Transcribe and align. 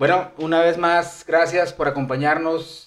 Bueno, 0.00 0.32
una 0.38 0.62
vez 0.62 0.78
más, 0.78 1.26
gracias 1.28 1.74
por 1.74 1.86
acompañarnos. 1.86 2.86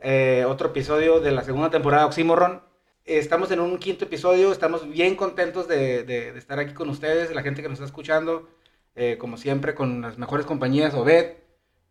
eh, 0.00 0.44
otro 0.44 0.70
episodio 0.70 1.20
de 1.20 1.30
la 1.30 1.44
segunda 1.44 1.70
temporada 1.70 2.02
de 2.02 2.08
Oxymoron. 2.08 2.62
Estamos 3.04 3.52
en 3.52 3.60
un 3.60 3.78
quinto 3.78 4.06
episodio, 4.06 4.50
estamos 4.50 4.90
bien 4.90 5.14
contentos 5.14 5.68
de, 5.68 6.02
de- 6.02 6.32
de 6.32 6.38
estar 6.40 6.58
aquí 6.58 6.74
con 6.74 6.88
ustedes, 6.90 7.32
la 7.32 7.42
gente 7.42 7.62
que 7.62 7.68
nos 7.68 7.76
está 7.78 7.86
escuchando, 7.86 8.48
eh, 8.96 9.18
como 9.20 9.36
siempre, 9.36 9.76
con 9.76 10.00
las 10.02 10.18
mejores 10.18 10.46
compañías, 10.46 10.94
Obed, 10.94 11.34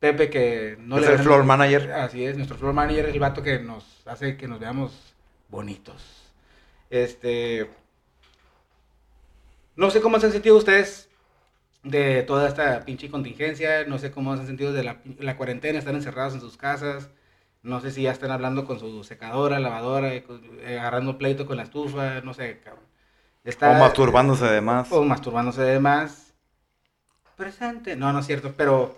Pepe, 0.01 0.29
que 0.29 0.75
no 0.81 0.97
Es 0.99 1.05
le 1.05 1.13
el 1.13 1.19
floor 1.19 1.45
manager. 1.45 1.93
Así 1.93 2.25
es, 2.25 2.35
nuestro 2.35 2.57
floor 2.57 2.73
manager 2.73 3.05
es 3.05 3.13
el 3.13 3.21
vato 3.21 3.41
que 3.41 3.59
nos 3.59 4.05
hace 4.05 4.35
que 4.35 4.49
nos 4.49 4.59
veamos 4.59 5.15
bonitos. 5.47 6.33
Este. 6.89 7.69
No 9.77 9.91
sé 9.91 10.01
cómo 10.01 10.19
se 10.19 10.25
han 10.25 10.33
sentido 10.33 10.57
ustedes 10.57 11.06
de 11.89 12.23
toda 12.23 12.47
esta 12.47 12.83
pinche 12.85 13.09
contingencia. 13.09 13.85
No 13.85 13.97
sé 13.97 14.11
cómo 14.11 14.35
se 14.35 14.41
han 14.41 14.47
sentido 14.47 14.73
de 14.73 14.83
la, 14.83 14.97
la 15.19 15.37
cuarentena, 15.37 15.79
estar 15.79 15.93
encerrados 15.93 16.33
en 16.33 16.41
sus 16.41 16.57
casas. 16.57 17.09
No 17.63 17.81
sé 17.81 17.91
si 17.91 18.03
ya 18.03 18.11
están 18.11 18.31
hablando 18.31 18.65
con 18.65 18.79
su 18.79 19.03
secadora, 19.03 19.59
lavadora, 19.59 20.21
con- 20.23 20.41
eh, 20.61 20.79
agarrando 20.79 21.17
pleito 21.17 21.45
con 21.45 21.57
la 21.57 21.63
estufa. 21.63 22.21
No 22.21 22.33
sé, 22.33 22.59
cabrón. 22.63 22.83
Está- 23.43 23.71
O 23.71 23.79
masturbándose 23.79 24.45
de 24.45 24.61
más. 24.61 24.91
o 24.91 25.03
masturbándose 25.03 25.61
de 25.61 25.79
más. 25.79 26.33
Presente. 27.35 27.95
No, 27.95 28.11
no 28.13 28.19
es 28.19 28.25
cierto, 28.25 28.53
pero 28.57 28.97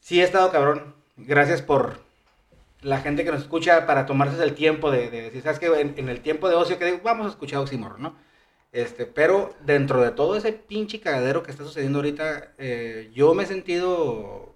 sí 0.00 0.20
he 0.20 0.24
estado 0.24 0.50
cabrón. 0.50 0.94
Gracias 1.16 1.60
por 1.62 2.00
la 2.82 2.98
gente 3.00 3.24
que 3.24 3.30
nos 3.32 3.42
escucha 3.42 3.86
para 3.86 4.06
tomarse 4.06 4.42
el 4.42 4.54
tiempo 4.54 4.90
de, 4.90 5.10
de 5.10 5.22
decir, 5.22 5.42
¿sabes 5.42 5.58
qué? 5.58 5.66
En, 5.80 5.94
en 5.98 6.08
el 6.08 6.20
tiempo 6.20 6.48
de 6.48 6.54
ocio 6.54 6.78
que 6.78 6.86
digo, 6.86 7.00
vamos 7.02 7.26
a 7.26 7.30
escuchar 7.30 7.58
Oxymoron, 7.60 8.00
¿no? 8.00 8.14
Este, 8.72 9.04
pero 9.04 9.54
dentro 9.64 10.00
de 10.00 10.12
todo 10.12 10.36
ese 10.36 10.52
pinche 10.52 11.00
cagadero 11.00 11.42
que 11.42 11.50
está 11.50 11.64
sucediendo 11.64 11.98
ahorita, 11.98 12.52
eh, 12.58 13.10
yo 13.12 13.34
me 13.34 13.42
he 13.42 13.46
sentido... 13.46 14.54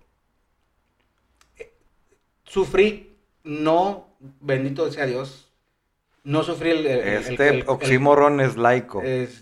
eh, 1.58 1.72
sufrí, 2.44 3.16
no, 3.42 4.16
bendito 4.40 4.90
sea 4.92 5.06
Dios, 5.06 5.52
no 6.22 6.44
sufrí 6.44 6.70
el... 6.70 6.86
el- 6.86 7.00
Este 7.08 7.48
el- 7.48 7.54
el- 7.56 7.64
oxímoron 7.68 8.40
es 8.40 8.56
laico. 8.56 9.02
es- 9.02 9.40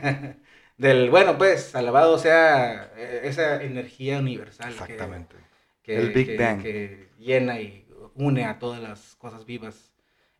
del 0.78 1.10
bueno, 1.10 1.36
pues, 1.36 1.74
alabado 1.74 2.16
sea 2.18 2.92
eh, 2.96 3.22
esa 3.24 3.62
energía 3.62 4.18
universal. 4.18 4.68
que- 4.74 4.82
Exactamente. 4.82 5.36
Que, 5.82 5.96
El 5.98 6.12
Big 6.12 6.26
que- 6.28 6.36
Bang. 6.38 6.62
que 6.62 7.08
llena 7.18 7.60
y 7.60 7.86
une 8.14 8.44
a 8.44 8.58
todas 8.60 8.80
las 8.80 9.16
cosas 9.16 9.44
vivas. 9.44 9.92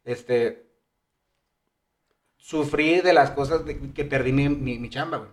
Este. 0.04 0.63
Sufrí 2.48 3.00
de 3.00 3.14
las 3.14 3.30
cosas 3.30 3.64
de- 3.64 3.78
que 3.94 4.04
perdí 4.04 4.30
mi, 4.30 4.50
mi, 4.50 4.78
mi 4.78 4.90
chamba, 4.90 5.16
güey. 5.16 5.30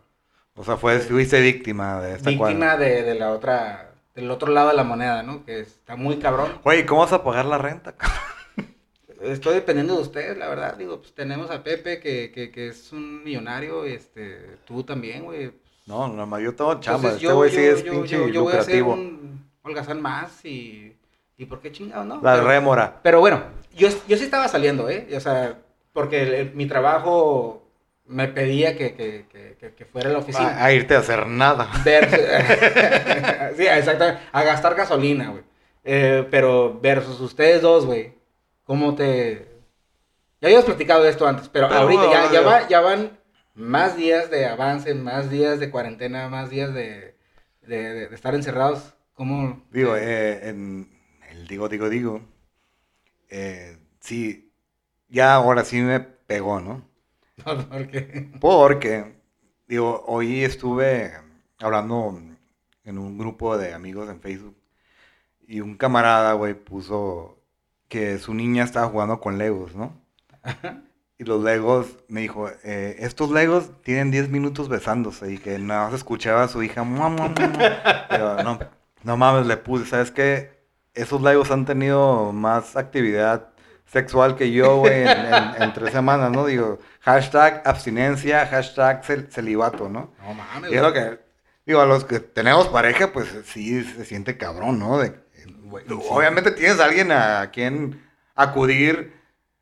O 0.56 0.64
sea, 0.64 0.78
fue, 0.78 0.98
fuiste 1.00 1.42
víctima 1.42 2.00
de 2.00 2.16
esta 2.16 2.30
Víctima 2.30 2.78
de, 2.78 3.04
de 3.04 3.16
la 3.16 3.32
otra. 3.32 3.92
Del 4.16 4.32
otro 4.32 4.50
lado 4.54 4.70
de 4.70 4.76
la 4.76 4.86
moneda, 4.86 5.22
¿no? 5.22 5.44
Que 5.44 5.60
está 5.60 5.98
muy 5.98 6.20
cabrón. 6.20 6.54
Oye, 6.64 6.86
¿cómo 6.86 7.02
vas 7.02 7.12
a 7.12 7.22
pagar 7.22 7.44
la 7.46 7.58
renta? 7.58 7.96
Estoy 9.22 9.56
dependiendo 9.56 9.96
de 9.98 10.02
ustedes, 10.04 10.38
la 10.38 10.48
verdad. 10.48 10.78
Digo, 10.78 11.02
pues 11.02 11.14
tenemos 11.14 11.52
a 11.52 11.64
Pepe, 11.64 12.00
que, 12.00 12.32
que, 12.32 12.50
que 12.50 12.70
es 12.70 12.94
un 12.94 13.24
millonario. 13.26 13.84
Este, 13.84 14.58
tú 14.66 14.84
también, 14.84 15.26
güey. 15.26 15.52
No, 15.88 16.08
no, 16.08 16.40
yo 16.40 16.56
tengo 16.56 16.80
chamba. 16.80 17.10
Entonces, 17.10 17.24
este 17.24 17.34
güey 17.34 17.52
sí 17.52 17.62
es 17.62 17.84
pinche 17.84 18.18
yo- 18.18 18.28
yo 18.30 18.44
voy 18.44 18.54
a 18.54 18.60
hacer 18.60 18.80
lucrativo. 18.80 18.94
un 18.94 19.50
holgazán 19.64 20.02
más 20.02 20.46
y, 20.46 20.96
y 21.38 21.46
¿por 21.46 21.60
qué 21.60 21.74
chingado, 21.74 22.06
no? 22.06 22.22
La 22.22 22.36
pero, 22.36 22.48
rémora. 22.48 23.00
pero 23.04 23.20
bueno, 23.20 23.44
yo, 23.76 23.90
yo 24.08 24.16
sí 24.18 24.24
estaba 24.24 24.48
saliendo, 24.48 24.90
¿eh? 24.90 25.08
O 25.16 25.20
sea, 25.20 25.58
porque 25.94 26.24
el- 26.24 26.34
el- 26.34 26.54
mi 26.54 26.66
trabajo 26.66 27.68
me 28.06 28.28
pedía 28.28 28.76
que, 28.78 28.94
que, 28.96 29.26
que, 29.32 29.74
que- 29.76 29.86
fuera 29.86 30.10
a 30.10 30.14
la 30.14 30.20
oficina. 30.20 30.48
A, 30.62 30.66
a 30.66 30.72
irte 30.74 30.96
a 30.96 31.00
hacer 31.00 31.28
nada. 31.28 31.70
Versus- 31.84 32.20
sí, 33.58 33.66
exactamente, 33.68 34.22
a 34.32 34.44
gastar 34.44 34.76
gasolina, 34.76 35.30
güey. 35.30 35.44
Eh, 35.84 36.28
pero 36.30 36.80
versus 36.82 37.20
ustedes 37.20 37.62
dos, 37.62 37.86
güey, 37.86 38.14
¿cómo 38.64 38.96
te...? 38.96 39.48
Ya 40.42 40.48
habíamos 40.48 40.66
platicado 40.66 41.04
de 41.04 41.10
esto 41.10 41.28
antes, 41.28 41.48
pero, 41.50 41.68
Pero, 41.70 41.82
ahorita 41.82 42.12
ya, 42.12 42.32
ya, 42.32 42.42
va- 42.42 42.68
ya 42.68 42.82
van 42.82 43.18
más 43.54 43.96
días 43.96 44.30
de 44.32 44.46
avance, 44.46 44.94
más 44.96 45.30
días 45.30 45.60
de 45.60 45.70
cuarentena, 45.70 46.30
más 46.30 46.50
días 46.50 46.74
de, 46.74 47.16
de- 47.62 47.94
de- 47.94 48.08
de 48.10 48.16
estar 48.16 48.34
encerrados. 48.36 48.94
¿Cómo...? 49.14 49.64
Digo, 49.72 49.96
eh, 49.96 50.50
en 50.50 50.90
el 51.30 51.48
digo, 51.48 51.70
digo, 51.70 51.90
digo. 51.90 52.22
eh, 53.30 53.78
sí, 54.00 54.51
ya 55.12 55.36
ahora 55.36 55.64
sí 55.64 55.80
me 55.82 56.00
pegó, 56.00 56.60
¿no? 56.60 56.82
Porque... 57.70 58.32
Porque, 58.40 59.14
digo, 59.68 60.04
hoy 60.08 60.44
estuve 60.44 61.14
hablando 61.60 62.20
en 62.84 62.98
un 62.98 63.18
grupo 63.18 63.58
de 63.58 63.74
amigos 63.74 64.10
en 64.10 64.20
Facebook 64.20 64.56
y 65.48 65.60
un 65.62 65.76
camarada, 65.76 66.34
güey, 66.34 66.54
puso 66.54 67.38
que 67.90 68.18
su 68.20 68.34
niña 68.34 68.64
estaba 68.64 68.88
jugando 68.88 69.20
con 69.20 69.38
Legos, 69.38 69.76
¿no? 69.76 69.94
Y 71.18 71.24
los 71.24 71.44
Legos, 71.44 72.00
me 72.08 72.22
dijo, 72.22 72.50
eh, 72.64 72.96
estos 72.98 73.30
Legos 73.30 73.70
tienen 73.84 74.10
10 74.10 74.30
minutos 74.30 74.70
besándose 74.70 75.32
y 75.32 75.38
que 75.38 75.60
nada 75.60 75.86
más 75.86 75.94
escuchaba 75.94 76.42
a 76.42 76.48
su 76.48 76.64
hija, 76.64 76.82
"Mua, 76.82 77.10
mua, 77.10 77.28
mua, 77.28 77.48
mua". 77.48 78.08
Pero 78.10 78.42
no, 78.44 78.58
no 79.04 79.18
mames, 79.18 79.46
le 79.46 79.56
puse, 79.58 79.86
¿sabes 79.86 80.10
qué? 80.10 80.50
Esos 80.96 81.22
Legos 81.22 81.52
han 81.52 81.66
tenido 81.66 82.32
más 82.32 82.76
actividad 82.76 83.51
sexual 83.92 84.36
que 84.36 84.52
yo, 84.52 84.78
güey, 84.78 85.02
en, 85.02 85.08
en- 85.10 85.62
en 85.64 85.74
tres 85.74 85.92
semanas, 85.92 86.32
¿no? 86.32 86.46
Digo, 86.46 86.80
hashtag 87.02 87.62
abstinencia, 87.66 88.46
hashtag 88.48 89.04
cel- 89.04 89.28
celibato, 89.30 89.90
¿no? 89.90 90.14
No 90.22 90.34
mames, 90.34 90.72
Y 90.72 90.76
es 90.76 90.82
lo 90.82 90.94
que, 90.94 91.20
digo, 91.66 91.82
a 91.82 91.86
los 91.86 92.06
que 92.06 92.20
tenemos 92.20 92.68
pareja, 92.70 93.12
pues 93.12 93.28
sí 93.46 93.84
se 93.84 94.06
siente 94.06 94.38
cabrón, 94.38 94.80
¿no? 94.80 94.98
De, 95.00 95.14
Güey, 95.64 95.86
tú- 95.86 96.00
sí. 96.02 96.08
Obviamente 96.10 96.52
tienes 96.52 96.80
a 96.80 96.86
alguien 96.86 97.12
a 97.12 97.50
quien 97.52 98.02
acudir 98.36 99.14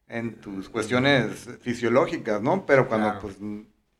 en 0.07 0.35
tus 0.41 0.69
cuestiones 0.69 1.47
fisiológicas, 1.61 2.41
¿no? 2.41 2.65
Pero 2.65 2.87
cuando 2.87 3.07
Claro. 3.09 3.19
pues 3.21 3.35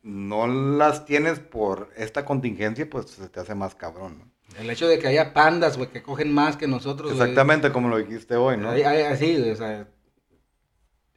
no 0.01 0.47
las 0.47 1.05
tienes 1.05 1.39
por 1.39 1.89
esta 1.95 2.25
contingencia, 2.25 2.89
pues 2.89 3.11
se 3.11 3.29
te 3.29 3.39
hace 3.39 3.53
más 3.55 3.75
cabrón, 3.75 4.17
¿no? 4.19 4.29
El 4.59 4.69
hecho 4.71 4.87
de 4.87 4.97
que 4.97 5.07
haya 5.07 5.33
pandas, 5.33 5.77
güey, 5.77 5.89
que 5.89 6.01
cogen 6.01 6.33
más 6.33 6.57
que 6.57 6.67
nosotros. 6.67 7.11
Exactamente 7.11 7.71
como 7.71 7.89
lo 7.89 7.97
dijiste 7.97 8.35
hoy, 8.35 8.57
¿no? 8.57 8.71
Así, 8.71 9.39
o 9.51 9.55
sea, 9.55 9.87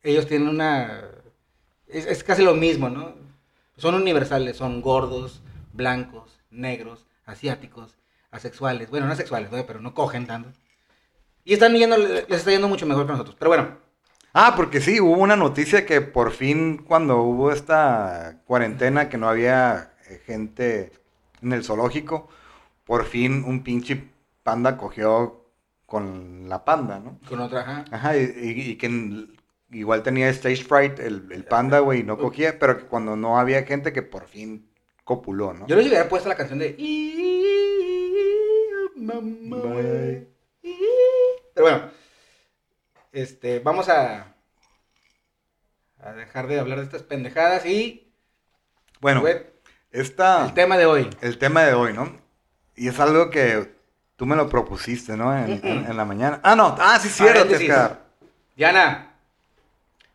ellos 0.03 0.27
tienen 0.27 0.49
una... 0.49 1.03
Es, 1.87 2.07
es 2.07 2.25
casi 2.25 2.43
lo 2.43 2.55
mismo, 2.55 2.89
¿no? 2.89 3.15
Son 3.77 3.95
universales, 3.95 4.57
son 4.57 4.81
gordos, 4.81 5.43
blancos, 5.73 6.41
negros, 6.51 7.07
asiáticos, 7.27 7.97
asexuales. 8.31 8.91
Bueno, 8.91 9.07
no 9.07 9.13
asexuales, 9.13 9.51
pero 9.67 9.81
no 9.81 9.95
cogen 9.95 10.27
tanto. 10.27 10.51
Y 11.45 11.55
están 11.55 11.75
yendo, 11.75 11.97
les 11.97 12.29
está 12.31 12.51
yendo 12.51 12.69
mucho 12.69 12.87
mejor 12.87 13.07
que 13.07 13.13
nosotros. 13.13 13.37
Pero 13.39 13.49
bueno, 13.51 13.79
Ah, 14.35 14.55
porque 14.57 14.81
sí, 14.81 14.99
hubo 14.99 15.21
una 15.21 15.37
noticia 15.37 15.85
que 15.85 16.01
por 16.01 16.31
fin 16.31 16.79
cuando 16.79 17.19
hubo 17.23 17.53
esta 17.53 18.41
cuarentena 18.47 19.11
que 19.11 19.19
no 19.19 19.29
había 19.29 19.93
eh, 20.09 20.23
gente 20.25 20.91
en 21.43 21.53
el 21.53 21.65
zoológico, 21.65 22.29
por 22.87 23.05
fin 23.05 23.45
un 23.47 23.63
pinche 23.63 24.09
panda 24.43 24.79
cogió 24.79 25.45
con 25.85 26.49
la 26.49 26.65
panda, 26.65 26.99
¿no? 26.99 27.19
con 27.29 27.41
otra, 27.41 27.61
ajá. 27.61 27.85
Ajá, 27.91 28.17
y, 28.17 28.21
y- 28.23 28.71
y 28.71 28.77
que 28.77 28.89
igual 29.73 30.03
tenía 30.03 30.29
stage 30.31 30.65
fright 30.65 30.99
el, 30.99 31.27
el 31.31 31.45
panda, 31.45 31.79
güey, 31.81 32.01
y 32.01 32.03
no 32.05 32.19
cogía, 32.19 32.59
pero 32.59 32.87
cuando 32.89 33.17
no 33.17 33.39
había 33.39 33.63
gente 33.65 33.93
que 33.93 34.03
por 34.03 34.27
fin 34.29 34.69
copuló, 35.05 35.53
¿no? 35.55 35.67
Yo 35.67 35.77
les 35.77 35.87
hubiera 35.87 36.09
puesto 36.09 36.29
la 36.29 36.37
canción 36.37 36.59
de... 36.59 36.77
Mamá, 38.97 39.21
Bye. 39.75 40.29
Pero 41.55 41.67
bueno, 41.67 41.83
este, 43.13 43.59
vamos 43.61 43.89
a, 43.89 44.35
a 46.01 46.13
dejar 46.13 46.47
de 46.47 46.61
hablar 46.61 46.79
de 46.79 46.85
estas 46.85 47.03
pendejadas 47.03 47.67
y 47.67 48.13
Bueno, 49.01 49.23
esta, 49.91 50.47
el 50.47 50.55
tema 50.55 50.79
de 50.79 50.87
hoy. 50.87 51.11
el 51.21 51.39
tema 51.39 51.63
de 51.65 51.75
hoy, 51.75 51.93
¿no? 51.93 52.17
Y 52.77 52.89
es 52.89 52.99
algo 53.01 53.29
que 53.31 53.75
tú 54.17 54.25
me 54.25 54.37
lo 54.37 54.49
propusiste, 54.49 55.17
¿no? 55.17 55.37
En, 55.37 55.61
en- 55.67 55.87
en 55.87 55.97
la 55.97 56.05
mañana. 56.05 56.41
Ah, 56.43 56.55
no, 56.57 56.75
ah, 56.79 56.99
sí, 57.01 57.09
cierto. 57.09 57.45
Diana, 58.57 59.12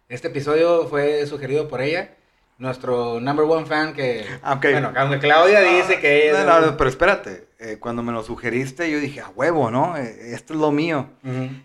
este 0.09 0.29
episodio 0.29 0.87
fue 0.87 1.25
sugerido 1.27 1.67
por 1.67 1.81
ella, 1.81 2.15
nuestro 2.57 3.19
number 3.19 3.45
one 3.45 3.65
fan 3.65 3.93
que... 3.93 4.25
Ah. 4.41 4.55
Bueno, 4.61 4.93
aunque 4.95 5.19
Claudia 5.19 5.61
dice 5.61 5.99
que 5.99 6.31
No, 6.31 6.43
no, 6.43 6.61
no, 6.61 6.77
pero 6.77 6.89
espérate, 6.89 7.49
eh, 7.59 7.77
cuando 7.79 8.03
me 8.03 8.11
lo 8.11 8.23
sugeriste 8.23 8.89
yo 8.89 8.99
dije, 8.99 9.21
a 9.21 9.29
huevo, 9.29 9.69
¿no? 9.69 9.97
Eh, 9.97 10.33
esto 10.33 10.53
es 10.53 10.59
lo 10.59 10.71
mío. 10.71 11.09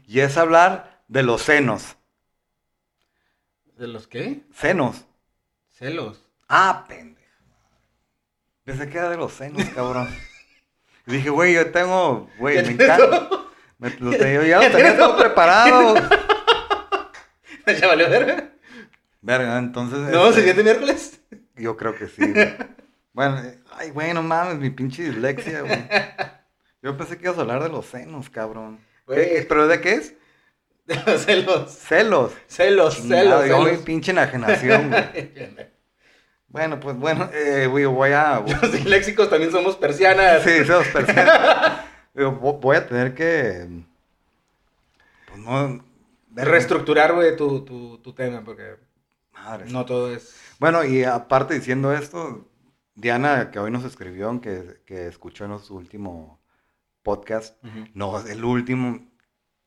Y 0.06 0.20
es 0.20 0.36
hablar 0.36 1.02
de 1.08 1.22
los 1.22 1.42
senos. 1.42 1.96
¿De 3.76 3.86
los 3.86 4.06
qué? 4.06 4.42
Senos. 4.54 5.06
Celos. 5.70 6.24
Ah, 6.48 6.84
pendejo. 6.88 7.22
Pensé 8.64 8.88
que 8.88 8.98
era 8.98 9.10
de 9.10 9.16
los 9.16 9.32
senos, 9.32 9.64
cabrón. 9.74 10.08
Dije, 11.06 11.30
güey, 11.30 11.54
yo 11.54 11.70
tengo, 11.72 12.28
güey, 12.38 12.62
me 12.62 12.72
encanta. 12.72 13.28
Me, 13.78 13.90
lo 13.98 14.12
yo 14.12 14.42
ya 14.44 14.62
lo 14.62 14.70
tenía 14.70 14.96
todo 14.96 15.16
preparado. 15.16 15.94
¿Ya 17.80 17.86
valió 17.86 18.08
verga? 18.10 18.50
Verga, 19.20 19.58
entonces. 19.58 19.98
¿No? 20.12 20.26
este, 20.28 20.40
¿Siguiente 20.40 20.62
miércoles? 20.64 21.20
Yo 21.56 21.76
creo 21.76 21.94
que 21.94 22.08
sí, 22.08 22.32
güey. 22.32 22.54
Bueno, 23.12 23.38
eh, 23.44 23.58
ay, 23.76 23.90
güey, 23.90 24.12
no 24.14 24.22
mames, 24.22 24.58
mi 24.58 24.70
pinche 24.70 25.02
dislexia, 25.04 25.60
güey. 25.60 25.84
Yo 26.82 26.96
pensé 26.96 27.16
que 27.18 27.24
ibas 27.26 27.38
a 27.38 27.42
hablar 27.42 27.62
de 27.62 27.68
los 27.68 27.86
senos, 27.86 28.28
cabrón. 28.30 28.80
Güey. 29.06 29.18
¿Qué- 29.36 29.46
¿Pero 29.48 29.68
de 29.68 29.80
qué 29.80 29.92
es? 29.94 30.14
celos. 31.24 31.70
Celos. 31.72 32.32
Celos, 32.48 32.96
Chingado, 32.96 33.42
celos, 33.42 33.48
yo, 33.48 33.64
celos. 33.66 33.82
pinche 33.84 34.10
enajenación, 34.12 34.90
güey. 34.90 35.32
Bueno, 36.48 36.78
pues 36.80 36.96
bueno, 36.98 37.30
eh, 37.32 37.66
güey, 37.66 37.86
voy 37.86 38.10
a... 38.12 38.40
Los 38.46 38.84
léxicos 38.84 39.30
también 39.30 39.50
somos 39.50 39.74
persianas. 39.76 40.42
Sí, 40.42 40.50
celos. 40.50 40.86
Digo, 42.12 42.38
vo- 42.38 42.60
voy 42.60 42.76
a 42.76 42.86
tener 42.86 43.14
que... 43.14 43.66
Pues 45.28 45.38
no... 45.40 45.82
Reestructurar, 46.34 47.14
güey, 47.14 47.36
tu, 47.36 47.64
tu, 47.64 47.98
tu 47.98 48.12
tema, 48.12 48.42
porque 48.44 48.76
no 49.68 49.84
todo 49.84 50.14
es... 50.14 50.34
Bueno, 50.58 50.84
y 50.84 51.04
aparte 51.04 51.54
diciendo 51.54 51.92
esto, 51.92 52.48
Diana, 52.94 53.50
que 53.50 53.58
hoy 53.58 53.70
nos 53.70 53.84
escribió, 53.84 54.40
que, 54.40 54.80
que 54.86 55.06
escuchó 55.06 55.44
en 55.44 55.58
su 55.58 55.76
último 55.76 56.40
podcast, 57.02 57.62
no, 57.94 58.20
el 58.26 58.44
último, 58.44 59.10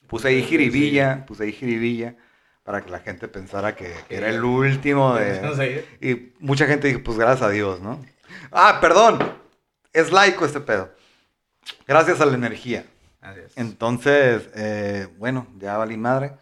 puse 0.08 0.30
ahí 0.30 0.44
jiribilla, 0.44 1.26
puse 1.26 1.44
ahí 1.44 1.52
jiribilla, 1.52 2.16
para 2.64 2.82
que 2.82 2.90
la 2.90 3.00
gente 3.00 3.28
pensara 3.28 3.76
que, 3.76 3.94
era 4.10 4.30
el 4.30 4.44
último 4.44 5.14
de... 5.16 5.86
Y 6.02 6.34
mucha 6.40 6.66
gente 6.66 6.88
dijo, 6.88 7.02
pues 7.04 7.18
gracias 7.18 7.48
a 7.48 7.52
Dios, 7.52 7.82
¿no? 7.82 8.04
Ah, 8.52 8.80
perdón, 8.82 9.20
es 9.94 10.12
laico 10.12 10.46
este 10.46 10.60
pedo. 10.60 10.92
Gracias 11.88 12.22
a 12.22 12.26
la 12.26 12.36
energía. 12.36 12.86
Entonces, 13.56 14.50
eh, 14.56 15.08
bueno, 15.18 15.48
ya 15.58 15.78
valí 15.78 15.98
madre. 15.98 16.34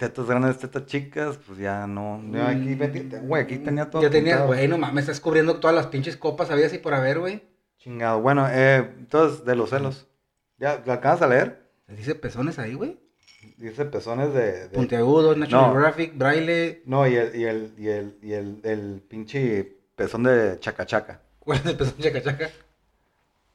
Tetas 0.00 0.24
grandes, 0.26 0.58
tetas 0.58 0.86
chicas, 0.86 1.38
pues 1.46 1.58
ya 1.58 1.86
no. 1.86 2.22
yo 2.32 2.42
aquí, 2.46 2.74
metí- 2.74 3.20
güey, 3.20 3.42
aquí 3.42 3.58
tenía 3.58 3.90
todo. 3.90 4.00
Ya 4.00 4.08
tenía, 4.08 4.44
güey, 4.46 4.66
no 4.66 4.78
mames, 4.78 5.02
estás 5.04 5.20
cubriendo 5.20 5.60
todas 5.60 5.76
las 5.76 5.88
pinches 5.88 6.16
copas, 6.16 6.50
había 6.50 6.64
así 6.68 6.78
por 6.78 6.94
haber, 6.94 7.18
güey. 7.18 7.42
Chingado. 7.76 8.18
Bueno, 8.22 8.48
eh, 8.50 8.78
entonces, 8.98 9.44
de 9.44 9.54
los 9.56 9.68
celos. 9.68 10.06
¿Ya 10.56 10.82
lo 10.86 10.94
acabas 10.94 11.20
de 11.20 11.28
leer? 11.28 11.62
Dice 11.86 12.14
pezones 12.14 12.58
ahí, 12.58 12.72
güey. 12.72 12.98
Dice 13.58 13.84
pezones 13.84 14.32
de. 14.32 14.68
de- 14.68 14.68
Puntiagudos, 14.70 15.36
National 15.36 15.66
No. 15.66 15.72
Geographic, 15.72 16.16
braille. 16.16 16.82
No, 16.86 17.06
y 17.06 17.16
el, 17.16 17.36
y 17.36 17.44
el, 17.44 17.74
y 17.76 17.88
el, 17.88 18.18
y 18.22 18.32
el, 18.32 18.60
el 18.64 19.02
pinche 19.06 19.76
pezón 19.96 20.22
de 20.22 20.56
chacachaca. 20.60 21.20
¿Cuál 21.40 21.58
es 21.58 21.66
el 21.66 21.76
pezón 21.76 21.98
chaca 21.98 22.22
chaca? 22.22 22.48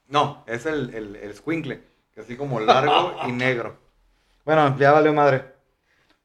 No, 0.09 0.43
es 0.45 0.67
el, 0.67 0.93
el, 0.93 1.15
el 1.15 1.33
squinkle, 1.33 1.81
que 2.13 2.21
así 2.21 2.35
como 2.35 2.59
largo 2.59 3.15
y 3.27 3.31
negro. 3.31 3.77
Bueno, 4.45 4.77
ya 4.77 4.91
valió 4.91 5.11
madre. 5.11 5.54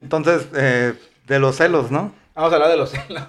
Entonces, 0.01 0.47
eh, 0.55 0.95
de 1.27 1.39
los 1.39 1.57
celos, 1.57 1.91
¿no? 1.91 2.13
Vamos 2.35 2.53
a 2.53 2.57
hablar 2.57 2.71
de 2.71 2.77
los 2.77 2.91
celos. 2.91 3.23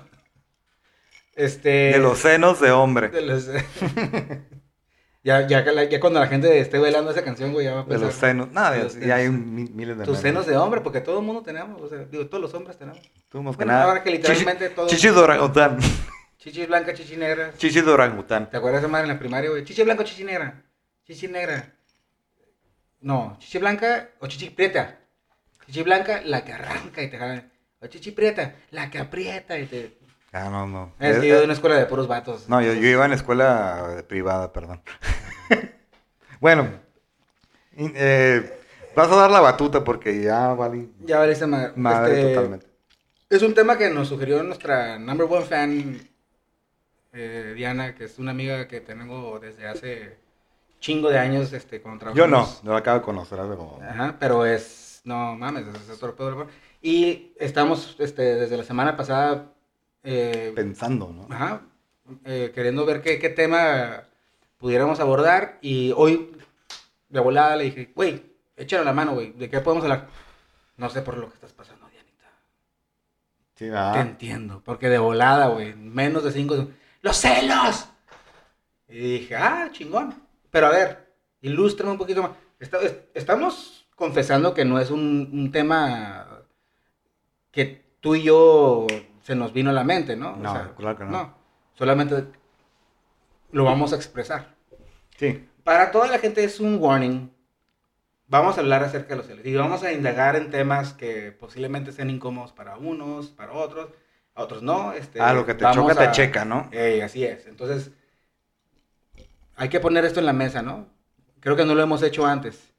Este. 1.35 1.69
De 1.91 1.99
los 1.99 2.19
senos 2.19 2.59
de 2.61 2.71
hombre. 2.71 3.09
de 3.09 3.21
los- 3.21 3.47
ya, 5.23 5.47
ya, 5.47 5.63
ya 5.83 5.99
cuando 5.99 6.19
la 6.19 6.27
gente 6.27 6.59
esté 6.59 6.77
bailando 6.79 7.11
esa 7.11 7.23
canción, 7.23 7.53
güey, 7.53 7.65
ya 7.65 7.73
va 7.73 7.81
a 7.81 7.83
De 7.83 7.89
pensar. 7.89 8.05
los 8.07 8.15
senos. 8.15 8.51
Nada, 8.51 8.71
de 8.71 8.83
los 8.83 8.99
ya 8.99 9.15
hay 9.15 9.29
miles 9.29 9.97
de 9.97 10.03
Tus 10.05 10.13
memes. 10.17 10.21
senos 10.21 10.45
de 10.45 10.57
hombre, 10.57 10.81
porque 10.81 11.01
todo 11.01 11.19
el 11.19 11.25
mundo 11.25 11.41
tenemos, 11.41 11.81
o 11.81 11.87
sea, 11.87 11.99
digo, 11.99 12.27
todos 12.27 12.41
los 12.41 12.53
hombres 12.53 12.77
tenemos. 12.77 12.99
Tuvimos 13.29 13.55
que 13.55 13.63
Bueno, 13.63 13.71
nada. 13.73 13.85
ahora 13.85 14.03
que 14.03 14.11
literalmente 14.11 14.69
Chichi- 14.71 14.75
todo- 14.75 14.87
Chichis 14.87 15.13
de 15.15 15.19
orangután. 15.21 15.77
Chichis 16.37 16.67
blanca, 16.67 16.93
chichi 16.93 17.17
negra. 17.17 17.53
Chichis 17.57 17.85
de 17.85 17.91
orangután. 17.91 18.49
¿Te 18.49 18.57
acuerdas 18.57 18.81
de 18.81 18.87
madre 18.87 19.07
en 19.07 19.13
la 19.13 19.19
primaria, 19.19 19.49
güey? 19.51 19.63
Chichi 19.63 19.83
blanca 19.83 20.01
o 20.03 20.05
chichi 20.05 20.23
negra. 20.23 20.63
Chichi 21.05 21.27
negra. 21.27 21.73
No, 23.01 23.37
chichi 23.39 23.57
blanca 23.59 24.09
o 24.19 24.27
chichi 24.27 24.49
prieta. 24.49 24.97
Chichi 25.71 25.83
blanca, 25.83 26.21
la 26.25 26.43
que 26.43 26.51
arranca 26.51 27.01
y 27.01 27.09
te 27.09 27.17
jala. 27.17 27.45
O 27.79 27.87
chichi 27.87 28.11
prieta, 28.11 28.55
la 28.71 28.89
que 28.89 28.99
aprieta 28.99 29.57
y 29.57 29.65
te. 29.67 29.97
Ah, 30.33 30.49
no, 30.51 30.67
no. 30.67 30.93
Es 30.99 31.19
que 31.19 31.29
yo 31.29 31.39
de 31.39 31.45
una 31.45 31.53
escuela 31.53 31.77
de 31.77 31.85
puros 31.85 32.09
vatos. 32.09 32.49
No, 32.49 32.61
yo, 32.61 32.73
yo 32.73 32.89
iba 32.89 33.05
en 33.05 33.13
escuela 33.13 34.03
privada, 34.09 34.51
perdón. 34.51 34.81
bueno, 36.41 36.67
eh, 37.77 38.59
vas 38.93 39.09
a 39.09 39.15
dar 39.15 39.31
la 39.31 39.39
batuta 39.39 39.81
porque 39.81 40.21
ya 40.21 40.53
valí 40.53 40.91
Ya 41.05 41.19
valiste 41.19 41.47
madre. 41.47 41.71
madre 41.77 42.19
Este, 42.19 42.33
totalmente. 42.33 42.67
Es 43.29 43.41
un 43.41 43.53
tema 43.53 43.77
que 43.77 43.89
nos 43.89 44.09
sugirió 44.09 44.43
nuestra 44.43 44.99
number 44.99 45.25
one 45.29 45.45
fan, 45.45 46.09
eh, 47.13 47.53
Diana, 47.55 47.95
que 47.95 48.03
es 48.03 48.19
una 48.19 48.31
amiga 48.31 48.67
que 48.67 48.81
tengo 48.81 49.39
desde 49.39 49.67
hace 49.67 50.17
chingo 50.81 51.09
de 51.09 51.17
años, 51.17 51.53
este, 51.53 51.81
cuando 51.81 52.13
Yo 52.13 52.27
no, 52.27 52.45
no 52.63 52.73
la 52.73 52.79
acabo 52.79 52.99
de 52.99 53.05
conocer 53.05 53.39
hace 53.39 53.55
como... 53.55 53.79
Ajá, 53.81 54.17
pero 54.19 54.45
es, 54.45 54.80
no 55.03 55.35
mames, 55.35 55.65
es 55.67 55.89
otro 55.89 56.15
pedo. 56.15 56.47
Y 56.81 57.33
estamos, 57.39 57.95
este, 57.99 58.21
desde 58.35 58.57
la 58.57 58.63
semana 58.63 58.95
pasada, 58.97 59.53
eh, 60.03 60.51
Pensando, 60.55 61.09
¿no? 61.11 61.27
ajá, 61.33 61.61
eh, 62.25 62.51
queriendo 62.53 62.85
ver 62.85 63.01
qué, 63.01 63.19
qué 63.19 63.29
tema 63.29 64.03
pudiéramos 64.57 64.99
abordar. 64.99 65.57
Y 65.61 65.91
hoy, 65.95 66.31
de 67.09 67.19
volada, 67.19 67.55
le 67.55 67.65
dije, 67.65 67.91
güey, 67.95 68.23
échale 68.55 68.83
la 68.85 68.93
mano, 68.93 69.13
güey, 69.13 69.31
¿de 69.33 69.49
qué 69.49 69.59
podemos 69.59 69.83
hablar? 69.83 70.07
No 70.77 70.89
sé 70.89 71.01
por 71.01 71.17
lo 71.17 71.27
que 71.29 71.35
estás 71.35 71.53
pasando, 71.53 71.87
Dianita. 71.89 72.31
Sí, 73.55 73.69
Te 73.93 73.99
entiendo, 73.99 74.61
porque 74.65 74.89
de 74.89 74.97
volada, 74.97 75.47
güey, 75.47 75.75
menos 75.75 76.23
de 76.23 76.31
cinco... 76.31 76.67
¡Los 77.01 77.17
celos! 77.17 77.87
Y 78.87 79.19
dije, 79.19 79.35
ah, 79.35 79.69
chingón. 79.71 80.13
Pero 80.51 80.67
a 80.67 80.71
ver, 80.71 81.13
ilústrame 81.41 81.91
un 81.93 81.97
poquito 81.97 82.21
más. 82.21 82.31
Está- 82.59 82.79
estamos 83.13 83.80
confesando 84.01 84.55
que 84.55 84.65
no 84.65 84.79
es 84.79 84.89
un, 84.89 85.29
un 85.31 85.51
tema 85.51 86.25
que 87.51 87.85
tú 87.99 88.15
y 88.15 88.23
yo 88.23 88.87
se 89.21 89.35
nos 89.35 89.53
vino 89.53 89.69
a 89.69 89.73
la 89.73 89.83
mente, 89.83 90.15
¿no? 90.15 90.35
No, 90.37 90.73
claro 90.75 90.97
que 90.97 91.03
no. 91.05 91.35
solamente 91.73 92.25
lo 93.51 93.63
vamos 93.63 93.93
a 93.93 93.97
expresar. 93.97 94.55
sí. 95.17 95.47
Para 95.63 95.91
toda 95.91 96.07
la 96.07 96.17
gente 96.17 96.43
es 96.43 96.59
un 96.59 96.77
warning. 96.81 97.29
Vamos 98.25 98.57
a 98.57 98.61
hablar 98.61 98.83
acerca 98.83 99.09
de 99.09 99.17
los 99.17 99.27
celos 99.27 99.45
y 99.45 99.53
vamos 99.53 99.83
a 99.83 99.91
indagar 99.91 100.35
en 100.35 100.49
temas 100.49 100.93
que 100.93 101.31
posiblemente 101.31 101.91
sean 101.91 102.09
incómodos 102.09 102.51
para 102.53 102.77
unos, 102.77 103.27
para 103.27 103.51
otros, 103.51 103.89
a 104.33 104.41
otros 104.41 104.63
no. 104.63 104.93
Este, 104.93 105.19
Ah, 105.21 105.33
lo 105.35 105.45
que 105.45 105.53
te 105.53 105.63
choca 105.71 105.93
te 105.93 106.09
checa, 106.09 106.43
¿no? 106.43 106.67
Ey, 106.71 107.01
así 107.01 107.23
es. 107.23 107.45
Entonces, 107.45 107.91
hay 109.55 109.69
que 109.69 109.79
poner 109.79 110.05
esto 110.05 110.19
en 110.19 110.25
la 110.25 110.33
mesa, 110.33 110.63
¿no? 110.63 110.87
Creo 111.39 111.55
que 111.55 111.65
no 111.65 111.75
lo 111.75 111.83
hemos 111.83 112.01
hecho 112.01 112.25
antes. 112.25 112.70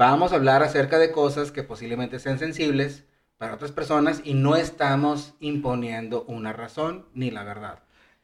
Vamos 0.00 0.32
a 0.32 0.36
hablar 0.36 0.62
acerca 0.62 0.98
de 0.98 1.12
cosas 1.12 1.52
que 1.52 1.62
posiblemente 1.62 2.18
sean 2.20 2.38
sensibles 2.38 3.04
para 3.36 3.52
otras 3.52 3.70
personas 3.70 4.22
y 4.24 4.32
no 4.32 4.56
estamos 4.56 5.34
imponiendo 5.40 6.24
una 6.26 6.54
razón 6.54 7.04
ni 7.12 7.30
la 7.30 7.44
verdad. 7.44 7.80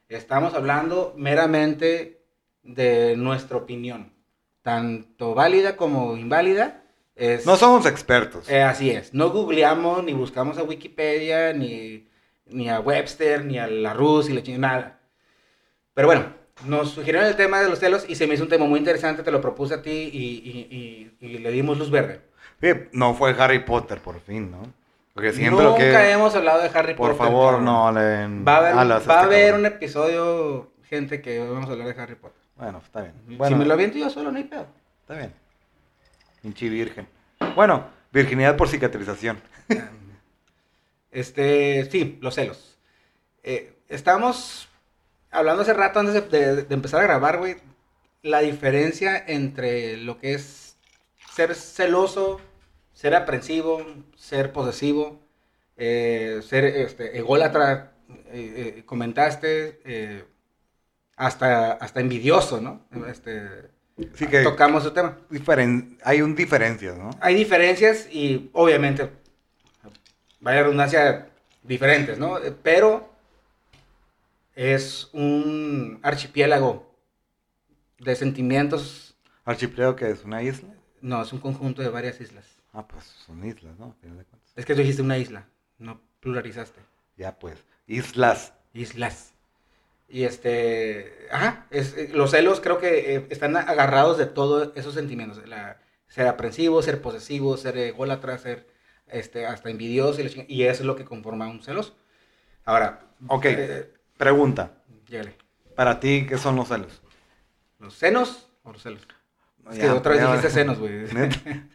Estamos 0.09 0.55
hablando 0.55 1.13
meramente 1.19 2.23
de 2.63 3.15
nuestra 3.19 3.59
opinión, 3.59 4.15
tanto 4.63 5.35
válida 5.35 5.77
como 5.77 6.17
inválida. 6.17 6.83
Es, 7.15 7.45
No 7.45 7.57
somos 7.57 7.85
expertos. 7.85 8.49
eh, 8.49 8.63
así 8.63 8.89
es. 8.89 9.13
No 9.13 9.29
googleamos 9.29 10.03
ni 10.03 10.15
buscamos 10.15 10.57
a 10.57 10.63
Wikipedia, 10.63 11.53
ni, 11.53 12.09
ni 12.47 12.71
a 12.71 12.81
Webster, 12.81 13.45
ni 13.45 13.59
a 13.59 13.67
la 13.67 13.93
Rus 13.93 14.31
y 14.31 14.33
la 14.33 14.59
nada. 14.59 15.01
Pero 15.93 16.09
bueno, 16.09 16.33
nos 16.65 16.91
sugirieron 16.93 17.27
el 17.29 17.37
tema 17.37 17.61
de 17.61 17.69
los 17.69 17.79
celos 17.79 18.05
y 18.09 18.15
se 18.15 18.27
me 18.27 18.35
hizo 18.35 18.43
un 18.45 18.49
tema 18.49 18.65
muy 18.65 18.79
interesante, 18.79 19.23
te 19.23 19.31
lo 19.31 19.41
propuse 19.41 19.75
a 19.75 19.83
ti 19.83 19.91
y, 19.91 20.17
y- 20.19 21.17
y- 21.21 21.27
y 21.27 21.39
le 21.39 21.51
dimos 21.53 21.77
luz 21.79 21.91
verde. 21.91 22.21
Sí, 22.61 22.69
no 22.93 23.15
fue 23.15 23.35
Harry 23.39 23.59
Potter, 23.61 24.01
por 24.01 24.21
fin, 24.21 24.51
¿no? 24.51 24.63
Porque 25.13 25.33
siempre 25.33 25.65
Nunca 25.65 25.79
que... 25.79 26.11
hemos 26.13 26.35
hablado 26.35 26.63
de 26.63 26.69
Harry 26.73 26.95
Por 26.95 27.11
Potter. 27.13 27.27
favor, 27.27 27.55
cabrón. 27.57 27.65
no 27.65 27.93
le... 27.93 28.43
Va 28.45 28.55
a 28.57 28.59
haber, 28.59 28.73
alas 28.75 29.09
va 29.09 29.21
a 29.21 29.23
este 29.25 29.35
haber 29.35 29.55
un 29.55 29.67
episodio, 29.67 30.73
gente, 30.89 31.21
que 31.23 31.39
vamos 31.39 31.69
a 31.69 31.73
hablar 31.73 31.95
de 31.95 32.03
Harry 32.03 32.15
Potter. 32.17 32.41
Bueno, 32.57 32.83
está 32.85 33.03
bien. 33.03 33.15
si 33.49 33.55
me 33.55 33.65
lo 33.67 33.75
aviento 33.75 33.99
yo 33.99 34.09
solo, 34.11 34.31
no 34.31 34.39
hay 34.39 34.45
pedo. 34.45 34.67
está 35.03 35.15
bien. 35.15 35.33
Pinche 36.43 36.69
virgen. 36.69 37.07
Bueno, 37.55 37.87
virginidad 38.13 38.57
por 38.57 38.69
cicatrización. 38.69 39.39
Este, 41.11 41.89
sí, 41.91 42.19
los 42.21 42.35
celos. 42.35 42.77
Eh, 43.43 43.75
estamos 43.89 44.66
hablando 45.37 45.63
hace 45.63 45.73
rato 45.75 46.01
antes 46.01 46.15
de, 46.15 46.23
de- 46.39 46.63
de 46.65 46.75
empezar 46.75 47.01
a 47.01 47.05
grabar, 47.05 47.39
güey, 47.39 47.57
la 48.23 48.41
diferencia 48.41 49.17
entre 49.27 49.97
lo 49.99 50.19
que 50.19 50.35
es 50.35 50.77
ser 51.35 51.55
celoso, 51.55 52.41
ser 52.93 53.15
aprensivo, 53.15 53.85
ser 54.17 54.53
posesivo, 54.53 55.21
eh, 55.77 56.41
ser 56.47 56.65
este, 56.65 57.19
ególatra, 57.19 57.93
eh, 58.33 58.75
eh, 58.79 58.83
comentaste, 58.87 59.81
eh, 59.85 60.25
hasta, 61.17 61.73
hasta 61.73 62.01
envidioso, 62.01 62.61
¿no? 62.61 62.87
Este, 63.09 63.71
que 64.31 64.43
Tocamos 64.43 64.85
ese 64.85 64.95
tema. 64.95 65.19
diferen- 65.31 65.99
hay 66.05 66.23
un 66.23 66.35
diferencias, 66.35 66.97
¿no? 66.99 67.11
Hay 67.21 67.35
diferencias 67.35 68.09
y 68.11 68.51
obviamente, 68.53 69.11
vaya 70.41 70.63
redundancia, 70.63 71.29
diferentes, 71.63 72.19
¿no? 72.19 72.39
Pero 72.63 73.09
es 74.57 75.11
un 75.13 76.01
archipiélago 76.03 76.93
de 77.99 78.17
sentimientos. 78.17 79.17
Archipiélago 79.45 79.95
que 79.95 80.11
es 80.11 80.25
una 80.25 80.43
isla. 80.43 80.75
No, 81.01 81.23
es 81.23 81.33
un 81.33 81.39
conjunto 81.39 81.83
de 81.83 81.91
varias 81.91 82.21
islas. 82.21 82.59
Ah, 82.73 82.89
pues 82.89 83.05
son 83.05 83.45
islas, 83.47 83.79
¿no? 83.79 83.95
Es 84.57 84.65
que 84.65 84.75
tú 84.75 84.81
dijiste 84.81 85.03
una 85.03 85.19
isla, 85.19 85.47
no 85.79 86.01
pluralizaste. 86.21 86.81
Ya 87.17 87.39
pues, 87.39 87.65
islas. 87.87 88.55
Islas. 88.73 89.33
Y 90.09 90.25
este, 90.25 91.29
ajá, 91.31 91.67
es, 91.71 91.97
eh, 91.97 92.11
los 92.13 92.31
celos 92.31 92.61
creo 92.61 92.79
que 92.79 93.17
eh, 93.17 93.27
están 93.31 93.57
agarrados 93.57 94.19
de 94.19 94.27
todos 94.27 94.73
esos 94.77 94.95
sentimientos. 94.95 95.47
La, 95.47 95.81
ser 96.09 96.29
aprensivo, 96.29 96.83
ser 96.83 97.03
posesivo, 97.03 97.57
ser 97.57 97.77
ególatra, 97.77 98.39
ser 98.39 98.67
este, 99.09 99.47
hasta 99.47 99.69
envidioso. 99.71 100.21
Y, 100.21 100.45
y 100.49 100.63
eso 100.65 100.83
es 100.83 100.87
lo 100.87 100.97
que 100.97 101.05
conforma 101.05 101.49
un 101.49 101.63
celoso. 101.63 101.97
Ahora, 102.65 103.07
Ok, 103.29 103.47
eh, 103.47 103.93
pregunta. 104.17 104.83
llégale. 105.09 105.37
Para 105.75 106.01
ti, 106.01 106.27
¿qué 106.29 106.39
son 106.39 106.57
los 106.57 106.69
celos? 106.69 107.03
¿Los 107.79 107.95
senos 107.95 108.49
o 108.63 108.73
los 108.73 108.83
celos? 108.83 109.07
Es 109.71 109.79
que 109.79 109.91
otra 109.91 110.13
vez 110.13 110.21
ya, 110.21 110.27
dijiste 110.29 110.51
senos, 110.51 110.79
güey. 110.79 111.05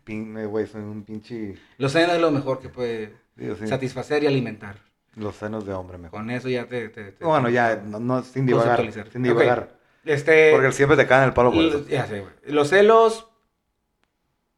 Eh, 0.07 0.45
güey, 0.45 0.65
soy 0.67 0.81
un 0.81 1.03
pinche... 1.03 1.55
Los 1.77 1.91
senos 1.91 2.15
es 2.15 2.21
lo 2.21 2.31
mejor 2.31 2.59
que 2.59 2.69
puede 2.69 3.15
digo, 3.35 3.55
sí, 3.55 3.67
satisfacer 3.67 4.23
y 4.23 4.27
alimentar. 4.27 4.77
los 5.15 5.35
senos 5.35 5.65
de 5.65 5.73
hombre 5.73 5.97
mejor. 5.97 6.19
Con 6.19 6.29
eso 6.31 6.49
ya 6.49 6.65
te... 6.67 6.89
te- 6.89 7.11
te- 7.11 7.25
Bueno, 7.25 7.49
ya, 7.49 7.75
no, 7.75 7.99
no, 7.99 8.23
sin 8.23 8.45
divagar. 8.45 8.81
Sin 9.11 9.23
divagar. 9.23 9.77
Este... 10.03 10.51
Porque 10.51 10.71
siempre 10.71 10.97
te 10.97 11.05
caen 11.05 11.25
el 11.25 11.33
palo 11.33 11.51
por 11.51 11.63
eso. 11.63 11.85
Ya 11.87 12.07
sé, 12.07 12.21
güey. 12.21 12.33
Los 12.45 12.69
celos 12.69 13.27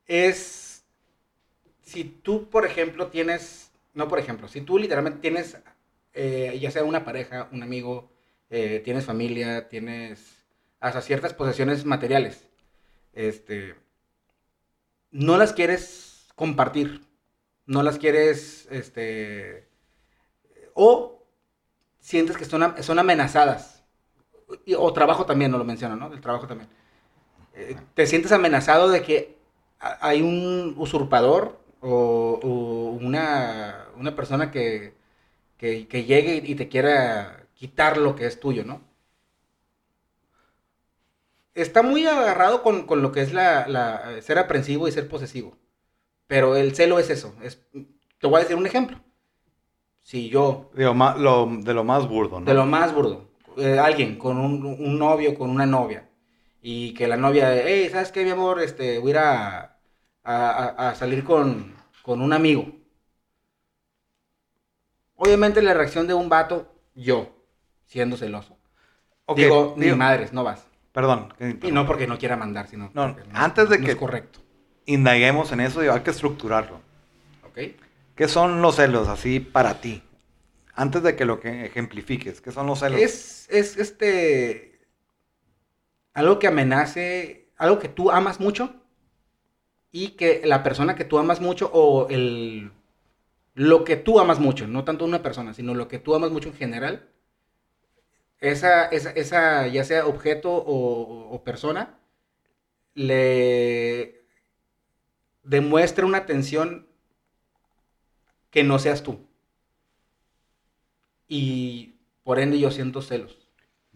es. 0.05 0.85
Si 1.81 2.03
tú, 2.03 2.49
por 2.49 2.65
ejemplo, 2.65 3.07
tienes. 3.07 3.71
No, 3.93 4.07
por 4.07 4.19
ejemplo, 4.19 4.47
si 4.47 4.61
tú 4.61 4.77
literalmente 4.79 5.19
tienes, 5.19 5.57
eh, 6.13 6.57
ya 6.61 6.71
sea 6.71 6.83
una 6.83 7.05
pareja, 7.05 7.49
un 7.51 7.63
amigo, 7.63 8.11
eh, 8.49 8.81
tienes 8.85 9.05
familia, 9.05 9.67
tienes 9.69 10.45
hasta 10.79 11.01
ciertas 11.01 11.33
posesiones 11.33 11.85
materiales, 11.85 12.47
este. 13.13 13.75
No 15.11 15.37
las 15.37 15.53
quieres 15.53 16.27
compartir. 16.35 17.05
No 17.65 17.83
las 17.83 17.97
quieres, 17.97 18.67
este. 18.71 19.67
O 20.73 21.23
sientes 21.99 22.37
que 22.37 22.45
son, 22.45 22.83
son 22.83 22.99
amenazadas. 22.99 23.83
Y- 24.65 24.75
o 24.75 24.91
trabajo 24.93 25.25
también, 25.25 25.51
no 25.51 25.57
lo 25.57 25.63
menciono, 25.65 25.95
¿no? 25.95 26.13
El 26.13 26.21
trabajo 26.21 26.47
también. 26.47 26.69
Eh, 27.55 27.75
te 27.95 28.07
sientes 28.07 28.31
amenazado 28.31 28.89
de 28.89 29.03
que 29.03 29.37
ha- 29.79 29.99
hay 30.07 30.21
un 30.21 30.75
usurpador 30.77 31.59
o, 31.81 32.39
o 32.43 32.49
una, 33.05 33.87
una 33.97 34.15
persona 34.15 34.51
que, 34.51 34.95
que, 35.63 35.87
que 35.87 36.03
llegue 36.03 36.43
y 36.45 36.55
te 36.55 36.67
quiera 36.67 37.47
quitar 37.53 37.95
lo 37.97 38.15
que 38.17 38.25
es 38.25 38.37
tuyo, 38.37 38.65
¿no? 38.65 38.81
Está 41.55 41.83
muy 41.83 42.05
agarrado 42.05 42.63
con, 42.63 42.85
con 42.85 43.01
lo 43.01 43.11
que 43.13 43.21
es 43.21 43.31
la, 43.31 43.67
la- 43.67 44.21
ser 44.21 44.39
aprensivo 44.39 44.87
y 44.87 44.91
ser 44.91 45.07
posesivo. 45.07 45.55
Pero 46.27 46.55
el 46.57 46.75
celo 46.75 46.99
es 46.99 47.09
eso. 47.09 47.35
Es, 47.43 47.61
te 48.19 48.27
voy 48.27 48.37
a 48.37 48.39
decir 48.41 48.57
un 48.57 48.65
ejemplo. 48.67 48.99
Si 50.01 50.29
yo 50.29 50.69
lo, 51.17 51.49
de 51.63 51.73
lo 51.73 51.83
más 51.83 52.09
burdo, 52.09 52.39
¿no? 52.39 52.45
de 52.45 52.53
lo 52.53 52.65
más 52.65 52.93
burdo. 52.93 53.29
Eh, 53.57 53.79
alguien 53.79 54.17
con 54.17 54.37
un, 54.37 54.65
un 54.65 54.99
novio, 54.99 55.35
con 55.37 55.49
una 55.49 55.65
novia. 55.65 56.09
Y 56.61 56.93
que 56.93 57.07
la 57.07 57.17
novia, 57.17 57.53
hey, 57.55 57.89
¿sabes 57.91 58.11
qué, 58.11 58.23
mi 58.23 58.31
amor? 58.31 58.61
Este, 58.61 58.99
voy 58.99 59.11
a 59.11 59.13
ir 59.13 59.17
a, 59.19 59.59
a- 60.23 60.49
a- 60.77 60.89
a 60.89 60.95
salir 60.95 61.23
con, 61.23 61.73
con 62.01 62.21
un 62.21 62.33
amigo. 62.33 62.65
Obviamente 65.23 65.61
la 65.61 65.73
reacción 65.73 66.05
de 66.07 66.13
un 66.13 66.27
vato, 66.29 66.69
yo, 66.95 67.33
siendo 67.85 68.17
celoso. 68.17 68.57
Ok, 69.25 69.37
digo, 69.37 69.73
ni 69.77 69.85
digo, 69.85 69.97
madres, 69.97 70.33
no 70.33 70.43
vas. 70.43 70.67
Perdón. 70.91 71.33
Y 71.61 71.71
no 71.71 71.87
porque 71.87 72.07
no 72.07 72.17
quiera 72.17 72.35
mandar, 72.35 72.67
sino 72.67 72.91
No, 72.93 73.13
porque 73.15 73.29
antes 73.33 73.69
de 73.69 73.79
no 73.79 73.85
que- 73.85 73.91
es 73.91 73.97
correcto. 73.97 74.39
Indaguemos 74.85 75.51
en 75.53 75.61
eso, 75.61 75.79
digo, 75.79 75.93
hay 75.93 76.01
que 76.01 76.11
estructurarlo. 76.11 76.81
¿Ok? 77.47 77.57
¿Qué 78.15 78.27
son 78.27 78.61
los 78.61 78.75
celos 78.75 79.07
así 79.07 79.39
para 79.39 79.79
ti? 79.79 80.03
Antes 80.75 81.03
de 81.03 81.15
que 81.15 81.23
lo 81.23 81.39
que 81.39 81.65
ejemplifiques, 81.67 82.41
¿qué 82.41 82.51
son 82.51 82.67
los 82.67 82.79
celos? 82.79 82.99
Es, 82.99 83.47
es 83.49 83.77
este. 83.77 84.79
Algo 86.13 86.37
que 86.39 86.47
amenace. 86.47 87.47
Algo 87.57 87.79
que 87.79 87.87
tú 87.87 88.11
amas 88.11 88.39
mucho. 88.39 88.73
Y 89.91 90.09
que 90.09 90.41
la 90.43 90.63
persona 90.63 90.95
que 90.95 91.05
tú 91.05 91.17
amas 91.17 91.39
mucho. 91.39 91.69
O 91.73 92.09
el. 92.09 92.71
Lo 93.55 93.83
que 93.83 93.95
tú 93.95 94.19
amas 94.19 94.39
mucho. 94.39 94.67
No 94.67 94.83
tanto 94.83 95.05
una 95.05 95.23
persona, 95.23 95.55
sino 95.55 95.73
lo 95.73 95.87
que 95.87 95.97
tú 95.97 96.13
amas 96.13 96.29
mucho 96.29 96.49
en 96.49 96.55
general. 96.55 97.09
Esa, 98.39 98.85
esa, 98.85 99.11
esa 99.11 99.67
ya 99.67 99.83
sea 99.83 100.05
objeto 100.05 100.51
o, 100.53 101.43
persona. 101.43 101.97
Le 102.95 103.13
demuestra 105.43 106.05
una 106.07 106.17
atención 106.17 106.87
que 108.51 108.63
no 108.63 108.79
seas 108.79 109.03
tú. 109.03 109.19
Y 111.27 111.95
por 112.23 112.39
ende 112.39 112.59
yo 112.59 112.71
siento 112.71 113.01
celos. 113.01 113.37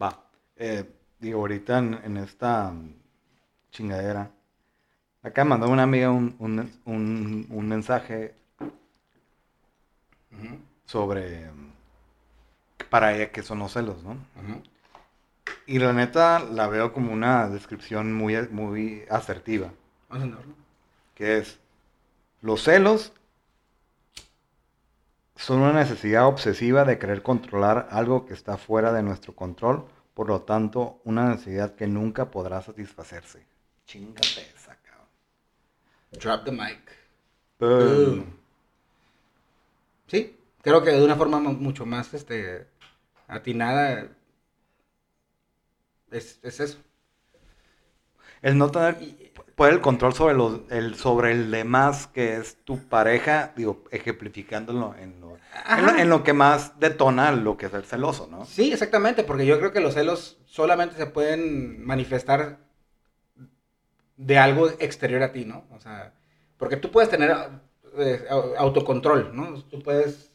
Va. 0.01 0.09
Eh, 0.55 0.83
digo, 1.19 1.39
ahorita 1.41 1.79
en, 1.79 2.17
esta 2.17 2.71
mm, 2.71 2.93
chingadera, 3.71 4.31
acá 5.23 5.45
mandó 5.45 5.69
una 5.69 5.83
amiga 5.83 6.11
un, 6.11 6.35
un- 6.39 6.71
un- 6.85 7.47
un 7.49 7.67
mensaje 7.69 8.35
sobre 10.85 11.49
mm, 11.51 11.71
para 12.89 13.15
ella 13.15 13.31
qué 13.31 13.43
son 13.43 13.59
los 13.59 13.73
celos, 13.73 14.03
¿no? 14.03 14.17
Y 15.65 15.79
la 15.79 15.93
neta 15.93 16.39
la 16.39 16.67
veo 16.67 16.93
como 16.93 17.11
una 17.13 17.49
descripción 17.49 18.13
muy, 18.13 18.35
muy 18.49 19.03
asertiva, 19.09 19.71
Vamos 20.09 20.23
a 20.23 20.27
entenderlo. 20.27 20.55
que 21.15 21.37
es, 21.37 21.59
los 22.41 22.63
celos 22.63 23.13
son 25.35 25.59
una 25.61 25.73
necesidad 25.73 26.25
obsesiva 26.27 26.83
de 26.85 26.97
querer 26.97 27.21
controlar 27.21 27.87
algo 27.91 28.25
que 28.25 28.33
está 28.33 28.57
fuera 28.57 28.91
de 28.93 29.03
nuestro 29.03 29.35
control, 29.35 29.85
por 30.13 30.27
lo 30.27 30.41
tanto, 30.41 30.99
una 31.03 31.29
necesidad 31.29 31.75
que 31.75 31.87
nunca 31.87 32.31
podrá 32.31 32.61
satisfacerse. 32.61 33.45
Chingate 33.85 34.49
esa, 34.55 34.75
cabrón. 34.81 35.07
Drop 36.11 36.43
the 36.43 36.51
mic. 36.51 36.79
Boom. 37.59 38.36
Sí, 40.07 40.37
creo 40.61 40.83
que 40.83 40.91
de 40.91 41.03
una 41.03 41.15
forma 41.15 41.39
mu- 41.39 41.53
mucho 41.53 41.85
más 41.85 42.13
este, 42.13 42.67
atinada 43.27 44.09
es, 46.11 46.39
es 46.43 46.59
eso. 46.59 46.77
El 48.41 48.57
no 48.57 48.69
tener 48.71 48.97
poder 49.55 49.73
el 49.75 49.81
control 49.81 50.13
sobre 50.13 50.33
los, 50.35 50.61
el, 50.69 50.95
sobre 50.95 51.31
el 51.31 51.51
demás 51.51 52.07
que 52.07 52.37
es 52.37 52.57
tu 52.63 52.79
pareja, 52.87 53.53
digo, 53.55 53.83
ejemplificándolo 53.91 54.95
en 54.99 55.19
lo, 55.21 55.37
en 55.75 55.85
lo, 55.85 55.95
en 55.97 56.09
lo 56.09 56.23
que 56.23 56.33
más 56.33 56.79
detona 56.79 57.31
lo 57.31 57.57
que 57.57 57.65
es 57.67 57.73
el 57.73 57.83
celoso, 57.85 58.27
¿no? 58.29 58.47
Sí, 58.47 58.71
exactamente, 58.71 59.23
porque 59.23 59.45
yo 59.45 59.59
creo 59.59 59.71
que 59.71 59.79
los 59.79 59.93
celos 59.93 60.39
solamente 60.45 60.95
se 60.95 61.05
pueden 61.07 61.83
manifestar 61.85 62.59
de 64.17 64.37
algo 64.37 64.69
exterior 64.79 65.21
a 65.23 65.31
ti, 65.31 65.45
¿no? 65.45 65.65
O 65.71 65.79
sea, 65.79 66.13
porque 66.57 66.77
tú 66.77 66.91
puedes 66.91 67.09
tener 67.09 67.31
eh, 67.99 68.25
au- 68.29 68.55
autocontrol, 68.57 69.31
¿no? 69.35 69.61
Tú 69.63 69.81
puedes, 69.81 70.31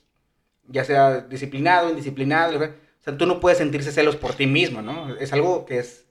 ya 0.68 0.84
sea 0.84 1.20
disciplinado, 1.22 1.90
indisciplinado, 1.90 2.58
o 2.58 3.02
sea, 3.04 3.16
tú 3.16 3.26
no 3.26 3.40
puedes 3.40 3.58
sentirse 3.58 3.92
celos 3.92 4.16
por 4.16 4.34
ti 4.34 4.46
mismo, 4.46 4.82
¿no? 4.82 5.14
Es 5.16 5.32
algo 5.32 5.64
que 5.66 5.78
es 5.78 6.06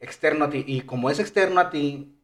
externo 0.00 0.44
a 0.46 0.50
ti, 0.50 0.64
y 0.66 0.82
como 0.82 1.10
es 1.10 1.18
externo 1.18 1.60
a 1.60 1.70
ti, 1.70 2.14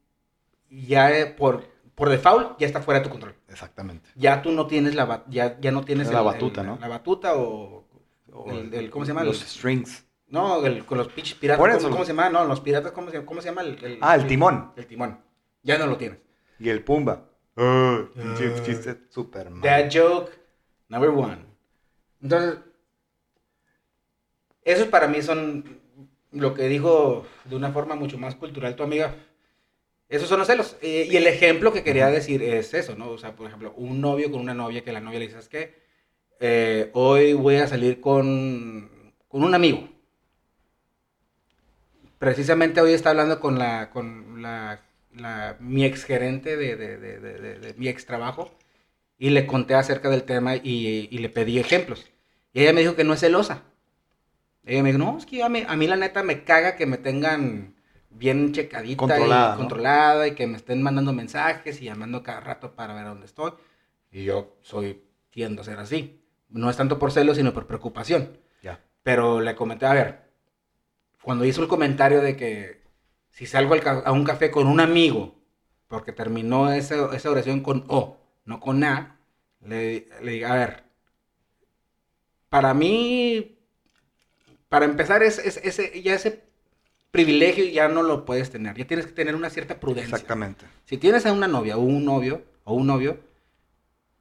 ya 0.71 1.17
eh, 1.17 1.27
por, 1.27 1.65
por 1.95 2.09
default 2.09 2.59
ya 2.59 2.67
está 2.67 2.81
fuera 2.81 3.01
de 3.01 3.05
tu 3.05 3.11
control. 3.11 3.35
Exactamente. 3.49 4.09
Ya 4.15 4.43
tú 4.43 4.53
no 4.53 4.67
tienes 4.67 4.95
la, 4.95 5.25
ya, 5.29 5.59
ya 5.61 5.71
no 5.73 5.85
tienes 5.85 6.11
La 6.13 6.19
el- 6.21 6.25
batuta, 6.25 6.61
el- 6.63 6.67
¿no? 6.67 6.79
La 6.81 6.89
batuta 6.89 7.35
o, 7.37 7.85
o 8.33 8.51
el, 8.53 8.73
el- 8.75 8.91
¿cómo 8.91 9.05
se 9.05 9.11
llama? 9.13 9.25
Los 9.25 9.41
El- 9.43 9.49
strings. 9.49 10.05
no, 10.29 10.65
el- 10.67 10.85
con 10.85 10.99
los 10.99 11.09
pinches 11.09 11.35
piratas. 11.35 11.61
¿cómo, 11.65 11.77
eso. 11.79 11.91
cómo 11.91 12.05
se 12.05 12.13
llama? 12.13 12.31
No, 12.31 12.45
los 12.45 12.61
piratas, 12.61 12.93
¿cómo 12.93 13.11
se, 13.11 13.25
cómo 13.25 13.41
se 13.41 13.49
llama? 13.49 13.63
El, 13.63 13.99
Ah, 14.01 14.17
el 14.17 14.27
timón. 14.27 14.73
El 14.77 14.87
timón. 14.87 15.21
Ya 15.63 15.79
no 15.79 15.87
lo 15.87 15.97
tienes. 15.97 16.19
Y 16.59 16.69
el 16.69 16.83
pumba. 16.85 17.31
Ah. 17.57 18.05
chiste 18.65 18.97
super 19.11 19.51
mal. 19.51 19.63
That 19.63 19.91
joke, 19.93 20.33
number 20.89 21.11
one. 21.11 21.39
Entonces, 22.23 22.59
esos 24.65 24.89
para 24.89 25.09
mí 25.09 25.23
son 25.23 25.81
lo 26.33 26.55
que 26.55 26.69
dijo 26.69 27.27
de 27.45 27.57
una 27.57 27.71
forma 27.71 27.95
mucho 27.95 28.19
más 28.19 28.35
cultural 28.35 28.75
tu 28.75 28.83
amiga. 28.83 29.15
Esos 30.09 30.29
son 30.29 30.39
los 30.39 30.49
celos. 30.49 30.77
Eh, 30.83 31.09
y 31.11 31.17
el 31.17 31.27
ejemplo 31.27 31.73
que 31.73 31.83
quería 31.83 32.09
decir 32.09 32.43
es 32.43 32.75
eso, 32.75 32.95
¿no? 32.95 33.11
O 33.11 33.19
sea, 33.19 33.35
por 33.35 33.47
ejemplo, 33.47 33.73
un 33.77 34.01
novio 34.01 34.31
con 34.31 34.41
una 34.41 34.55
novia 34.55 34.83
que 34.83 34.93
la 34.93 35.01
novia 35.01 35.19
le 35.19 35.27
dice, 35.27 35.35
¿sabes 35.35 35.49
qué? 35.49 35.85
Eh, 36.41 36.91
hoy 36.93 37.33
voy 37.33 37.57
a 37.57 37.67
salir 37.67 38.01
con, 38.01 39.13
con 39.29 39.45
un 39.45 39.55
amigo. 39.55 39.89
Precisamente 42.19 42.81
hoy 42.81 42.93
está 42.93 43.11
hablando 43.11 43.41
con 43.41 43.59
la, 43.59 43.91
con 43.91 44.43
la, 44.43 44.81
la- 45.15 45.57
mi 45.61 45.85
ex 45.85 46.05
gerente 46.05 46.57
de, 46.57 46.77
de- 46.77 46.99
de- 46.99 47.75
mi 47.77 47.89
ex 47.89 48.07
trabajo 48.07 48.51
y 49.19 49.31
le 49.31 49.47
conté 49.47 49.75
acerca 49.75 50.11
del 50.11 50.25
tema 50.25 50.57
y, 50.57 51.09
y 51.11 51.19
le 51.19 51.29
pedí 51.29 51.59
ejemplos. 51.59 52.11
Y 52.53 52.63
ella 52.63 52.73
me 52.73 52.81
dijo 52.81 52.97
que 52.97 53.05
no 53.05 53.15
es 53.15 53.21
celosa. 53.21 53.63
Ella 54.65 54.83
me 54.83 54.93
dijo, 54.93 54.99
no, 54.99 55.19
es 55.19 55.27
que 55.27 55.43
a 55.43 55.49
mí, 55.49 55.65
a 55.67 55.77
mí 55.77 55.87
la 55.87 55.97
neta 55.97 56.23
me 56.23 56.45
caga 56.45 56.77
que 56.77 56.87
me 56.87 56.97
tengan 56.99 57.75
bien 58.11 58.53
checadita 58.53 58.97
Controlada, 58.99 59.49
y 59.49 59.53
¿no? 59.53 59.59
controlada 59.59 60.29
y 60.29 60.35
que 60.35 60.47
me 60.47 60.57
estén 60.57 60.83
mandando 60.83 61.13
mensajes 61.13 61.81
y 61.83 61.85
llamando 61.87 62.23
cada 62.23 62.41
rato 62.41 62.75
para 62.75 62.95
ver 62.95 63.05
dónde 63.05 63.27
estoy. 63.27 63.53
Y 64.11 64.25
yo 64.25 64.57
soy, 64.63 65.03
tiendo 65.31 65.63
a 65.63 65.65
ser 65.65 65.79
así. 65.81 66.23
No 66.49 66.71
es 66.71 66.77
tanto 66.77 66.99
por 66.99 67.11
celos, 67.13 67.37
sino 67.37 67.53
por 67.53 67.67
preocupación. 67.67 68.39
Ya. 68.63 68.81
Pero 69.03 69.41
le 69.41 69.55
comenté, 69.57 69.87
a 69.87 69.93
ver, 69.95 70.31
cuando 71.23 71.45
hizo 71.45 71.61
el 71.63 71.69
comentario 71.69 72.21
de 72.21 72.37
que 72.37 72.84
si 73.37 73.45
salgo 73.47 73.75
a 74.09 74.13
un 74.13 74.25
café 74.31 74.51
con 74.51 74.67
un 74.75 74.81
amigo, 74.81 75.23
porque 75.89 76.13
terminó 76.13 76.73
esa, 76.73 77.15
esa 77.17 77.31
oración 77.35 77.61
con 77.63 77.85
O, 77.89 78.19
no 78.47 78.61
con 78.61 78.85
A, 78.85 79.19
le, 79.71 80.09
le 80.23 80.33
digo, 80.33 80.49
a 80.49 80.55
ver, 80.63 80.73
para 82.49 82.73
mí, 82.75 83.59
para 84.69 84.85
empezar, 84.85 85.23
es, 85.23 85.39
es- 85.39 85.61
ese, 85.63 86.03
ya 86.03 86.15
ese 86.15 86.43
privilegio 87.11 87.65
ya 87.67 87.89
no 87.89 88.03
lo 88.03 88.25
puedes 88.25 88.51
tener, 88.51 88.77
ya 88.77 88.87
tienes 88.87 89.07
que 89.07 89.13
tener 89.13 89.35
una 89.37 89.51
cierta 89.51 89.81
prudencia. 89.81 90.15
Exactamente. 90.17 90.67
Si 90.87 90.99
tienes 90.99 91.27
a 91.27 91.33
una 91.33 91.49
novia 91.49 91.77
o 91.77 91.81
un 91.81 92.05
novio 92.05 92.43
o 92.65 92.75
un 92.75 92.87
novio, 92.89 93.19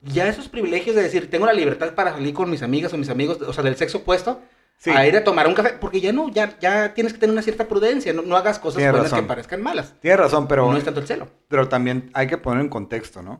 ya 0.01 0.27
esos 0.27 0.49
privilegios 0.49 0.95
de 0.95 1.03
decir, 1.03 1.29
tengo 1.29 1.45
la 1.45 1.53
libertad 1.53 1.95
para 1.95 2.11
salir 2.13 2.33
con 2.33 2.49
mis 2.49 2.61
amigas 2.61 2.93
o 2.93 2.97
mis 2.97 3.09
amigos, 3.09 3.41
o 3.41 3.53
sea, 3.53 3.63
del 3.63 3.77
sexo 3.77 3.99
opuesto, 3.99 4.41
Sí. 4.83 4.89
a 4.89 5.07
ir 5.07 5.15
a 5.15 5.23
tomar 5.23 5.47
un 5.47 5.53
café, 5.53 5.75
porque 5.79 6.01
ya 6.01 6.11
no, 6.11 6.27
ya, 6.29 6.59
ya 6.59 6.93
tienes 6.93 7.13
que 7.13 7.19
tener 7.19 7.31
una 7.31 7.41
cierta 7.41 7.69
prudencia, 7.69 8.11
no, 8.11 8.21
no 8.21 8.35
hagas 8.35 8.59
cosas 8.59 8.77
Tienes 8.79 8.91
buenas 8.91 9.11
razón. 9.11 9.23
que 9.25 9.27
parezcan 9.29 9.61
malas. 9.63 9.93
Tienes 10.01 10.19
razón, 10.19 10.45
pero, 10.47 10.69
no 10.69 10.77
es 10.77 10.83
tanto 10.83 10.99
el 10.99 11.07
celo. 11.07 11.27
pero 11.47 11.69
también 11.69 12.09
hay 12.13 12.27
que 12.27 12.37
poner 12.37 12.59
en 12.61 12.67
contexto, 12.69 13.21
¿no? 13.21 13.39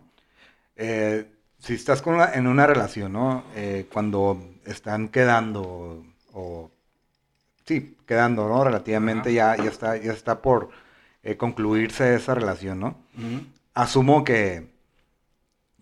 Eh, 0.78 1.26
si 1.60 1.74
estás 1.74 2.02
con 2.02 2.14
una- 2.16 2.32
en 2.34 2.48
una 2.48 2.66
relación, 2.66 3.12
¿no? 3.12 3.44
Eh, 3.56 3.88
cuando 3.92 4.42
están 4.66 5.10
quedando 5.10 6.06
o... 6.32 6.72
Sí, 7.66 7.98
quedando, 8.06 8.48
¿no? 8.48 8.64
Relativamente 8.64 9.34
ya, 9.34 9.56
ya, 9.58 9.66
está, 9.70 9.98
ya 9.98 10.12
está 10.14 10.42
por 10.42 10.70
eh, 11.24 11.36
concluirse 11.38 12.16
esa 12.16 12.36
relación, 12.36 12.80
¿no? 12.80 12.98
asumo 13.74 14.24
que, 14.24 14.73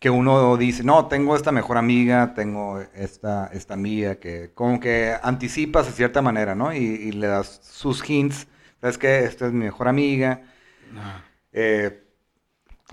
que 0.01 0.10
uno 0.10 0.58
dice, 0.58 0.84
no, 0.84 1.05
tengo 1.05 1.36
esta 1.36 1.51
mejor 1.51 1.77
amiga, 1.77 2.34
tengo 2.34 2.81
esta, 2.96 3.51
esta 3.53 3.75
amiga, 3.75 4.15
que 4.15 4.51
como 4.55 4.79
que 4.79 5.13
anticipas 5.22 5.86
de 5.86 5.91
cierta 5.91 6.24
manera, 6.24 6.55
¿no? 6.55 6.74
Y, 6.74 6.79
y 6.79 7.12
le 7.12 7.27
das 7.27 7.62
sus 7.63 8.03
hints, 8.10 8.48
¿sabes 8.81 8.98
qué? 8.98 9.20
Esta 9.25 9.46
es 9.46 9.53
mi 9.53 9.65
mejor 9.65 9.88
amiga. 9.88 10.41
Ajá. 10.98 11.24
Eh, 11.51 12.03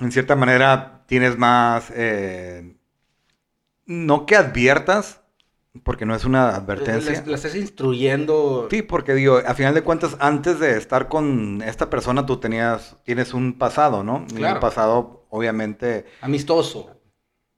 en 0.01 0.13
cierta 0.13 0.37
manera 0.37 1.05
tienes 1.07 1.39
más, 1.39 1.91
eh, 1.95 2.77
no 3.87 4.27
que 4.27 4.37
adviertas, 4.37 5.23
porque 5.85 6.05
no 6.05 6.15
es 6.15 6.27
una 6.27 6.57
advertencia. 6.57 7.25
La, 7.25 7.37
estás 7.37 7.55
instruyendo. 7.55 8.69
Sí, 8.71 8.83
porque 8.83 9.15
digo, 9.15 9.41
a 9.47 9.55
final 9.55 9.73
de 9.73 9.81
cuentas, 9.81 10.15
antes 10.21 10.61
de 10.61 10.77
estar 10.77 11.09
con 11.09 11.63
esta 11.63 11.89
persona, 11.89 12.27
tú 12.27 12.37
tenías, 12.37 12.97
tienes 13.05 13.33
un 13.33 13.57
pasado, 13.57 14.05
¿no? 14.05 14.27
Claro. 14.27 14.57
Un 14.57 14.61
pasado, 14.61 15.27
obviamente, 15.31 16.05
Amistoso. 16.21 16.98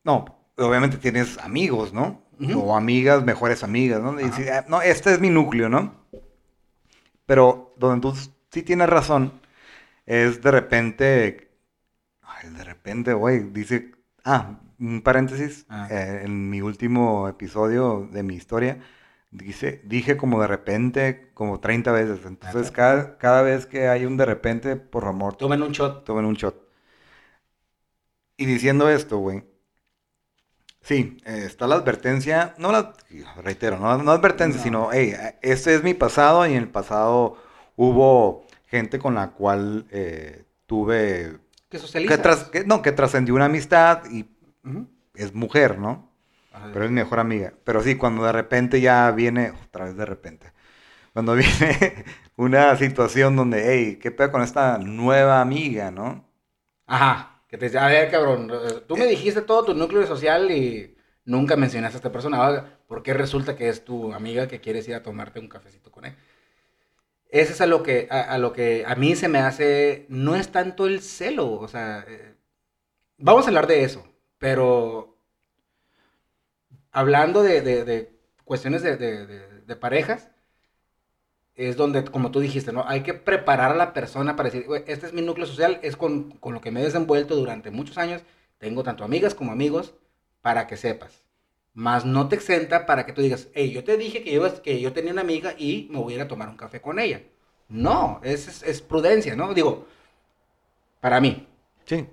No, 0.04 0.24
obviamente 0.56 0.96
tienes 0.98 1.38
amigos, 1.38 1.92
¿no? 1.92 2.22
O 2.56 2.74
amigas, 2.74 3.22
mejores 3.22 3.62
amigas, 3.62 4.00
¿no? 4.00 4.18
Y 4.18 4.24
"Ah, 4.48 4.64
no, 4.66 4.80
este 4.80 5.12
es 5.12 5.20
mi 5.20 5.28
núcleo, 5.28 5.68
¿no? 5.68 5.94
Pero 7.26 7.74
donde 7.78 8.00
tú 8.08 8.16
sí 8.50 8.62
tienes 8.62 8.88
razón, 8.88 9.32
es 10.06 10.40
de 10.42 10.50
repente, 10.50 11.50
ay, 12.22 12.48
de 12.50 12.64
repente, 12.64 13.12
güey, 13.12 13.40
dice, 13.40 13.92
ah, 14.24 14.58
un 14.78 15.02
paréntesis, 15.02 15.66
Ah. 15.68 15.86
eh, 15.90 16.22
en 16.24 16.48
mi 16.48 16.62
último 16.62 17.28
episodio 17.28 18.08
de 18.10 18.22
mi 18.22 18.34
historia, 18.36 18.80
dice, 19.30 19.82
dije 19.84 20.16
como 20.16 20.40
de 20.40 20.46
repente, 20.48 21.30
como 21.34 21.60
30 21.60 21.92
veces, 21.92 22.20
entonces 22.24 22.68
Ajá. 22.68 22.72
cada, 22.72 23.18
cada 23.18 23.42
vez 23.42 23.66
que 23.66 23.86
hay 23.88 24.06
un 24.06 24.16
de 24.16 24.24
repente, 24.24 24.76
por 24.76 25.04
amor, 25.04 25.36
Tomen 25.36 25.62
un 25.62 25.72
shot. 25.72 26.04
tomen 26.04 26.24
un 26.24 26.34
shot. 26.34 26.56
Y 28.38 28.46
diciendo 28.46 28.88
esto, 28.88 29.18
güey. 29.18 29.44
Sí, 30.82 31.18
eh, 31.26 31.42
está 31.46 31.66
la 31.66 31.76
advertencia, 31.76 32.54
no 32.58 32.72
la, 32.72 32.94
reitero, 33.42 33.78
no, 33.78 33.98
no 34.02 34.10
advertencia, 34.12 34.58
No. 34.58 34.64
sino, 34.64 34.88
hey, 34.92 35.14
este 35.42 35.74
es 35.74 35.82
mi 35.82 35.94
pasado 35.94 36.46
y 36.46 36.52
en 36.52 36.56
el 36.58 36.68
pasado 36.68 37.36
hubo 37.76 38.44
gente 38.66 38.98
con 38.98 39.14
la 39.14 39.30
cual 39.32 39.86
eh, 39.90 40.44
tuve, 40.66 41.38
Que 41.68 41.78
tras- 42.18 42.44
que- 42.50 42.64
no, 42.64 42.82
que 42.82 42.92
trascendió 42.92 43.34
una 43.34 43.44
amistad 43.46 44.02
y 44.10 44.26
es 45.14 45.34
mujer, 45.34 45.78
¿no? 45.78 46.08
Ajá. 46.52 46.70
Pero 46.72 46.84
es 46.86 46.90
mi 46.90 46.96
mejor 46.96 47.20
amiga. 47.20 47.52
Pero 47.64 47.82
sí, 47.82 47.96
cuando 47.96 48.24
de 48.24 48.32
repente 48.32 48.80
ya 48.80 49.10
viene, 49.10 49.52
otra 49.66 49.84
vez 49.84 49.96
de 49.96 50.06
repente, 50.06 50.52
cuando 51.12 51.34
viene 51.36 52.04
una 52.36 52.76
situación 52.76 53.36
donde, 53.36 53.64
hey, 53.66 53.98
¿qué 54.02 54.10
pedo 54.10 54.32
con 54.32 54.42
esta 54.42 54.78
nueva 54.78 55.40
amiga, 55.40 55.90
no? 55.90 56.24
Ajá. 56.86 57.39
Que 57.50 57.58
te 57.58 57.66
dice, 57.66 57.78
a 57.78 57.86
ver, 57.86 58.10
cabrón, 58.10 58.50
eh, 58.52 58.82
tú 58.86 58.96
me 58.96 59.06
dijiste 59.06 59.42
todo 59.42 59.64
tu 59.64 59.74
núcleo 59.74 60.06
social 60.06 60.50
y 60.50 60.96
nunca 61.24 61.56
mencionaste 61.56 61.96
a 61.96 61.98
esta 62.00 62.12
persona. 62.12 62.38
Ahora, 62.38 62.76
¿Por 62.86 63.02
qué 63.04 63.14
resulta 63.14 63.56
que 63.56 63.68
es 63.68 63.84
tu 63.84 64.12
amiga 64.12 64.48
que 64.48 64.60
quieres 64.60 64.88
ir 64.88 64.94
a 64.96 65.02
tomarte 65.04 65.38
un 65.38 65.48
cafecito 65.48 65.92
con 65.92 66.06
él? 66.06 66.16
Ese 67.30 67.52
es 67.52 67.60
a 67.60 67.66
lo 67.66 67.82
que 67.82 68.08
a, 68.10 68.20
a 68.22 68.38
lo 68.38 68.52
que 68.52 68.84
a 68.86 68.94
mí 68.96 69.14
se 69.16 69.28
me 69.28 69.38
hace, 69.38 70.06
no 70.08 70.34
es 70.36 70.50
tanto 70.52 70.86
el 70.86 71.00
celo, 71.00 71.52
o 71.52 71.68
sea, 71.68 72.04
eh, 72.08 72.34
vamos 73.18 73.44
a 73.46 73.48
hablar 73.48 73.66
de 73.68 73.84
eso, 73.84 74.04
pero 74.38 75.18
hablando 76.92 77.42
de, 77.42 77.60
de- 77.62 77.84
de 77.84 78.12
cuestiones 78.44 78.82
de- 78.82 78.96
de 78.96 79.76
parejas, 79.76 80.30
es 81.56 81.76
donde, 81.76 82.04
como 82.04 82.30
tú 82.30 82.40
dijiste, 82.40 82.72
¿no? 82.72 82.84
Hay 82.86 83.02
que 83.02 83.14
preparar 83.14 83.72
a 83.72 83.74
la 83.76 83.92
persona 83.92 84.36
para 84.36 84.50
decir, 84.50 84.66
"Güey, 84.66 84.84
este 84.86 85.06
es 85.06 85.12
mi 85.12 85.22
núcleo 85.22 85.46
social, 85.46 85.78
es 85.82 85.96
con, 85.96 86.30
con 86.32 86.54
lo 86.54 86.60
que 86.60 86.70
me 86.70 86.80
he 86.80 86.84
desenvuelto 86.84 87.36
durante 87.36 87.70
muchos 87.70 87.98
años, 87.98 88.22
tengo 88.58 88.82
tanto 88.82 89.04
amigas 89.04 89.34
como 89.34 89.52
amigos, 89.52 89.94
para 90.42 90.66
que 90.66 90.76
sepas. 90.76 91.22
Más 91.74 92.04
no 92.04 92.28
te 92.28 92.36
exenta 92.36 92.86
para 92.86 93.06
que 93.06 93.12
tú 93.12 93.22
digas, 93.22 93.48
hey, 93.54 93.70
yo 93.72 93.84
te 93.84 93.96
dije 93.96 94.22
que 94.24 94.32
yo, 94.32 94.62
que 94.62 94.80
yo 94.80 94.92
tenía 94.92 95.12
una 95.12 95.20
amiga 95.22 95.54
y 95.58 95.88
me 95.90 95.98
voy 95.98 96.14
a 96.14 96.16
ir 96.16 96.22
a 96.22 96.28
tomar 96.28 96.48
un 96.48 96.56
café 96.56 96.80
con 96.80 96.98
ella. 96.98 97.22
No, 97.68 98.20
es, 98.24 98.48
es, 98.48 98.62
es 98.64 98.82
prudencia, 98.82 99.36
¿no? 99.36 99.54
Digo, 99.54 99.86
para 101.00 101.20
mí. 101.20 101.46
Sí. 101.84 102.06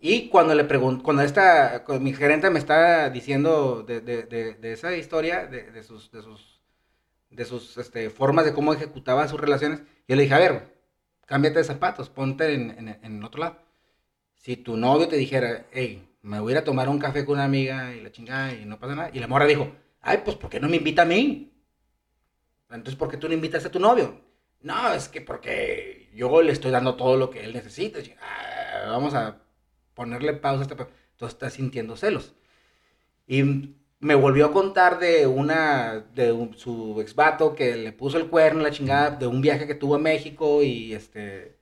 Y 0.00 0.28
cuando 0.28 0.54
le 0.54 0.64
pregunto, 0.64 1.02
cuando 1.02 1.22
esta, 1.22 1.84
cuando 1.84 2.04
mi 2.04 2.12
gerente 2.14 2.50
me 2.50 2.58
está 2.58 3.10
diciendo 3.10 3.82
de, 3.82 4.00
de- 4.00 4.22
de- 4.24 4.54
de 4.54 4.72
esa 4.72 4.94
historia, 4.96 5.46
de, 5.46 5.70
de 5.72 5.82
sus, 5.82 6.10
de 6.12 6.22
sus, 6.22 6.55
de 7.30 7.44
sus 7.44 7.76
este, 7.78 8.10
formas 8.10 8.44
de 8.44 8.54
cómo 8.54 8.72
ejecutaba 8.72 9.28
sus 9.28 9.40
relaciones, 9.40 9.82
yo 10.08 10.16
le 10.16 10.22
dije, 10.22 10.34
a 10.34 10.38
ver, 10.38 10.76
cámbiate 11.26 11.58
de 11.58 11.64
zapatos, 11.64 12.08
ponte 12.08 12.54
en, 12.54 12.98
en, 13.02 13.24
otro 13.24 13.40
lado. 13.40 13.58
Si 14.34 14.56
tu 14.56 14.76
novio 14.76 15.08
te 15.08 15.16
dijera, 15.16 15.66
hey, 15.72 16.08
me 16.22 16.40
voy 16.40 16.54
a 16.54 16.64
tomar 16.64 16.88
un 16.88 16.98
café 16.98 17.24
con 17.24 17.34
una 17.34 17.44
amiga 17.44 17.94
y 17.94 18.00
la 18.00 18.12
chingada 18.12 18.52
y 18.54 18.64
no 18.64 18.78
pasa 18.78 18.94
nada, 18.94 19.10
y 19.12 19.18
la 19.18 19.26
morra 19.28 19.46
dijo, 19.46 19.72
ay, 20.00 20.22
pues, 20.24 20.36
¿por 20.36 20.50
qué 20.50 20.60
no 20.60 20.68
me 20.68 20.76
invita 20.76 21.02
a 21.02 21.06
mí? 21.06 21.52
Entonces, 22.70 22.96
¿por 22.96 23.10
qué 23.10 23.16
tú 23.16 23.28
no 23.28 23.34
invitas 23.34 23.64
a 23.64 23.70
tu 23.70 23.78
novio? 23.78 24.20
No, 24.60 24.92
es 24.92 25.08
que 25.08 25.20
porque 25.20 26.10
yo 26.14 26.42
le 26.42 26.52
estoy 26.52 26.70
dando 26.70 26.96
todo 26.96 27.16
lo 27.16 27.30
que 27.30 27.44
él 27.44 27.52
necesita. 27.52 28.00
"Ah, 28.20 28.88
vamos 28.88 29.14
a 29.14 29.42
ponerle 29.94 30.32
pausa 30.32 30.60
a 30.60 30.62
este... 30.62 30.76
pe-". 30.76 30.90
Entonces 31.12 31.34
estás 31.34 31.54
sintiendo 31.54 31.96
celos. 31.96 32.34
Y 33.26 33.42
me 34.06 34.14
volvió 34.14 34.46
a 34.46 34.52
contar 34.52 34.98
de 34.98 35.26
una, 35.26 36.04
de 36.14 36.32
un- 36.32 36.56
su 36.56 37.00
ex 37.00 37.14
vato 37.14 37.54
que 37.54 37.76
le 37.76 37.92
puso 37.92 38.16
el 38.18 38.28
cuerno, 38.28 38.62
la 38.62 38.70
chingada, 38.70 39.10
de 39.10 39.26
un 39.26 39.40
viaje 39.42 39.66
que 39.66 39.74
tuvo 39.74 39.96
a 39.96 39.98
México 39.98 40.62
y 40.62 40.94
este, 40.94 41.56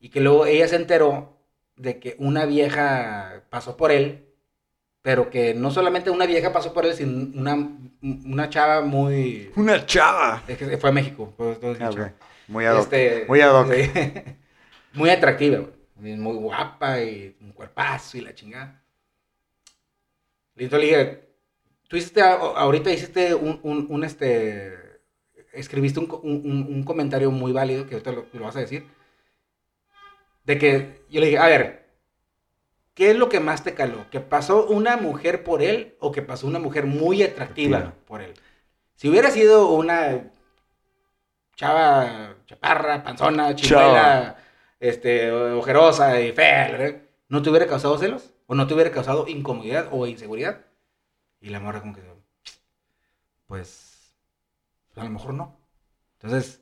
y 0.00 0.08
que 0.08 0.20
luego 0.20 0.46
ella 0.46 0.66
se 0.68 0.76
enteró 0.76 1.38
de 1.76 1.98
que 2.00 2.16
una 2.18 2.46
vieja 2.46 3.44
pasó 3.50 3.76
por 3.76 3.90
él, 3.92 4.26
pero 5.02 5.28
que 5.30 5.54
no 5.54 5.70
solamente 5.70 6.10
una 6.10 6.26
vieja 6.26 6.52
pasó 6.52 6.72
por 6.72 6.86
él, 6.86 6.94
sino 6.94 7.38
una, 7.38 7.54
una 8.02 8.48
chava 8.48 8.80
muy... 8.80 9.50
Una 9.56 9.84
chava. 9.84 10.42
Es 10.48 10.56
que 10.56 10.78
fue 10.78 10.90
a 10.90 10.92
México. 10.92 11.34
pues, 11.36 11.58
es 11.62 11.80
Ah, 11.80 11.90
ok. 11.90 12.00
Muy 12.48 12.64
ad 12.64 12.76
hoc. 12.76 12.82
Este, 12.84 13.24
Muy 13.28 13.40
ad 13.42 13.54
hoc. 13.60 13.68
muy 14.94 15.10
atractiva, 15.10 15.58
güey. 15.58 16.16
Muy 16.16 16.34
guapa 16.36 17.00
y 17.02 17.36
un 17.40 17.52
cuerpazo 17.52 18.16
y 18.18 18.22
la 18.22 18.34
chingada. 18.34 18.82
Listo, 20.56 20.78
le 20.78 20.84
dije, 20.84 21.33
tú 21.94 21.98
hiciste, 21.98 22.22
ahorita 22.22 22.90
hiciste 22.90 23.36
un, 23.36 23.60
un, 23.62 23.86
un, 23.88 24.02
este, 24.02 24.98
escribiste 25.52 26.00
un, 26.00 26.10
un, 26.10 26.82
comentario 26.82 27.30
muy 27.30 27.52
válido, 27.52 27.86
que 27.86 27.94
ahorita 27.94 28.10
lo, 28.10 28.26
lo 28.32 28.44
vas 28.44 28.56
a 28.56 28.60
decir, 28.60 28.88
de 30.42 30.58
que 30.58 31.04
yo 31.08 31.20
le 31.20 31.26
dije, 31.26 31.38
a 31.38 31.46
ver, 31.46 31.86
¿qué 32.94 33.12
es 33.12 33.16
lo 33.16 33.28
que 33.28 33.38
más 33.38 33.62
te 33.62 33.74
caló? 33.74 34.10
¿Que 34.10 34.18
pasó 34.18 34.66
una 34.66 34.96
mujer 34.96 35.44
por 35.44 35.62
él 35.62 35.94
o 36.00 36.10
que 36.10 36.20
pasó 36.20 36.48
una 36.48 36.58
mujer 36.58 36.84
muy 36.84 37.22
atractiva 37.22 37.94
por 38.08 38.22
él? 38.22 38.34
Si 38.96 39.08
hubiera 39.08 39.30
sido 39.30 39.70
una 39.70 40.32
chava 41.54 42.38
chaparra, 42.44 43.04
panzona, 43.04 43.54
chimuela, 43.54 44.36
este, 44.80 45.30
ojerosa 45.30 46.20
y 46.20 46.32
fea. 46.32 46.98
¿no 47.28 47.40
te 47.40 47.50
hubiera 47.50 47.68
causado 47.68 47.96
celos? 47.98 48.34
¿O 48.48 48.56
no 48.56 48.66
te 48.66 48.74
hubiera 48.74 48.90
causado 48.90 49.28
incomodidad 49.28 49.90
o 49.92 50.08
inseguridad? 50.08 50.73
Y 51.44 51.50
la 51.50 51.60
morra 51.60 51.80
como 51.80 51.94
que, 51.94 52.02
pues, 53.46 54.14
a 54.96 55.04
lo 55.04 55.10
mejor 55.10 55.34
no. 55.34 55.58
Entonces, 56.20 56.60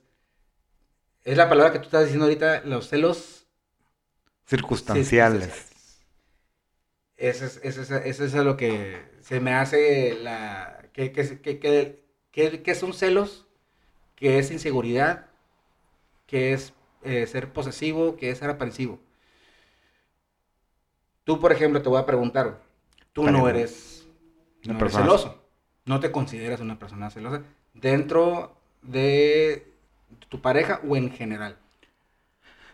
es 1.25 1.37
la 1.37 1.49
palabra 1.49 1.73
que 1.73 1.81
tú 1.81 1.87
estás 1.87 2.05
diciendo 2.05 2.27
ahorita, 2.27 2.61
los 2.65 2.89
celos 2.89 3.49
Circunstanciales. 4.47 5.83
Eso 7.17 7.45
es, 7.47 7.61
eso 7.63 7.83
es, 7.83 7.91
eso 7.91 8.25
es 8.25 8.35
a 8.35 8.43
lo 8.43 8.57
que 8.57 9.03
se 9.21 9.41
me 9.41 9.55
hace 9.55 10.15
la... 10.15 10.89
que, 10.93 11.13
que, 11.13 11.41
que, 11.41 11.59
que, 11.61 12.05
que- 12.33 12.63
que 12.63 12.75
son 12.75 12.93
celos, 12.93 13.47
que 14.17 14.39
es 14.39 14.51
inseguridad 14.53 15.29
qué 16.27 16.53
es 16.53 16.73
eh, 17.05 17.27
ser 17.27 17.53
posesivo, 17.53 18.17
qué 18.17 18.31
es 18.31 18.39
ser 18.39 18.51
aprensivo. 18.51 18.99
Tú, 21.25 21.39
por 21.41 21.53
ejemplo, 21.53 21.83
te 21.83 21.89
voy 21.89 22.01
a 22.01 22.07
preguntar, 22.07 22.61
tú 23.13 23.29
no 23.29 23.49
eres, 23.49 23.92
Una 24.65 24.75
no 24.75 24.81
eres 24.81 24.95
celoso, 24.95 25.45
no 25.85 26.01
te 26.01 26.11
consideras 26.13 26.61
una 26.61 26.79
persona 26.79 27.11
celosa 27.11 27.43
dentro 27.75 28.57
de 28.83 29.67
tu 30.29 30.41
pareja 30.41 30.81
o 30.87 30.97
en 30.97 31.11
general. 31.11 31.57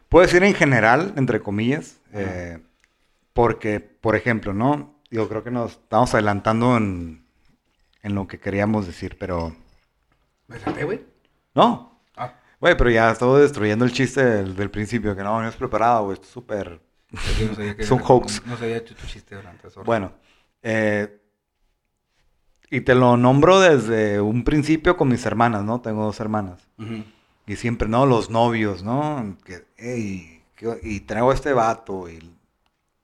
Puedo 0.09 0.25
decir 0.27 0.43
en 0.43 0.55
general, 0.55 1.13
entre 1.17 1.41
comillas, 1.41 2.01
eh, 2.13 2.59
porque, 3.33 3.81
por 3.81 4.17
ejemplo, 4.17 4.53
¿no? 4.55 4.95
Yo 5.11 5.29
creo 5.29 5.43
que 5.45 5.51
nos 5.51 5.73
estamos 5.73 6.13
adelantando 6.15 6.77
en, 6.77 7.25
en 8.03 8.15
lo 8.15 8.27
que 8.27 8.39
queríamos 8.41 8.87
decir, 8.87 9.17
pero 9.19 9.55
Bésate, 10.47 10.85
güey. 10.85 11.01
no. 11.55 12.01
Ah, 12.17 12.35
Güey, 12.61 12.77
pero 12.77 12.91
ya 12.91 13.11
estoy 13.13 13.43
destruyendo 13.43 13.85
el 13.85 13.93
chiste 13.93 14.25
del, 14.25 14.57
del 14.57 14.71
principio, 14.71 15.15
que 15.15 15.23
no, 15.23 15.41
no 15.41 15.49
es 15.49 15.55
preparado, 15.57 16.05
güey, 16.05 16.15
esto 16.15 16.27
es 16.27 16.33
súper... 16.33 16.81
no 17.11 17.55
sabía 17.55 17.73
Es 17.79 17.91
un 17.91 18.01
hoax. 18.01 18.45
No, 18.47 18.57
sabía 18.57 18.85
tu, 18.85 18.95
tu 18.95 19.07
chiste 19.07 19.37
durante 19.37 19.69
eso. 19.69 19.85
Bueno, 19.85 20.13
eh, 20.63 21.21
y 22.71 22.81
te 22.83 22.95
lo 22.95 23.17
nombro 23.17 23.61
desde 23.61 24.21
un 24.21 24.45
principio 24.45 24.97
con 24.97 25.09
mis 25.09 25.25
hermanas, 25.27 25.65
¿no? 25.65 25.81
Tengo 25.81 26.05
dos 26.05 26.21
hermanas. 26.21 26.67
Y 27.47 27.57
siempre, 27.57 27.89
¿no? 27.89 28.05
Los 28.07 28.29
novios, 28.31 28.83
¿no? 28.83 29.37
Que, 29.45 29.65
"Ey, 29.79 30.43
¿qué- 30.55 30.79
y 30.83 31.01
traigo 31.01 31.31
a 31.31 31.35
este 31.35 31.53
vato. 31.55 32.09
Y 32.09 32.35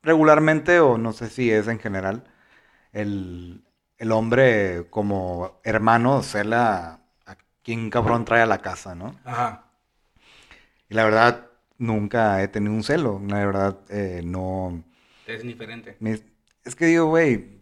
regularmente, 0.02 0.80
o 0.80 0.98
no 0.98 1.12
sé 1.12 1.30
si 1.30 1.50
es 1.50 1.66
en 1.68 1.78
general, 1.78 2.24
el, 2.92 3.62
el 3.98 4.12
hombre 4.12 4.86
como 4.90 5.60
hermano 5.64 6.22
cela 6.22 7.00
a 7.26 7.36
quien 7.62 7.90
cabrón 7.90 8.24
trae 8.26 8.42
a 8.42 8.46
la 8.46 8.58
casa, 8.60 8.94
¿no? 8.94 9.16
Ajá. 9.24 9.64
Y 10.90 10.94
la 10.94 11.04
verdad, 11.04 11.46
nunca 11.78 12.42
he 12.42 12.48
tenido 12.48 12.72
un 12.74 12.84
celo. 12.84 13.20
La 13.26 13.44
verdad, 13.44 13.78
eh, 13.88 14.20
no... 14.24 14.84
Es 15.26 15.42
diferente. 15.42 15.96
me- 16.00 16.20
es 16.64 16.74
que 16.76 16.86
digo, 16.86 17.06
güey, 17.06 17.58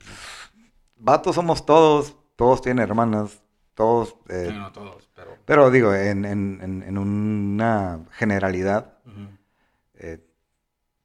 vatos 1.03 1.35
somos 1.35 1.65
todos, 1.67 2.17
todos 2.37 2.63
tienen 2.63 2.83
hermanas, 2.83 3.43
todos... 3.75 4.17
eh, 4.29 4.49
No, 4.53 4.59
no 4.61 4.73
todos, 4.73 5.09
pero. 5.15 5.37
Pero 5.45 5.71
digo, 5.71 5.95
en, 5.95 6.25
en- 6.25 6.61
en- 6.63 6.83
en 6.83 6.99
una 6.99 8.01
generalidad. 8.13 8.99
Eh, 9.95 10.19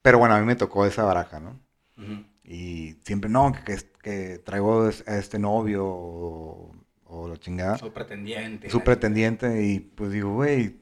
pero 0.02 0.20
bueno, 0.20 0.36
a 0.36 0.40
mí 0.40 0.46
me 0.46 0.56
tocó 0.56 0.86
esa 0.86 1.04
baraja, 1.04 1.40
¿no? 1.40 1.60
Y 2.44 2.94
siempre, 3.04 3.30
no, 3.30 3.52
que, 3.52 3.62
que- 3.64 3.92
que 4.02 4.40
traigo 4.40 4.84
a 4.84 5.18
este 5.18 5.38
novio 5.38 5.86
o, 5.86 6.72
o 7.06 7.28
la 7.28 7.38
chingada. 7.38 7.78
Su 7.78 7.92
pretendiente. 7.92 8.70
Su 8.70 8.82
pretendiente. 8.84 9.64
Y 9.64 9.80
pues 9.82 10.12
digo, 10.12 10.34
güey, 10.34 10.80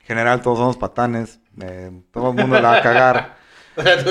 en 0.00 0.06
general 0.06 0.42
todos 0.42 0.58
somos 0.58 0.76
patanes. 0.76 1.38
eh, 1.60 2.02
todo 2.10 2.30
el 2.30 2.36
mundo 2.36 2.60
la 2.60 2.70
va 2.70 2.76
a 2.78 2.82
cagar. 2.82 3.36
O 3.76 3.82
sea, 3.82 4.02
tú. 4.02 4.10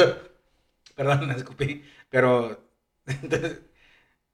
Perdón, 0.96 1.28
me 1.28 1.34
escupí. 1.34 1.84
Pero. 2.10 2.64
Entonces. 3.08 3.62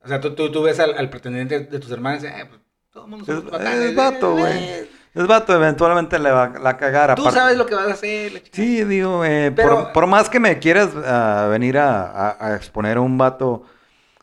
O 0.03 0.07
sea, 0.07 0.19
tú, 0.19 0.34
tú, 0.34 0.51
tú 0.51 0.63
ves 0.63 0.79
al, 0.79 0.97
al 0.97 1.10
pretendiente 1.10 1.60
de 1.60 1.79
tus 1.79 1.91
hermanos 1.91 2.23
y 2.23 2.25
dices, 2.27 2.41
eh, 2.41 2.45
pues 2.49 2.62
todo 2.91 3.03
el 3.05 3.10
mundo 3.12 3.25
Es, 3.31 3.69
es 3.89 3.95
vato, 3.95 4.31
güey. 4.34 4.53
eh. 4.57 4.89
Es 5.13 5.27
vato, 5.27 5.53
eventualmente 5.53 6.17
le 6.17 6.31
va, 6.31 6.47
la 6.49 6.77
cagar. 6.77 7.15
Tú 7.15 7.29
sabes 7.31 7.57
lo 7.57 7.65
que 7.65 7.75
vas 7.75 7.88
a 7.89 7.93
hacer. 7.93 8.43
Sí, 8.51 8.84
digo, 8.86 9.23
eh, 9.25 9.51
Pero- 9.53 9.84
por, 9.84 9.91
por 9.93 10.07
más 10.07 10.29
que 10.29 10.39
me 10.39 10.57
quieras 10.57 10.89
ah, 11.05 11.47
venir 11.51 11.77
a, 11.77 12.10
a- 12.10 12.47
a 12.47 12.55
exponer 12.55 12.95
a 12.97 13.01
un 13.01 13.17
vato, 13.17 13.63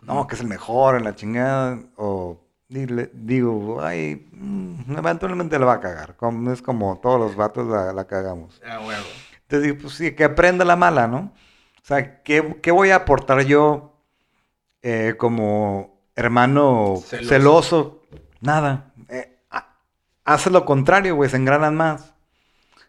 no, 0.03 0.27
que 0.27 0.35
es 0.35 0.41
el 0.41 0.47
mejor 0.49 0.97
en 0.97 1.05
la 1.05 1.15
chingada, 1.15 1.79
o 1.97 2.41
dile- 2.71 3.11
digo, 3.13 3.81
ay, 3.83 4.29
mm, 4.33 4.97
eventualmente 4.97 5.59
le 5.59 5.65
va 5.67 5.75
a 5.75 5.81
cagar. 5.81 6.17
como- 6.17 6.51
es 6.53 6.63
como 6.63 6.99
todos 7.03 7.21
los 7.21 7.37
vatos 7.37 7.69
la, 7.69 7.93
la 7.93 8.05
cagamos. 8.07 8.61
Ah, 8.67 8.81
huevo. 8.81 9.05
Entonces 9.43 9.63
digo, 9.63 9.77
pues 9.83 9.95
sí, 9.95 10.13
que 10.13 10.25
aprenda 10.25 10.65
la 10.65 10.75
mala, 10.77 11.07
¿no? 11.07 11.33
O 11.77 11.85
sea, 11.89 12.23
¿qué, 12.23 12.59
qué 12.63 12.71
voy 12.71 12.91
a 12.91 12.97
aportar 12.97 13.43
yo 13.45 13.95
eh, 14.83 15.15
como 15.19 16.01
hermano 16.15 16.97
Celoso. 17.05 17.29
celoso? 17.29 18.03
Nada. 18.41 18.93
Eh, 19.09 19.39
ha- 19.51 19.77
hace 20.25 20.51
lo 20.51 20.65
contrario, 20.65 21.15
güey, 21.17 21.31
se 21.31 21.37
engranan 21.37 21.75
más. 21.77 22.15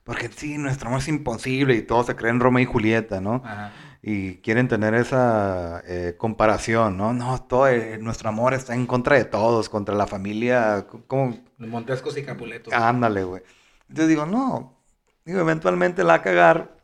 Porque 0.04 0.30
sí, 0.30 0.58
nuestro 0.58 0.88
amor 0.88 1.02
es 1.02 1.08
imposible 1.08 1.76
y 1.76 1.82
todos 1.84 2.08
se 2.08 2.16
creen 2.16 2.40
Romeo 2.40 2.64
y 2.64 2.66
Julieta, 2.66 3.22
¿no? 3.22 3.42
Ajá. 3.46 3.72
Y 4.02 4.38
quieren 4.38 4.68
tener 4.70 4.94
esa 4.94 5.84
eh, 5.86 6.16
comparación, 6.18 6.96
¿no? 6.98 7.14
No, 7.14 7.44
todo 7.44 7.68
eh, 7.68 7.98
nuestro 8.00 8.30
amor 8.30 8.54
está 8.54 8.74
en 8.74 8.88
contra 8.88 9.18
de 9.18 9.26
todos, 9.26 9.68
contra 9.70 9.94
la 9.94 10.08
familia, 10.08 10.88
como 11.08 11.38
Montescos 11.58 12.18
y 12.18 12.24
Capuletos. 12.24 12.74
Ándale, 12.74 13.24
güey. 13.26 13.44
Entonces 13.90 14.08
digo, 14.08 14.26
no. 14.26 14.82
Digo, 15.26 15.42
eventualmente 15.42 16.04
la 16.04 16.14
va 16.14 16.16
a 16.16 16.22
cagar, 16.24 16.78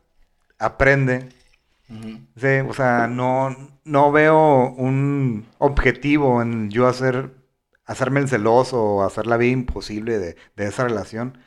aprende. 0.58 1.30
Ujú. 1.88 2.20
Sí, 2.36 2.68
o 2.68 2.74
sea, 2.74 3.06
no, 3.06 3.54
no 3.84 4.12
veo 4.12 4.70
un 4.70 5.46
objetivo 5.58 6.42
en 6.42 6.70
yo 6.70 6.86
hacer, 6.86 7.30
hacerme 7.84 8.20
el 8.20 8.28
celoso 8.28 8.82
o 8.82 9.02
hacer 9.02 9.26
la 9.26 9.36
vida 9.36 9.52
imposible 9.52 10.18
de, 10.18 10.36
de 10.56 10.66
esa 10.66 10.84
relación. 10.84 11.38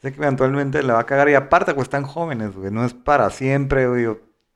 Sé 0.00 0.12
que 0.12 0.18
eventualmente 0.18 0.82
la 0.82 0.94
va 0.94 1.00
a 1.00 1.06
cagar 1.06 1.28
y 1.28 1.34
aparte, 1.34 1.74
pues 1.74 1.86
están 1.86 2.04
jóvenes, 2.04 2.54
güey. 2.54 2.70
No 2.70 2.84
es 2.84 2.92
para 2.94 3.30
siempre, 3.30 3.86
güey. 3.86 4.06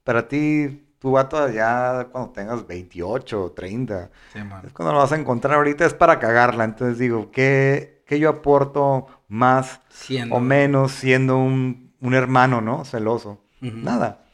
Para 0.05 0.29
ti, 0.29 0.89
tu 0.99 1.13
vato 1.13 1.49
ya 1.49 2.09
cuando 2.13 2.33
tengas 2.33 2.67
28 2.67 3.45
o 3.45 3.53
30. 3.53 4.11
Sí. 4.33 4.41
Es 4.67 4.73
cuando 4.73 4.93
lo 4.93 4.99
vas 4.99 5.13
a 5.13 5.17
encontrar 5.17 5.55
ahorita, 5.55 5.87
es 5.87 5.95
para 5.95 6.19
cagarla. 6.19 6.65
Entonces 6.65 6.99
digo, 6.99 7.31
¿qué, 7.31 8.03
qué 8.07 8.19
yo 8.19 8.29
aporto 8.29 9.07
más 9.29 9.81
Siendo. 9.91 10.35
o 10.37 10.41
menos 10.41 10.93
siendo 10.93 11.39
un, 11.39 11.93
un 12.01 12.15
hermano, 12.15 12.61
¿no? 12.61 12.85
Celoso. 12.85 13.43
Ujú. 13.63 13.77
Nada. 13.77 14.25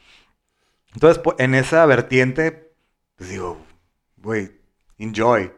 Entonces, 0.94 1.22
en 1.38 1.54
esa 1.54 1.84
vertiente, 1.86 2.72
pues 3.16 3.30
digo, 3.30 3.58
güey, 4.16 4.52
enjoy. 4.98 5.52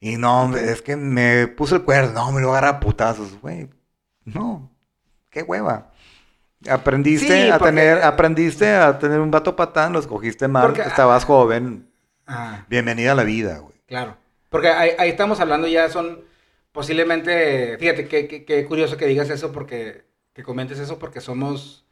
Y 0.00 0.16
no, 0.16 0.56
es 0.56 0.82
que 0.82 0.96
me 0.96 1.46
puso 1.46 1.76
el 1.76 1.82
cuerno, 1.84 2.12
no, 2.14 2.32
me 2.32 2.40
lo 2.40 2.50
agarra 2.50 2.68
a 2.70 2.80
putazos, 2.80 3.38
güey. 3.40 3.68
No, 4.24 4.70
qué 5.28 5.42
hueva. 5.42 5.90
Aprendiste 6.68 7.44
Sí, 7.44 7.50
a 7.50 7.58
porque- 7.58 7.72
tener, 7.74 8.02
aprendiste 8.02 8.74
a 8.74 8.98
tener 8.98 9.20
un 9.20 9.30
vato 9.30 9.56
patán, 9.56 9.92
lo 9.92 9.98
escogiste 10.00 10.48
mal, 10.48 10.66
Porque- 10.66 10.82
estabas 10.82 11.24
joven. 11.24 11.88
Ah, 12.26 12.64
Bienvenida 12.68 13.12
a 13.12 13.14
la 13.14 13.24
vida, 13.24 13.58
güey. 13.58 13.74
claro. 13.86 14.16
Porque 14.50 14.68
ahí, 14.68 14.90
ahí 14.98 15.10
estamos 15.10 15.38
hablando 15.38 15.68
ya 15.68 15.88
son 15.88 16.24
posiblemente, 16.72 17.78
fíjate, 17.78 18.08
qué, 18.08 18.26
qué- 18.26 18.44
qué 18.44 18.64
curioso 18.66 18.96
que 18.96 19.06
digas 19.06 19.30
eso 19.30 19.52
porque, 19.52 20.04
que 20.32 20.42
comentes 20.42 20.78
eso 20.80 20.98
porque 20.98 21.20
somos, 21.20 21.84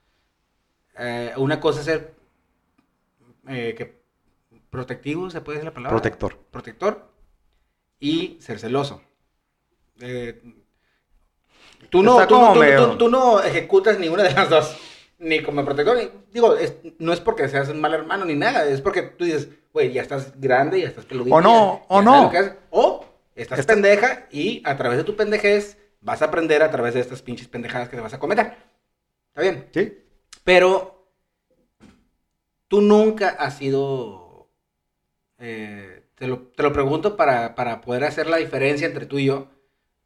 eh, 0.98 1.32
una 1.36 1.60
cosa 1.60 1.78
es 1.80 1.86
ser, 1.86 2.14
eh, 3.48 3.74
que 3.76 3.98
protectivo, 4.70 5.30
¿se 5.30 5.40
puede 5.40 5.58
decir 5.58 5.66
la 5.70 5.74
palabra? 5.74 5.96
Protector. 5.96 6.36
Protector 6.50 7.08
y 8.00 8.38
ser 8.40 8.58
celoso. 8.58 9.02
Eh, 10.00 10.40
tú, 11.90 12.02
no, 12.02 12.26
tú, 12.26 12.34
no, 12.38 12.96
tú- 12.98 13.08
no 13.08 13.42
ejecutas 13.42 13.98
ninguna 13.98 14.22
de 14.24 14.32
las 14.32 14.48
dos. 14.50 14.76
Ni 15.20 15.42
como 15.42 15.64
protector, 15.64 15.96
ni- 15.96 16.10
digo, 16.32 16.54
es- 16.56 16.74
no 16.98 17.12
es 17.12 17.18
porque 17.20 17.48
seas 17.48 17.68
un 17.70 17.80
mal 17.80 17.92
hermano 17.92 18.24
ni 18.24 18.36
nada, 18.36 18.64
es 18.68 18.80
porque 18.80 19.02
tú 19.02 19.24
dices, 19.24 19.48
güey, 19.72 19.92
ya 19.92 20.02
estás 20.02 20.40
grande, 20.40 20.80
ya 20.80 20.86
estás 20.88 21.04
peludito. 21.06 21.34
O 21.34 21.40
no, 21.40 21.78
ya- 21.80 21.84
o 21.88 21.98
ya 21.98 22.04
no. 22.04 22.30
O 22.70 23.04
estás 23.34 23.58
Está- 23.58 23.72
pendeja 23.72 24.28
y 24.30 24.62
a 24.64 24.76
través 24.76 24.98
de 24.98 25.04
tu 25.04 25.16
pendejez 25.16 25.76
vas 26.00 26.22
a 26.22 26.26
aprender 26.26 26.62
a 26.62 26.70
través 26.70 26.94
de 26.94 27.00
estas 27.00 27.22
pinches 27.22 27.48
pendejadas 27.48 27.88
que 27.88 27.96
te 27.96 28.02
vas 28.02 28.14
a 28.14 28.20
cometer. 28.20 28.54
¿Está 29.30 29.42
bien? 29.42 29.68
¿Sí? 29.74 29.98
Pero 30.44 30.97
tú 32.68 32.80
nunca 32.82 33.30
has 33.30 33.58
sido. 33.58 34.48
eh, 35.38 36.04
te, 36.16 36.26
lo, 36.28 36.40
te 36.48 36.62
lo 36.62 36.72
pregunto 36.72 37.16
para, 37.16 37.54
para 37.54 37.80
poder 37.82 38.04
hacer 38.04 38.28
la 38.28 38.38
diferencia 38.38 38.86
entre 38.86 39.06
tú 39.06 39.18
y 39.18 39.26
yo. 39.26 39.50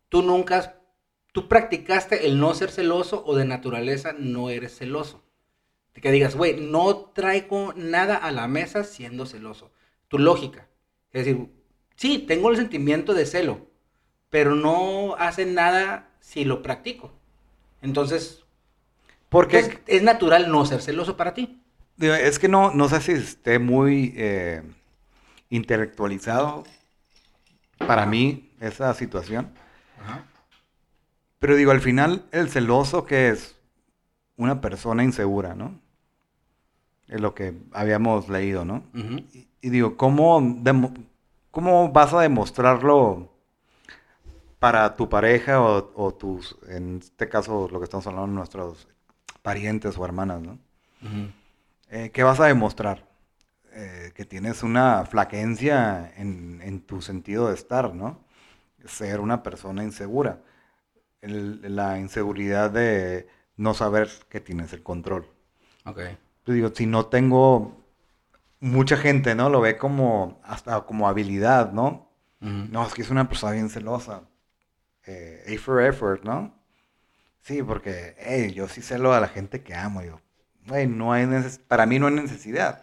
Tú 0.09 0.23
nunca 0.23 0.59
has- 0.59 0.73
Tú 1.33 1.49
practicaste 1.49 2.27
el 2.27 2.41
no 2.41 2.55
ser 2.55 2.71
celoso 2.73 3.25
o 3.27 3.37
de 3.37 3.45
naturaleza 3.47 4.15
no 4.19 4.51
eres 4.51 4.77
celoso. 4.79 5.23
Que 5.95 6.13
digas, 6.13 6.37
güey, 6.37 6.61
no 6.61 6.97
traigo 7.15 7.75
nada 7.77 8.17
a 8.17 8.33
la 8.33 8.49
mesa 8.49 8.85
siendo 8.85 9.27
celoso. 9.27 9.73
Tu 10.09 10.19
lógica. 10.19 10.69
Es 11.13 11.27
decir, 11.27 11.49
sí, 11.97 12.19
tengo 12.21 12.51
el 12.51 12.57
sentimiento 12.57 13.15
de 13.15 13.27
celo, 13.27 13.69
pero 14.31 14.55
no 14.57 15.17
hace 15.17 15.47
nada 15.47 16.11
si 16.21 16.45
lo 16.45 16.63
practico. 16.63 17.13
Entonces, 17.83 18.45
Porque 19.31 19.59
es, 19.61 19.71
es 19.89 20.03
natural 20.05 20.51
no 20.51 20.67
ser 20.67 20.83
celoso 20.83 21.17
para 21.17 21.35
ti. 21.35 21.62
Es 21.99 22.39
que 22.39 22.49
no, 22.49 22.73
no 22.73 22.89
sé 22.89 23.01
si 23.01 23.13
esté 23.13 23.59
muy 23.59 24.13
eh, 24.17 24.63
intelectualizado 25.51 26.65
para 27.79 28.07
mí 28.07 28.51
esa 28.61 28.93
situación. 28.95 29.53
Pero 31.39 31.57
digo, 31.57 31.71
al 31.73 31.81
final, 31.81 32.25
el 32.31 32.49
celoso 32.49 33.05
que 33.05 33.29
es 33.29 33.57
una 34.37 34.61
persona 34.61 35.05
insegura, 35.05 35.55
¿no? 35.55 35.79
Es 37.09 37.21
lo 37.21 37.35
que 37.35 37.55
habíamos 37.73 38.29
leído, 38.29 38.65
¿no? 38.65 38.85
Y, 39.35 39.49
y 39.61 39.71
digo, 39.71 39.97
¿cómo, 39.97 40.41
¿cómo 41.51 41.93
vas 41.93 42.13
a 42.15 42.21
demostrarlo 42.21 43.31
para 44.59 44.95
tu 44.97 45.09
pareja 45.09 45.61
o, 45.61 45.91
o 45.97 46.15
tus, 46.15 46.57
en 46.69 46.99
este 47.03 47.29
caso 47.29 47.69
lo 47.71 47.79
que 47.81 47.85
estamos 47.85 48.07
hablando, 48.07 48.29
nuestros 48.29 48.87
parientes 49.43 49.99
o 49.99 50.05
hermanas, 50.05 50.41
¿no? 50.41 50.59
Eh, 51.93 52.11
¿Qué 52.11 52.23
vas 52.23 52.41
a 52.41 52.47
demostrar? 52.47 53.07
Eh, 53.73 54.13
que 54.15 54.25
tienes 54.25 54.63
una 54.63 55.05
flaquencia 55.05 56.11
en, 56.17 56.63
en, 56.63 56.81
tu 56.81 57.03
sentido 57.03 57.49
de 57.49 57.55
estar, 57.55 57.95
¿no? 57.95 58.25
Ser 58.87 59.21
una 59.21 59.43
persona 59.43 59.85
insegura. 59.85 60.41
El, 61.21 61.77
la 61.77 61.99
inseguridad 61.99 62.71
de 62.71 63.29
no 63.57 63.75
saber 63.75 64.09
que 64.31 64.41
tienes 64.41 64.73
el 64.73 64.83
control. 64.83 65.27
Ok. 65.85 66.01
Yo 66.47 66.55
digo, 66.55 66.71
si 66.75 66.87
no 66.87 67.07
tengo, 67.07 67.85
mucha 68.61 68.97
gente, 68.97 69.35
¿no? 69.35 69.51
Lo 69.51 69.61
ve 69.61 69.77
como, 69.77 70.41
hasta 70.45 70.81
como 70.83 71.09
habilidad, 71.09 71.73
¿no? 71.73 72.09
Uh 72.41 72.47
-huh. 72.47 72.69
No, 72.71 72.87
es 72.87 72.95
que 72.95 73.03
es 73.03 73.11
una 73.11 73.29
persona 73.29 73.53
bien 73.53 73.69
celosa. 73.69 74.23
Eh, 75.07 75.45
A 75.55 75.61
for 75.61 75.83
effort, 75.83 76.25
¿no? 76.25 76.55
Sí, 77.43 77.63
porque, 77.63 78.15
hey, 78.19 78.53
yo 78.55 78.69
sí 78.69 78.83
celo 78.83 79.13
a 79.13 79.21
la 79.21 79.29
gente 79.29 79.63
que 79.63 79.75
amo. 79.75 80.03
Yo, 80.03 80.21
güey, 80.67 80.87
no 80.87 81.13
hay 81.13 81.27
para 81.69 81.87
mí 81.87 81.99
no 81.99 82.07
hay 82.07 82.15
necesidad. 82.15 82.83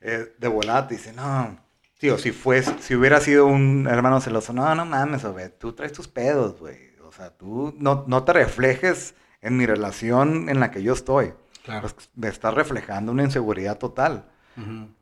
Eh, 0.00 0.34
de 0.38 0.48
volada 0.48 0.88
te 0.88 0.96
dice, 0.96 1.12
no, 1.12 1.58
tío, 1.98 2.18
si 2.18 2.32
fuese, 2.32 2.76
si 2.80 2.94
hubiera 2.94 3.20
sido 3.20 3.46
un 3.46 3.88
hermano 3.90 4.20
celoso, 4.20 4.52
no, 4.52 4.74
no 4.74 4.84
mames, 4.84 5.24
güey, 5.24 5.50
tú 5.58 5.72
traes 5.72 5.92
tus 5.92 6.08
pedos, 6.08 6.58
güey. 6.58 6.94
O 7.06 7.12
sea, 7.12 7.30
tú 7.30 7.74
no, 7.78 8.04
no 8.06 8.24
te 8.24 8.32
reflejes 8.32 9.14
en 9.40 9.56
mi 9.56 9.66
relación 9.66 10.48
en 10.48 10.60
la 10.60 10.70
que 10.70 10.82
yo 10.82 10.92
estoy. 10.92 11.32
Claro. 11.64 11.82
Pues, 11.82 12.10
me 12.14 12.28
estás 12.28 12.54
reflejando 12.54 13.12
una 13.12 13.24
inseguridad 13.24 13.78
total. 13.78 14.26
Uh 14.56 14.60
-huh. 14.60 14.94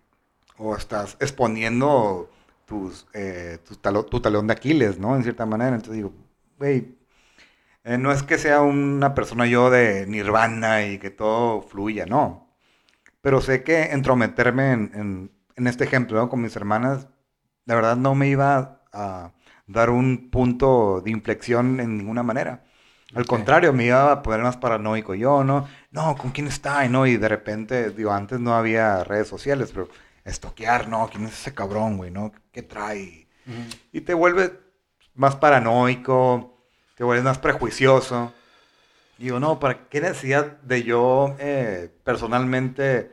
O 0.56 0.76
estás 0.76 1.16
exponiendo 1.18 2.30
tus, 2.66 3.06
eh, 3.12 3.58
tu, 3.66 3.76
talo, 3.76 4.04
tu, 4.04 4.20
talón 4.20 4.46
de 4.46 4.52
Aquiles, 4.52 4.98
¿no? 4.98 5.16
En 5.16 5.22
cierta 5.22 5.46
manera. 5.46 5.74
Entonces 5.74 5.96
digo, 5.96 6.12
güey, 6.58 6.96
eh, 7.84 7.98
no 7.98 8.12
es 8.12 8.22
que 8.22 8.38
sea 8.38 8.62
una 8.62 9.14
persona 9.14 9.46
yo 9.46 9.70
de 9.70 10.06
nirvana 10.06 10.84
y 10.86 10.98
que 10.98 11.10
todo 11.10 11.62
fluya, 11.62 12.06
no. 12.06 12.48
Pero 13.20 13.40
sé 13.40 13.62
que 13.62 13.92
entrometerme 13.92 14.72
en, 14.72 14.90
en, 14.94 15.32
en 15.56 15.66
este 15.66 15.84
ejemplo 15.84 16.18
¿no? 16.18 16.28
con 16.28 16.40
mis 16.42 16.56
hermanas, 16.56 17.08
de 17.66 17.74
verdad 17.74 17.96
no 17.96 18.14
me 18.14 18.28
iba 18.28 18.82
a 18.92 19.32
dar 19.66 19.90
un 19.90 20.30
punto 20.30 21.00
de 21.02 21.10
inflexión 21.10 21.80
en 21.80 21.96
ninguna 21.98 22.22
manera. 22.22 22.64
Al 23.14 23.22
okay. 23.22 23.26
contrario, 23.26 23.72
me 23.72 23.84
iba 23.86 24.10
a 24.10 24.22
poner 24.22 24.42
más 24.42 24.56
paranoico 24.56 25.14
yo, 25.14 25.44
¿no? 25.44 25.68
No, 25.90 26.16
¿con 26.16 26.32
quién 26.32 26.48
está? 26.48 26.86
¿no? 26.88 27.06
Y 27.06 27.16
de 27.16 27.28
repente, 27.28 27.90
digo, 27.90 28.12
antes 28.12 28.40
no 28.40 28.54
había 28.54 29.04
redes 29.04 29.28
sociales, 29.28 29.70
pero 29.72 29.88
estoquear, 30.24 30.88
¿no? 30.88 31.08
¿Quién 31.08 31.24
es 31.26 31.32
ese 31.34 31.54
cabrón, 31.54 31.96
güey, 31.96 32.10
no? 32.10 32.32
¿Qué 32.50 32.62
trae? 32.62 33.28
Uh 33.46 33.50
-huh. 33.50 33.78
Y 33.92 34.00
te 34.00 34.14
vuelves 34.14 34.52
más 35.14 35.36
paranoico, 35.36 36.53
te 36.94 37.04
vuelves 37.04 37.24
más 37.24 37.38
prejuicioso. 37.38 38.32
Digo, 39.18 39.38
no, 39.40 39.60
¿para 39.60 39.88
qué 39.88 40.00
necesidad 40.00 40.60
de 40.62 40.82
yo 40.82 41.36
eh, 41.38 41.90
personalmente 42.04 43.12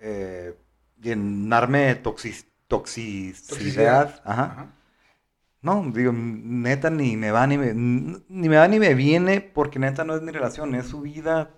eh, 0.00 0.56
llenarme 1.00 1.86
de 1.86 1.94
toxic 1.96 2.46
toxicidad? 2.68 3.48
toxicidad. 3.48 4.22
Ajá. 4.24 4.44
Ajá. 4.44 4.74
No, 5.62 5.84
digo, 5.94 6.12
neta 6.12 6.90
ni 6.90 7.16
me 7.16 7.30
va 7.30 7.46
ni 7.46 7.56
me, 7.56 7.72
ni 7.74 8.48
me 8.48 8.56
va 8.56 8.66
ni 8.66 8.80
me 8.80 8.94
viene 8.94 9.40
porque 9.40 9.78
neta 9.78 10.04
no 10.04 10.16
es 10.16 10.22
mi 10.22 10.32
relación, 10.32 10.74
es 10.74 10.88
su 10.88 11.02
vida. 11.02 11.50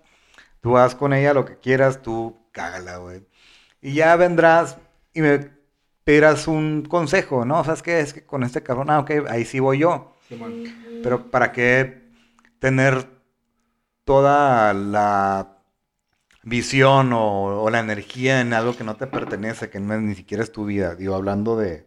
Tú 0.61 0.77
haz 0.77 0.95
con 0.95 1.13
ella 1.15 1.35
lo 1.35 1.45
que 1.47 1.59
quieras, 1.59 2.03
tú 2.03 2.49
cágala, 2.53 2.99
güey. 2.99 3.27
Y 3.81 3.95
ya 3.95 4.17
vendrás 4.17 4.79
y 5.15 5.23
me 5.23 5.51
pedirás 6.05 6.49
un 6.49 6.85
consejo, 6.85 7.45
¿no? 7.47 7.61
O 7.61 7.65
sea, 7.65 7.75
es 7.75 7.83
que 7.83 8.01
es 8.01 8.13
que 8.15 8.27
con 8.27 8.43
este 8.45 8.63
cabrón, 8.63 8.91
ah, 8.91 9.01
ok, 9.01 9.11
ahí 9.29 9.45
sí 9.47 9.61
voy 9.61 9.79
yo. 9.79 10.14
Bueno. 10.31 10.71
Pero 11.03 11.31
¿para 11.31 11.53
qué 11.53 12.03
tener 12.59 13.07
toda 14.05 14.75
la 14.75 15.59
visión 16.43 17.13
o, 17.13 17.63
o, 17.63 17.71
la 17.71 17.81
energía 17.81 18.41
en 18.41 18.53
algo 18.53 18.77
que 18.77 18.85
no 18.85 18.97
te 18.97 19.07
pertenece, 19.07 19.71
que 19.71 19.81
no 19.81 19.95
es, 19.95 20.01
ni 20.03 20.15
siquiera 20.15 20.43
es 20.43 20.53
tu 20.53 20.65
vida? 20.67 20.95
Digo, 20.97 21.15
hablando 21.15 21.57
de, 21.57 21.87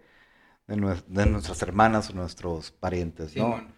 de, 0.67 1.03
de 1.07 1.25
nuestras 1.27 1.61
hermanas 1.61 2.09
o 2.09 2.13
nuestros 2.13 2.71
parientes, 2.71 3.35
¿no? 3.35 3.49
Bueno. 3.49 3.73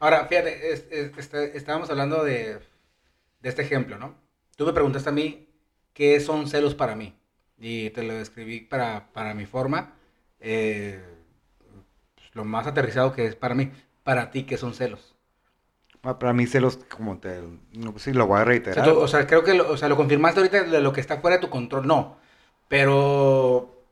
Ahora, 0.00 0.26
fíjate, 0.26 0.72
es, 0.72 0.86
es, 0.90 1.16
este, 1.18 1.56
estábamos 1.56 1.90
hablando 1.90 2.24
de, 2.24 2.60
de 3.40 3.48
este 3.48 3.62
ejemplo, 3.62 3.98
¿no? 3.98 4.14
Tú 4.56 4.66
me 4.66 4.72
preguntaste 4.72 5.08
a 5.10 5.12
mí 5.12 5.48
qué 5.92 6.20
son 6.20 6.48
celos 6.48 6.74
para 6.74 6.94
mí 6.96 7.14
y 7.58 7.90
te 7.90 8.02
lo 8.02 8.14
describí 8.14 8.60
para, 8.60 9.12
para 9.12 9.34
mi 9.34 9.46
forma, 9.46 9.94
eh, 10.40 11.00
pues, 12.14 12.30
lo 12.34 12.44
más 12.44 12.66
aterrizado 12.66 13.12
que 13.12 13.26
es 13.26 13.36
para 13.36 13.54
mí. 13.54 13.70
Para 14.08 14.30
ti, 14.30 14.44
¿qué 14.44 14.56
son 14.56 14.72
celos? 14.72 15.14
Ah, 16.02 16.18
Para 16.18 16.32
mí 16.32 16.46
celos, 16.46 16.78
como 16.88 17.18
te... 17.18 17.42
No, 17.74 17.92
pues 17.92 18.04
sí, 18.04 18.14
lo 18.14 18.26
voy 18.26 18.40
a 18.40 18.44
reiterar. 18.44 18.78
O 18.78 18.82
sea, 18.82 18.94
tú, 18.94 19.00
o 19.00 19.06
sea 19.06 19.26
creo 19.26 19.44
que 19.44 19.52
lo, 19.52 19.70
o 19.70 19.76
sea, 19.76 19.90
lo 19.90 19.98
confirmaste 19.98 20.40
ahorita 20.40 20.64
de 20.64 20.80
lo 20.80 20.94
que 20.94 21.02
está 21.02 21.18
fuera 21.18 21.36
de 21.36 21.42
tu 21.42 21.50
control. 21.50 21.86
No, 21.86 22.16
pero... 22.68 23.84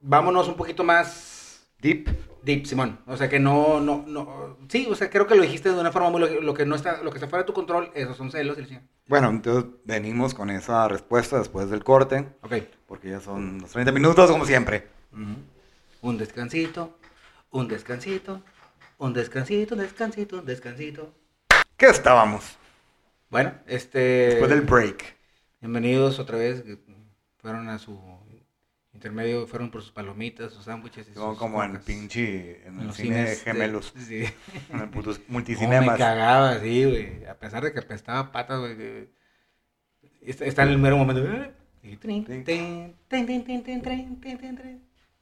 Vámonos 0.00 0.48
un 0.48 0.56
poquito 0.56 0.82
más... 0.82 1.68
Deep. 1.80 2.08
Deep, 2.42 2.66
Simón. 2.66 2.98
O 3.06 3.16
sea, 3.16 3.28
que 3.28 3.38
no, 3.38 3.78
no, 3.78 4.02
no... 4.08 4.56
Sí, 4.68 4.88
o 4.90 4.96
sea, 4.96 5.08
creo 5.08 5.28
que 5.28 5.36
lo 5.36 5.42
dijiste 5.42 5.70
de 5.70 5.78
una 5.78 5.92
forma 5.92 6.10
muy... 6.10 6.20
Lo, 6.20 6.40
lo 6.40 6.52
que, 6.52 6.66
no 6.66 6.74
está, 6.74 7.00
lo 7.04 7.12
que 7.12 7.18
está 7.18 7.28
fuera 7.28 7.44
de 7.44 7.46
tu 7.46 7.52
control, 7.52 7.92
esos 7.94 8.16
son 8.16 8.32
celos. 8.32 8.58
Y 8.58 8.80
bueno, 9.06 9.28
entonces 9.28 9.70
venimos 9.84 10.34
con 10.34 10.50
esa 10.50 10.88
respuesta 10.88 11.38
después 11.38 11.70
del 11.70 11.84
corte. 11.84 12.26
Ok. 12.42 12.54
Porque 12.88 13.10
ya 13.10 13.20
son 13.20 13.60
los 13.60 13.70
30 13.70 13.92
minutos, 13.92 14.28
como 14.28 14.44
siempre. 14.44 14.88
Uh 15.12 15.18
-huh. 15.18 15.36
Un 16.00 16.18
descansito, 16.18 16.97
un 17.50 17.68
descansito, 17.68 18.42
un 18.98 19.12
descansito, 19.12 19.74
un 19.74 19.80
descansito, 19.80 20.38
un 20.38 20.46
descansito. 20.46 21.14
¿Qué 21.76 21.86
estábamos? 21.86 22.56
Bueno, 23.30 23.52
este... 23.66 23.98
Después 23.98 24.50
del 24.50 24.62
break. 24.62 25.16
Bienvenidos 25.60 26.18
otra 26.18 26.38
vez. 26.38 26.64
Fueron 27.38 27.68
a 27.68 27.78
su 27.78 27.98
intermedio, 28.92 29.46
fueron 29.46 29.70
por 29.70 29.82
sus 29.82 29.92
palomitas, 29.92 30.52
sus 30.52 30.64
sándwiches 30.64 31.06
Como, 31.14 31.30
sus 31.30 31.38
como 31.38 31.62
en 31.62 31.70
cocas. 31.70 31.84
pinche, 31.84 32.66
en, 32.66 32.80
En 32.80 32.88
el 32.88 32.92
cine 32.92 33.26
cines, 33.26 33.42
gemelos. 33.44 33.92
Sí. 33.96 34.24
En 34.70 34.80
el 34.80 34.90
puto 34.90 35.16
multicinemas. 35.28 35.92
me 35.92 35.98
cagaba, 35.98 36.58
sí, 36.60 36.84
güey. 36.84 37.24
A 37.26 37.38
pesar 37.38 37.62
de 37.62 37.72
que 37.72 37.78
apestaba 37.78 38.32
patas, 38.32 38.58
güey. 38.60 39.08
Está, 40.20 40.44
está 40.44 40.62
en 40.64 40.70
el 40.70 40.78
mero 40.78 40.96
momento. 40.96 41.22
Y 41.82 41.96
trin, 41.96 42.24
trin, 42.24 42.44
trin. 42.44 42.96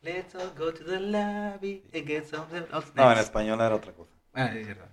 Let's 0.07 0.37
all 0.37 0.53
go 0.57 0.73
to 0.73 0.85
the 0.85 1.01
lobby 1.01 1.83
and 1.93 2.07
get 2.07 2.27
some 2.27 2.47
of 2.73 2.95
No, 2.95 3.11
en 3.11 3.19
español 3.19 3.61
era 3.61 3.75
otra 3.75 3.93
cosa. 3.93 4.13
Ah, 4.35 4.51
sí, 4.53 4.59
es 4.61 4.67
cierto. 4.67 4.85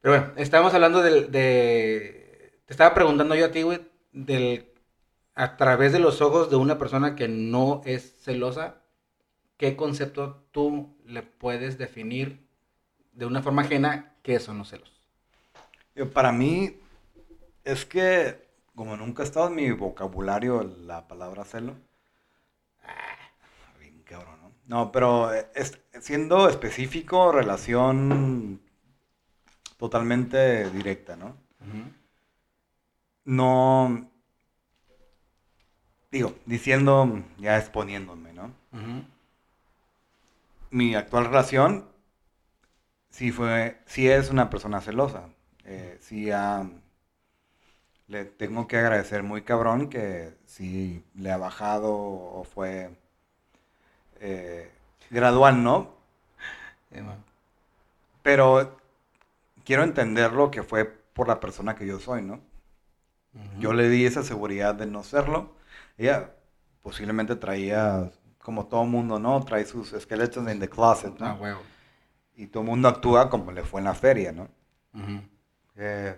Pero 0.00 0.14
bueno, 0.14 0.32
estábamos 0.38 0.72
hablando 0.72 1.02
del, 1.02 1.30
de... 1.30 2.54
Te 2.64 2.72
estaba 2.72 2.94
preguntando 2.94 3.34
yo 3.34 3.44
a 3.44 3.50
ti, 3.50 3.60
güey, 3.60 3.86
del... 4.12 4.72
A 5.34 5.58
través 5.58 5.92
de 5.92 5.98
los 5.98 6.22
ojos 6.22 6.48
de 6.48 6.56
una 6.56 6.78
persona 6.78 7.16
que 7.16 7.28
no 7.28 7.82
es 7.84 8.16
celosa, 8.22 8.80
¿qué 9.58 9.76
concepto 9.76 10.42
tú 10.52 10.96
le 11.04 11.22
puedes 11.22 11.76
definir 11.76 12.48
de 13.12 13.26
una 13.26 13.42
forma 13.42 13.62
ajena 13.62 14.14
qué 14.22 14.40
son 14.40 14.56
los 14.56 14.70
celos? 14.70 15.02
Yo, 15.94 16.10
Para 16.10 16.32
mí, 16.32 16.80
es 17.62 17.84
que 17.84 18.48
como 18.74 18.96
nunca 18.96 19.22
ha 19.22 19.26
estado 19.26 19.48
en 19.48 19.54
mi 19.56 19.70
vocabulario 19.70 20.62
la 20.62 21.08
palabra 21.08 21.44
celo, 21.44 21.74
¿no? 24.68 24.92
Pero 24.92 25.34
eh, 25.34 25.48
es- 25.54 25.80
siendo 26.00 26.48
específico, 26.48 27.32
relación 27.32 28.60
totalmente 29.76 30.70
directa, 30.70 31.16
¿no? 31.16 31.36
No, 33.24 34.10
digo, 36.10 36.34
diciendo, 36.46 37.22
ya 37.38 37.58
exponiéndome, 37.58 38.32
¿no? 38.32 38.52
Mi 40.70 40.94
actual 40.94 41.24
relación 41.26 41.86
sí 43.10 43.32
fue, 43.32 43.80
sí 43.86 44.08
es 44.08 44.30
una 44.30 44.48
persona 44.50 44.80
celosa. 44.80 45.28
Eh, 45.64 45.98
sí 46.00 46.30
ha- 46.30 46.68
le 48.06 48.24
tengo 48.24 48.66
que 48.66 48.78
agradecer 48.78 49.22
muy 49.22 49.42
cabrón 49.42 49.90
que 49.90 50.34
sí 50.46 51.04
le 51.14 51.30
ha 51.30 51.36
bajado 51.36 51.92
o 51.94 52.44
fue 52.44 52.90
eh, 54.20 54.70
gradual, 55.10 55.62
¿no? 55.62 55.94
Sí. 56.92 57.00
Pero 58.22 58.78
quiero 59.64 59.82
entenderlo 59.82 60.50
que 60.50 60.62
fue 60.62 60.84
por 60.84 61.28
la 61.28 61.40
persona 61.40 61.74
que 61.74 61.86
yo 61.86 61.98
soy, 61.98 62.22
¿no? 62.22 62.40
Yo 63.58 63.72
le 63.72 63.88
di 63.88 64.04
esa 64.04 64.22
seguridad 64.24 64.74
de 64.74 64.86
no 64.86 65.04
serlo. 65.04 65.54
Ella 65.96 66.30
posiblemente 66.82 67.36
traía, 67.36 68.10
como 68.38 68.66
todo 68.66 68.84
mundo, 68.84 69.18
¿no? 69.18 69.44
Trae 69.44 69.64
sus 69.64 69.92
esqueletos 69.92 70.46
en 70.48 70.58
the 70.58 70.68
closet, 70.68 71.18
¿no? 71.18 71.26
Ah, 71.26 71.34
huevo. 71.34 71.60
Y 72.34 72.46
todo 72.46 72.62
el 72.62 72.68
mundo 72.68 72.88
actúa 72.88 73.28
como 73.30 73.52
le 73.52 73.62
fue 73.62 73.80
en 73.80 73.84
la 73.84 73.94
feria, 73.94 74.32
¿no? 74.32 74.48
Eh, 75.76 76.16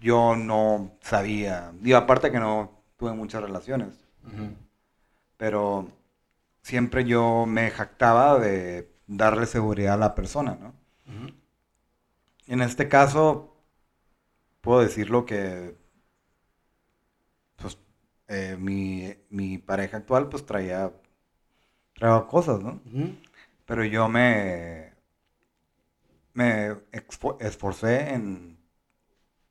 yo 0.00 0.36
no 0.36 0.92
sabía, 1.00 1.72
digo, 1.80 1.98
aparte 1.98 2.30
que 2.30 2.38
no 2.38 2.73
tuve 2.96 3.12
muchas 3.12 3.42
relaciones, 3.42 4.04
pero 5.36 5.88
siempre 6.62 7.04
yo 7.04 7.46
me 7.46 7.70
jactaba 7.70 8.38
de 8.38 8.90
darle 9.06 9.46
seguridad 9.46 9.94
a 9.94 9.98
la 9.98 10.14
persona, 10.14 10.56
¿no? 10.60 10.74
En 12.46 12.62
este 12.62 12.88
caso, 12.88 13.54
puedo 14.60 14.80
decirlo 14.80 15.24
que 15.26 15.76
pues, 17.56 17.78
eh, 18.28 18.56
mi, 18.58 19.14
mi 19.30 19.58
pareja 19.58 19.98
actual 19.98 20.28
pues 20.28 20.46
traía, 20.46 20.92
traía 21.94 22.26
cosas, 22.26 22.60
¿no? 22.62 22.80
Pero 23.66 23.84
yo 23.84 24.08
me, 24.08 24.92
me 26.34 26.76
esforcé 27.40 28.12
en, 28.14 28.58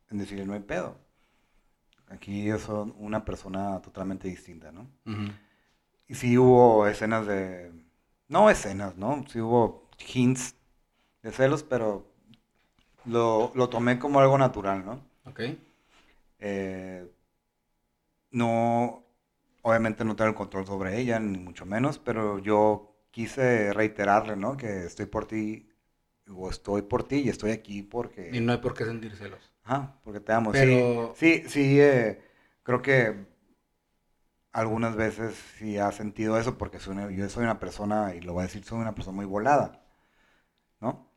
en 0.10 0.18
decirle 0.18 0.46
no 0.46 0.54
hay 0.54 0.62
pedo. 0.62 0.98
Aquí 2.14 2.46
yo 2.46 2.60
soy 2.60 2.94
una 3.00 3.26
persona 3.26 3.82
totalmente 3.82 4.28
distinta, 4.28 4.72
¿no? 4.72 4.88
Y 6.08 6.16
sí 6.16 6.38
hubo 6.38 6.88
escenas 6.88 7.26
de... 7.28 7.72
No 8.28 8.50
escenas, 8.50 8.96
¿no? 8.98 9.26
Sí 9.28 9.40
hubo 9.42 9.90
hints 10.14 10.56
de 11.24 11.32
celos, 11.32 11.64
pero 11.64 12.08
lo, 13.06 13.52
lo 13.56 13.70
tomé 13.70 14.00
como 14.00 14.20
algo 14.20 14.38
natural, 14.38 14.86
¿no? 14.86 15.02
Ok. 15.26 15.42
Eh, 16.40 17.08
no, 18.32 19.06
obviamente 19.62 20.04
no 20.06 20.16
tengo 20.16 20.30
el 20.30 20.36
control 20.36 20.66
sobre 20.66 21.00
ella, 21.00 21.20
ni 21.20 21.38
mucho 21.38 21.66
menos, 21.66 22.00
pero 22.00 22.40
yo 22.40 22.96
quise 23.12 23.74
reiterarle, 23.74 24.36
¿no? 24.36 24.58
Que 24.58 24.86
estoy 24.86 25.06
por 25.06 25.26
ti, 25.26 25.70
o 26.30 26.50
estoy 26.50 26.84
por 26.84 27.04
ti 27.04 27.18
y 27.18 27.30
estoy 27.30 27.52
aquí 27.52 27.84
porque... 27.84 28.32
Y 28.34 28.40
no 28.42 28.52
hay 28.52 28.60
por 28.60 28.74
qué 28.74 28.86
sentir 28.86 29.16
celos. 29.16 29.53
Ajá, 29.64 29.96
porque 30.04 30.20
te 30.20 30.32
amo. 30.34 30.54
Sí, 30.54 30.60
Pero- 30.60 31.14
Sí, 31.16 31.44
sí, 31.48 31.80
eh, 31.80 32.22
creo 32.64 32.82
que 32.82 33.26
algunas 34.52 34.96
veces 34.96 35.36
sí 35.58 35.78
ha 35.78 35.92
sentido 35.92 36.38
eso 36.38 36.58
porque 36.58 36.80
soy 36.80 36.94
una- 36.96 37.10
yo 37.12 37.28
soy 37.30 37.44
una 37.44 37.60
persona, 37.60 38.14
y 38.16 38.22
lo 38.22 38.34
voy 38.34 38.42
a 38.42 38.48
decir, 38.48 38.64
soy 38.64 38.80
una 38.80 38.94
persona 38.94 39.16
muy 39.16 39.26
volada, 39.26 39.82
¿no? 40.80 41.08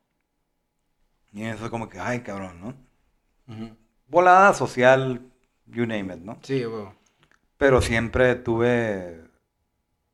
Y 1.33 1.43
eso 1.45 1.65
es 1.65 1.71
como 1.71 1.89
que, 1.89 1.99
ay, 1.99 2.21
cabrón, 2.21 2.61
¿no? 2.61 2.75
Volada 4.09 4.55
social, 4.55 5.21
you 5.67 5.85
name 5.87 6.15
it, 6.15 6.21
¿no? 6.21 6.39
Sí, 6.43 6.65
huevo. 6.65 6.95
Pero 7.59 7.81
siempre 7.83 8.35
tuve 8.37 9.23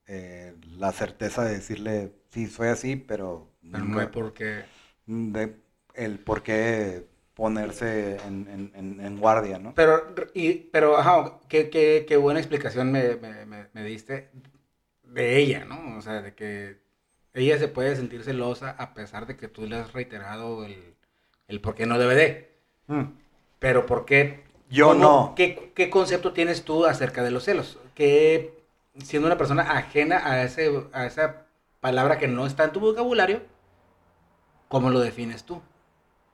eh, 0.07 0.57
la 0.77 0.93
certeza 0.93 1.45
de 1.45 1.55
decirle, 1.55 2.13
sí, 2.31 2.47
soy 2.49 2.69
así, 2.69 2.97
pero, 2.97 3.51
Pero 3.63 3.79
no 3.79 3.85
nunca- 3.85 4.01
hay 4.03 4.07
por 4.09 4.33
qué. 4.35 4.65
de 5.07 5.57
el 5.95 6.19
por 6.19 6.43
qué 6.43 7.07
ponerse 7.43 8.19
en, 8.25 8.71
en- 8.77 9.01
en- 9.01 9.19
guardia, 9.19 9.59
¿no? 9.59 9.75
Pero, 9.75 10.15
y, 10.33 10.53
pero, 10.55 10.97
ajá, 10.97 11.41
qué, 11.49 11.71
qué, 11.71 12.05
qué 12.07 12.17
buena 12.17 12.39
explicación 12.39 12.93
me, 12.93 13.17
me, 13.17 13.45
me, 13.47 13.67
me 13.73 13.85
diste 13.85 14.31
de 15.03 15.39
ella, 15.39 15.65
¿no? 15.65 15.99
O 15.99 16.03
sea, 16.03 16.23
de 16.23 16.35
que 16.35 16.79
ella 17.35 17.59
se 17.59 17.67
puede 17.67 17.97
sentir 17.97 18.23
celosa 18.23 18.77
a 18.79 18.95
pesar 18.95 19.27
de 19.27 19.37
que 19.37 19.49
tú 19.49 19.67
le 19.67 19.75
has 19.77 19.93
reiterado 19.93 20.65
el, 20.65 20.95
el 21.49 21.61
por 21.61 21.75
qué 21.75 21.85
no 21.87 21.99
debe 21.99 22.15
de. 22.15 22.53
Mm. 22.87 23.03
Pero 23.59 23.87
¿por 23.87 24.05
qué? 24.05 24.45
Yo 24.71 24.95
no. 24.95 25.35
¿qué, 25.37 25.73
¿Qué 25.75 25.91
concepto 25.91 26.33
tienes 26.33 26.65
tú 26.65 26.87
acerca 26.87 27.25
de 27.25 27.33
los 27.33 27.45
celos? 27.45 27.79
¿Qué, 27.97 28.55
siendo 29.03 29.27
una 29.27 29.37
persona 29.39 29.63
ajena 29.63 30.31
a, 30.31 30.45
ese, 30.45 30.71
a 30.93 31.07
esa 31.07 31.47
palabra 31.81 32.19
que 32.19 32.29
no 32.29 32.47
está 32.47 32.65
en 32.65 32.73
tu 32.73 32.79
vocabulario, 32.81 33.43
¿cómo 34.69 34.91
lo 34.91 35.01
defines 35.01 35.45
tú? 35.45 35.61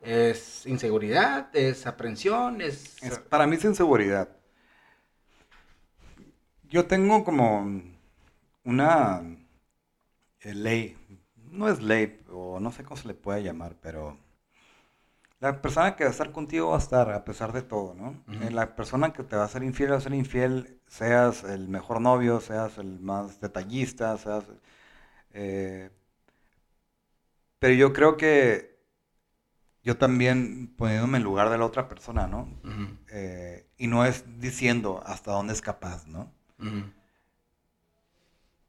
¿Es 0.02 0.66
inseguridad? 0.66 1.54
¿Es 1.54 1.86
aprensión? 1.86 2.60
¿Es...? 2.60 2.96
Es- 3.02 3.18
para 3.18 3.46
mí 3.46 3.56
es 3.56 3.64
inseguridad. 3.64 4.28
Yo 6.70 6.86
tengo 6.86 7.24
como 7.24 7.66
una 8.64 9.22
eh, 10.40 10.54
ley, 10.54 10.96
no 11.36 11.68
es 11.68 11.80
ley, 11.82 12.20
o 12.30 12.58
no 12.60 12.72
sé 12.72 12.82
cómo 12.84 12.96
se 12.96 13.08
le 13.08 13.14
puede 13.14 13.42
llamar, 13.42 13.76
pero 13.80 14.18
la 15.40 15.60
persona 15.62 15.94
que 15.96 16.04
va 16.04 16.10
a 16.10 16.12
estar 16.12 16.32
contigo 16.32 16.70
va 16.70 16.76
a 16.76 16.78
estar 16.80 17.10
a 17.12 17.24
pesar 17.24 17.52
de 17.52 17.62
todo, 17.62 17.94
¿no? 17.94 18.24
Eh, 18.40 18.50
La 18.50 18.74
persona 18.76 19.12
que 19.12 19.22
te 19.24 19.36
va 19.36 19.44
a 19.44 19.48
ser 19.48 19.62
infiel 19.62 19.92
va 19.92 19.96
a 19.96 20.00
ser 20.00 20.14
infiel, 20.14 20.80
seas 20.88 21.44
el 21.44 21.68
mejor 21.68 22.00
novio, 22.00 22.40
seas 22.40 22.78
el 22.78 22.98
más 23.00 23.40
detallista, 23.40 24.16
seas... 24.18 24.44
eh, 25.32 25.90
pero 27.58 27.74
yo 27.74 27.92
creo 27.92 28.16
que 28.16 28.77
yo 29.88 29.98
también 29.98 30.74
poniéndome 30.76 31.18
en 31.18 31.24
lugar 31.24 31.50
de 31.50 31.58
la 31.58 31.66
otra 31.66 31.88
persona, 31.88 32.26
¿no? 32.28 32.48
Eh, 33.10 33.66
y 33.78 33.86
no 33.88 34.04
es 34.06 34.24
diciendo 34.40 35.02
hasta 35.06 35.32
dónde 35.32 35.54
es 35.54 35.62
capaz, 35.62 36.06
¿no? 36.08 36.32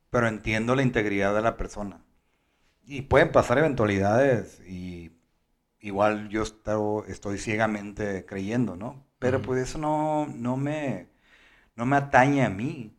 Pero 0.10 0.28
entiendo 0.28 0.76
la 0.76 0.84
integridad 0.84 1.36
de 1.36 1.42
la 1.42 1.58
persona. 1.58 2.04
Y 2.86 3.04
pueden 3.04 3.32
pasar 3.34 3.60
eventualidades 3.60 4.62
y 4.68 5.12
igual 5.82 6.30
yo 6.30 6.44
esto- 6.44 7.06
estoy 7.08 7.40
ciegamente 7.40 8.26
creyendo, 8.26 8.76
¿no? 8.78 9.06
Pero 9.20 9.42
pues 9.42 9.62
eso 9.70 9.80
no, 9.80 10.28
no 10.28 10.58
me, 10.58 11.10
no 11.76 11.86
me 11.88 11.98
atañe 11.98 12.46
a 12.46 12.50
mí. 12.52 12.96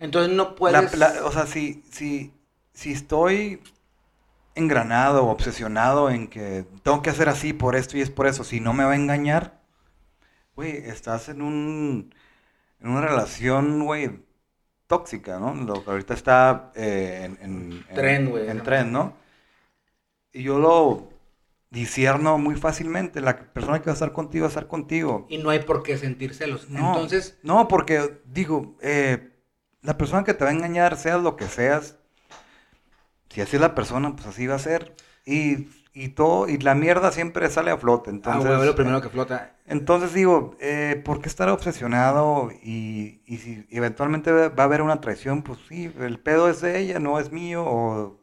Entonces 0.00 0.34
no 0.34 0.56
La- 0.66 0.90
puedes... 0.90 0.92
la- 0.92 1.24
o 1.24 1.32
sea, 1.32 1.46
si, 1.46 1.82
si, 1.90 2.32
si 2.72 2.92
estoy 2.92 3.62
engranado 4.58 5.24
o 5.26 5.30
obsesionado 5.30 6.10
en 6.10 6.28
que 6.28 6.66
tengo 6.82 7.02
que 7.02 7.10
hacer 7.10 7.28
así 7.28 7.52
por 7.52 7.76
esto 7.76 7.96
y 7.98 8.02
es 8.02 8.10
por 8.10 8.26
eso, 8.26 8.44
si 8.44 8.60
no 8.60 8.72
me 8.74 8.84
va 8.84 8.92
a 8.92 8.96
engañar, 8.96 9.60
güey, 10.56 10.76
estás 10.78 11.28
en 11.28 11.42
un 11.42 12.14
en 12.80 12.90
una 12.90 13.02
relación, 13.02 13.84
güey, 13.86 14.22
tóxica, 14.88 15.38
¿no? 15.40 15.54
Lo 15.54 15.84
que 15.84 15.90
ahorita 15.92 16.14
está 16.14 16.72
eh, 16.76 17.22
en, 17.26 17.38
en, 17.42 17.72
en- 17.90 17.94
Tren, 17.96 18.30
güey. 18.30 18.48
En 18.50 18.62
tren, 18.62 18.92
¿no? 18.92 19.16
Y 20.32 20.42
yo 20.44 20.58
lo 20.58 21.08
disierno 21.70 22.38
muy 22.38 22.54
fácilmente. 22.54 23.20
La 23.20 23.36
persona 23.52 23.80
que 23.80 23.86
va 23.86 23.92
a 23.92 23.94
estar 23.94 24.12
contigo 24.12 24.42
va 24.44 24.48
a 24.48 24.50
estar 24.50 24.66
contigo. 24.68 25.26
Y 25.28 25.38
no 25.38 25.50
hay 25.50 25.60
por 25.60 25.82
qué 25.82 25.96
sentir 25.96 26.34
celos. 26.34 26.68
No, 26.68 26.88
Entonces, 26.94 27.38
no, 27.42 27.68
porque 27.68 28.20
digo, 28.26 28.76
eh, 28.80 29.32
la 29.82 29.96
persona 29.98 30.24
que 30.24 30.34
te 30.34 30.44
va 30.44 30.50
a 30.50 30.54
engañar, 30.54 30.96
seas 30.96 31.22
lo 31.22 31.36
que 31.36 31.46
seas, 31.46 31.97
si 33.30 33.40
así 33.40 33.56
es 33.56 33.60
la 33.62 33.74
persona, 33.74 34.14
pues 34.16 34.26
así 34.28 34.46
va 34.46 34.56
a 34.56 34.58
ser. 34.58 34.94
Y, 35.24 35.68
y 35.92 36.10
todo, 36.10 36.48
y 36.48 36.58
la 36.58 36.74
mierda 36.74 37.12
siempre 37.12 37.48
sale 37.50 37.70
a 37.70 37.78
flote. 37.78 38.10
ah, 38.28 38.40
Entonces, 38.40 38.56
güey, 38.56 38.66
lo 38.66 38.74
primero 38.74 39.00
que 39.00 39.08
flota. 39.08 39.54
entonces 39.66 40.14
digo, 40.14 40.56
eh, 40.60 41.00
¿por 41.04 41.20
qué 41.20 41.28
estar 41.28 41.48
obsesionado? 41.50 42.50
Y, 42.62 43.22
y 43.26 43.38
si 43.38 43.66
eventualmente 43.70 44.32
va 44.32 44.62
a 44.62 44.66
haber 44.66 44.82
una 44.82 45.00
traición, 45.00 45.42
pues 45.42 45.58
sí, 45.68 45.92
el 46.00 46.18
pedo 46.20 46.48
es 46.48 46.60
de 46.60 46.78
ella, 46.80 46.98
no 46.98 47.18
es 47.20 47.30
mío. 47.32 47.64
O... 47.66 48.20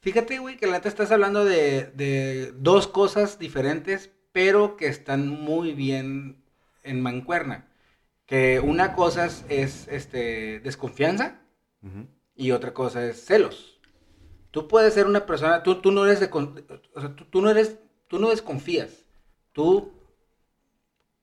Fíjate, 0.00 0.38
güey, 0.38 0.56
que 0.56 0.66
la 0.66 0.72
neta 0.72 0.88
estás 0.88 1.12
hablando 1.12 1.44
de, 1.44 1.84
de 1.94 2.52
dos 2.56 2.88
cosas 2.88 3.38
diferentes, 3.38 4.10
pero 4.32 4.76
que 4.76 4.86
están 4.88 5.28
muy 5.28 5.72
bien 5.74 6.42
en 6.82 7.00
mancuerna. 7.00 7.68
Que 8.26 8.60
una 8.60 8.94
cosa 8.94 9.26
es, 9.26 9.44
es, 9.48 9.88
este, 9.88 10.60
desconfianza 10.60 11.40
y 12.34 12.50
otra 12.52 12.74
cosa 12.74 13.04
es 13.06 13.24
celos. 13.24 13.71
Tú 14.52 14.68
puedes 14.68 14.94
ser 14.94 15.06
una 15.06 15.26
persona, 15.26 15.62
tú, 15.64 15.80
tú 15.80 15.90
no 15.90 16.04
eres 16.06 16.20
de, 16.20 16.28
o 16.32 17.00
sea, 17.00 17.16
tú, 17.16 17.24
tú 17.24 17.42
no 17.42 17.50
eres, 17.50 17.78
tú 18.06 18.20
no 18.20 18.30
desconfías. 18.30 19.04
Tú, 19.52 19.92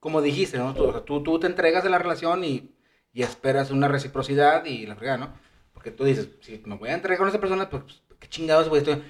como 0.02 0.22
dijiste, 0.22 0.58
¿no? 0.58 0.74
Tú, 0.74 0.84
o 0.86 0.92
sea, 0.92 1.02
tú, 1.02 1.24
tú 1.24 1.40
te 1.40 1.48
entregas 1.48 1.86
a 1.86 1.90
la 1.90 1.98
relación 2.00 2.44
y, 2.44 2.76
y 3.14 3.22
esperas 3.24 3.72
una 3.72 3.88
reciprocidad 3.88 4.66
y 4.66 4.86
la 4.86 4.96
fregada, 4.96 5.18
¿no? 5.18 5.34
Porque 5.74 5.92
tú 5.92 6.04
dices, 6.04 6.28
si 6.42 6.62
me 6.66 6.76
voy 6.76 6.90
a 6.90 6.94
entregar 6.96 7.20
con 7.20 7.30
esa 7.30 7.40
persona, 7.40 7.70
pues, 7.70 7.84
qué 8.20 8.28
chingados, 8.28 8.68
güey. 8.68 8.82
Estoy- 8.82 9.02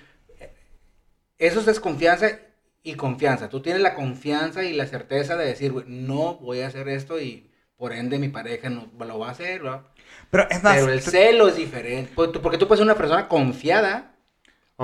Eso 1.38 1.60
es 1.62 1.66
desconfianza 1.66 2.40
y 2.84 2.96
confianza. 2.96 3.50
Tú 3.50 3.62
tienes 3.62 3.82
la 3.82 3.94
confianza 3.96 4.64
y 4.64 4.74
la 4.74 4.86
certeza 4.88 5.38
de 5.38 5.46
decir, 5.46 5.72
güey, 5.72 5.86
no 5.88 6.36
voy 6.36 6.62
a 6.62 6.68
hacer 6.68 6.90
esto 6.90 7.20
y 7.20 7.50
por 7.78 7.94
ende 7.94 8.20
mi 8.20 8.28
pareja 8.30 8.70
no 8.70 8.90
lo 9.00 9.20
va 9.20 9.30
a 9.30 9.32
hacer, 9.32 9.64
¿no? 9.64 9.88
Pero 10.30 10.48
es 10.50 10.62
más, 10.64 10.76
Pero 10.80 10.92
el 10.92 11.02
celo 11.02 11.48
es 11.48 11.56
diferente. 11.56 12.12
Tú- 12.16 12.42
porque 12.42 12.58
tú 12.58 12.68
puedes 12.68 12.80
ser 12.80 12.86
una 12.86 12.96
persona 12.98 13.28
confiada 13.28 14.09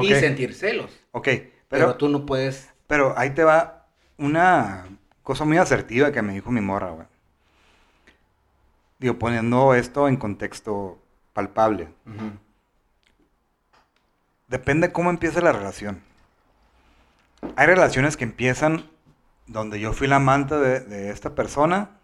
y 0.01 0.13
sentir 0.15 0.53
celos. 0.53 0.91
ok, 1.11 1.23
Pero, 1.25 1.51
pero, 1.69 1.95
tú 1.95 2.09
no 2.09 2.25
puedes. 2.25 2.69
pero 2.87 3.17
ahí 3.17 3.31
te 3.31 3.43
va 3.43 3.87
una 4.17 4.85
cosa 5.23 5.45
muy 5.45 5.57
asertiva 5.57 6.11
que 6.11 6.21
me 6.21 6.33
dijo 6.33 6.51
mi 6.51 6.61
morra, 6.61 6.91
güey. 6.91 7.07
Digo, 8.99 9.19
poniendo 9.19 9.73
esto 9.73 10.07
en 10.07 10.15
contexto 10.17 10.99
palpable. 11.33 11.89
Depende 14.47 14.91
cómo 14.91 15.09
empiece 15.09 15.41
la 15.41 15.51
relación. 15.51 16.01
Hay 17.55 17.67
relaciones 17.67 18.15
que 18.17 18.23
empiezan 18.23 18.89
donde 19.47 19.79
yo 19.79 19.93
fui 19.93 20.07
la 20.07 20.15
amante 20.17 20.55
de, 20.55 20.79
de 20.79 21.09
esta 21.11 21.35
persona 21.35 21.99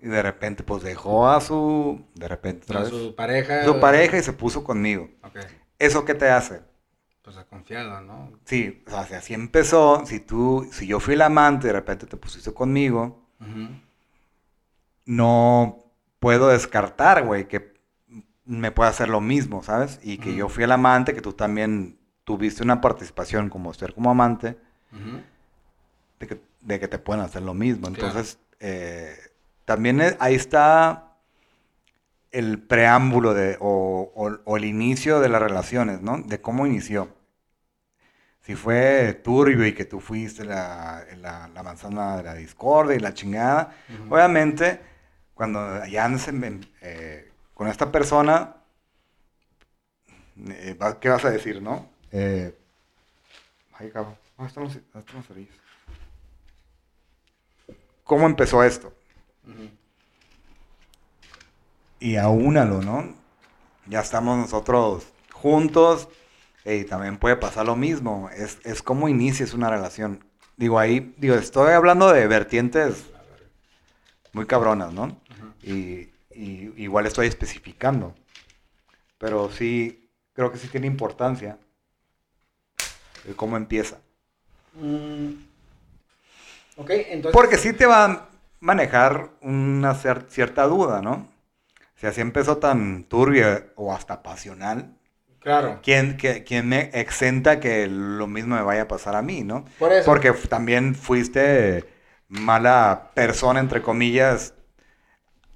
y 0.00 0.06
de 0.08 0.22
repente 0.22 0.62
pues 0.62 0.82
dejó 0.82 1.28
a 1.28 1.40
su, 1.40 2.04
de 2.14 2.28
repente 2.28 2.76
A 2.76 2.84
su 2.84 3.14
pareja. 3.14 3.64
su 3.64 3.78
pareja 3.80 4.16
y 4.18 4.22
se 4.22 4.32
puso 4.32 4.64
conmigo. 4.64 5.08
Ok. 5.22 5.38
¿Eso 5.78 6.04
qué 6.04 6.14
te 6.14 6.30
hace? 6.30 6.62
Pues 7.26 7.36
ha 7.38 7.44
confiado, 7.44 8.00
¿no? 8.02 8.30
Sí, 8.44 8.84
o 8.86 8.90
sea, 8.90 9.04
si 9.04 9.14
así 9.14 9.34
empezó, 9.34 10.06
si 10.06 10.20
tú, 10.20 10.66
si 10.70 10.86
yo 10.86 11.00
fui 11.00 11.14
el 11.14 11.22
amante 11.22 11.66
y 11.66 11.68
de 11.68 11.72
repente 11.72 12.06
te 12.06 12.16
pusiste 12.16 12.54
conmigo, 12.54 13.20
no 15.06 15.78
puedo 16.20 16.48
descartar, 16.48 17.24
güey, 17.24 17.48
que 17.48 17.74
me 18.44 18.70
pueda 18.70 18.90
hacer 18.90 19.08
lo 19.08 19.20
mismo, 19.20 19.62
¿sabes? 19.62 19.98
Y 20.02 20.18
que 20.18 20.34
yo 20.34 20.48
fui 20.48 20.64
el 20.64 20.70
amante, 20.72 21.14
que 21.14 21.20
tú 21.20 21.32
también 21.32 21.98
tuviste 22.24 22.62
una 22.62 22.80
participación 22.80 23.48
como 23.50 23.74
ser 23.74 23.92
como 23.94 24.10
amante, 24.10 24.56
de 26.20 26.26
que, 26.28 26.40
de 26.60 26.80
que 26.80 26.88
te 26.88 26.98
pueden 26.98 27.22
hacer 27.24 27.42
lo 27.42 27.54
mismo. 27.54 27.88
Claro. 27.88 28.06
Entonces, 28.06 28.38
eh, 28.60 29.16
también 29.64 30.00
es- 30.00 30.16
ahí 30.20 30.34
está 30.36 31.16
el 32.30 32.60
preámbulo 32.62 33.34
de, 33.34 33.56
o, 33.60 34.12
o- 34.14 34.38
o 34.44 34.56
el 34.56 34.64
inicio 34.64 35.20
de 35.20 35.28
las 35.28 35.42
relaciones, 35.42 36.02
¿no? 36.02 36.18
De 36.18 36.40
cómo 36.40 36.66
inició. 36.66 37.15
Si 38.46 38.54
fue 38.54 39.20
turbio 39.24 39.66
y 39.66 39.74
que 39.74 39.84
tú 39.86 39.98
fuiste 39.98 40.44
la, 40.44 41.04
la- 41.16 41.48
la 41.48 41.62
manzana 41.64 42.16
de 42.18 42.22
la 42.22 42.34
discordia 42.34 42.94
y 42.94 43.00
la 43.00 43.12
chingada, 43.12 43.74
obviamente, 44.08 44.80
cuando 45.34 45.84
ya 45.86 46.06
en- 46.06 46.64
eh, 46.80 47.32
con 47.54 47.66
esta 47.66 47.90
persona, 47.90 48.54
eh, 50.48 50.78
¿qué 51.00 51.08
vas 51.08 51.24
a 51.24 51.30
decir, 51.30 51.60
no? 51.60 51.90
Eh, 52.12 52.56
ay, 53.72 53.90
cabrón, 53.90 54.16
¿dónde 54.36 54.48
están 54.48 54.64
los, 54.64 54.74
dónde 54.74 54.98
están 55.00 55.16
los 55.16 55.26
cerillos? 55.26 55.54
¿Cómo 58.04 58.26
empezó 58.26 58.62
esto? 58.62 58.92
Y 61.98 62.14
aúnalo, 62.14 62.80
¿no? 62.80 63.12
Ya 63.86 64.00
estamos 64.00 64.38
nosotros 64.38 65.08
juntos 65.32 66.08
y 66.74 66.84
también 66.84 67.16
puede 67.18 67.36
pasar 67.36 67.66
lo 67.66 67.76
mismo. 67.76 68.28
Es, 68.34 68.58
es 68.64 68.82
como 68.82 69.08
inicias 69.08 69.54
una 69.54 69.70
relación. 69.70 70.24
Digo, 70.56 70.78
ahí, 70.78 71.14
digo, 71.18 71.36
estoy 71.36 71.72
hablando 71.72 72.12
de 72.12 72.26
vertientes 72.26 73.04
muy 74.32 74.46
cabronas, 74.46 74.92
¿no? 74.92 75.16
Y, 75.62 76.10
y 76.34 76.72
igual 76.76 77.06
estoy 77.06 77.28
especificando. 77.28 78.14
Pero 79.18 79.50
sí, 79.50 80.10
creo 80.32 80.50
que 80.50 80.58
sí 80.58 80.68
tiene 80.68 80.86
importancia 80.86 81.58
el 83.26 83.36
cómo 83.36 83.56
empieza. 83.56 83.98
Mm. 84.74 85.32
Ok, 86.76 86.90
entonces. 86.90 87.32
Porque 87.32 87.58
sí 87.58 87.72
te 87.72 87.86
va 87.86 88.04
a 88.04 88.28
manejar 88.60 89.30
una 89.40 89.94
cierta 89.94 90.64
duda, 90.64 91.00
¿no? 91.00 91.28
Si 91.96 92.06
así 92.06 92.20
empezó 92.20 92.58
tan 92.58 93.04
turbia 93.04 93.68
o 93.74 93.94
hasta 93.94 94.22
pasional, 94.22 94.95
Claro. 95.46 95.78
¿quién, 95.80 96.16
que- 96.16 96.42
quién 96.42 96.68
me 96.68 96.90
exenta 96.92 97.60
que 97.60 97.86
lo 97.86 98.26
mismo 98.26 98.56
me 98.56 98.62
vaya 98.62 98.82
a 98.82 98.88
pasar 98.88 99.14
a 99.14 99.22
mí, 99.22 99.44
¿no? 99.44 99.64
Por 99.78 99.92
eso. 99.92 100.04
Porque 100.04 100.32
también 100.32 100.96
fuiste 100.96 101.84
mala 102.26 103.12
persona, 103.14 103.60
entre 103.60 103.80
comillas, 103.80 104.54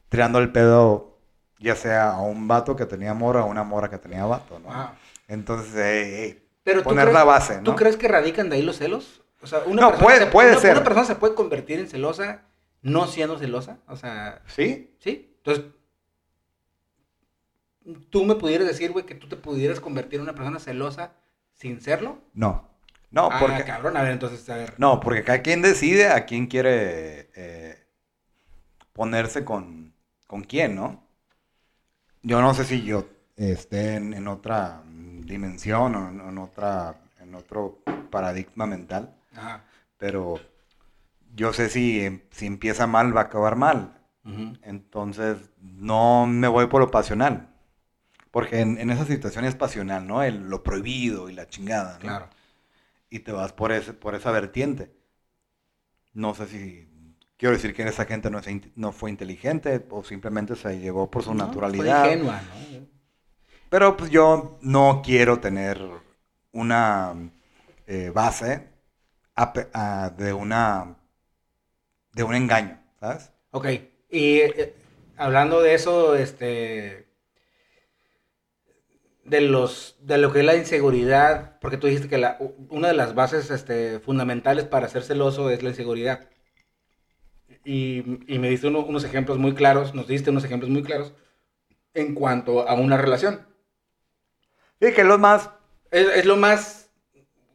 tirando 0.09 0.39
el 0.39 0.53
pedo, 0.53 1.19
ya 1.59 1.75
sea 1.75 2.13
a 2.13 2.21
un 2.21 2.47
vato 2.47 2.77
que 2.77 2.87
tenía 2.87 3.15
mora 3.15 3.41
o 3.41 3.43
a 3.43 3.47
una 3.47 3.65
mora 3.65 3.91
que 3.91 3.99
tenía 3.99 4.25
vato, 4.27 4.61
¿no? 4.61 4.71
Ajá. 4.71 4.95
Entonces, 5.27 5.75
eh, 5.75 6.25
eh, 6.27 6.43
Pero 6.63 6.83
¿tú 6.83 6.91
poner 6.91 7.07
crees- 7.07 7.15
la 7.19 7.25
base, 7.25 7.57
¿no? 7.57 7.65
¿Tú 7.65 7.75
crees 7.75 7.97
que 7.97 8.07
radican 8.07 8.49
de 8.49 8.57
ahí 8.57 8.63
los 8.63 8.79
celos? 8.79 9.23
O 9.43 9.49
sea, 9.49 9.61
una 9.67 9.83
No, 9.83 9.89
persona 9.89 10.05
puede- 10.07 10.19
se, 10.21 10.27
puede 10.27 10.51
una- 10.53 10.61
ser. 10.61 10.73
Una 10.77 10.85
persona 10.85 11.05
se 11.07 11.17
puede 11.17 11.35
convertir 11.35 11.81
en 11.81 11.89
celosa 11.89 12.43
no 12.83 13.09
siendo 13.09 13.39
celosa. 13.41 13.79
O 13.89 13.97
sea, 13.97 14.41
¿Sí? 14.47 14.95
¿sí? 15.01 15.35
Entonces, 15.39 15.65
¿tú 18.11 18.25
me 18.25 18.35
pudieras 18.35 18.67
decir, 18.67 18.93
güey, 18.93 19.07
que 19.07 19.15
tú 19.15 19.29
te 19.29 19.37
pudieras 19.37 19.81
convertir 19.81 20.17
en 20.17 20.23
una 20.23 20.35
persona 20.35 20.59
celosa 20.59 21.13
sin 21.55 21.81
serlo? 21.81 22.19
No. 22.35 22.69
No, 23.11 23.29
ah, 23.31 23.39
porque... 23.41 23.65
cabrón, 23.65 23.97
a 23.97 24.03
ver, 24.03 24.13
entonces, 24.13 24.49
a 24.49 24.57
ver. 24.57 24.75
No, 24.79 25.01
porque 25.01 25.25
cada 25.25 25.43
quien 25.43 25.63
decide 25.63 26.09
a 26.09 26.27
quién 26.27 26.47
quiere 26.47 27.31
eh, 27.35 27.87
ponerse 28.93 29.45
con, 29.45 29.95
con 30.27 30.43
quién, 30.45 30.77
¿no? 30.77 31.03
Yo 32.23 32.41
no 32.41 32.55
sé 32.55 32.65
si 32.65 32.83
yo 32.83 33.09
esté 33.37 33.97
en, 33.97 34.15
en 34.15 34.29
otra 34.29 34.83
dimensión 34.87 35.95
o 35.97 36.09
en, 36.09 36.21
en 36.21 36.39
otra, 36.39 37.01
en 37.21 37.35
otro 37.35 37.83
paradigma 38.11 38.67
mental, 38.67 39.15
Ajá. 39.35 39.65
pero 39.99 40.39
yo 41.35 41.53
sé 41.53 41.69
si, 41.69 42.23
si 42.31 42.47
empieza 42.47 42.87
mal 42.87 43.17
va 43.17 43.23
a 43.23 43.25
acabar 43.25 43.57
mal. 43.57 43.97
Entonces 44.63 45.51
no 45.61 46.27
me 46.27 46.47
voy 46.47 46.67
por 46.67 46.81
lo 46.81 46.91
pasional. 46.91 47.50
Porque 48.31 48.61
en, 48.61 48.79
en 48.79 48.91
esa 48.91 49.07
situación 49.07 49.45
es 49.45 49.55
pasional, 49.57 50.07
¿no? 50.07 50.23
El, 50.23 50.49
lo 50.49 50.63
prohibido 50.63 51.29
y 51.31 51.35
la 51.35 51.49
chingada, 51.49 51.95
¿no? 51.95 51.99
Claro. 52.07 52.29
y 53.11 53.21
te 53.21 53.33
vas 53.33 53.53
por, 53.53 53.73
ese, 53.73 53.93
por 53.95 54.15
esa 54.17 54.31
vertiente. 54.33 54.93
No 56.15 56.35
sé 56.35 56.47
si 56.47 56.89
quiero 57.37 57.55
decir 57.55 57.75
que 57.75 57.83
esa 57.83 58.05
gente 58.05 58.31
no, 58.31 58.39
es 58.39 58.47
in- 58.47 58.73
no 58.77 58.93
fue 58.93 59.11
inteligente 59.11 59.85
o 59.91 60.05
simplemente 60.05 60.55
se 60.57 60.79
llevó 60.79 61.11
por 61.11 61.23
su 61.25 61.35
No, 61.35 61.47
naturalidad. 61.47 62.03
Fue 62.03 62.13
ingenua, 62.13 62.43
¿no? 62.43 62.87
Pero 63.69 63.97
pues 63.97 64.11
yo 64.11 64.59
no 64.63 65.01
quiero 65.05 65.41
tener 65.41 65.81
una 66.53 67.15
eh, 67.87 68.11
base 68.15 68.69
a 69.37 69.53
pe- 69.53 69.69
a- 69.73 70.11
de 70.11 70.33
una 70.33 70.97
de 72.13 72.23
un 72.23 72.35
engaño, 72.37 72.79
¿sabes? 73.01 73.31
Ok, 73.53 73.67
y 74.11 74.39
eh, 74.41 74.75
hablando 75.17 75.61
de 75.61 75.75
eso, 75.75 76.15
este, 76.15 77.07
de 79.31 79.41
los, 79.43 79.97
de 80.01 80.19
lo 80.19 80.33
que 80.33 80.41
es 80.41 80.45
la 80.45 80.57
inseguridad, 80.57 81.59
porque 81.61 81.77
tú 81.79 81.87
dijiste 81.87 82.09
que 82.09 82.19
la, 82.19 82.39
una 82.71 82.89
de 82.89 82.95
las 82.95 83.15
bases, 83.15 83.51
este, 83.51 84.01
fundamentales 84.01 84.65
para 84.67 84.89
ser 84.89 85.03
celoso 85.05 85.51
es 85.51 85.63
la 85.63 85.71
inseguridad. 85.71 86.29
Y, 87.65 87.99
y 88.33 88.39
me 88.39 88.49
diste 88.49 88.67
uno- 88.67 88.85
unos 88.85 89.05
ejemplos 89.05 89.39
muy 89.39 89.55
claros, 89.55 89.95
nos 89.95 90.07
diste 90.09 90.31
unos 90.31 90.45
ejemplos 90.45 90.71
muy 90.71 90.83
claros 90.83 91.13
en 91.95 92.15
cuanto 92.15 92.69
a 92.69 92.75
una 92.75 92.97
relación. 92.99 93.47
Sí, 94.81 94.93
que 94.95 95.05
los 95.05 95.19
más 95.19 95.51
Es, 95.91 96.09
es 96.17 96.25
lo 96.25 96.37
más 96.37 96.91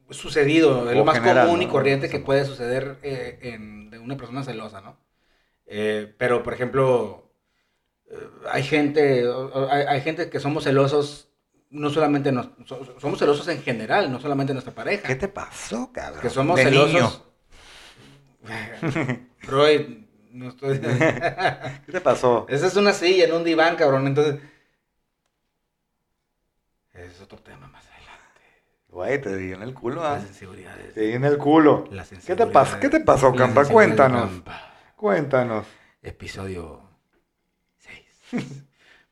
sucedido, 0.09 0.89
es 0.89 0.97
lo 0.97 1.05
más 1.05 1.19
general, 1.19 1.47
común 1.47 1.61
y 1.61 1.65
¿no? 1.65 1.71
corriente 1.71 2.09
que 2.09 2.19
puede 2.19 2.45
suceder 2.45 2.99
eh, 3.03 3.39
en, 3.41 3.89
de 3.89 3.99
una 3.99 4.17
persona 4.17 4.43
celosa, 4.43 4.81
¿no? 4.81 4.97
Eh, 5.65 6.13
pero, 6.17 6.43
por 6.43 6.53
ejemplo, 6.53 7.31
eh, 8.09 8.29
hay 8.51 8.63
gente, 8.63 9.25
hay, 9.71 9.83
hay 9.87 10.01
gente 10.01 10.29
que 10.29 10.39
somos 10.39 10.65
celosos, 10.65 11.29
no 11.75 11.89
solamente, 11.89 12.31
nos, 12.31 12.49
so- 12.65 12.99
somos 12.99 13.19
celosos 13.19 13.47
en 13.49 13.61
general, 13.61 14.11
no 14.11 14.19
solamente 14.19 14.53
nuestra 14.53 14.73
pareja. 14.73 15.07
¿Qué 15.07 15.15
te 15.15 15.27
pasó, 15.27 15.91
cabrón? 15.91 16.21
que 16.21 16.29
somos 16.29 16.55
De 16.55 16.63
celosos. 16.63 17.23
Freud, 19.39 19.97
no 20.31 20.49
estoy... 20.49 20.79
¿Qué 21.85 21.91
te 21.91 22.01
pasó? 22.01 22.45
Esa 22.49 22.67
es 22.67 22.75
una 22.75 22.93
silla 22.93 23.25
en 23.25 23.33
un 23.33 23.43
diván, 23.43 23.75
cabrón, 23.75 24.07
entonces... 24.07 24.39
Ese 26.93 27.07
es 27.07 27.21
otro 27.21 27.39
tema 27.39 27.67
más 27.67 27.85
adelante. 27.87 28.41
Güey, 28.87 29.19
te 29.21 29.35
di 29.35 29.51
en 29.51 29.61
el 29.61 29.73
culo, 29.73 30.03
¿ah? 30.05 30.13
Las 30.13 30.27
inseguridades. 30.27 30.93
Te 30.93 31.01
di 31.01 31.13
en 31.13 31.25
el 31.25 31.37
culo. 31.37 31.85
Las 31.91 32.09
¿Qué 32.09 32.35
te 32.35 32.47
pasó? 32.47 32.79
¿Qué 32.79 32.89
te 32.89 33.01
pasó, 33.01 33.33
Campa? 33.33 33.65
Cuéntanos. 33.65 34.29
Campa. 34.29 34.73
Cuéntanos. 34.95 35.65
Episodio 36.01 36.81
6. 37.79 38.03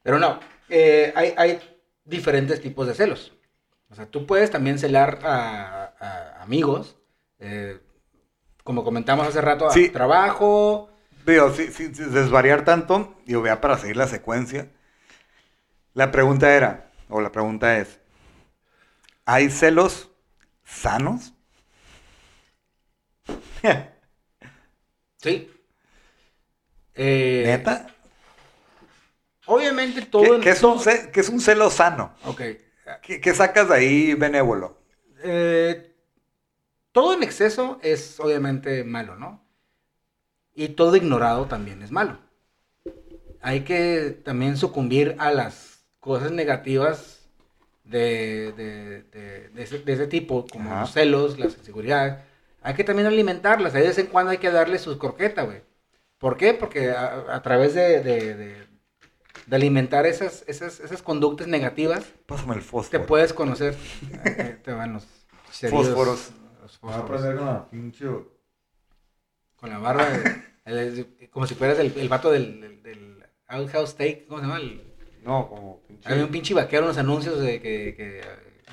Pero 0.03 0.20
no, 0.20 0.39
eh, 0.70 1.11
hay, 1.16 1.34
hay 1.36 1.72
diferentes 2.06 2.62
tipos 2.62 2.88
de 2.88 2.93
celos. 2.93 3.34
O 3.89 3.95
sea, 3.95 4.08
tú 4.10 4.26
puedes 4.26 4.51
también 4.51 4.80
celar 4.80 5.20
a, 5.24 5.93
a 5.99 6.43
amigos, 6.43 6.97
eh, 7.39 7.80
como 8.64 8.84
comentamos 8.84 9.28
hace 9.28 9.41
rato, 9.41 9.68
a 9.70 9.74
Sí. 9.74 9.89
trabajo. 9.91 10.89
Digo, 11.26 11.51
sin, 11.51 11.72
sin- 11.72 11.95
sin 11.95 12.14
desvariar 12.14 12.66
tanto, 12.66 13.16
digo, 13.26 13.45
ya 13.45 13.62
para 13.62 13.78
seguir 13.78 13.97
la 13.97 14.08
secuencia. 14.08 14.70
La 15.95 16.12
pregunta 16.12 16.54
era, 16.56 16.91
o 17.10 17.20
la 17.20 17.32
pregunta 17.32 17.80
es, 17.80 17.99
¿hay 19.26 19.49
celos 19.49 20.10
sanos? 20.64 21.34
Sí. 25.18 25.49
Eh, 26.95 27.43
¿Neta? 27.45 27.93
Obviamente 29.46 30.02
todo... 30.04 30.24
¿Qué, 30.24 30.30
en- 30.36 30.41
qué 30.41 30.50
es 30.52 30.64
un, 30.64 30.80
qué 31.12 31.20
es 31.20 31.30
un 31.30 31.39
celo 31.39 31.70
sano? 31.70 32.16
Ok. 32.26 32.41
¿Qué, 33.02 33.22
qué 33.22 33.34
sacas 33.34 33.70
de 33.70 33.76
ahí 33.76 34.14
benévolo? 34.14 34.78
Eh, 35.24 35.96
todo 36.91 37.14
en 37.14 37.24
exceso 37.24 37.80
es 37.82 38.20
obviamente 38.20 38.84
malo, 38.84 39.16
¿no? 39.16 39.44
Y 40.56 40.70
todo 40.70 40.96
ignorado 40.96 41.46
también 41.48 41.82
es 41.82 41.91
malo. 41.91 42.20
Hay 43.41 43.62
que 43.62 44.18
también 44.24 44.58
sucumbir 44.58 45.16
a 45.20 45.32
las 45.32 45.86
cosas 46.00 46.32
negativas 46.32 47.28
de, 47.84 48.54
de- 48.54 49.04
de- 49.04 49.50
de 49.50 49.94
ese, 49.94 50.08
tipo, 50.08 50.46
como 50.48 50.72
Ajá. 50.72 50.82
los 50.82 50.91
celos, 50.94 51.39
las 51.39 51.58
inseguridades. 51.58 52.24
Hay 52.62 52.76
que 52.76 52.84
también 52.86 53.08
alimentarlas. 53.08 53.74
De 53.74 53.82
vez 53.82 53.98
en 53.98 54.08
cuando 54.08 54.32
hay 54.32 54.38
que 54.38 54.52
darle 54.52 54.80
sus 54.80 54.98
croquetas, 54.98 55.46
güey. 55.46 55.62
¿Por 56.18 56.38
qué? 56.38 56.54
Porque 56.54 56.91
a, 56.91 57.36
a 57.36 57.41
través 57.41 57.74
de, 57.74 58.02
de- 59.48 59.56
alimentar 59.56 60.06
esas, 60.06 60.44
esas, 60.48 60.80
esas 60.80 61.02
conductas 61.02 61.48
negativas, 61.48 62.06
Pásame 62.26 62.56
el 62.56 62.62
te 62.62 62.66
fósforo. 62.68 63.06
puedes 63.06 63.34
conocer. 63.34 63.76
Te 64.64 64.72
van 64.72 64.94
los 64.94 65.06
Fósforos. 65.70 66.32
los 66.62 66.80
Voy 66.82 66.94
a 66.94 66.98
aprender 66.98 67.36
con 67.38 67.46
la 67.46 67.70
pinche... 67.70 68.06
Con 69.56 69.70
la 69.70 69.78
barba. 69.80 70.06
de- 70.10 70.41
el- 70.66 71.30
como 71.32 71.46
si 71.48 71.56
fueras 71.56 71.80
el, 71.80 71.94
el 71.98 72.10
vato 72.10 72.32
del, 72.32 72.60
del, 72.62 72.84
del 72.84 73.24
Outhouse 73.48 73.91
Steak. 73.91 74.28
¿Cómo 74.28 74.39
se 74.41 74.46
llama? 74.48 74.60
El, 74.60 74.82
No, 75.24 75.48
como 75.50 75.82
pinche. 75.88 76.10
Había 76.10 76.26
un 76.26 76.32
pinche 76.32 76.54
vaquero 76.54 76.84
en 76.84 76.88
los 76.89 76.98
anuncios 76.98 77.39
de 77.39 77.62
que, 77.62 77.94
que 77.96 78.22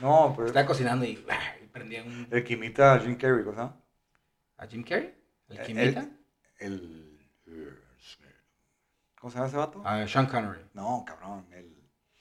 No, 0.01 0.33
pero. 0.37 0.49
estaba 0.49 0.67
cocinando 0.67 1.05
y, 1.05 1.25
ah, 1.29 1.55
y 1.63 1.67
prendía 1.67 2.03
un... 2.03 2.27
El 2.31 2.43
que 2.45 2.55
imita 2.55 2.95
a 2.95 2.99
Jim 3.01 3.17
Carrey, 3.17 3.45
¿cosa? 3.45 3.77
¿A 4.57 4.67
Jim 4.67 4.83
Carrey? 4.83 5.15
¿El 5.49 5.57
que 5.63 5.73
El- 5.73 5.79
imita? 5.79 6.09
El. 6.59 7.00
¿Cómo 9.21 9.31
se 9.31 9.37
llama 9.37 9.49
ese 9.49 9.57
vato? 9.59 9.83
A 9.85 10.07
Sean 10.09 10.25
Connery. 10.27 10.63
No, 10.73 11.05
cabrón. 11.07 11.45
El, 11.53 11.77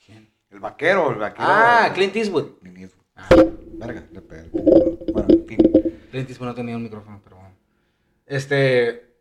¿Quién? 0.06 0.30
el 0.50 0.60
vaquero, 0.60 1.12
el 1.12 1.18
vaquero. 1.18 1.47
Ah, 1.50 1.89
Clint 1.93 2.14
Eastwood. 2.14 2.60
Clint 2.60 2.78
Eastwood. 2.78 3.06
Ah, 3.16 3.28
Verga, 3.80 4.04
le 4.12 4.22
pegué 4.22 4.50
Bueno, 5.14 5.28
en 5.30 5.45
fin. 5.47 5.58
Clint 6.12 6.30
Eastwood 6.30 6.47
no 6.50 6.56
tenía 6.56 6.76
un 6.76 6.84
micrófono, 6.84 7.22
pero 7.24 7.38
bueno. 7.38 7.56
Este... 8.26 9.16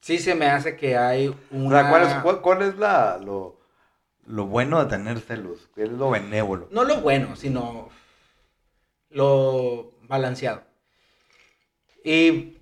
Sí 0.00 0.18
se 0.18 0.34
me 0.34 0.46
hace 0.46 0.76
que 0.76 0.96
hay 0.96 1.28
O 1.28 1.36
una... 1.52 1.80
sea, 1.82 1.90
¿cuál 1.90 2.02
es, 2.02 2.14
cuál, 2.14 2.40
cuál 2.42 2.62
es 2.62 2.76
la, 2.76 3.16
lo, 3.18 3.60
lo 4.26 4.46
bueno 4.46 4.82
de 4.82 4.90
tener 4.90 5.20
celos? 5.20 5.70
¿Qué 5.74 5.84
es 5.84 5.90
lo 5.90 6.10
benévolo? 6.10 6.68
No 6.72 6.82
lo 6.84 7.00
bueno, 7.00 7.36
sino 7.36 7.88
lo 9.08 9.92
balanceado. 10.02 10.62
Y 12.04 12.58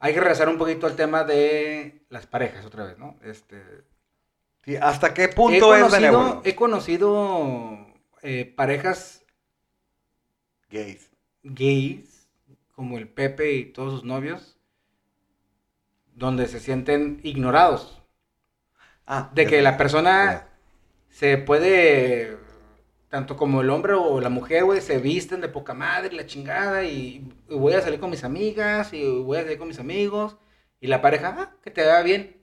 hay 0.00 0.12
que 0.12 0.20
regresar 0.20 0.48
un 0.48 0.58
poquito 0.58 0.86
al 0.86 0.96
tema 0.96 1.24
de 1.24 1.99
las 2.10 2.26
parejas 2.26 2.66
otra 2.66 2.84
vez, 2.86 2.98
¿no? 2.98 3.18
Este, 3.22 3.62
Sí, 4.64 4.76
¿Hasta 4.76 5.14
qué 5.14 5.24
he 5.24 5.28
punto 5.28 5.74
es 5.74 5.88
conocido, 5.90 5.90
benévolo? 5.90 6.42
he 6.42 6.54
conocido 6.54 7.86
eh, 8.22 8.44
parejas 8.56 9.24
Gays. 10.70 11.10
gays, 11.44 12.28
como 12.74 12.96
el 12.96 13.06
Pepe 13.08 13.52
y 13.52 13.66
todos 13.72 13.92
sus 13.92 14.04
novios, 14.04 14.58
donde 16.14 16.46
se 16.46 16.60
sienten 16.60 17.18
ignorados. 17.24 18.00
Ah, 19.06 19.30
De 19.34 19.46
que 19.46 19.60
la 19.62 19.76
persona 19.76 20.48
se 21.08 21.38
puede, 21.38 22.38
tanto 23.08 23.36
como 23.36 23.60
el 23.62 23.70
hombre 23.70 23.94
o 23.94 24.20
la 24.20 24.28
mujer, 24.30 24.64
güey, 24.64 24.80
se 24.80 24.98
visten 24.98 25.40
de 25.40 25.48
poca 25.48 25.74
madre, 25.74 26.14
la 26.14 26.26
chingada, 26.26 26.84
y, 26.84 27.28
y 27.48 27.54
voy 27.56 27.72
a 27.74 27.82
salir 27.82 28.00
con 28.00 28.10
mis 28.10 28.24
amigas, 28.24 28.92
y 28.92 29.04
voy 29.22 29.38
a 29.38 29.42
salir 29.42 29.58
con 29.58 29.68
mis 29.68 29.80
amigos, 29.80 30.36
y 30.80 30.86
la 30.88 31.02
pareja, 31.02 31.34
ah, 31.38 31.56
que 31.62 31.70
te 31.70 31.82
vaya 31.86 32.02
bien. 32.02 32.36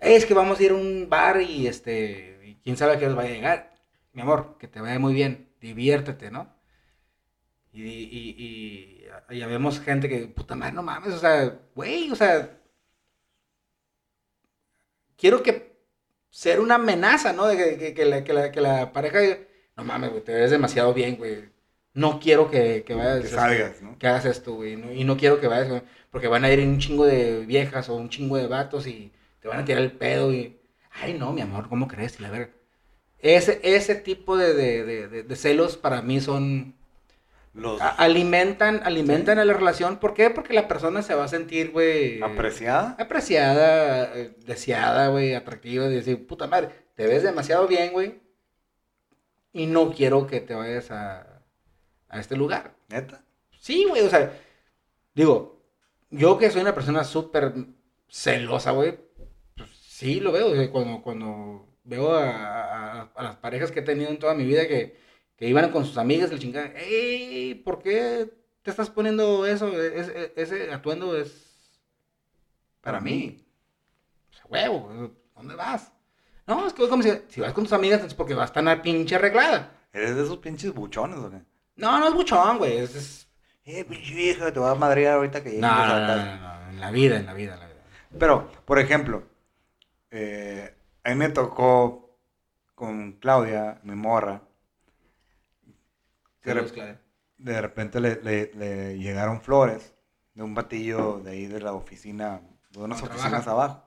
Es 0.00 0.26
que 0.26 0.34
vamos 0.34 0.58
a 0.58 0.62
ir 0.64 0.72
a 0.72 0.74
un 0.74 1.08
bar 1.08 1.40
y 1.40 1.66
este, 1.66 2.40
y 2.44 2.56
quién 2.62 2.76
sabe 2.76 2.92
a 2.94 2.98
qué 2.98 3.06
nos 3.06 3.16
vaya 3.16 3.30
a 3.30 3.32
llegar. 3.34 3.74
Mi 4.12 4.20
amor, 4.22 4.56
que 4.58 4.68
te 4.68 4.80
vaya 4.80 4.98
muy 4.98 5.14
bien, 5.14 5.54
diviértete, 5.60 6.30
¿no? 6.30 6.54
Y, 7.72 7.82
y, 7.84 9.06
ya 9.38 9.46
vemos 9.46 9.80
gente 9.80 10.08
que, 10.08 10.26
puta 10.28 10.54
madre, 10.54 10.74
no 10.74 10.82
mames, 10.82 11.14
o 11.14 11.18
sea, 11.18 11.58
güey, 11.74 12.10
o 12.10 12.16
sea, 12.16 12.58
quiero 15.16 15.42
que 15.42 15.72
ser 16.30 16.60
una 16.60 16.76
amenaza, 16.76 17.32
¿no? 17.32 17.46
De 17.46 17.56
que, 17.56 17.78
que- 17.78 17.94
que 17.94 18.04
la, 18.04 18.24
que 18.24 18.32
la- 18.32 18.52
que 18.52 18.60
la 18.60 18.92
pareja, 18.92 19.20
no 19.76 19.84
mames, 19.84 20.10
güey, 20.10 20.24
te 20.24 20.34
ves 20.34 20.50
demasiado 20.50 20.94
bien, 20.94 21.16
güey. 21.16 21.51
No 21.94 22.20
quiero 22.20 22.50
que, 22.50 22.84
que 22.84 22.94
vayas. 22.94 23.18
Que 23.20 23.24
este, 23.24 23.36
salgas, 23.36 23.82
¿no? 23.82 23.98
Que 23.98 24.06
hagas 24.06 24.24
esto, 24.24 24.54
güey. 24.54 24.76
no- 24.76 24.92
y 24.92 25.04
no 25.04 25.16
quiero 25.16 25.40
que 25.40 25.46
vayas, 25.46 25.68
güey, 25.68 25.82
porque 26.10 26.28
van 26.28 26.44
a 26.44 26.50
ir 26.52 26.60
un 26.60 26.78
chingo 26.78 27.04
de 27.04 27.44
viejas 27.44 27.88
o 27.88 27.96
un 27.96 28.08
chingo 28.08 28.36
de 28.36 28.46
vatos 28.46 28.86
y 28.86 29.12
te 29.40 29.48
van 29.48 29.60
a 29.60 29.64
tirar 29.64 29.82
el 29.82 29.92
pedo 29.92 30.32
y. 30.32 30.58
Ay, 30.90 31.14
no, 31.14 31.32
mi 31.32 31.40
amor, 31.40 31.68
¿cómo 31.68 31.88
crees? 31.88 32.18
Y 32.18 32.22
la 32.22 32.30
verga. 32.30 32.50
Ese, 33.18 33.60
ese 33.62 33.94
tipo 33.94 34.36
de, 34.36 34.52
de- 34.54 35.08
de- 35.22 35.36
celos 35.36 35.76
para 35.76 36.02
mí 36.02 36.20
son. 36.20 36.74
Los 37.54 37.80
a- 37.82 37.90
alimentan, 37.90 38.80
alimentan 38.84 39.38
a 39.38 39.44
la 39.44 39.52
relación. 39.52 39.98
¿Por 39.98 40.14
qué? 40.14 40.30
Porque 40.30 40.54
la 40.54 40.66
persona 40.68 41.02
se 41.02 41.14
va 41.14 41.24
a 41.24 41.28
sentir, 41.28 41.70
güey. 41.70 42.22
apreciada. 42.22 42.96
apreciada, 42.98 44.10
eh, 44.18 44.34
deseada, 44.46 45.08
güey, 45.08 45.34
atractiva, 45.34 45.84
de 45.86 45.96
decir, 45.96 46.26
puta 46.26 46.46
madre, 46.46 46.70
te 46.94 47.06
ves 47.06 47.22
demasiado 47.22 47.68
bien, 47.68 47.92
güey, 47.92 48.20
y 49.52 49.66
no 49.66 49.92
quiero 49.92 50.26
que 50.26 50.40
te 50.40 50.54
vayas 50.54 50.90
a, 50.90 51.31
a 52.12 52.20
este 52.20 52.36
lugar. 52.36 52.76
Neta. 52.88 53.24
Sí, 53.58 53.84
güey, 53.88 54.02
o 54.02 54.08
sea, 54.10 54.32
digo, 55.14 55.60
yo 56.10 56.38
que 56.38 56.50
soy 56.50 56.62
una 56.62 56.74
persona 56.74 57.02
súper 57.04 57.54
celosa, 58.08 58.70
güey, 58.72 58.98
pues 59.56 59.70
sí 59.70 60.20
lo 60.20 60.30
veo, 60.32 60.48
o 60.52 60.54
sea, 60.54 60.70
cuando, 60.70 61.02
cuando 61.02 61.68
veo 61.84 62.12
a, 62.14 62.30
a- 62.30 63.12
a 63.14 63.22
las 63.24 63.36
parejas 63.36 63.70
que 63.72 63.80
he 63.80 63.82
tenido 63.82 64.10
en 64.10 64.18
toda 64.20 64.34
mi 64.34 64.44
vida 64.44 64.68
que, 64.68 64.96
que 65.36 65.48
iban 65.48 65.70
con 65.72 65.84
sus 65.84 65.98
amigas, 65.98 66.30
el 66.30 66.38
chingada, 66.38 66.72
¡ey! 66.76 67.54
¿Por 67.56 67.80
qué 67.82 68.32
te 68.62 68.70
estás 68.70 68.90
poniendo 68.90 69.46
eso? 69.46 69.68
Ese, 69.80 70.32
ese 70.36 70.72
atuendo 70.72 71.16
es 71.16 71.80
para 72.80 73.00
mí. 73.00 73.44
O 74.30 74.34
sea, 74.34 74.44
huevo, 74.48 75.12
¿dónde 75.34 75.54
vas? 75.54 75.92
No, 76.46 76.66
es 76.66 76.72
que 76.72 76.82
voy 76.82 76.90
con 76.90 76.98
mis- 76.98 77.22
si 77.28 77.40
vas 77.40 77.52
con 77.52 77.64
tus 77.64 77.72
amigas 77.72 78.02
es 78.04 78.14
porque 78.14 78.34
vas 78.34 78.42
a 78.42 78.46
estar 78.46 78.62
una 78.62 78.82
pinche 78.82 79.14
arreglada. 79.14 79.72
¿Eres 79.92 80.16
de 80.16 80.22
esos 80.24 80.38
pinches 80.38 80.72
buchones 80.74 81.18
o 81.18 81.30
qué? 81.30 81.38
No, 81.76 81.98
no 81.98 82.08
es 82.08 82.14
buchón, 82.14 82.58
güey, 82.58 82.78
es... 82.78 82.94
es- 82.94 83.28
Eh, 83.64 83.84
pinche 83.84 84.14
vieja, 84.14 84.52
te 84.52 84.58
voy 84.58 84.70
a 84.70 84.74
madrear 84.74 85.14
ahorita 85.16 85.40
que 85.42 85.50
llegues 85.50 85.62
No, 85.62 85.68
a 85.70 85.86
no, 86.00 86.06
no, 86.06 86.16
no, 86.16 86.36
no, 86.64 86.70
en 86.70 86.80
la 86.80 86.90
vida, 86.90 87.16
en 87.18 87.26
la 87.26 87.32
vida, 87.34 87.54
en 87.54 87.60
la 87.60 87.66
vida. 87.66 87.82
Pero, 88.18 88.50
por 88.64 88.78
ejemplo, 88.80 89.22
eh, 90.10 90.74
a 91.04 91.10
mí 91.10 91.14
me 91.16 91.28
tocó 91.28 92.18
con 92.74 93.12
Claudia, 93.12 93.80
mi 93.84 93.94
morra, 93.94 94.42
de, 96.42 96.52
Claudia. 96.52 97.00
de 97.38 97.60
repente 97.60 98.00
le, 98.00 98.16
le- 98.22 98.50
le 98.54 98.98
llegaron 98.98 99.40
flores 99.40 99.94
de 100.34 100.42
un 100.42 100.54
batillo 100.54 101.20
de 101.20 101.30
ahí 101.30 101.46
de 101.46 101.60
la 101.60 101.72
oficina, 101.72 102.40
de 102.70 102.80
unas 102.80 103.00
¿Dónde 103.00 103.14
oficinas 103.14 103.44
trabaja? 103.44 103.50
abajo. 103.50 103.86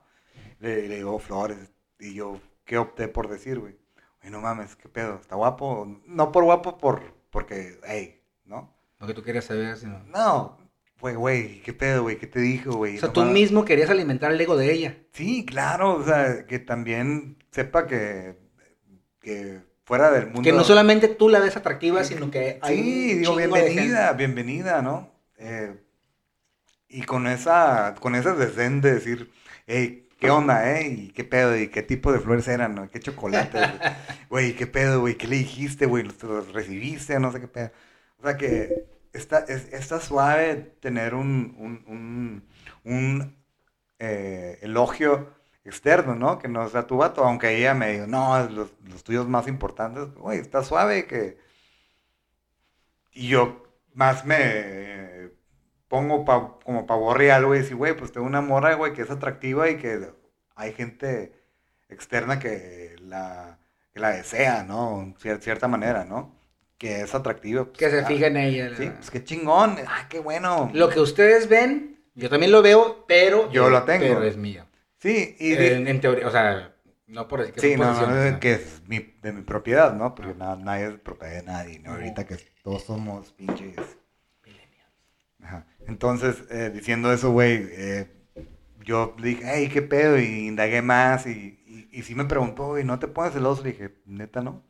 Le, 0.60 0.88
le 0.88 0.96
llegó 0.96 1.18
flores 1.18 1.58
y 1.98 2.14
yo, 2.14 2.40
¿qué 2.64 2.78
opté 2.78 3.08
por 3.08 3.28
decir, 3.28 3.58
güey? 3.58 3.76
Güey, 4.20 4.32
no 4.32 4.40
mames, 4.40 4.74
¿qué 4.76 4.88
pedo? 4.88 5.16
¿Está 5.16 5.36
guapo? 5.36 5.86
No 6.06 6.32
por 6.32 6.44
guapo, 6.44 6.78
por, 6.78 7.02
porque, 7.30 7.78
hey, 7.86 8.20
¿no? 8.44 8.74
Lo 8.98 9.06
que 9.06 9.14
tú 9.14 9.22
querías 9.22 9.44
saber, 9.44 9.76
sino... 9.76 10.02
No, 10.04 10.58
güey, 11.00 11.14
güey, 11.14 11.62
¿qué 11.62 11.72
pedo, 11.72 12.02
güey? 12.02 12.18
¿Qué 12.18 12.26
te 12.26 12.40
dijo, 12.40 12.72
güey? 12.76 12.96
O 12.96 13.00
sea, 13.00 13.08
No 13.08 13.12
tú 13.12 13.24
mismo 13.24 13.64
querías 13.64 13.90
alimentar 13.90 14.32
el 14.32 14.40
ego 14.40 14.56
de 14.56 14.72
ella. 14.72 14.96
Sí, 15.12 15.44
claro, 15.44 15.96
o 15.96 16.04
sea, 16.04 16.46
que 16.46 16.58
también 16.58 17.36
sepa 17.50 17.86
que, 17.86 18.36
que 19.20 19.60
fuera 19.84 20.10
del 20.10 20.26
mundo. 20.26 20.42
Que 20.42 20.52
no 20.52 20.64
solamente 20.64 21.08
tú 21.08 21.28
la 21.28 21.38
ves 21.40 21.56
atractiva, 21.56 22.04
sino 22.04 22.30
que 22.30 22.58
hay 22.62 22.76
Sí, 22.76 23.12
un 23.12 23.18
digo, 23.18 23.36
de 23.36 23.46
bienvenida, 23.46 24.12
bienvenida, 24.12 24.82
¿no? 24.82 25.12
Eh, 25.38 25.76
y 26.88 27.02
con 27.02 27.26
esa, 27.26 27.94
con 28.00 28.14
ese 28.14 28.32
desdén 28.32 28.80
de 28.80 28.94
decir, 28.94 29.30
hey, 29.66 30.05
¿qué 30.18 30.30
onda, 30.30 30.72
eh? 30.78 30.88
¿Y 30.88 31.08
qué 31.12 31.24
pedo? 31.24 31.56
¿Y 31.56 31.68
qué 31.68 31.82
tipo 31.82 32.12
de 32.12 32.20
flores 32.20 32.48
eran? 32.48 32.74
¿no? 32.74 32.90
¿Qué 32.90 33.00
chocolate? 33.00 33.58
Güey, 34.30 34.54
¿qué 34.56 34.66
pedo, 34.66 35.00
güey? 35.00 35.16
¿Qué 35.16 35.28
le 35.28 35.36
dijiste, 35.36 35.86
güey? 35.86 36.04
¿Los, 36.04 36.52
recibiste? 36.52 37.18
No 37.20 37.32
sé 37.32 37.40
qué 37.40 37.48
pedo. 37.48 37.70
O 38.18 38.22
sea 38.24 38.36
que 38.36 38.86
está, 39.12 39.40
es, 39.40 39.72
está 39.72 40.00
suave 40.00 40.56
tener 40.80 41.14
un, 41.14 41.54
un, 41.58 41.84
un, 41.86 42.48
un, 42.84 43.36
eh, 43.98 44.58
elogio 44.62 45.34
externo, 45.64 46.14
¿no? 46.14 46.38
Que 46.38 46.48
no 46.48 46.68
sea 46.68 46.86
tu 46.86 46.96
vato, 46.98 47.24
aunque 47.24 47.56
ella 47.56 47.74
me 47.74 47.92
diga, 47.92 48.06
no, 48.06 48.38
los, 48.48 48.72
los 48.84 49.04
tuyos 49.04 49.28
más 49.28 49.48
importantes, 49.48 50.14
güey, 50.14 50.38
está 50.40 50.62
suave 50.64 51.06
que... 51.06 51.38
Y 53.12 53.28
yo 53.28 53.64
más 53.94 54.24
me 54.26 54.36
eh, 54.38 55.35
pongo 55.96 56.24
pa- 56.26 56.58
como 56.64 56.86
pavo 56.86 57.14
real, 57.14 57.46
güey, 57.46 57.60
decir, 57.60 57.76
güey, 57.76 57.96
pues 57.96 58.12
tengo 58.12 58.26
una 58.26 58.42
morra, 58.42 58.74
güey, 58.74 58.92
que 58.92 59.02
es 59.02 59.10
atractiva 59.10 59.70
y 59.70 59.76
que 59.78 60.10
hay 60.54 60.72
gente 60.74 61.32
externa 61.88 62.38
que 62.38 62.96
la, 63.00 63.58
que 63.94 64.00
la 64.00 64.10
desea, 64.10 64.62
¿no? 64.62 65.14
Cier- 65.22 65.40
cierta 65.40 65.68
manera, 65.68 66.04
¿no? 66.04 66.34
Que 66.76 67.00
es 67.00 67.14
atractiva. 67.14 67.64
pues, 67.64 67.78
Que 67.78 67.90
se 67.90 68.00
ah, 68.00 68.04
fija 68.06 68.26
en 68.26 68.36
ella. 68.36 68.68
la- 68.70 68.76
Sí, 68.76 68.90
pues 68.90 69.10
qué 69.10 69.24
chingón, 69.24 69.76
ah, 69.86 70.06
qué 70.10 70.18
bueno. 70.18 70.70
Lo 70.74 70.90
que 70.90 71.00
ustedes 71.00 71.48
ven, 71.48 71.98
yo 72.14 72.28
también 72.28 72.52
lo 72.52 72.60
veo, 72.60 73.04
pero... 73.08 73.50
Yo 73.50 73.70
lo 73.70 73.82
tengo. 73.84 74.04
Pero 74.04 74.22
es 74.24 74.36
mío. 74.36 74.66
Sí, 74.98 75.34
y 75.38 75.50
de- 75.52 75.76
En, 75.76 75.88
en 75.88 76.00
teoría, 76.02 76.26
o 76.26 76.30
sea, 76.30 76.74
no 77.06 77.26
por 77.28 77.40
decir 77.40 77.54
que 77.54 77.60
Sí, 77.62 77.76
no, 77.76 77.92
no, 77.94 78.30
¿no? 78.32 78.40
que 78.40 78.52
es 78.52 78.82
mi- 78.86 79.14
de 79.22 79.32
mi 79.32 79.42
propiedad, 79.42 79.94
¿no? 79.94 80.14
Porque 80.14 80.34
na- 80.34 80.56
nadie 80.56 80.88
es 80.88 80.98
propiedad 80.98 81.32
de 81.34 81.42
nadie, 81.44 81.78
¿no? 81.78 81.92
Ahorita 81.92 82.26
que 82.26 82.36
todos 82.62 82.84
somos 82.84 83.32
pinches. 83.32 83.76
Ajá. 85.42 85.64
Entonces, 85.86 86.44
eh, 86.50 86.70
diciendo 86.74 87.12
eso, 87.12 87.30
güey, 87.32 87.68
eh, 87.70 88.10
yo 88.84 89.14
le 89.18 89.28
dije, 89.30 89.44
hey, 89.46 89.68
¿qué 89.72 89.82
pedo? 89.82 90.18
Y 90.18 90.46
indagué 90.48 90.82
más 90.82 91.26
y, 91.26 91.60
y, 91.66 91.88
y 91.98 92.02
sí 92.02 92.14
me 92.14 92.24
preguntó, 92.26 92.68
güey, 92.68 92.84
¿no 92.84 92.98
te 92.98 93.08
pones 93.08 93.32
celoso? 93.34 93.62
Le 93.64 93.72
dije, 93.72 93.96
neta, 94.06 94.42
¿no? 94.42 94.64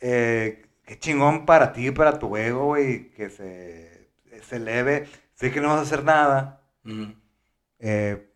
Eh, 0.00 0.66
qué 0.84 0.98
chingón 0.98 1.46
para 1.46 1.72
ti, 1.72 1.90
para 1.90 2.18
tu 2.18 2.36
ego, 2.36 2.66
güey, 2.66 3.10
que 3.12 3.30
se, 3.30 4.10
se 4.42 4.56
eleve. 4.56 5.06
Sé 5.34 5.50
que 5.52 5.60
no 5.60 5.68
vas 5.68 5.78
a 5.78 5.82
hacer 5.82 6.04
nada, 6.04 6.62
eh, 7.78 8.30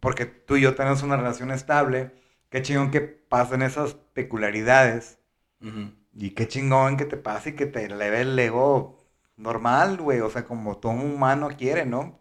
porque 0.00 0.26
tú 0.26 0.56
y 0.56 0.62
yo 0.62 0.74
tenemos 0.74 1.02
una 1.02 1.16
relación 1.16 1.50
estable. 1.52 2.12
Qué 2.50 2.62
chingón 2.62 2.90
que 2.90 3.00
pasen 3.02 3.62
esas 3.62 3.94
peculiaridades. 4.14 5.18
Y 6.14 6.30
qué 6.32 6.48
chingón 6.48 6.96
que 6.96 7.04
te 7.06 7.16
pase 7.16 7.50
y 7.50 7.52
que 7.54 7.66
te 7.66 7.84
eleve 7.86 8.22
el 8.22 8.38
ego 8.38 8.97
normal, 9.38 9.96
güey. 9.98 10.20
O 10.20 10.30
sea, 10.30 10.44
como 10.44 10.76
todo 10.78 10.92
humano 10.92 11.48
quiere, 11.56 11.86
¿no? 11.86 12.20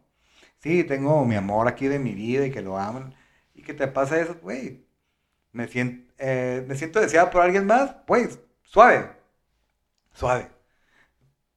Sí, 0.59 0.84
tengo 0.84 1.26
mi 1.26 1.36
amor 1.36 1.68
aquí 1.68 1.88
de 1.88 1.99
mi 1.99 2.13
vida 2.13 2.45
y 2.45 2.51
que 2.51 2.61
lo 2.61 2.78
aman. 2.78 3.13
Y 3.53 3.63
que 3.63 3.74
te 3.74 3.88
pase 3.88 4.22
eso, 4.22 4.38
güey. 4.41 4.86
me 5.51 5.68
siento, 5.68 6.13
me 6.20 6.76
siento 6.76 6.99
deseada 6.99 7.30
por 7.30 7.41
alguien 7.41 7.65
más, 7.68 7.95
pues, 8.05 8.39
suave, 8.63 9.11
suave. 10.13 10.49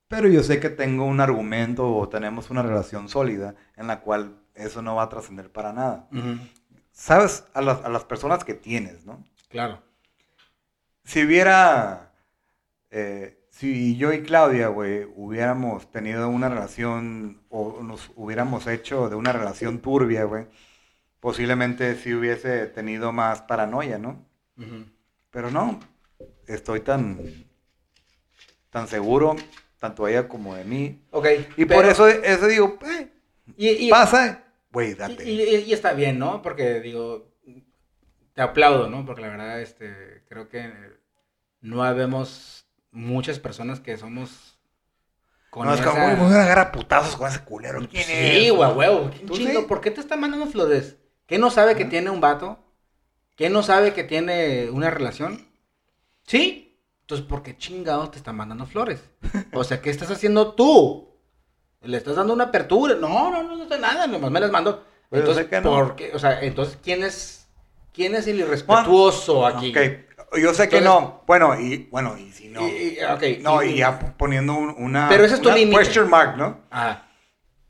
Pero 0.09 0.29
yo 0.29 0.43
sé 0.43 0.59
que 0.59 0.71
tengo 0.71 1.05
un 1.05 1.21
argumento 1.21 1.97
o 1.97 2.09
tenemos 2.09 2.51
una 2.51 2.63
relación 2.63 3.09
sólida 3.09 3.55
en 3.77 3.87
la 3.87 4.01
cual 4.01 4.41
eso 4.55 4.83
no 4.83 4.97
va 4.97 5.05
a 5.05 5.09
trascender 5.09 5.53
para 5.53 5.73
nada. 5.73 6.09
Sabes 6.91 7.45
a 7.55 7.61
las, 7.63 7.85
a 7.85 7.89
las, 7.89 8.05
personas 8.05 8.43
que 8.43 8.55
tienes, 8.55 9.07
¿no? 9.07 9.25
Claro. 9.49 9.81
Si 11.05 11.25
hubiera, 11.25 12.13
eh, 12.91 13.40
si 13.61 13.99
yo 13.99 14.11
y 14.15 14.23
Claudia, 14.23 14.69
güey, 14.69 15.07
hubiéramos 15.17 15.91
tenido 15.91 16.31
una 16.31 16.49
relación 16.49 17.43
o 17.51 17.83
nos 17.83 18.11
hubiéramos 18.17 18.67
hecho 18.67 19.11
de 19.11 19.17
una 19.17 19.35
relación 19.35 19.81
turbia, 19.81 20.25
güey, 20.25 20.47
posiblemente 21.21 21.95
sí 21.97 22.15
hubiese 22.15 22.69
tenido 22.69 23.13
más 23.13 23.43
paranoia, 23.43 23.99
¿no? 23.99 24.25
Pero 25.31 25.51
no, 25.51 25.79
estoy 26.47 26.81
tan, 26.81 27.21
tan 28.71 28.89
seguro, 28.89 29.37
tanto 29.79 30.09
ella 30.09 30.27
como 30.27 30.55
de 30.55 30.65
mí. 30.65 31.03
Ok. 31.11 31.27
Y 31.59 31.67
por 31.67 31.85
eso, 31.85 32.09
eso 32.09 32.47
digo, 32.47 32.79
eh, 32.87 33.11
y, 33.59 33.91
pasa, 33.91 34.43
güey, 34.73 34.95
date. 34.95 35.23
Y, 35.31 35.71
está 35.71 35.93
bien, 35.93 36.19
¿no? 36.19 36.41
Porque 36.41 36.81
digo, 36.81 37.31
te 38.33 38.41
aplaudo, 38.41 38.89
¿no? 38.89 39.05
Porque 39.05 39.21
la 39.21 39.29
verdad, 39.29 39.61
este, 39.61 40.23
creo 40.31 40.49
que 40.49 40.73
no 41.61 41.85
habemos 41.85 42.60
muchas 42.93 43.39
personas 43.39 43.81
que 43.81 43.97
somos 43.97 44.59
con 45.51 45.67
no, 45.67 45.75
es 45.75 45.81
como, 45.81 45.99
muy, 45.99 46.17
muy 46.17 46.33
agarra 46.33 46.71
putazos 46.71 47.17
con 47.17 47.29
ese 47.29 47.41
culero. 47.41 47.81
¿Quién 47.91 48.05
sí, 48.05 48.51
güey, 48.51 48.71
huevo. 48.71 49.11
¿Quién 49.11 49.67
¿Por 49.67 49.81
qué 49.81 49.91
te 49.91 50.01
está 50.01 50.17
mandando 50.17 50.47
flores? 50.47 50.97
¿Qué 51.27 51.39
no 51.39 51.51
sabe 51.51 51.75
que 51.75 51.85
tiene 51.85 52.11
un 52.11 52.21
vato? 52.21 52.59
¿Qué 53.37 53.51
no 53.51 53.63
sabe 53.63 53.93
que 53.93 54.05
tiene 54.05 54.71
una 54.71 54.91
relación? 54.91 55.49
¿Sí? 56.27 56.79
Entonces, 57.03 57.27
¿por 57.27 57.43
qué 57.43 57.57
chingados 57.57 58.13
te 58.13 58.19
están 58.19 58.37
mandando 58.37 58.67
flores? 58.67 59.01
O 59.53 59.65
sea, 59.65 59.81
¿qué 59.83 59.91
estás 59.91 60.11
haciendo 60.11 60.55
tú? 60.55 61.17
Le 61.83 61.97
estás 61.97 62.15
dando 62.17 62.33
una 62.33 62.45
apertura. 62.45 62.95
No, 62.95 63.31
no, 63.31 63.43
no, 63.43 63.57
no 63.57 63.69
sé 63.69 63.79
nada, 63.79 64.07
nomás 64.07 64.31
me 64.31 64.41
las 64.41 64.51
mando. 64.51 64.85
Entonces, 65.11 65.47
¿por 65.63 65.97
qué? 65.97 66.13
O 66.15 66.19
sea, 66.21 66.41
entonces, 66.43 66.79
¿quién 66.83 67.03
es, 67.03 67.49
quién 67.93 68.15
es 68.15 68.29
el 68.29 68.39
irrespetuoso 68.39 69.45
aquí? 69.45 69.71
Ok, 69.71 70.10
yo 70.39 70.55
sé 70.55 70.69
que 70.69 70.81
no. 70.81 71.23
Bueno, 71.27 71.59
y 71.59 71.89
bueno, 71.91 72.17
y 72.19 72.31
si 72.33 72.49
no. 72.49 72.61
no, 73.41 73.63
y, 73.63 73.77
ya 73.77 73.99
poniendo 74.17 74.55
una. 74.55 75.09
Pero 75.09 75.25
ese 75.25 75.35
es 75.37 75.41
tu 75.41 75.51
límite. 75.51 75.79
question 75.79 76.09
mark, 76.09 76.37
¿no? 76.37 76.61
Ah. 76.71 77.07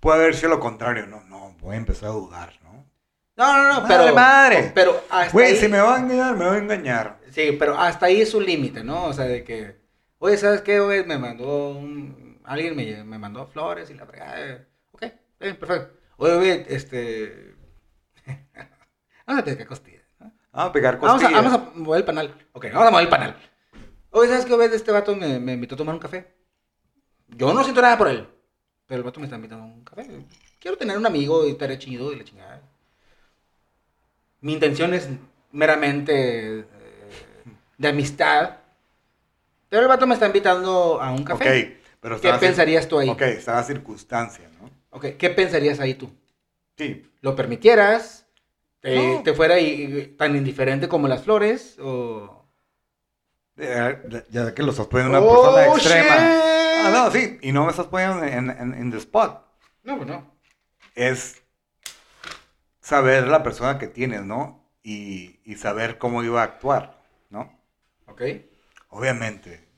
Puede 0.01 0.21
haber 0.23 0.35
sido 0.35 0.51
lo 0.51 0.61
contrario. 0.61 1.07
No, 1.07 1.23
no, 1.25 1.57
voy 1.61 1.75
a 1.75 1.79
empezar 1.79 2.09
a 2.09 2.13
dudar, 2.13 2.53
¿no? 2.63 2.87
No, 3.37 3.53
no, 3.57 3.81
no, 3.81 3.89
pero. 3.89 4.15
madre! 4.15 4.73
Pero 4.75 5.05
hasta 5.11 5.33
Güey, 5.33 5.57
si 5.57 5.69
me 5.69 5.81
va 5.81 5.97
a 5.97 6.01
engañar, 6.01 6.37
me 6.37 6.45
va 6.47 6.55
a 6.55 6.59
engañar. 6.59 7.19
Sí, 7.31 7.57
pero 7.59 7.79
hasta 7.79 8.07
ahí 8.07 8.21
es 8.21 8.31
su 8.31 8.41
límite, 8.41 8.83
¿no? 8.85 9.05
O 9.05 9.13
sea, 9.13 9.27
de 9.27 9.45
que. 9.45 9.77
Oye, 10.19 10.37
¿sabes 10.37 10.61
qué? 10.61 10.81
Oye, 10.81 11.05
me 11.05 11.19
mandó 11.19 11.71
un 11.71 12.31
alguien 12.51 12.75
me, 12.75 13.05
me 13.05 13.19
mandó 13.19 13.47
flores 13.47 13.91
y 13.91 13.95
la 13.95 14.07
fregada. 14.07 14.67
Ok, 14.91 15.05
bien, 15.39 15.57
perfecto. 15.57 15.97
Oye, 16.17 16.33
oye, 16.33 16.67
este. 16.69 17.55
vamos 19.27 19.43
a 19.43 19.45
pegar 19.45 19.67
costillas. 19.67 20.00
¿No? 20.53 20.59
Vamos 20.59 20.71
a 20.71 20.73
pegar 20.73 20.99
costillas. 20.99 21.33
Vamos 21.33 21.53
a, 21.53 21.57
vamos 21.57 21.75
a 21.75 21.79
mover 21.79 21.99
el 22.01 22.05
panal. 22.05 22.49
Ok, 22.53 22.67
vamos 22.73 22.89
a 22.89 22.91
mover 22.91 23.05
el 23.05 23.11
panal. 23.11 23.37
Oye, 24.11 24.29
¿sabes 24.29 24.45
qué? 24.45 24.55
Oye, 24.55 24.75
este 24.75 24.93
vato 24.93 25.15
me, 25.15 25.39
me 25.39 25.53
invitó 25.53 25.75
a 25.75 25.79
tomar 25.79 25.95
un 25.95 26.01
café. 26.01 26.35
Yo 27.29 27.53
no 27.53 27.63
siento 27.63 27.81
nada 27.83 27.97
por 27.97 28.09
él. 28.09 28.27
Pero 28.87 28.99
el 28.99 29.05
vato 29.05 29.21
me 29.21 29.27
está 29.27 29.37
invitando 29.37 29.65
a 29.65 29.69
un 29.69 29.85
café. 29.85 30.27
Quiero 30.59 30.77
tener 30.77 30.99
un 30.99 31.07
amigo 31.07 31.47
y 31.47 31.51
estar 31.53 31.79
chido 31.79 32.13
y 32.13 32.17
la 32.17 32.25
chingada. 32.25 32.61
Mi 34.41 34.53
intención 34.53 34.95
es 34.95 35.09
meramente 35.53 36.61
eh, 36.61 36.65
de 37.79 37.89
amistad. 37.89 38.57
Pero 39.69 39.83
el 39.83 39.89
vato 39.89 40.07
me 40.09 40.15
está 40.15 40.27
invitando 40.27 41.01
a 41.01 41.13
un 41.13 41.23
café. 41.23 41.45
Ok. 41.45 41.81
Pero 42.01 42.21
¿Qué 42.21 42.33
pensarías 42.33 42.89
tú 42.89 42.99
ahí? 42.99 43.09
Ok, 43.09 43.21
está 43.23 43.55
la 43.55 43.63
circunstancia, 43.63 44.51
¿no? 44.61 44.71
Ok, 44.91 45.17
¿qué 45.19 45.31
pensarías 45.31 45.79
ahí 45.81 45.95
tú? 45.95 46.11
Sí. 46.77 47.09
¿Lo 47.21 47.37
permitieras? 47.37 48.27
¿Te, 48.81 49.35
fuera 49.35 49.57
tan 50.17 50.37
indiferente 50.37 50.89
como 50.89 51.09
las 51.09 51.23
flores? 51.23 51.77
¿O...? 51.81 52.49
Ya, 53.57 54.55
que 54.55 54.63
lo 54.63 54.71
estás 54.71 54.87
poniendo 54.87 55.19
una 55.19 55.27
oh, 55.27 55.55
persona 55.55 55.67
extrema. 55.67 56.15
Ah, 56.17 56.91
no, 56.91 57.11
sí. 57.11 57.39
Y 57.43 57.53
no 57.53 57.65
me 57.65 57.71
estás 57.71 57.87
poniendo 57.87 58.25
en, 58.25 58.51
en, 58.51 58.91
the 58.91 58.97
spot. 58.97 59.45
No, 59.83 59.97
pues 59.99 60.09
no. 60.09 60.35
Es 60.95 61.43
saber 62.81 63.27
la 63.27 63.43
persona 63.43 63.79
que 63.79 63.87
tienes, 63.87 64.23
¿no? 64.23 64.71
Y, 64.83 65.41
y 65.45 65.57
saber 65.57 65.99
cómo 65.99 66.23
iba 66.25 66.41
a 66.41 66.45
actuar, 66.45 67.03
¿no? 67.29 67.61
Ok. 68.07 68.23
Obviamente, 68.89 69.69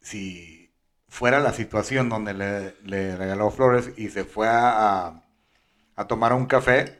si 0.00 0.60
fuera 1.08 1.40
la 1.40 1.52
situación 1.52 2.08
donde 2.08 2.34
le, 2.34 3.16
regaló 3.16 3.50
flores 3.50 3.92
y 3.96 4.08
se 4.08 4.24
fue 4.24 4.48
a, 4.48 5.22
a, 5.96 6.06
tomar 6.06 6.32
un 6.32 6.46
café, 6.46 6.99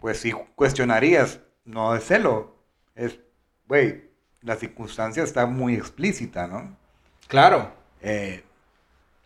pues 0.00 0.18
sí 0.18 0.32
cuestionarías, 0.54 1.40
no 1.64 1.92
de 1.92 2.00
celo, 2.00 2.56
es, 2.94 3.20
güey, 3.68 4.10
la 4.40 4.56
circunstancia 4.56 5.22
está 5.22 5.46
muy 5.46 5.74
explícita, 5.74 6.46
¿no? 6.46 6.76
Claro. 7.28 7.72
Eh, 8.00 8.42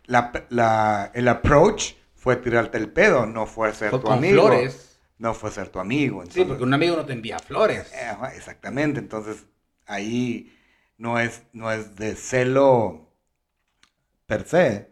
la, 0.07 1.11
el 1.14 1.29
approach 1.29 1.95
fue 2.14 2.37
tirarte 2.37 2.77
el 2.77 2.91
pedo, 2.91 3.25
no 3.25 3.47
fue 3.47 3.72
ser 3.72 3.91
tu 3.91 4.11
amigo. 4.11 4.43
Flores. 4.43 4.99
No 5.16 5.33
fue 5.33 5.51
ser 5.53 5.68
tu 5.68 5.79
amigo. 5.79 6.25
sí, 6.29 6.45
porque 6.45 6.64
un 6.64 6.75
amigo 6.75 6.97
no 6.97 7.07
te 7.07 7.12
envía 7.12 7.39
flores. 7.39 7.91
Eh, 7.95 8.12
exactamente, 8.35 8.99
entonces 8.99 9.47
ahí 9.87 10.53
no 10.99 11.20
es, 11.20 11.45
no 11.53 11.70
es 11.70 11.95
de 11.95 12.16
celo 12.16 13.12
per 14.27 14.47
se, 14.47 14.91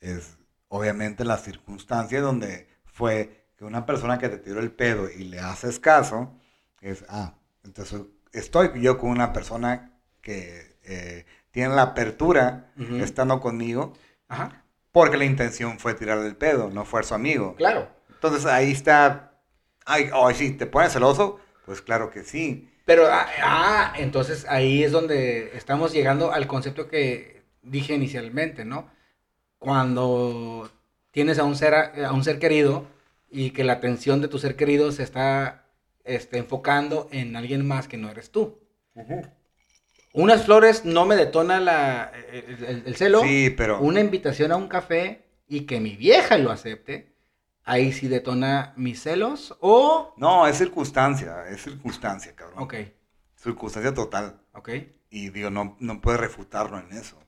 es 0.00 0.36
obviamente 0.68 1.24
la 1.24 1.38
circunstancia 1.38 2.20
donde 2.20 2.68
fue 2.84 3.43
que 3.56 3.64
una 3.64 3.86
persona 3.86 4.18
que 4.18 4.28
te 4.28 4.38
tiró 4.38 4.60
el 4.60 4.72
pedo 4.72 5.08
y 5.10 5.24
le 5.24 5.40
haces 5.40 5.78
caso, 5.78 6.38
es, 6.80 7.04
ah, 7.08 7.34
entonces 7.64 8.02
estoy 8.32 8.70
yo 8.80 8.98
con 8.98 9.10
una 9.10 9.32
persona 9.32 9.92
que 10.20 10.76
eh, 10.84 11.24
tiene 11.50 11.74
la 11.74 11.82
apertura 11.82 12.72
estando 13.00 13.40
conmigo, 13.40 13.92
porque 14.90 15.16
la 15.16 15.24
intención 15.24 15.78
fue 15.78 15.94
tirarle 15.94 16.26
el 16.26 16.36
pedo, 16.36 16.70
no 16.70 16.84
fue 16.84 17.02
su 17.04 17.14
amigo. 17.14 17.54
Claro. 17.56 17.88
Entonces 18.10 18.46
ahí 18.46 18.72
está, 18.72 19.40
ay, 19.84 20.10
oh, 20.12 20.30
sí, 20.32 20.52
¿te 20.52 20.66
pones 20.66 20.92
celoso? 20.92 21.38
Pues 21.64 21.80
claro 21.80 22.10
que 22.10 22.24
sí. 22.24 22.70
Pero, 22.84 23.06
ah, 23.06 23.26
ah, 23.42 23.92
entonces 23.96 24.46
ahí 24.48 24.82
es 24.82 24.92
donde 24.92 25.56
estamos 25.56 25.92
llegando 25.92 26.32
al 26.32 26.46
concepto 26.46 26.88
que 26.88 27.44
dije 27.62 27.94
inicialmente, 27.94 28.64
¿no? 28.64 28.90
Cuando 29.58 30.70
tienes 31.10 31.38
a 31.38 31.44
un 31.44 31.56
ser, 31.56 31.74
a 31.74 32.12
un 32.12 32.24
ser 32.24 32.38
querido 32.38 32.86
y 33.34 33.50
que 33.50 33.64
la 33.64 33.74
atención 33.74 34.20
de 34.20 34.28
tu 34.28 34.38
ser 34.38 34.56
querido 34.56 34.92
se 34.92 35.02
está 35.02 35.66
este, 36.04 36.38
enfocando 36.38 37.08
en 37.12 37.36
alguien 37.36 37.66
más 37.66 37.88
que 37.88 37.96
no 37.96 38.10
eres 38.10 38.30
tú. 38.30 38.60
Unas 40.12 40.44
flores 40.44 40.84
no 40.84 41.04
me 41.04 41.16
detona 41.16 41.60
la, 41.60 42.12
el, 42.30 42.94
celo. 42.96 43.22
Sí, 43.22 43.50
pero... 43.50 43.80
Una 43.80 44.00
invitación 44.00 44.52
a 44.52 44.56
un 44.56 44.68
café 44.68 45.24
y 45.48 45.62
que 45.62 45.80
mi 45.80 45.96
vieja 45.96 46.38
lo 46.38 46.52
acepte, 46.52 47.14
ahí 47.64 47.92
sí 47.92 48.08
detona 48.08 48.72
mis 48.76 49.02
celos 49.02 49.56
o... 49.60 50.14
No, 50.16 50.46
es 50.46 50.56
circunstancia, 50.56 51.48
es 51.48 51.62
circunstancia, 51.62 52.34
cabrón. 52.34 52.62
Ok. 52.62 52.74
Circunstancia 53.36 53.92
total. 53.92 54.40
Ok. 54.52 54.70
Y 55.10 55.30
digo, 55.30 55.50
no, 55.50 55.76
no 55.80 56.00
puedes 56.00 56.20
refutarlo 56.20 56.78
en 56.78 56.96
eso 56.96 57.24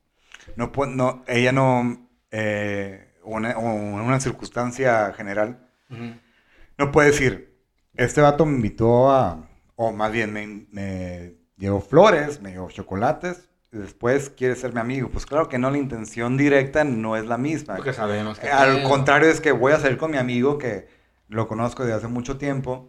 no, 0.55 0.71
no 0.87 1.25
ella 1.27 1.53
no, 1.53 2.09
eh, 2.31 3.15
una, 3.25 3.59
una 3.59 4.21
circunstancia 4.21 5.13
general, 5.15 5.66
no 5.89 6.93
puede 6.93 7.11
decir, 7.11 7.57
este 7.95 8.21
vato 8.21 8.45
me 8.45 8.55
invitó 8.57 9.11
a, 9.11 9.49
o 9.75 9.93
más 9.93 10.13
bien 10.13 10.33
me, 10.33 10.67
me 10.71 11.35
llevó 11.57 11.81
flores, 11.81 12.41
me 12.41 12.53
llevó 12.53 12.71
chocolates, 12.71 13.49
y 13.73 13.79
después 13.79 14.31
quiere 14.31 14.55
ser 14.57 14.73
mi 14.73 14.81
amigo. 14.81 15.09
Pues 15.11 15.27
claro 15.27 15.49
que 15.49 15.59
no, 15.59 15.71
la 15.71 15.79
intención 15.79 16.37
directa 16.37 16.85
no 16.85 17.17
es 17.17 17.27
la 17.27 17.39
misma. 17.39 17.77
Porque 17.77 17.93
sabemos 17.93 18.39
que... 18.39 18.49
Al 18.49 18.83
contrario 18.85 19.29
es 19.31 19.41
que 19.41 19.53
voy 19.53 19.73
a 19.73 19.81
salir 19.81 19.99
con 19.99 20.11
mi 20.11 20.19
amigo 20.19 20.59
que 20.59 20.89
lo 21.29 21.49
conozco 21.49 21.83
desde 21.83 21.97
hace 21.97 22.09
mucho 22.09 22.39
tiempo. 22.39 22.89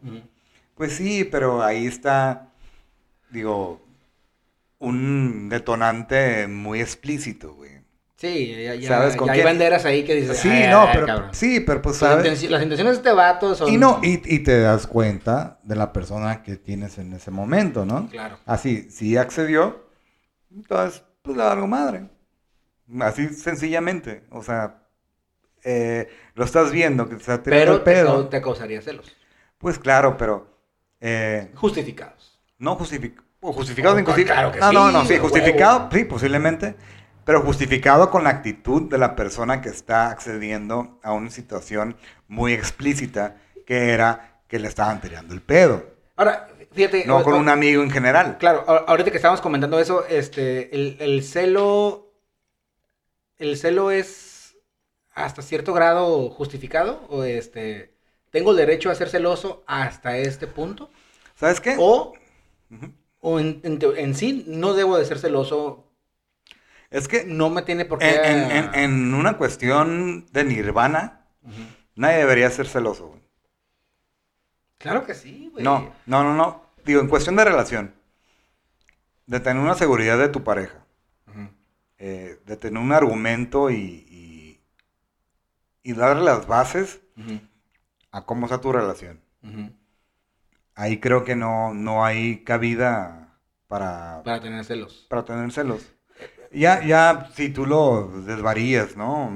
Pues 0.76 0.94
sí, 0.94 1.24
pero 1.24 1.64
ahí 1.64 1.88
está, 1.88 2.54
digo, 3.32 3.82
un 4.80 5.50
detonante 5.50 6.48
muy 6.48 6.82
explícito, 6.82 7.56
güey. 7.56 7.82
Sí, 8.18 8.64
ya, 8.64 8.74
ya, 8.74 9.04
hay 9.30 9.44
banderas 9.44 9.86
ahí 9.86 10.04
que 10.04 10.16
dicen. 10.16 10.34
Sí, 10.36 10.50
no, 10.72 10.90
pero, 10.92 11.30
sí, 11.34 11.60
pero 11.60 11.84
pues 11.84 11.98
sabes. 11.98 12.26
Las 12.50 12.64
intenciones 12.64 12.94
de 12.94 12.98
este 12.98 13.12
vato 13.14 13.54
son. 13.54 13.70
Y 13.70 13.78
no, 13.78 14.00
y, 14.02 14.22
y, 14.26 14.40
te 14.40 14.60
das 14.60 14.88
cuenta 14.88 15.60
de 15.62 15.76
la 15.76 15.94
persona 15.94 16.42
que 16.42 16.58
tienes 16.58 16.98
en 16.98 17.14
ese 17.14 17.30
momento, 17.30 17.86
¿no? 17.86 18.10
Claro. 18.10 18.40
Así, 18.48 18.90
si 18.90 19.18
accedió, 19.18 19.88
entonces, 20.52 21.04
pues 21.22 21.38
le 21.38 21.44
algo 21.44 21.68
madre. 21.68 22.10
Así 23.02 23.30
sencillamente. 23.30 24.24
O 24.32 24.42
sea, 24.42 24.82
eh, 25.64 26.10
lo 26.34 26.44
estás 26.44 26.72
viendo, 26.72 27.08
que 27.08 27.20
se 27.20 27.38
Pero 27.38 27.76
el 27.76 27.82
pedo. 27.82 28.26
Te, 28.26 28.38
te 28.38 28.44
causaría 28.44 28.82
celos. 28.82 29.16
Pues 29.60 29.78
claro, 29.78 30.18
pero. 30.18 30.58
Eh, 31.00 31.52
Justificados. 31.54 32.40
No 32.58 32.76
justificado. 32.76 33.28
Justificado 33.40 33.94
o 33.94 33.98
Oh, 33.98 34.00
injustificado. 34.00 34.52
claro 34.52 34.52
que 34.52 34.60
no, 34.60 34.72
no, 34.72 34.88
sí, 34.88 34.94
no, 34.94 35.06
sí, 35.06 35.14
huevo. 35.14 35.30
justificado, 35.30 35.90
sí, 35.92 36.04
posiblemente. 36.06 36.76
Pero 37.28 37.42
justificado 37.42 38.10
con 38.10 38.24
la 38.24 38.32
actitud 38.32 38.90
de 38.90 38.98
la 38.98 39.16
persona 39.16 39.62
que 39.62 39.70
está 39.70 40.10
accediendo 40.10 41.00
a 41.04 41.14
una 41.14 41.30
situación 41.30 41.96
muy 42.28 42.54
explícita 42.54 43.36
que 43.68 43.92
era 43.92 44.42
que 44.48 44.60
le 44.60 44.68
estaban 44.70 45.02
tirando 45.02 45.34
el 45.36 45.42
pedo. 45.42 45.84
Ahora, 46.16 46.48
fíjate. 46.72 47.06
No 47.06 47.22
con 47.24 47.34
o- 47.34 47.38
un 47.38 47.50
amigo 47.50 47.84
en 47.84 47.92
general. 47.92 48.38
Claro, 48.40 48.64
ahorita 48.68 49.12
que 49.12 49.18
estábamos 49.18 49.42
comentando 49.42 49.80
eso, 49.80 50.06
este, 50.08 50.74
el, 50.76 50.98
el 51.00 51.24
celo, 51.24 52.14
el 53.38 53.58
celo 53.58 53.92
es 53.92 54.56
hasta 55.14 55.42
cierto 55.42 55.74
grado 55.74 56.30
justificado 56.30 57.06
o 57.10 57.24
este, 57.24 57.94
tengo 58.32 58.52
el 58.52 58.58
derecho 58.58 58.90
a 58.90 58.96
ser 58.96 59.10
celoso 59.10 59.64
hasta 59.68 60.18
este 60.18 60.48
punto 60.48 60.90
¿Sabes 61.36 61.62
qué? 61.62 61.76
o, 61.80 62.14
o 63.20 63.40
en, 63.40 63.62
en 63.64 63.80
teo- 63.80 63.96
en 63.96 64.16
sí 64.16 64.44
no 64.48 64.74
debo 64.74 64.98
de 64.98 65.06
ser 65.06 65.20
celoso, 65.20 65.87
Es 66.90 67.08
que 67.08 67.26
no 67.26 67.50
me 67.50 67.62
tiene 67.64 67.86
por 67.86 68.00
qué. 68.00 68.16
en, 68.24 68.74
en- 68.74 69.14
una 69.14 69.38
cuestión 69.38 70.26
de 70.32 70.44
nirvana, 70.46 71.26
nadie 71.96 72.18
debería 72.20 72.50
ser 72.50 72.68
celoso. 72.68 73.08
güey. 73.10 73.22
Claro 74.78 75.06
que 75.06 75.14
sí, 75.16 75.50
güey. 75.52 75.64
No, 75.64 75.94
no, 76.06 76.24
no, 76.24 76.34
no. 76.36 76.62
Digo, 76.86 77.02
en 77.02 77.08
cuestión 77.10 77.36
de 77.36 77.44
relación, 77.44 77.94
de 79.26 79.40
tener 79.40 79.62
una 79.62 79.74
seguridad 79.76 80.18
de 80.18 80.30
tu 80.30 80.44
pareja, 80.44 80.86
eh, 81.98 82.40
de 82.46 82.58
tener 82.58 82.82
un 82.82 82.94
argumento 82.94 83.70
y, 83.70 83.76
y, 83.76 84.62
y 85.84 85.94
darle 85.94 86.24
las 86.24 86.48
bases 86.48 87.02
a 88.12 88.26
cómo 88.26 88.46
está 88.46 88.62
tu 88.62 88.72
relación. 88.72 89.20
Ahí 90.76 91.00
creo 91.00 91.24
que 91.26 91.36
no, 91.36 91.74
no 91.74 92.06
hay 92.06 92.44
cabida 92.44 93.38
para, 93.68 94.22
Para 94.24 94.40
tener 94.40 94.64
celos. 94.64 95.08
para 95.10 95.26
tener 95.26 95.52
celos. 95.52 95.92
Ya, 96.52 96.84
ya, 96.86 97.30
si 97.36 97.50
tú 97.50 97.66
lo 97.66 98.08
desvarías, 98.26 98.96
¿no? 98.96 99.32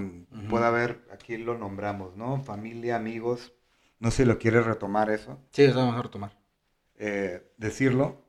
Puede 0.50 0.66
haber, 0.66 1.08
aquí 1.12 1.38
lo 1.38 1.58
nombramos, 1.58 2.16
¿no? 2.16 2.42
Familia, 2.44 2.96
amigos. 2.96 3.54
No 4.00 4.12
sé 4.12 4.24
si 4.24 4.26
lo 4.26 4.40
quieres 4.40 4.66
retomar 4.66 5.10
eso. 5.10 5.40
Sí, 5.52 5.64
eso 5.64 5.78
vamos 5.78 5.96
a 5.98 6.02
retomar. 6.02 6.38
eh, 6.98 7.52
decirlo. 7.58 8.26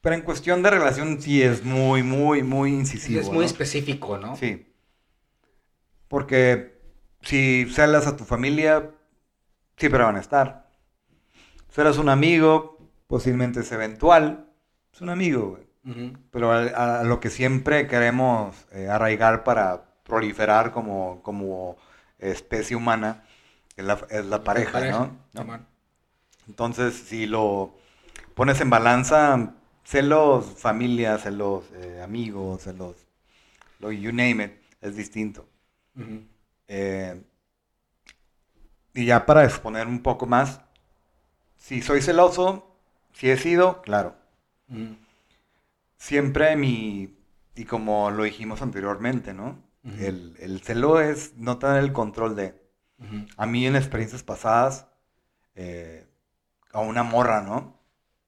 Pero 0.00 0.14
en 0.14 0.22
cuestión 0.22 0.62
de 0.62 0.70
relación 0.70 1.20
sí 1.20 1.42
es 1.42 1.64
muy, 1.64 2.02
muy, 2.02 2.42
muy 2.42 2.70
incisivo. 2.72 3.20
es 3.20 3.28
muy 3.28 3.38
¿no? 3.38 3.44
específico, 3.44 4.18
¿no? 4.18 4.36
Sí. 4.36 4.66
Porque 6.08 6.80
si 7.22 7.66
celas 7.70 8.06
a 8.06 8.16
tu 8.16 8.24
familia, 8.24 8.90
siempre 9.76 10.02
van 10.02 10.16
a 10.16 10.20
estar. 10.20 10.70
Celas 11.70 11.98
a 11.98 12.00
un 12.00 12.08
amigo, 12.08 12.78
posiblemente 13.06 13.60
es 13.60 13.70
eventual. 13.72 14.50
Es 14.92 15.00
un 15.00 15.10
amigo, 15.10 15.50
güey. 15.50 15.69
Pero 16.30 16.52
a, 16.52 17.00
a 17.00 17.04
lo 17.04 17.20
que 17.20 17.30
siempre 17.30 17.86
queremos 17.86 18.54
eh, 18.72 18.88
arraigar 18.88 19.42
para 19.44 19.84
proliferar 20.04 20.72
como, 20.72 21.20
como 21.22 21.76
especie 22.18 22.76
humana 22.76 23.24
es 23.76 23.84
la, 23.84 23.98
es 24.10 24.24
la 24.26 24.44
pareja, 24.44 24.80
¿no? 24.80 25.16
¿no? 25.32 25.60
Entonces, 26.46 26.94
si 26.94 27.26
lo 27.26 27.74
pones 28.34 28.60
en 28.60 28.70
balanza, 28.70 29.54
celos 29.84 30.46
familia, 30.58 31.18
celos 31.18 31.64
eh, 31.74 32.00
amigos, 32.02 32.62
celos, 32.62 32.96
lo 33.80 33.92
you 33.92 34.12
name 34.12 34.44
it, 34.44 34.52
es 34.80 34.96
distinto. 34.96 35.48
Eh, 36.68 37.22
y 38.94 39.06
ya 39.06 39.26
para 39.26 39.44
exponer 39.44 39.86
un 39.86 40.02
poco 40.02 40.26
más, 40.26 40.60
si 41.56 41.82
soy 41.82 42.02
celoso, 42.02 42.76
si 43.12 43.30
he 43.30 43.36
sido, 43.36 43.82
claro. 43.82 44.14
Ujú. 44.68 44.96
Siempre 46.00 46.56
mi, 46.56 47.14
y 47.54 47.66
como 47.66 48.10
lo 48.10 48.22
dijimos 48.22 48.62
anteriormente, 48.62 49.34
¿no? 49.34 49.62
El, 49.84 50.34
el 50.40 50.62
celo 50.62 50.98
es 50.98 51.36
no 51.36 51.58
tener 51.58 51.76
el 51.76 51.92
control 51.92 52.34
de... 52.34 52.58
A 53.36 53.44
mí 53.44 53.66
en 53.66 53.76
experiencias 53.76 54.22
pasadas, 54.22 54.86
eh, 55.54 56.06
a 56.72 56.80
una 56.80 57.02
morra, 57.02 57.42
¿no? 57.42 57.78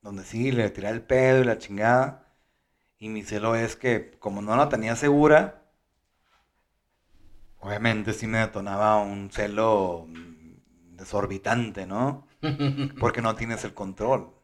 Donde 0.03 0.23
sí, 0.23 0.53
le 0.53 0.69
tiré 0.69 0.91
el 0.91 1.01
pedo 1.01 1.41
y 1.41 1.45
la 1.45 1.57
chingada. 1.57 2.37
Y 2.99 3.09
mi 3.09 3.23
celo 3.23 3.55
es 3.55 3.75
que 3.75 4.11
como 4.19 4.43
no 4.43 4.55
la 4.55 4.69
tenía 4.69 4.95
segura, 4.95 5.63
obviamente 7.61 8.13
sí 8.13 8.27
me 8.27 8.39
detonaba 8.39 8.99
un 9.01 9.31
celo 9.31 10.09
desorbitante, 10.91 11.87
¿no? 11.87 12.27
Porque 13.01 13.23
no 13.23 13.35
tienes 13.35 13.65
el 13.65 13.73
control. 13.73 14.35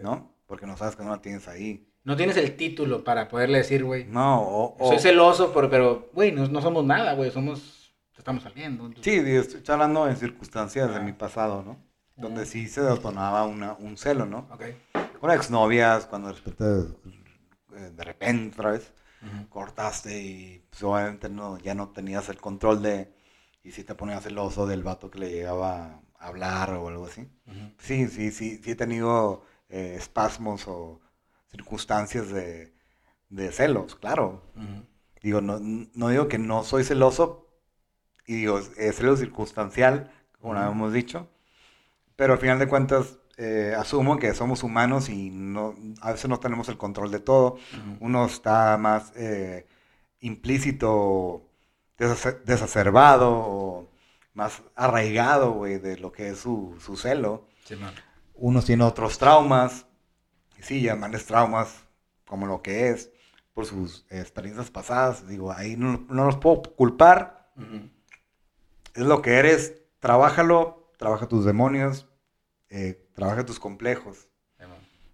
¿no? 0.00 0.32
Porque 0.46 0.66
no 0.66 0.76
sabes 0.76 0.94
que 0.94 1.02
no 1.02 1.10
la 1.10 1.20
tienes 1.20 1.48
ahí. 1.48 1.87
No 2.08 2.16
tienes 2.16 2.36
el 2.38 2.56
título 2.56 3.04
para 3.04 3.28
poderle 3.28 3.58
decir, 3.58 3.84
güey. 3.84 4.04
No, 4.06 4.40
o... 4.42 4.76
o- 4.78 4.88
Soy 4.88 4.98
celoso, 4.98 5.52
pero, 5.52 5.68
pero 5.70 6.08
güey, 6.14 6.32
no, 6.32 6.48
no 6.48 6.60
somos 6.62 6.84
nada, 6.84 7.12
güey. 7.14 7.30
Somos. 7.30 7.92
Estamos 8.16 8.42
saliendo. 8.42 8.86
entonces- 8.86 9.22
Sí, 9.22 9.30
estoy 9.58 9.72
hablando 9.74 10.08
en 10.08 10.16
circunstancias 10.16 10.92
de 10.92 11.00
mi 11.00 11.12
pasado, 11.12 11.62
¿no? 11.62 11.76
Donde 12.16 12.46
sí 12.46 12.66
se 12.66 12.80
detonaba 12.82 13.44
una, 13.46 13.74
un 13.74 13.96
celo, 13.96 14.26
¿no? 14.26 14.48
Ok. 14.50 14.64
con 15.20 15.30
exnovias, 15.30 16.06
cuando 16.06 16.28
de 16.28 16.34
repente, 16.34 16.64
eh, 17.76 17.90
de 17.94 18.04
repente 18.04 18.56
otra 18.58 18.70
vez 18.72 18.92
cortaste 19.48 20.18
y 20.20 20.64
pues, 20.70 20.82
obviamente 20.82 21.28
no, 21.28 21.58
ya 21.58 21.74
no 21.74 21.88
tenías 21.90 22.28
el 22.28 22.40
control 22.40 22.82
de, 22.82 23.12
y 23.62 23.72
si 23.72 23.84
te 23.84 23.94
ponías 23.94 24.22
celoso 24.24 24.66
del 24.66 24.82
vato 24.82 25.10
que 25.10 25.18
le 25.18 25.30
llegaba 25.30 26.00
a 26.18 26.26
hablar 26.26 26.72
o 26.74 26.88
algo 26.88 27.06
así. 27.06 27.28
Sí, 27.78 28.08
sí, 28.08 28.30
sí, 28.30 28.60
sí 28.62 28.70
he 28.70 28.76
tenido 28.76 29.42
eh, 29.68 29.94
espasmos 29.98 30.66
o 30.68 31.00
circunstancias 31.50 32.28
de, 32.30 32.72
de 33.28 33.52
celos, 33.52 33.94
claro. 33.96 34.42
Digo, 35.22 35.40
no, 35.40 35.58
no 35.60 36.08
digo 36.08 36.28
que 36.28 36.38
no 36.38 36.62
soy 36.64 36.84
celoso, 36.84 37.46
y 38.26 38.34
digo, 38.36 38.58
es 38.76 38.96
celo 38.96 39.16
circunstancial, 39.16 40.12
como 40.40 40.54
lo 40.54 40.62
hemos 40.70 40.92
dicho, 40.92 41.28
pero 42.14 42.34
al 42.34 42.38
final 42.38 42.58
de 42.58 42.68
cuentas 42.68 43.18
eh, 43.36 43.74
asumo 43.76 44.18
que 44.18 44.34
somos 44.34 44.62
humanos 44.62 45.08
y 45.08 45.30
no, 45.30 45.74
a 46.00 46.12
veces 46.12 46.28
no 46.28 46.38
tenemos 46.40 46.68
el 46.68 46.76
control 46.76 47.10
de 47.10 47.20
todo. 47.20 47.56
Uno 48.00 48.26
está 48.26 48.76
más 48.78 49.12
eh, 49.16 49.66
implícito, 50.20 51.42
desace- 51.98 52.40
desacerbado 52.44 53.30
o 53.30 53.88
más 54.34 54.62
arraigado, 54.76 55.52
güey, 55.52 55.78
de 55.78 55.96
lo 55.98 56.12
que 56.12 56.28
es 56.30 56.38
su, 56.38 56.76
su 56.80 56.96
celo. 56.96 57.48
Simón. 57.64 57.92
Unos 58.34 58.64
tienen 58.66 58.86
otros 58.86 59.18
traumas, 59.18 59.86
y 60.58 60.62
sí, 60.62 60.82
llamarles 60.82 61.26
traumas 61.26 61.84
como 62.26 62.46
lo 62.46 62.62
que 62.62 62.90
es, 62.90 63.10
por 63.54 63.66
sus 63.66 64.06
experiencias 64.10 64.70
pasadas. 64.70 65.26
Digo, 65.28 65.52
ahí 65.52 65.76
no, 65.76 66.06
no 66.08 66.26
los 66.26 66.36
puedo 66.36 66.62
culpar, 66.62 67.50
es 68.94 69.02
lo 69.04 69.22
que 69.22 69.34
eres, 69.38 69.74
trabájalo, 70.00 70.90
trabaja 70.98 71.28
tus 71.28 71.44
demonios, 71.44 72.08
eh, 72.70 73.08
trabaja 73.14 73.46
tus 73.46 73.60
complejos 73.60 74.28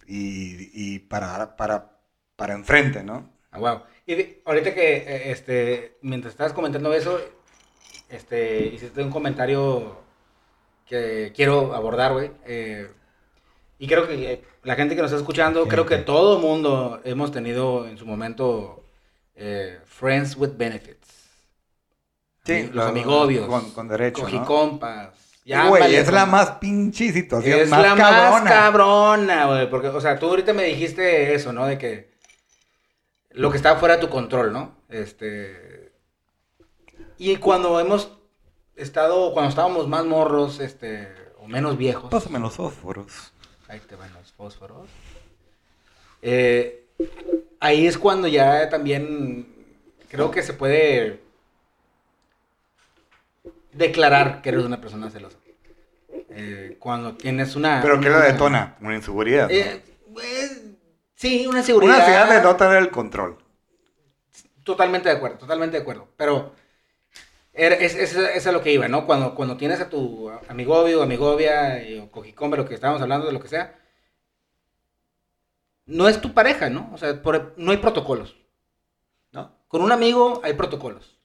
y, 0.07 0.71
y 0.75 0.99
para, 1.01 1.57
para, 1.57 1.99
para 2.37 2.55
enfrente, 2.55 3.03
¿no? 3.03 3.31
Ah, 3.51 3.59
wow. 3.59 3.83
Y 4.07 4.15
de- 4.15 4.43
ahorita 4.45 4.75
que, 4.75 4.97
eh, 4.99 5.31
este, 5.31 5.99
mientras 6.03 6.35
estabas 6.35 6.53
comentando 6.53 6.93
eso, 6.93 7.19
este, 8.09 8.67
hiciste 8.67 9.03
un 9.03 9.11
comentario 9.11 9.99
que 10.87 11.33
quiero 11.35 11.75
abordar, 11.75 12.13
güey. 12.15 12.33
eh, 12.47 12.91
y 13.79 13.87
creo 13.87 14.07
que 14.07 14.33
eh, 14.33 14.45
la 14.63 14.75
gente 14.77 14.95
que 14.97 15.03
nos 15.03 15.11
está 15.11 15.21
escuchando, 15.21 15.61
Gente. 15.61 15.75
creo 15.75 15.87
que 15.87 15.99
todo 15.99 16.39
mundo 16.39 17.01
hemos 17.05 17.33
tenido 17.33 17.87
en 17.89 17.99
su 17.99 18.07
momento 18.07 18.85
eh, 19.35 19.81
friends 19.85 20.37
with 20.37 20.51
benefits. 20.57 21.03
Ami- 22.47 22.67
los 22.67 22.75
lo- 22.75 22.83
amigobios. 22.85 23.47
Con, 23.47 23.71
con 23.73 23.89
derecho, 23.89 24.23
¿no? 24.23 24.31
Cogicompas. 24.31 25.15
Sí, 25.45 25.53
Güey, 25.69 25.95
es 25.97 26.11
la 26.11 26.25
más 26.25 26.53
pinche 26.53 27.13
situación, 27.13 27.61
es 27.61 27.69
más 27.69 27.83
la 27.83 27.95
cabrona. 27.95 28.31
más 28.31 28.43
cabrona, 28.45 29.47
güey. 29.47 29.69
Porque, 29.69 29.89
o 29.89 30.01
sea, 30.01 30.19
tú 30.19 30.29
ahorita 30.31 30.55
me 30.55 30.65
dijiste 30.65 31.35
eso, 31.35 31.53
¿no? 31.53 31.67
De 31.67 31.77
que 31.77 32.15
lo 33.31 33.51
que 33.51 33.59
está 33.59 33.77
fuera 33.77 33.97
de 33.97 34.01
tu 34.01 34.09
control, 34.09 34.55
¿no? 34.55 34.75
Este. 34.89 35.93
Y 37.19 37.37
cuando 37.37 37.79
hemos 37.79 38.11
estado, 38.75 39.33
cuando 39.35 39.51
estábamos 39.51 39.87
más 39.87 40.07
morros, 40.07 40.61
este, 40.61 41.09
o 41.39 41.47
menos 41.47 41.77
viejos. 41.77 42.11
Pásame 42.11 42.39
los 42.39 42.55
fósforos. 42.55 43.34
Ahí 43.75 43.81
te 43.81 43.97
van 43.97 44.13
los 44.13 44.31
fósforos. 44.33 44.89
Eh, 46.23 46.85
ahí 47.59 47.89
es 47.89 47.99
cuando 47.99 48.29
ya 48.29 48.69
también 48.69 49.49
creo 50.09 50.31
que 50.31 50.45
se 50.45 50.53
puede 50.53 51.21
declarar 53.73 54.43
que 54.43 54.51
eres 54.51 54.63
una 54.65 54.81
persona 54.81 55.11
celosa. 55.11 55.39
Eh, 56.31 56.77
cuando 56.79 57.17
tienes 57.17 57.57
una... 57.57 57.81
Pero 57.83 58.01
¿qué 58.01 58.09
una- 58.09 58.21
la 58.21 58.25
detona? 58.27 58.77
Una 58.81 58.95
inseguridad. 58.95 59.49
¿no? 59.49 59.55
Eh, 59.55 59.83
pues, 60.13 60.63
sí, 61.17 61.49
una 61.49 61.65
seguridad. 61.65 61.97
Una 61.97 62.05
ansiedad 62.05 62.31
de 62.33 62.43
no 62.43 62.55
tener 62.55 62.77
el 62.77 62.91
control. 62.91 63.39
Totalmente 64.63 65.09
de 65.09 65.17
acuerdo, 65.17 65.39
totalmente 65.39 65.77
de 65.79 65.83
acuerdo. 65.83 66.07
Pero 66.17 66.55
es, 67.55 67.95
es, 67.95 68.17
es 68.17 68.47
a 68.47 68.53
lo 68.53 68.61
que 68.63 68.73
iba, 68.73 68.89
¿no? 68.89 69.07
Cuando, 69.07 69.35
cuando 69.35 69.57
tienes 69.57 69.81
a 69.81 69.89
tu 69.89 70.31
amigobio, 70.49 71.03
amigovia, 71.03 71.81
o 72.03 72.11
cojicombe, 72.11 72.57
lo 72.57 72.67
que 72.67 72.75
estábamos 72.75 73.01
hablando, 73.03 73.27
de 73.27 73.33
lo 73.33 73.41
que 73.41 73.49
sea, 73.49 73.79
no 75.87 76.09
es 76.09 76.21
tu 76.21 76.33
pareja, 76.33 76.71
¿no? 76.71 76.91
O 76.93 76.99
sea, 76.99 77.21
por- 77.23 77.55
no 77.57 77.71
hay 77.71 77.77
protocolos. 77.79 78.37
¿No? 79.33 79.53
Con 79.69 79.83
un 79.83 79.93
amigo 79.93 80.41
hay 80.45 80.55
protocolos. 80.55 81.19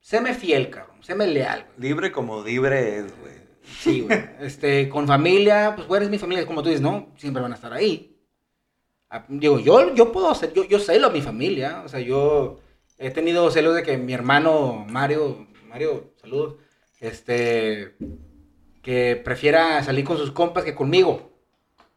Séme 0.00 0.34
fiel, 0.34 0.70
cabrón. 0.70 1.02
Séme 1.02 1.26
leal, 1.26 1.64
güey. 1.76 1.88
Libre 1.88 2.12
como 2.12 2.42
libre 2.44 2.98
es, 2.98 3.20
güey. 3.20 3.34
Sí, 3.64 4.00
güey. 4.02 4.24
Este, 4.40 4.88
con 4.88 5.06
familia, 5.06 5.72
pues, 5.74 5.88
güey, 5.88 5.98
eres 5.98 6.10
mi 6.10 6.18
familia, 6.18 6.46
como 6.46 6.62
tú 6.62 6.68
dices, 6.68 6.82
¿no? 6.82 7.12
Siempre 7.16 7.42
van 7.42 7.52
a 7.52 7.56
estar 7.56 7.72
ahí. 7.72 8.10
Ah, 9.10 9.24
Digo, 9.28 9.58
yo, 9.58 9.94
yo 9.94 10.12
puedo 10.12 10.30
hacer, 10.30 10.52
yo, 10.52 10.64
yo 10.64 10.78
celo 10.78 11.06
a 11.08 11.10
mi 11.10 11.22
familia. 11.22 11.82
O 11.84 11.88
sea, 11.88 12.00
yo 12.00 12.60
he 12.98 13.10
tenido 13.10 13.50
celos 13.50 13.74
de 13.74 13.82
que 13.82 13.96
mi 13.96 14.12
hermano 14.12 14.84
Mario, 14.88 15.46
Mario, 15.74 16.12
saludos, 16.22 16.54
este, 17.00 17.96
que 18.80 19.16
prefiera 19.24 19.82
salir 19.82 20.04
con 20.04 20.16
sus 20.16 20.30
compas 20.30 20.62
que 20.62 20.72
conmigo. 20.72 21.32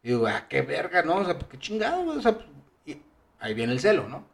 Y 0.02 0.08
digo, 0.08 0.26
ah, 0.26 0.48
qué 0.50 0.64
verga, 0.64 1.04
¿no? 1.04 1.18
O 1.18 1.26
sea, 1.26 1.38
qué 1.38 1.60
chingado. 1.60 2.04
O 2.10 2.20
sea, 2.20 2.34
pues, 2.34 2.48
y 2.88 2.98
ahí 3.40 3.54
viene 3.54 3.74
el 3.74 3.80
celo, 3.80 4.08
¿no? 4.10 4.26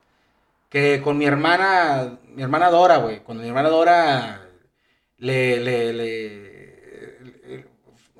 Que 0.69 1.01
con 1.03 1.17
mi 1.17 1.25
hermana, 1.25 2.19
mi 2.33 2.41
hermana 2.41 2.69
Dora, 2.69 2.97
güey. 2.99 3.19
Cuando 3.19 3.43
mi 3.43 3.49
hermana 3.49 3.67
Dora 3.67 4.47
le, 5.17 5.59
le, 5.59 5.91
le, 5.91 6.29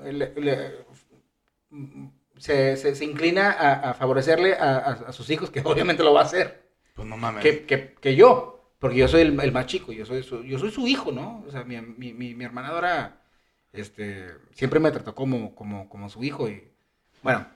le- 0.04 0.12
le- 0.12 0.34
le- 0.36 0.72
se, 2.38 2.76
se- 2.76 2.96
se 2.96 3.06
inclina 3.06 3.50
a, 3.50 3.92
a 3.92 3.94
favorecerle 3.94 4.56
a, 4.56 4.78
a- 4.78 4.92
a 5.08 5.14
sus 5.14 5.30
hijos, 5.30 5.50
que 5.52 5.62
obviamente 5.64 6.04
lo 6.04 6.14
va 6.14 6.20
a 6.20 6.26
hacer, 6.26 6.64
Pues 6.96 7.08
no 7.08 7.16
mames. 7.16 7.42
que, 7.44 7.64
que- 7.66 7.94
que 7.94 8.14
yo, 8.18 8.63
porque 8.84 8.98
yo 9.00 9.10
soy 9.10 9.22
el, 9.24 9.40
el 9.42 9.54
más 9.54 9.68
chico, 9.68 9.94
yo 9.94 10.06
soy, 10.06 10.24
su, 10.24 10.44
yo 10.44 10.60
soy 10.60 10.72
su 10.72 10.88
hijo, 10.88 11.12
¿no? 11.12 11.44
O 11.48 11.52
sea, 11.52 11.64
mi, 11.66 11.82
mi, 11.82 12.14
mi, 12.14 12.36
mi 12.36 12.46
hermana 12.46 12.72
Dora 12.72 13.22
este, 13.74 14.30
siempre 14.54 14.80
me 14.82 14.92
trató 14.92 15.16
como, 15.16 15.56
como, 15.56 15.90
como 15.90 16.10
su 16.10 16.24
hijo 16.24 16.50
y, 16.50 16.72
bueno, 17.24 17.48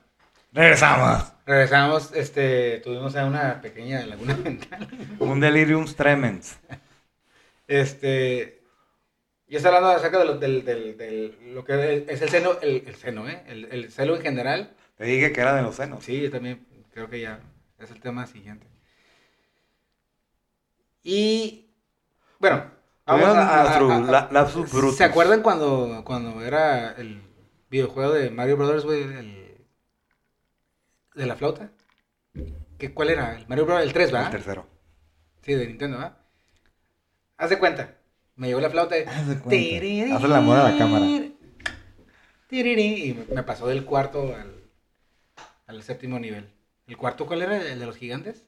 Regresamos. 0.52 1.32
regresamos, 1.46 2.12
este, 2.14 2.78
tuvimos 2.80 3.14
una 3.14 3.60
pequeña 3.60 4.06
laguna 4.06 4.36
mental. 4.44 4.88
Un 5.20 5.38
delirium 5.40 5.84
tremens. 5.94 6.56
Este. 7.66 8.62
Yo 9.48 9.58
estoy 9.58 9.70
hablando 9.74 9.90
acerca 9.98 10.20
de 10.20 10.26
lo, 10.26 10.38
del, 10.38 10.64
del, 10.64 10.98
del- 10.98 11.54
lo 11.54 11.64
que 11.64 12.06
es 12.08 12.22
el 12.22 12.30
seno, 12.30 12.52
el, 12.62 12.84
el 12.86 12.96
seno, 12.96 13.28
¿eh? 13.28 13.44
El, 13.48 13.66
el 13.72 13.92
celo 13.92 14.16
en 14.16 14.22
general. 14.22 14.76
Te 14.98 15.04
dije 15.04 15.32
que 15.32 15.40
era 15.40 15.54
de 15.54 15.62
los 15.62 15.76
senos. 15.76 16.04
Sí, 16.04 16.22
yo 16.22 16.30
también 16.30 16.66
creo 16.92 17.10
que 17.10 17.20
ya 17.20 17.40
es 17.80 17.90
el 17.90 18.00
tema 18.00 18.26
siguiente. 18.28 18.67
Y. 21.08 21.70
Bueno, 22.38 22.70
vamos 23.06 23.28
a. 23.28 23.62
a- 23.62 23.66
la- 24.00 24.28
lapsus 24.30 24.70
brutus. 24.70 24.96
¿Se 24.98 25.04
acuerdan 25.04 25.40
cuando, 25.42 26.02
cuando 26.04 26.42
era 26.44 26.92
el 26.92 27.22
videojuego 27.70 28.12
de 28.12 28.28
Mario 28.28 28.58
Brothers, 28.58 28.84
güey? 28.84 29.02
El, 29.04 29.56
de 31.14 31.26
la 31.26 31.34
flauta. 31.34 31.70
¿Qué, 32.76 32.92
¿Cuál 32.92 33.08
era? 33.08 33.36
El 33.38 33.48
Mario 33.48 33.64
Brothers, 33.64 33.86
el 33.86 33.92
3, 33.94 34.08
El 34.08 34.12
¿verdad? 34.14 34.30
tercero. 34.30 34.66
Sí, 35.40 35.54
de 35.54 35.66
Nintendo, 35.66 35.96
¿verdad? 35.96 36.18
Haz 37.38 37.48
de 37.50 37.58
cuenta. 37.58 37.94
Me 38.36 38.48
llevó 38.48 38.60
la 38.60 38.68
flauta. 38.68 38.94
Haz 39.06 39.28
de 39.28 39.38
cuenta. 39.38 40.16
Haz 40.16 40.24
el 40.24 40.32
amor 40.34 40.58
a 40.58 40.70
la 40.70 40.76
cámara. 40.78 41.06
Y 41.06 41.38
me- 43.14 43.34
me 43.34 43.42
pasó 43.44 43.66
del 43.66 43.86
cuarto 43.86 44.34
al, 44.36 44.62
al 45.66 45.82
séptimo 45.82 46.18
nivel. 46.18 46.52
¿El 46.86 46.98
cuarto 46.98 47.24
cuál 47.26 47.40
era? 47.42 47.56
¿El 47.56 47.80
de 47.80 47.86
los 47.86 47.96
gigantes? 47.96 48.46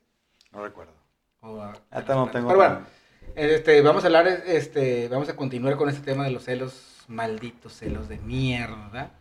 No 0.52 0.62
recuerdo. 0.62 0.92
O 1.40 1.60
a- 1.60 1.74
Hasta 1.90 2.14
no 2.14 2.30
tengo. 2.30 2.48
Pero 2.48 2.58
bueno, 2.58 2.86
este, 3.34 3.80
vamos 3.82 4.04
a 4.04 4.06
hablar, 4.08 4.26
este, 4.46 5.08
vamos 5.08 5.28
a 5.28 5.36
continuar 5.36 5.76
con 5.76 5.88
este 5.88 6.02
tema 6.02 6.24
de 6.24 6.30
los 6.30 6.44
celos, 6.44 7.04
malditos 7.08 7.74
celos 7.74 8.08
de 8.08 8.18
mierda. 8.18 9.12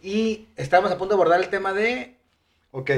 Y 0.00 0.48
estamos 0.56 0.90
a 0.90 0.98
punto 0.98 1.14
de 1.14 1.20
abordar 1.20 1.40
el 1.40 1.48
tema 1.50 1.72
de... 1.72 2.16
Ok. 2.70 2.90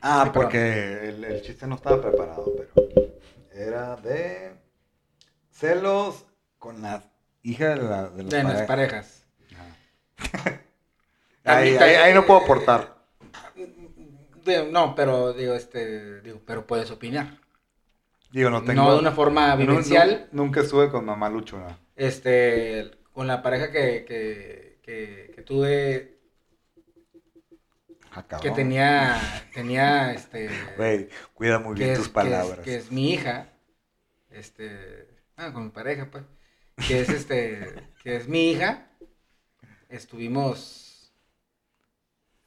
Ah, 0.00 0.22
Sí, 0.26 0.30
porque 0.34 1.08
el, 1.08 1.24
el 1.24 1.42
chiste 1.42 1.66
no 1.66 1.74
estaba 1.76 2.00
preparado, 2.00 2.44
pero 2.56 2.88
era 3.52 3.96
de 3.96 4.52
celos 5.50 6.24
con 6.58 6.82
la 6.82 7.02
hija 7.42 7.70
de, 7.70 7.76
la, 7.76 8.08
de, 8.10 8.24
de 8.24 8.42
las 8.42 8.52
pare- 8.62 8.66
parejas. 8.66 9.24
Ajá. 9.54 10.60
ahí, 11.44 11.76
ahí, 11.76 11.94
ahí 11.96 12.14
no 12.14 12.24
puedo 12.26 12.40
aportar. 12.40 12.93
De- 14.44 14.70
no, 14.70 14.94
pero 14.94 15.32
digo, 15.32 15.54
este, 15.54 16.20
digo, 16.20 16.40
pero 16.46 16.66
puedes 16.66 16.90
opinar. 16.90 17.38
Digo, 18.30 18.50
no 18.50 18.62
tengo. 18.62 18.82
No 18.82 18.92
de 18.94 18.98
una 18.98 19.12
forma 19.12 19.54
vivencial, 19.56 20.28
nu- 20.32 20.44
nunca 20.44 20.60
estuve 20.60 20.90
con 20.90 21.04
mamá 21.04 21.28
Lucho, 21.30 21.58
¿no? 21.58 21.78
este, 21.96 22.90
con 23.12 23.26
la 23.28 23.42
pareja 23.42 23.70
que, 23.70 24.04
que, 24.04 24.80
que, 24.82 25.32
que 25.34 25.42
tuve, 25.42 26.18
Ah, 28.10 28.24
cabrón. 28.28 28.40
que 28.42 28.50
tenía, 28.62 29.20
tenía, 29.52 30.12
este, 30.12 30.48
Güey, 30.76 31.08
cuida 31.32 31.58
muy 31.58 31.74
bien 31.76 31.90
tus 31.94 32.04
que 32.04 32.08
es- 32.08 32.12
palabras. 32.14 32.58
que 32.60 32.76
es 32.76 32.90
mi 32.92 33.12
hija, 33.12 33.48
este, 34.30 35.08
ah, 35.36 35.52
con 35.52 35.64
mi 35.64 35.70
pareja, 35.70 36.08
pues, 36.10 36.24
que 36.86 37.00
es 37.00 37.08
este, 37.08 37.72
que 38.02 38.16
es 38.16 38.28
mi 38.28 38.50
hija, 38.52 38.88
estuvimos, 39.88 40.83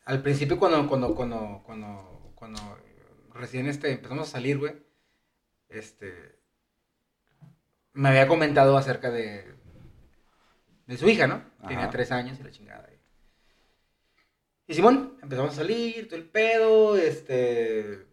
al 0.08 0.22
principio 0.22 0.58
cuando, 0.58 0.88
cuando, 0.88 1.14
cuando, 1.14 1.62
cuando, 1.66 2.32
cuando 2.34 2.60
recién, 3.34 3.68
este, 3.68 3.92
empezamos 3.92 4.30
a 4.30 4.32
salir, 4.32 4.58
güey, 4.58 4.74
este, 5.68 6.40
me 7.92 8.08
había 8.08 8.26
comentado 8.26 8.78
acerca 8.78 9.12
de, 9.12 9.54
de 10.86 10.98
su 10.98 11.10
hija, 11.10 11.28
¿no? 11.28 11.44
Tenía 11.68 11.90
tres 11.90 12.14
años 12.14 12.40
y 12.40 12.44
la 12.44 12.52
chingada. 12.52 12.90
Y 14.66 14.74
Simón, 14.74 15.18
empezamos 15.22 15.52
a 15.52 15.56
salir, 15.58 16.08
todo 16.08 16.20
el 16.20 16.30
pedo, 16.30 16.96
este, 16.96 18.08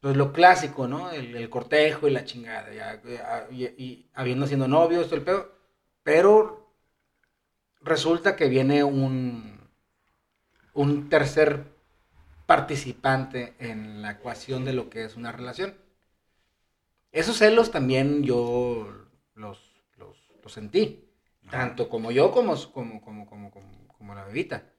pues 0.00 0.16
lo 0.16 0.32
clásico, 0.32 0.88
¿no? 0.88 1.12
El, 1.12 1.36
el 1.36 1.48
cortejo 1.48 2.08
y 2.08 2.10
la 2.10 2.24
chingada, 2.24 2.72
ya, 2.74 3.00
ya, 3.04 3.46
y, 3.52 3.66
y 3.66 4.10
habiendo 4.14 4.48
siendo 4.48 4.66
novios, 4.66 5.06
todo 5.06 5.16
el 5.16 5.24
pedo. 5.24 5.52
Pero 6.02 6.74
resulta 7.82 8.34
que 8.34 8.48
viene 8.48 8.82
un, 8.82 9.59
un 10.74 11.08
tercer 11.08 11.64
participante 12.46 13.54
en 13.58 14.02
la 14.02 14.12
ecuación 14.12 14.64
de 14.64 14.72
lo 14.74 14.90
que 14.90 15.04
es 15.04 15.16
una 15.16 15.32
relación. 15.32 15.74
Esos 17.12 17.38
celos 17.38 17.70
también 17.70 18.22
yo 18.22 18.88
los, 19.34 19.72
los, 19.96 20.16
los 20.42 20.52
sentí. 20.52 21.06
Tanto 21.50 21.88
como 21.88 22.12
yo 22.12 22.30
como, 22.30 22.54
como, 22.72 23.00
como, 23.00 23.26
como, 23.26 23.50
como, 23.50 23.88
como 23.88 24.14
la 24.14 24.24
bebita. 24.24 24.70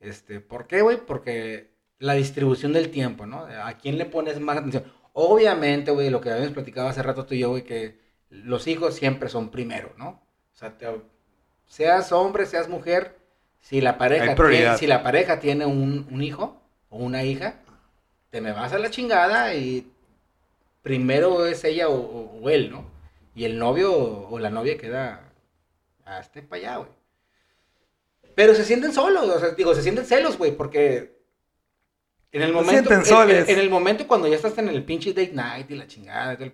Este, 0.00 0.40
¿Por 0.40 0.66
qué, 0.66 0.82
güey? 0.82 0.98
Porque 1.06 1.72
la 1.98 2.14
distribución 2.14 2.72
del 2.72 2.90
tiempo, 2.90 3.26
¿no? 3.26 3.40
¿A 3.46 3.74
quién 3.78 3.96
le 3.98 4.06
pones 4.06 4.40
más 4.40 4.56
atención? 4.58 4.92
Obviamente, 5.12 5.92
güey, 5.92 6.10
lo 6.10 6.20
que 6.20 6.30
habíamos 6.30 6.52
platicado 6.54 6.88
hace 6.88 7.02
rato 7.02 7.26
tú 7.26 7.34
y 7.34 7.38
yo, 7.40 7.50
güey, 7.50 7.62
que 7.64 8.00
los 8.28 8.66
hijos 8.66 8.94
siempre 8.96 9.28
son 9.28 9.50
primero, 9.50 9.94
¿no? 9.96 10.08
O 10.52 10.56
sea, 10.56 10.76
te- 10.76 11.00
seas 11.66 12.10
hombre, 12.12 12.46
seas 12.46 12.68
mujer, 12.68 13.16
si 13.68 13.80
la 13.80 13.98
pareja, 13.98 14.34
tiene, 14.50 14.78
si 14.78 14.86
la 14.86 15.02
pareja 15.02 15.40
tiene 15.40 15.66
un, 15.66 16.06
un 16.10 16.22
hijo 16.22 16.60
o 16.90 16.98
una 16.98 17.24
hija, 17.24 17.56
te 18.30 18.40
me 18.40 18.52
vas 18.52 18.72
a 18.72 18.78
la 18.78 18.90
chingada 18.90 19.54
y 19.54 19.90
primero 20.82 21.46
es 21.46 21.64
ella 21.64 21.88
o, 21.88 21.94
o- 21.96 22.40
o 22.42 22.50
él, 22.50 22.70
¿no? 22.70 22.84
Y 23.34 23.44
el 23.44 23.58
novio 23.58 23.92
o, 23.92 24.28
o 24.30 24.38
la 24.38 24.50
novia 24.50 24.78
queda 24.78 25.20
hasta 26.04 26.40
para 26.42 26.60
allá, 26.62 26.76
güey. 26.78 26.90
Pero 28.34 28.54
se 28.54 28.64
sienten 28.64 28.92
solos, 28.92 29.24
o 29.28 29.40
sea, 29.40 29.50
digo, 29.50 29.74
se 29.74 29.82
sienten 29.82 30.04
celos, 30.04 30.36
güey, 30.38 30.52
porque 30.56 31.16
en 32.32 32.42
el 32.42 32.48
Se 32.48 32.52
momento, 32.54 32.70
sienten 32.72 32.92
en- 32.94 33.00
en- 33.00 33.06
soles. 33.06 33.48
En, 33.48 33.58
el 33.58 33.70
momento 33.70 34.06
cuando 34.06 34.28
ya 34.28 34.36
estás 34.36 34.56
en 34.58 34.68
el 34.68 34.84
pinche 34.84 35.10
date 35.12 35.32
night 35.32 35.70
y 35.70 35.74
la 35.76 35.86
chingada 35.86 36.34
y, 36.34 36.36
todo 36.36 36.44
el 36.46 36.52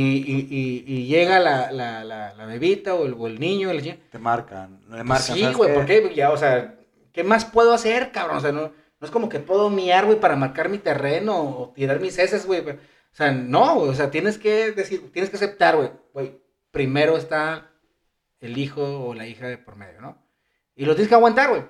y, 0.00 0.46
y- 0.50 0.84
y- 0.86 1.06
llega 1.06 1.38
la, 1.40 1.70
la, 1.70 2.02
la, 2.04 2.34
la 2.34 2.46
bebita 2.46 2.94
o 2.94 3.06
el, 3.06 3.14
o 3.16 3.26
el 3.26 3.38
niño, 3.38 3.70
el 3.70 3.82
Te 4.10 4.18
marcan. 4.18 4.80
Le 4.90 5.04
marcan 5.04 5.36
Sí, 5.36 5.42
¿sabes 5.42 5.56
güey? 5.56 5.74
¿por 5.74 5.86
qué? 5.86 6.12
Ya, 6.14 6.30
o 6.30 6.36
sea, 6.36 6.74
¿qué 7.12 7.22
más 7.24 7.44
puedo 7.44 7.72
hacer, 7.72 8.10
cabrón? 8.10 8.38
O 8.38 8.40
sea, 8.40 8.52
no, 8.52 8.62
no 8.62 8.72
es 9.06 9.10
como 9.10 9.28
que 9.28 9.38
puedo 9.40 9.70
miar, 9.70 10.06
güey, 10.06 10.18
para 10.18 10.36
marcar 10.36 10.68
mi 10.68 10.78
terreno 10.78 11.38
o 11.40 11.72
tirar 11.74 12.00
mis 12.00 12.18
heces, 12.18 12.46
güey. 12.46 12.60
O 12.60 12.76
sea, 13.12 13.30
no, 13.30 13.76
güey, 13.76 13.90
o 13.90 13.94
sea, 13.94 14.10
tienes 14.10 14.38
que 14.38 14.72
decir, 14.72 15.12
tienes 15.12 15.30
que 15.30 15.36
aceptar, 15.36 15.76
güey, 15.76 15.90
güey, 16.12 16.40
primero 16.70 17.16
está 17.16 17.70
el 18.40 18.58
hijo 18.58 19.06
o 19.06 19.14
la 19.14 19.26
hija 19.26 19.46
de 19.46 19.58
por 19.58 19.76
medio, 19.76 20.00
¿no? 20.00 20.18
Y 20.74 20.84
lo 20.86 20.94
tienes 20.94 21.08
que 21.08 21.14
aguantar, 21.14 21.50
güey. 21.50 21.62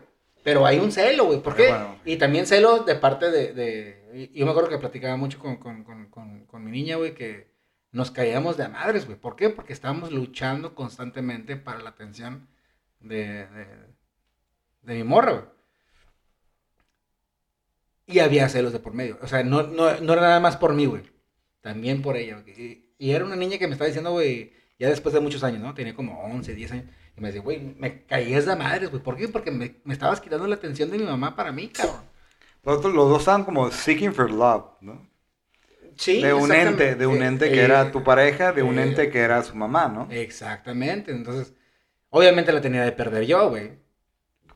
Pero 0.43 0.67
hay 0.67 0.79
un 0.79 0.93
celo, 0.93 1.25
güey, 1.27 1.41
¿por 1.41 1.55
qué? 1.57 1.69
bueno. 1.69 1.97
Y 2.05 2.17
también 2.17 2.47
celo 2.47 2.81
de 2.85 2.95
parte 2.97 3.31
de, 3.31 3.53
de- 3.55 4.31
Yo 4.35 4.45
me 4.45 4.51
acuerdo 4.51 4.69
que 4.71 4.79
platicaba 4.79 5.17
mucho 5.17 5.39
con, 5.39 5.57
con, 5.57 5.85
con, 5.85 6.47
con 6.47 6.65
mi 6.65 6.71
niña, 6.71 6.97
güey, 6.97 7.15
que 7.15 7.54
nos 7.95 8.11
caíamos 8.11 8.57
de 8.57 8.69
madres, 8.69 9.07
güey. 9.07 9.17
¿Por 9.17 9.37
qué? 9.37 9.51
Porque 9.51 9.73
estábamos 9.73 10.11
luchando 10.13 10.75
constantemente 10.75 11.57
para 11.57 11.81
la 11.81 11.91
atención 11.91 12.49
de, 12.99 13.47
de, 14.83 14.95
mi 14.95 15.05
morra, 15.05 15.33
güey. 15.33 15.45
Y 18.07 18.19
había 18.19 18.49
celos 18.49 18.73
de 18.73 18.81
por 18.81 18.95
medio. 18.95 19.17
O 19.23 19.29
sea, 19.29 19.45
no, 19.45 19.63
no, 19.63 20.01
no 20.01 20.13
era 20.13 20.23
nada 20.23 20.41
más 20.41 20.57
por 20.57 20.75
mí, 20.75 20.87
güey. 20.87 21.05
También 21.61 22.03
por 22.03 22.17
ella. 22.17 22.43
Y, 22.47 22.83
era 22.99 23.25
una 23.25 23.37
niña 23.37 23.59
que 23.59 23.69
me 23.69 23.75
estaba 23.75 23.87
diciendo, 23.87 24.11
güey, 24.11 24.53
ya 24.77 24.89
después 24.89 25.15
de 25.15 25.21
muchos 25.21 25.45
años, 25.45 25.61
¿no? 25.61 25.73
Tenía 25.73 25.95
como 25.95 26.21
11, 26.25 26.53
10 26.53 26.73
años. 26.73 26.87
Y 27.17 27.21
me 27.21 27.29
decía, 27.29 27.43
güey, 27.43 27.77
me 27.79 28.05
caías 28.07 28.45
de 28.45 28.57
madres, 28.57 28.91
güey. 28.91 29.05
¿Por 29.05 29.17
qué? 29.17 29.29
Porque 29.29 29.53
me, 29.53 29.77
me 29.85 29.95
estabas 29.95 30.21
quitando 30.21 30.49
la 30.49 30.57
atención 30.57 30.91
de 30.91 30.99
mi 30.99 31.05
mamá 31.05 31.37
para 31.37 31.53
mí, 31.53 31.69
cabrón. 31.69 32.03
Los 32.65 32.83
dos 32.83 33.21
estaban 33.21 33.45
como 33.45 33.71
seeking 33.71 34.13
for 34.13 34.31
love, 34.31 34.65
¿no? 34.81 35.14
Sí, 35.97 36.23
de 36.23 36.33
un 36.35 36.53
ente, 36.53 36.95
de 36.97 37.07
un 37.07 37.23
Eh, 37.23 37.27
ente 37.27 37.51
que 37.53 37.61
eh, 37.61 37.65
era 37.65 37.91
tu 37.93 38.03
pareja, 38.05 38.53
de 38.53 38.63
un 38.63 38.79
eh, 38.79 38.83
ente 38.85 39.11
que 39.11 39.21
era 39.21 39.43
su 39.43 39.55
mamá, 39.57 39.89
¿no? 39.89 40.09
Exactamente, 40.11 41.13
entonces, 41.13 41.55
obviamente 42.11 42.53
la 42.53 42.61
tenía 42.61 42.85
de 42.85 42.93
perder 42.93 43.27
yo, 43.27 43.51
güey. 43.51 43.79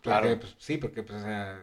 Claro. 0.02 0.28
Porque, 0.28 0.36
pues, 0.40 0.56
sí, 0.58 0.78
porque, 0.78 1.02
pues, 1.02 1.20
o 1.20 1.24
sea, 1.24 1.60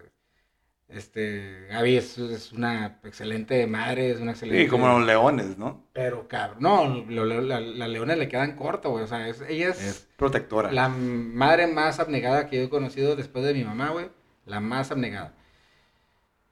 este, 0.89 1.67
Gaby 1.69 1.97
es, 1.97 2.17
es 2.19 2.53
una 2.53 2.99
excelente 3.03 3.65
madre, 3.67 4.11
es 4.11 4.19
una 4.21 4.31
excelente... 4.31 4.63
Sí, 4.63 4.69
como 4.69 4.87
los 4.87 5.05
leones, 5.05 5.57
¿no? 5.57 5.83
Pero, 5.93 6.27
cabrón, 6.27 6.57
no, 6.61 7.05
lo- 7.09 7.25
lo- 7.25 7.41
la- 7.41 7.59
las 7.61 7.89
leonas 7.89 8.17
le 8.17 8.29
quedan 8.29 8.55
corto, 8.55 8.91
güey, 8.91 9.03
o 9.05 9.07
sea, 9.07 9.27
es- 9.29 9.41
ella 9.49 9.69
es, 9.69 9.81
Es 9.83 10.07
protectora. 10.17 10.71
la 10.71 10.89
madre 10.89 11.67
más 11.67 11.99
abnegada 11.99 12.47
que 12.47 12.57
yo 12.57 12.63
he 12.63 12.69
conocido 12.69 13.15
después 13.15 13.45
de 13.45 13.53
mi 13.53 13.63
mamá, 13.63 13.91
güey, 13.91 14.11
la 14.45 14.59
más 14.59 14.91
abnegada. 14.91 15.34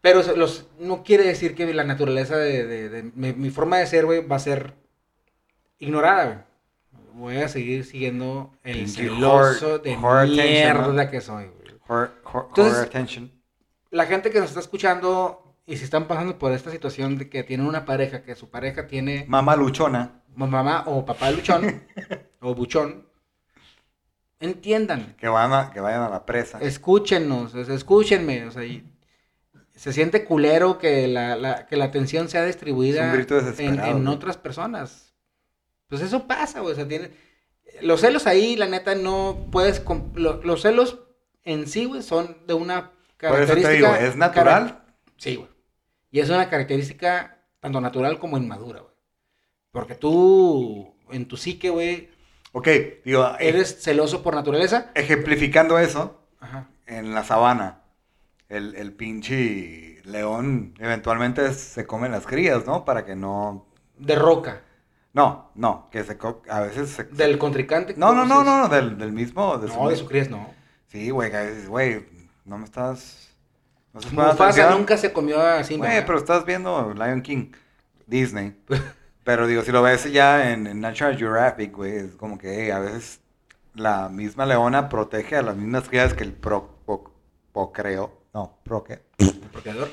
Pero 0.03 0.21
los, 0.35 0.67
no 0.79 1.01
quiere 1.01 1.23
decir 1.23 1.55
que 1.55 1.73
la 1.73 1.85
naturaleza 1.85 2.35
de, 2.35 2.67
de- 2.67 2.89
de- 2.89 3.03
mi, 3.15 3.31
mi 3.31 3.49
forma 3.49 3.77
de 3.77 3.87
ser, 3.87 4.05
güey, 4.05 4.19
va 4.27 4.35
a 4.35 4.39
ser 4.39 4.73
ignorada, 5.79 6.25
güey. 6.25 7.33
Voy 7.35 7.37
a 7.43 7.47
seguir 7.47 7.85
siguiendo 7.85 8.51
el 8.63 8.89
celoso 8.89 9.79
de 9.79 9.95
mierda 9.95 11.09
que 11.09 11.21
soy, 11.21 11.45
güey. 11.45 11.69
Entonces- 12.49 12.73
horror 12.73 12.85
attention. 12.85 13.31
La 13.91 14.05
gente 14.05 14.29
que 14.29 14.39
nos 14.41 14.49
está 14.49 14.59
escuchando 14.59 15.55
y 15.65 15.77
si 15.77 15.85
están 15.85 16.07
pasando 16.07 16.37
por 16.37 16.51
esta 16.51 16.69
situación 16.69 17.17
de 17.17 17.29
que 17.29 17.43
tienen 17.43 17.65
una 17.65 17.85
pareja, 17.85 18.23
que 18.23 18.35
su 18.35 18.49
pareja 18.49 18.87
tiene 18.87 19.23
Mamá 19.29 19.55
luchona. 19.55 20.21
mamá 20.35 20.83
o 20.87 21.05
papá 21.05 21.31
luchón 21.31 21.83
o 22.41 22.53
buchón, 22.55 23.07
entiendan, 24.41 25.15
Que, 25.17 25.27
van 25.29 25.53
a- 25.53 25.71
que 25.71 25.79
vayan 25.79 26.01
a 26.01 26.09
la 26.09 26.25
presa. 26.25 26.59
escúchenos, 26.59 27.55
escúchenme, 27.55 28.45
o 28.47 28.51
sea, 28.51 28.65
y 28.65 28.83
se 29.83 29.91
siente 29.91 30.23
culero 30.23 30.77
que 30.77 31.09
la, 31.09 31.35
la- 31.35 31.65
que 31.65 31.75
la 31.75 31.83
atención 31.83 32.29
sea 32.29 32.45
distribuida 32.45 33.13
en, 33.57 34.07
otras 34.07 34.37
personas. 34.37 35.13
Pues 35.89 36.01
eso 36.01 36.25
pasa, 36.25 36.61
güey, 36.61 36.71
o 36.71 36.75
sea, 36.75 36.87
tiene... 36.87 37.11
Los 37.81 37.99
celos 37.99 38.25
ahí, 38.25 38.55
la 38.55 38.67
neta, 38.67 38.95
no 38.95 39.47
puedes... 39.51 39.83
los 40.15 40.61
celos 40.61 40.99
en 41.43 41.67
sí, 41.67 41.83
güey, 41.83 42.01
son 42.01 42.37
de 42.47 42.53
una 42.53 42.91
Por 42.91 43.41
eso 43.41 43.53
te 43.55 43.61
característica... 43.61 43.71
digo, 43.97 44.07
¿es 44.09 44.15
natural? 44.15 44.67
cara- 44.69 44.85
Sí, 45.17 45.35
güey. 45.35 45.49
Y 46.11 46.21
es 46.21 46.29
una 46.29 46.49
característica 46.49 47.43
tanto 47.59 47.81
natural 47.81 48.19
como 48.19 48.37
inmadura, 48.37 48.79
güey. 48.79 48.93
Porque 49.71 49.95
tú, 49.95 50.95
en 51.11 51.27
tu 51.27 51.35
psique, 51.35 51.69
güey, 51.69 52.09
Ok, 52.53 52.67
digo, 53.03 53.27
e- 53.37 53.49
eres 53.49 53.81
celoso 53.83 54.23
por 54.23 54.33
naturaleza. 54.33 54.91
ejemplificando 54.95 55.77
eso, 55.77 56.23
Ajá. 56.39 56.69
en 56.85 57.13
la 57.13 57.25
sabana, 57.25 57.81
el, 58.53 58.75
el 58.75 58.93
pinche 58.93 60.01
león 60.05 60.73
eventualmente 60.79 61.53
se 61.53 61.85
come 61.85 62.09
las 62.09 62.25
crías, 62.25 62.65
¿no? 62.65 62.85
Para 62.85 63.05
que 63.05 63.15
no... 63.15 63.65
De 63.97 64.15
roca. 64.15 64.61
No, 65.13 65.51
no, 65.55 65.89
que 65.91 66.03
se 66.03 66.17
co- 66.17 66.41
a 66.49 66.61
veces 66.61 66.89
se... 66.89 67.03
Del 67.05 67.37
contrincante. 67.37 67.93
No, 67.97 68.13
no, 68.13 68.25
no, 68.25 68.35
¿cómo 68.43 68.45
se 68.45 68.51
no, 68.51 68.67
del, 68.69 68.97
del 68.97 69.11
mismo... 69.11 69.57
de 69.57 69.65
dice? 69.65 69.77
su- 69.77 69.83
No, 69.83 69.89
de 69.89 69.95
su 69.95 70.05
crías 70.07 70.29
no. 70.29 70.49
Sí, 70.87 71.09
güey, 71.09 71.29
que 71.31 71.37
a 71.37 71.41
veces, 71.41 71.67
güey, 71.69 72.05
no 72.45 72.57
me 72.57 72.65
estás... 72.65 73.29
No 73.93 73.99
poniendo 74.01 74.31
Mufasa 74.31 74.69
nunca 74.71 74.97
se 74.97 75.13
comió 75.13 75.39
así, 75.39 75.77
Güey, 75.77 76.03
pero 76.05 76.17
estás 76.17 76.45
viendo 76.45 76.93
Lion 76.95 77.21
King, 77.21 77.51
Disney. 78.07 78.55
pero 79.23 79.45
digo, 79.45 79.61
si 79.61 79.71
lo 79.71 79.83
ves 79.83 80.11
ya 80.11 80.51
en, 80.51 80.65
en 80.65 80.81
National 80.81 81.15
Geographic, 81.17 81.71
güey, 81.75 81.95
es 81.97 82.15
como 82.15 82.37
que 82.39 82.63
hey, 82.63 82.71
a 82.71 82.79
veces 82.79 83.21
la 83.75 84.09
misma 84.09 84.45
leona 84.47 84.89
protege 84.89 85.35
a 85.37 85.41
las 85.43 85.55
mismas 85.55 85.87
crías 85.89 86.13
que 86.15 86.23
el 86.23 86.33
pro, 86.33 86.79
po-. 86.85 87.11
No, 88.33 88.57
proque. 88.63 89.03
Procreador. 89.51 89.89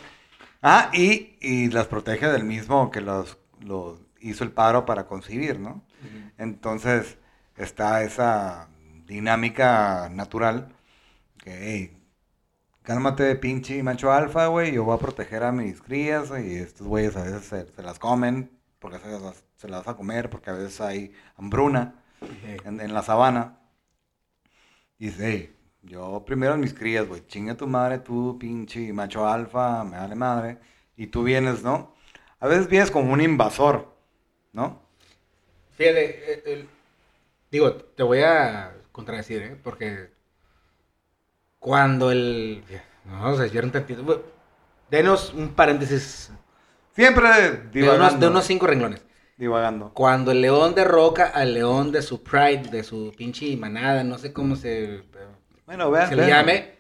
Ah, 0.63 0.91
y, 0.93 1.37
y 1.41 1.71
las 1.71 1.87
protege 1.87 2.27
del 2.29 2.45
mismo 2.45 2.91
que 2.91 3.01
los, 3.01 3.39
los 3.61 4.01
hizo 4.21 4.45
el 4.45 4.53
paro 4.53 4.85
para 4.85 5.07
concebir, 5.07 5.59
¿no? 5.59 5.85
Entonces 6.39 7.19
está 7.57 8.03
esa 8.03 8.69
dinámica 9.07 10.09
natural 10.11 10.75
que, 11.39 11.59
hey, 11.61 12.03
cálmate 12.83 13.37
pinche 13.37 13.83
macho 13.83 14.13
alfa, 14.13 14.47
güey, 14.47 14.73
yo 14.73 14.85
voy 14.85 14.97
a 14.97 14.99
proteger 14.99 15.43
a 15.43 15.53
mis 15.53 15.81
crías, 15.83 16.31
y 16.31 16.57
estos 16.57 16.87
güeyes 16.87 17.17
a 17.17 17.25
veces 17.25 17.45
se, 17.45 17.71
se 17.71 17.83
las 17.83 17.99
comen, 17.99 18.51
porque 18.79 18.99
se 18.99 19.09
las, 19.09 19.45
se 19.57 19.69
las 19.69 19.85
vas 19.85 19.95
a 19.95 19.97
comer, 19.97 20.31
porque 20.31 20.51
a 20.51 20.55
veces 20.55 20.81
hay 20.81 21.13
hambruna 21.37 22.03
en, 22.65 22.81
en 22.81 22.95
la 22.95 23.03
sabana. 23.03 23.59
Y 24.99 25.07
dice, 25.07 25.31
hey, 25.31 25.57
yo 25.83 26.25
primero 26.27 26.57
mis 26.57 26.75
crías, 26.75 27.07
güey, 27.09 27.27
chinga 27.27 27.57
tu 27.57 27.67
madre, 27.67 27.99
tú 27.99 28.39
pinche 28.39 28.93
macho 28.93 29.27
alfa, 29.27 29.85
me 29.85 29.97
vale 29.99 30.15
madre, 30.15 30.59
y 30.97 31.07
tú 31.09 31.23
vienes, 31.25 31.63
¿no? 31.63 31.95
A 32.41 32.49
veces 32.49 32.69
vienes 32.69 32.91
como 32.91 33.13
un 33.13 33.21
invasor, 33.21 33.95
¿no? 34.53 34.83
Fíjate, 35.71 36.33
eh, 36.35 36.43
el- 36.47 36.69
digo, 37.51 37.75
te 37.77 38.03
voy 38.03 38.21
a 38.23 38.75
contradecir, 38.93 39.43
¿eh? 39.43 39.57
Porque 39.63 40.11
cuando 41.59 42.11
el... 42.11 42.65
no, 43.05 43.21
Vamos 43.23 43.39
a 43.41 43.43
desviar 43.43 43.65
un 43.65 43.73
tantito. 43.73 44.03
Bueno, 44.03 44.23
Denos 44.91 45.33
un 45.33 45.55
paréntesis 45.55 46.31
Siempre 46.95 47.61
de 47.79 47.91
divagando. 47.91 47.95
unos, 47.95 48.21
de 48.21 48.29
unos 48.29 48.45
cinco 48.47 48.67
renglones. 48.67 49.05
divagando. 49.37 49.87
Cuando 49.93 50.33
el 50.33 50.43
león 50.43 50.75
derroca 50.75 51.27
al 51.29 51.55
león 51.55 51.93
de 51.93 52.03
su 52.03 52.23
pride, 52.23 52.71
de 52.71 52.85
su 52.85 53.15
pinche 53.17 53.57
manada, 53.57 54.05
no 54.05 54.19
sé 54.19 54.33
cómo 54.33 54.57
se, 54.57 55.03
Bueno, 55.71 55.91
vean. 55.91 56.09
se 56.09 56.17
le 56.17 56.27
llame, 56.27 56.75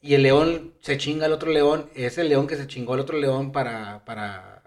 y 0.00 0.14
el 0.14 0.22
león 0.24 0.74
se 0.80 0.98
chinga 0.98 1.26
al 1.26 1.32
otro 1.32 1.50
león, 1.52 1.90
es 1.94 2.18
el 2.18 2.28
león 2.28 2.46
que 2.48 2.56
se 2.56 2.66
chingó 2.66 2.94
al 2.94 3.00
otro 3.00 3.18
león 3.18 3.52
para, 3.52 4.04
para 4.04 4.62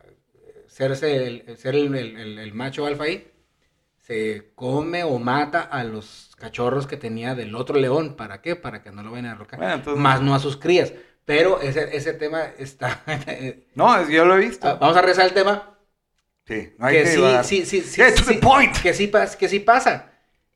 ser, 0.68 0.91
el, 1.04 1.58
ser 1.58 1.76
el, 1.76 1.93
el- 2.39 2.54
macho 2.54 2.86
alfa 2.86 3.04
ahí, 3.06 3.28
se 3.99 4.52
come 4.56 5.04
o 5.04 5.20
mata 5.20 5.62
a 5.62 5.84
los 5.84 6.32
cachorros 6.38 6.88
que 6.88 6.97
tenía 6.97 7.36
del 7.36 7.56
otro 7.56 7.78
león. 7.78 8.16
¿Para 8.16 8.41
qué? 8.41 8.56
Para 8.56 8.82
que 8.84 8.91
no 8.91 9.04
lo 9.04 9.12
vayan 9.12 9.28
a 9.28 9.30
derrocar. 9.34 9.60
Bueno, 9.60 9.76
entonces- 9.76 10.02
Más 10.02 10.22
no 10.22 10.34
a 10.36 10.39
sus 10.39 10.58
crías. 10.58 10.93
Pero 11.26 11.62
ese, 11.62 11.95
ese 11.95 12.14
tema 12.14 12.45
está... 12.58 13.04
No, 13.76 13.97
es- 13.99 14.10
yo 14.10 14.26
lo 14.26 14.36
he 14.38 14.39
visto. 14.39 14.68
Ah, 14.68 14.76
Vamos 14.80 14.97
a 14.97 15.02
rezar 15.02 15.26
el 15.28 15.34
tema. 15.34 15.78
sí, 16.45 16.74
no 16.78 16.88
hay 16.88 16.95
que 16.97 17.04
que 17.04 17.10
sí, 17.10 17.16
divagar. 17.18 17.45
sí, 17.45 17.66
sí, 17.66 17.82
sí, 17.82 18.02
Get 18.02 18.16
to 18.16 18.24
the 18.26 18.34
sí, 18.34 18.39
point. 18.39 18.76
Que 18.82 18.93
sí, 18.93 19.12
que 19.39 19.47
sí 19.49 19.60
pasa. 19.60 20.11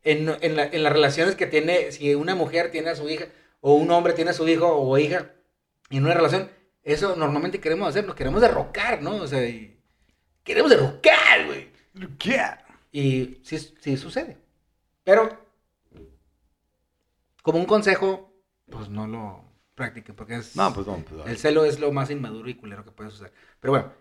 En, 0.05 0.29
en, 0.41 0.55
la- 0.55 0.65
en 0.67 0.83
las 0.83 0.93
relaciones 0.93 1.35
que 1.35 1.47
tiene, 1.47 1.91
si 1.91 2.15
una 2.15 2.33
mujer 2.35 2.71
tiene 2.71 2.91
a 2.91 2.95
su 2.95 3.09
hija, 3.09 3.25
o 3.59 3.73
un 3.73 3.91
hombre 3.91 4.13
tiene 4.13 4.31
a 4.31 4.33
su 4.33 4.47
hijo 4.47 4.67
o 4.67 4.97
hija, 4.97 5.31
en 5.89 6.03
una 6.05 6.13
relación, 6.13 6.49
eso 6.83 7.15
normalmente 7.15 7.59
queremos 7.59 7.89
hacer, 7.89 8.05
nos 8.05 8.15
queremos 8.15 8.39
derrocar, 8.39 9.01
¿no? 9.01 9.15
O 9.17 9.27
sea, 9.27 9.43
y- 9.47 9.77
queremos 10.43 10.69
derrocar, 10.71 11.45
güey. 11.47 11.69
Y 12.91 13.39
sí, 13.43 13.57
sí 13.57 13.97
sucede. 13.97 14.37
Pero, 15.03 15.43
como 17.41 17.59
un 17.59 17.65
consejo, 17.65 18.31
pues 18.69 18.89
no 18.89 19.07
lo 19.07 19.43
practiquen, 19.75 20.15
porque 20.15 20.35
es... 20.35 20.55
No, 20.55 20.73
pues 20.73 20.87
no. 20.87 20.97
Pues, 21.03 21.27
El 21.27 21.37
celo 21.37 21.65
es 21.65 21.79
lo 21.79 21.91
más 21.91 22.09
inmaduro 22.09 22.49
y 22.49 22.55
culero 22.55 22.83
que 22.85 22.91
puede 22.91 23.09
suceder. 23.09 23.33
Pero 23.59 23.71
bueno, 23.73 23.91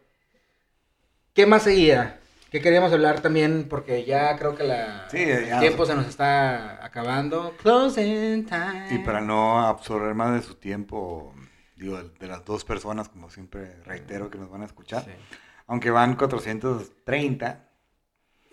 ¿qué 1.32 1.46
más 1.46 1.62
seguía? 1.64 2.20
¿Qué 2.54 2.60
queríamos 2.60 2.92
hablar 2.92 3.18
también? 3.20 3.66
Porque 3.68 4.04
ya 4.04 4.36
creo 4.38 4.54
que 4.54 4.62
la, 4.62 5.08
Sí, 5.10 5.18
ya. 5.26 5.54
el 5.56 5.58
tiempo 5.58 5.84
se 5.86 5.96
nos 5.96 6.06
está 6.06 6.84
acabando. 6.84 7.52
Closing 7.60 8.46
time. 8.46 8.86
Y 8.92 8.98
para 8.98 9.20
no 9.20 9.58
absorber 9.66 10.14
más 10.14 10.32
de 10.34 10.40
su 10.42 10.54
tiempo, 10.54 11.34
digo, 11.74 12.00
de 12.00 12.26
las 12.28 12.44
dos 12.44 12.64
personas, 12.64 13.08
como 13.08 13.28
siempre 13.28 13.82
reitero 13.82 14.30
que 14.30 14.38
nos 14.38 14.48
van 14.50 14.62
a 14.62 14.66
escuchar, 14.66 15.02
Sí. 15.04 15.10
aunque 15.66 15.90
van 15.90 16.14
430, 16.14 17.70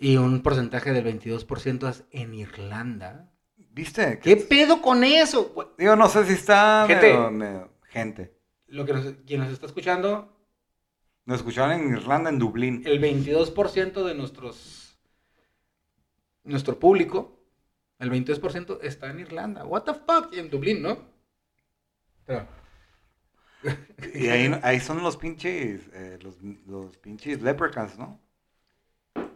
Y 0.00 0.16
un 0.16 0.42
porcentaje 0.42 0.92
del 0.92 1.04
22% 1.04 1.88
es 1.88 2.02
en 2.10 2.34
Irlanda. 2.34 3.28
¿viste? 3.70 4.18
¿Qué 4.18 4.34
pedo 4.36 4.82
con 4.82 5.04
eso? 5.04 5.54
Digo, 5.78 5.94
no 5.94 6.08
sé 6.08 6.26
si 6.26 6.32
está 6.32 6.86
Gente. 6.88 7.06
medio- 7.12 7.30
medio- 7.30 7.70
gente. 7.84 8.36
Lo 8.66 8.84
que 8.84 8.94
nos, 8.94 9.04
quien 9.24 9.42
nos 9.42 9.52
está 9.52 9.66
escuchando, 9.66 10.41
Nos 11.24 11.38
escucharon 11.38 11.72
en 11.72 11.96
Irlanda, 11.96 12.30
en 12.30 12.38
Dublín. 12.38 12.82
el 12.84 13.00
22% 13.00 14.04
de 14.04 14.14
nuestros 14.14 14.98
nuestro 16.44 16.78
público, 16.78 17.38
el 18.00 18.10
22% 18.10 18.78
está 18.82 19.10
en 19.10 19.20
Irlanda. 19.20 19.64
What 19.64 19.82
the 19.82 19.94
fuck? 19.94 20.32
Y 20.32 20.40
en 20.40 20.50
Dublín, 20.50 20.82
¿no? 20.82 20.98
Pero, 22.26 22.46
Y 24.14 24.26
ahí, 24.28 24.58
ahí 24.64 24.80
son 24.80 25.00
los 25.02 25.16
pinches, 25.16 25.82
eh, 25.92 26.18
los, 26.22 26.36
los 26.66 26.96
pinches 26.98 27.40
leprechauns, 27.42 27.96
¿no? 27.98 28.20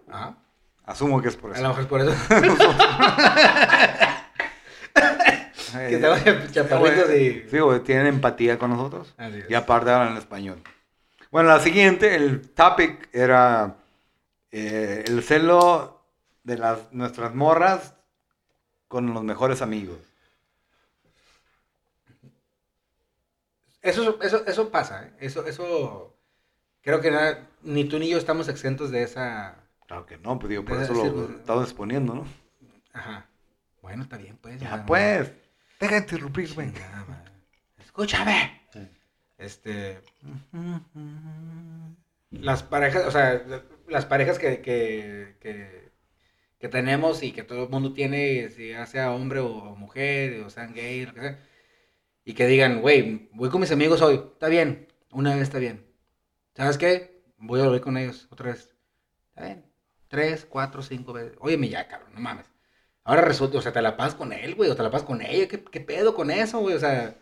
ajá. 0.09 0.37
Asumo 0.85 1.21
que 1.21 1.29
es 1.29 1.37
por 1.37 1.51
A 1.51 1.55
eso. 1.55 1.63
lo 1.63 1.69
mejor 1.71 1.83
es 1.83 1.89
por 1.89 2.01
eso. 2.01 2.13
Que 5.73 5.97
estamos 5.97 6.53
chaparritos 6.53 7.11
y... 7.11 7.45
Sí, 7.51 7.59
güey, 7.59 7.81
tienen 7.81 8.07
empatía 8.07 8.59
con 8.59 8.71
nosotros. 8.71 9.13
Así 9.19 9.39
es. 9.41 9.51
Y 9.51 9.55
aparte 9.55 9.91
hablan 9.91 10.13
en 10.13 10.19
español. 10.19 10.63
Bueno, 11.31 11.49
la 11.49 11.61
siguiente, 11.61 12.15
el 12.15 12.51
topic 12.51 13.09
era 13.13 13.77
eh, 14.51 15.05
el 15.07 15.23
celo 15.23 16.03
de 16.45 16.59
las 16.59 16.93
nuestras 16.93 17.35
morras 17.35 17.95
con 18.89 19.13
los 19.13 19.23
mejores 19.25 19.63
amigos. 19.63 19.99
Eso, 23.83 24.21
eso, 24.23 24.45
eso 24.47 24.71
pasa, 24.71 25.07
¿eh? 25.07 25.13
Eso, 25.21 25.47
eso, 25.47 26.17
creo 26.83 27.01
que 27.01 27.11
nada- 27.11 27.47
ni 27.63 27.85
tú 27.85 27.99
ni 27.99 28.09
yo 28.09 28.19
estamos 28.19 28.49
exentos 28.49 28.91
de 28.91 29.03
esa, 29.03 29.57
Claro 29.87 30.05
que 30.05 30.19
no, 30.19 30.39
pues 30.39 30.51
digo, 30.51 30.65
por 30.65 30.83
eso 30.83 30.93
lo 30.95 31.15
pues, 31.15 31.31
estamos 31.39 31.65
exponiendo, 31.65 32.15
¿no? 32.15 32.27
ajá. 32.93 33.27
Bueno, 33.83 34.03
está 34.03 34.17
bien, 34.17 34.37
pues. 34.39 34.61
Ya, 34.61 34.85
pues. 34.85 35.31
Deja 35.79 35.95
de 35.95 36.01
interrumpirme. 36.01 36.73
Escúchame. 37.79 38.66
Este, 39.39 40.01
las 42.31 42.63
parejas, 42.63 43.07
o 43.07 43.11
sea, 43.11 43.45
las 43.89 44.07
parejas 44.07 44.39
que, 44.39 44.61
que, 44.61 45.37
que, 45.41 45.91
que 46.59 46.69
tenemos 46.69 47.23
y 47.23 47.33
que 47.33 47.43
todo 47.43 47.65
el 47.65 47.69
mundo 47.71 47.93
tiene, 47.93 48.49
si 48.51 48.69
ya 48.71 48.87
sea 48.87 49.13
hombre 49.13 49.41
o 49.41 49.77
mujer, 49.77 50.43
o 50.43 50.51
sean 50.51 50.75
gay, 50.75 51.07
lo 51.07 51.15
que 51.15 51.21
sea, 51.21 51.39
y 52.25 52.35
que 52.35 52.47
digan, 52.47 52.81
güey, 52.83 53.29
voy 53.33 53.51
con 53.51 53.61
mis 53.61 53.73
amigos 53.73 54.03
hoy, 54.03 54.17
está 54.33 54.49
bien, 54.49 54.89
una 55.11 55.35
vez 55.35 55.45
está 55.45 55.59
bien. 55.59 55.87
¿Sabes 56.55 56.79
qué? 56.79 57.23
Voy 57.39 57.61
a 57.61 57.65
volver 57.65 57.81
con 57.83 57.97
ellos 57.99 58.29
otra 58.31 58.51
vez. 58.53 58.75
Está 59.29 59.45
bien. 59.45 59.65
Tres, 60.09 60.47
cuatro, 60.47 60.83
cinco 60.83 61.13
veces. 61.13 61.37
Óyeme 61.41 61.69
ya, 61.69 61.87
cabrón, 61.89 62.15
no 62.15 62.21
mames. 62.21 62.47
Ahora 63.05 63.23
resulta, 63.23 63.59
o 63.59 63.63
sea, 63.63 63.73
te 63.73 63.83
la 63.83 63.97
pasas 63.97 64.15
con 64.17 64.33
él, 64.33 64.55
güey, 64.55 64.71
o 64.71 64.77
te 64.77 64.83
la 64.83 64.91
pasas 64.91 65.07
con 65.07 65.23
ella. 65.23 65.49
¿Qué, 65.49 65.63
qué 65.65 65.81
pedo 65.81 66.15
con 66.15 66.31
eso, 66.31 66.61
güey? 66.61 66.75
O 66.75 66.81
sea, 66.81 67.17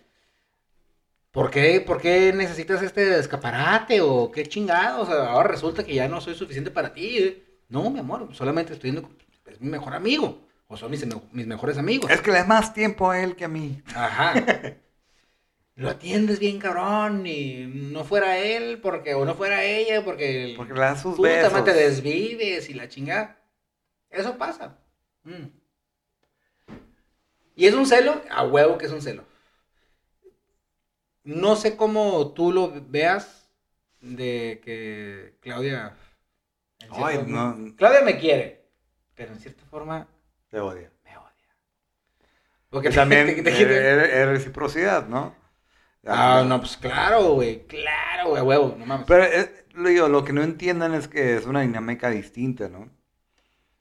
¿por 1.34 1.50
qué, 1.50 1.80
¿por 1.80 2.00
qué 2.00 2.32
necesitas 2.32 2.80
este 2.80 3.18
escaparate 3.18 4.00
o 4.00 4.30
qué 4.30 4.46
chingado? 4.46 5.02
O 5.02 5.06
sea, 5.06 5.32
ahora 5.32 5.48
resulta 5.48 5.84
que 5.84 5.92
ya 5.92 6.06
no 6.08 6.20
soy 6.20 6.36
suficiente 6.36 6.70
para 6.70 6.94
ti. 6.94 7.18
¿eh? 7.18 7.44
No, 7.68 7.90
mi 7.90 7.98
amor, 7.98 8.28
solamente 8.32 8.72
estoy 8.72 8.92
yendo, 8.92 9.10
es 9.46 9.60
mi 9.60 9.68
mejor 9.68 9.94
amigo. 9.94 10.46
O 10.68 10.76
son 10.76 10.92
mis, 10.92 11.04
mis 11.32 11.46
mejores 11.46 11.76
amigos. 11.76 12.10
Es 12.10 12.20
que 12.20 12.30
le 12.30 12.38
da 12.38 12.44
más 12.44 12.72
tiempo 12.72 13.10
a 13.10 13.20
él 13.20 13.34
que 13.34 13.44
a 13.44 13.48
mí. 13.48 13.82
Ajá. 13.94 14.32
Lo 15.76 15.90
atiendes 15.90 16.38
bien 16.38 16.60
cabrón 16.60 17.26
y 17.26 17.66
no 17.66 18.04
fuera 18.04 18.38
él 18.38 18.78
porque 18.80 19.14
o 19.14 19.24
no 19.24 19.34
fuera 19.34 19.64
ella 19.64 20.04
porque 20.04 20.54
Porque 20.56 20.72
le 20.72 20.78
da 20.80 20.96
sus 20.96 21.20
besos. 21.20 21.64
te 21.64 21.74
desvives 21.74 22.70
y 22.70 22.74
la 22.74 22.88
chingada. 22.88 23.40
Eso 24.08 24.38
pasa. 24.38 24.78
Mm. 25.24 25.48
Y 27.56 27.66
es 27.66 27.74
un 27.74 27.86
celo, 27.86 28.22
a 28.30 28.44
huevo 28.44 28.78
que 28.78 28.86
es 28.86 28.92
un 28.92 29.02
celo. 29.02 29.24
No 31.24 31.56
sé 31.56 31.76
cómo 31.76 32.32
tú 32.32 32.52
lo 32.52 32.72
veas 32.88 33.50
de 34.00 34.60
que 34.62 35.36
Claudia 35.40 35.96
en 36.80 36.88
cierta 36.90 37.06
Ay, 37.06 37.16
forma- 37.16 37.54
no. 37.58 37.76
Claudia 37.76 38.02
me 38.02 38.18
quiere, 38.18 38.66
pero 39.14 39.32
en 39.32 39.40
cierta 39.40 39.64
forma 39.64 40.06
Te 40.50 40.60
odia. 40.60 40.90
me 41.04 41.16
odia. 41.16 41.30
Porque 42.68 42.90
Que 42.90 42.94
también 42.94 43.26
te- 43.36 43.42
te- 43.42 43.50
te- 43.52 44.22
es 44.22 44.28
reciprocidad, 44.28 45.06
¿no? 45.08 45.34
Ah, 46.06 46.44
no, 46.46 46.60
pues 46.60 46.76
claro, 46.76 47.32
güey, 47.32 47.66
claro, 47.66 48.28
güey, 48.30 48.42
huevo, 48.42 48.76
no 48.78 48.84
mames. 48.84 49.06
Pero 49.06 49.22
es- 49.24 49.50
lo, 49.72 49.88
digo, 49.88 50.08
lo 50.08 50.22
que 50.24 50.34
no 50.34 50.42
entiendan 50.42 50.92
es 50.94 51.08
que 51.08 51.36
es 51.36 51.46
una 51.46 51.62
dinámica 51.62 52.10
distinta, 52.10 52.68
¿no? 52.68 52.90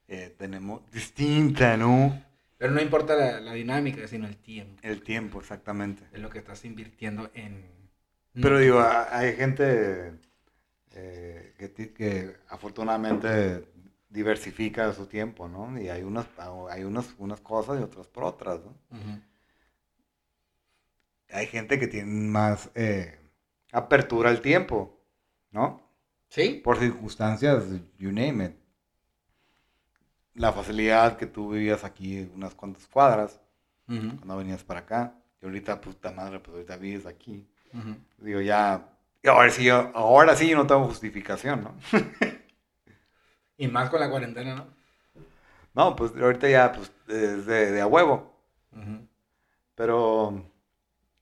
Eh, 0.08 0.34
tenemos 0.38 0.90
distinta, 0.92 1.76
¿no? 1.76 2.18
Pero 2.64 2.76
no 2.76 2.82
importa 2.82 3.18
la, 3.18 3.42
la 3.42 3.52
dinámica, 3.52 4.08
sino 4.08 4.26
el 4.26 4.38
tiempo. 4.38 4.80
El 4.84 5.04
tiempo, 5.04 5.42
exactamente. 5.42 6.02
Es 6.14 6.22
lo 6.22 6.30
que 6.30 6.40
estás 6.40 6.64
invirtiendo 6.64 7.30
en... 7.34 7.62
Pero 8.42 8.58
digo, 8.58 8.82
hay 8.82 9.36
gente 9.36 10.14
eh, 10.92 11.54
que, 11.58 11.92
que 11.92 12.38
afortunadamente 12.48 13.68
diversifica 14.08 14.94
su 14.94 15.08
tiempo, 15.08 15.50
¿no? 15.50 15.78
Y 15.78 15.90
hay 15.90 16.04
unas, 16.04 16.26
hay 16.70 16.86
unas, 16.86 17.14
unas 17.18 17.42
cosas 17.42 17.82
y 17.82 17.84
otras 17.84 18.08
por 18.08 18.24
otras, 18.24 18.62
¿no? 18.64 18.74
Hay 21.32 21.48
gente 21.48 21.78
que 21.78 21.88
tiene 21.88 22.10
más 22.10 22.72
eh, 22.76 23.20
apertura 23.74 24.30
al 24.30 24.40
tiempo, 24.40 25.04
¿no? 25.52 25.82
¿Sí? 26.30 26.62
Por 26.64 26.80
circunstancias, 26.80 27.66
you 27.98 28.14
name 28.14 28.46
it. 28.46 28.63
La 30.36 30.52
facilidad 30.52 31.18
que 31.18 31.28
tú 31.28 31.52
vivías 31.52 31.84
aquí 31.84 32.30
unas 32.36 32.56
cuantas 32.56 32.88
cuadras, 32.88 33.40
cuando 34.18 34.38
venías 34.38 34.64
para 34.64 34.82
acá, 34.82 35.16
y 35.42 35.46
ahorita, 35.46 35.82
puta 35.82 36.12
madre, 36.12 36.40
pues 36.40 36.56
ahorita 36.56 36.78
vives 36.78 37.06
aquí. 37.08 37.48
Digo, 38.20 38.42
ya, 38.42 38.90
ahora 39.28 39.52
sí, 39.52 39.66
yo- 39.66 39.92
ahora 39.96 40.36
sí 40.36 40.50
yo 40.50 40.58
no 40.58 40.68
tengo 40.68 40.86
justificación, 40.88 41.64
¿no? 41.64 41.76
Y 43.58 43.68
más 43.68 43.90
con 43.90 44.00
la 44.00 44.10
cuarentena, 44.12 44.54
¿no? 44.56 44.68
No, 45.74 45.96
pues 45.96 46.12
ahorita 46.16 46.50
ya, 46.50 46.72
pues, 46.72 46.92
es 47.08 47.46
de, 47.46 47.72
de 47.72 47.82
a 47.82 47.88
huevo. 47.88 48.32
Pero, 49.76 50.44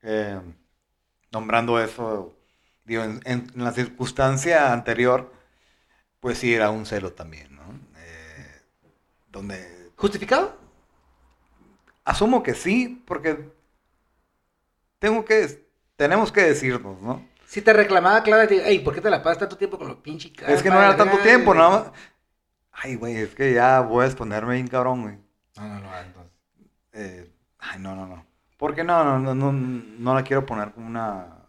eh, 0.03 0.41
nombrando 1.32 1.80
eso, 1.82 2.36
digo, 2.86 3.03
en, 3.03 3.22
en 3.26 3.51
la 3.55 3.72
circunstancia 3.74 4.74
anterior, 4.74 5.32
pues 6.20 6.39
sí 6.39 6.53
era 6.53 6.72
un 6.72 6.86
celo 6.86 7.14
también, 7.14 7.55
¿no? 7.55 7.64
Donde 9.32 9.92
¿Justificado? 9.96 10.58
asumo 12.04 12.44
que 12.44 12.54
sí, 12.54 13.04
porque 13.06 13.52
tengo 15.00 15.24
que, 15.26 15.68
tenemos 15.96 16.32
que 16.32 16.42
decirnos, 16.42 17.02
¿no? 17.02 17.26
Si 17.46 17.62
te 17.62 17.74
reclamaba 17.74 18.24
Claudia, 18.24 18.48
te 18.48 18.54
digo, 18.56 18.66
ey, 18.66 18.80
¿por 18.80 18.94
qué 18.94 19.02
te 19.02 19.10
la 19.10 19.22
pasas 19.22 19.40
tanto 19.40 19.58
tiempo 19.58 19.78
con 19.78 19.88
los 19.88 19.98
pinches 19.98 20.32
Es 20.48 20.64
que 20.64 20.70
no 20.70 20.78
era 20.78 20.96
tanto 20.96 21.18
tiempo, 21.20 21.54
¿no? 21.54 21.92
Ay, 22.72 22.96
güey, 22.96 23.18
es 23.18 23.36
que 23.36 23.54
ya 23.54 23.82
voy 23.82 24.06
a 24.06 24.08
exponerme 24.08 24.54
bien 24.56 24.68
cabrón, 24.68 25.02
güey. 25.02 25.18
No, 25.58 25.68
no, 25.68 25.80
no, 25.80 25.98
entonces. 25.98 26.32
Eh, 26.94 27.32
ay, 27.60 27.80
no, 27.80 27.96
no, 27.96 28.08
no. 28.08 28.26
Porque 28.58 28.84
no, 28.84 29.04
no, 29.04 29.20
no, 29.20 29.36
no, 29.36 29.52
no 29.52 30.16
la 30.16 30.24
quiero 30.24 30.46
poner 30.46 30.72
como 30.72 30.88
una. 30.88 31.41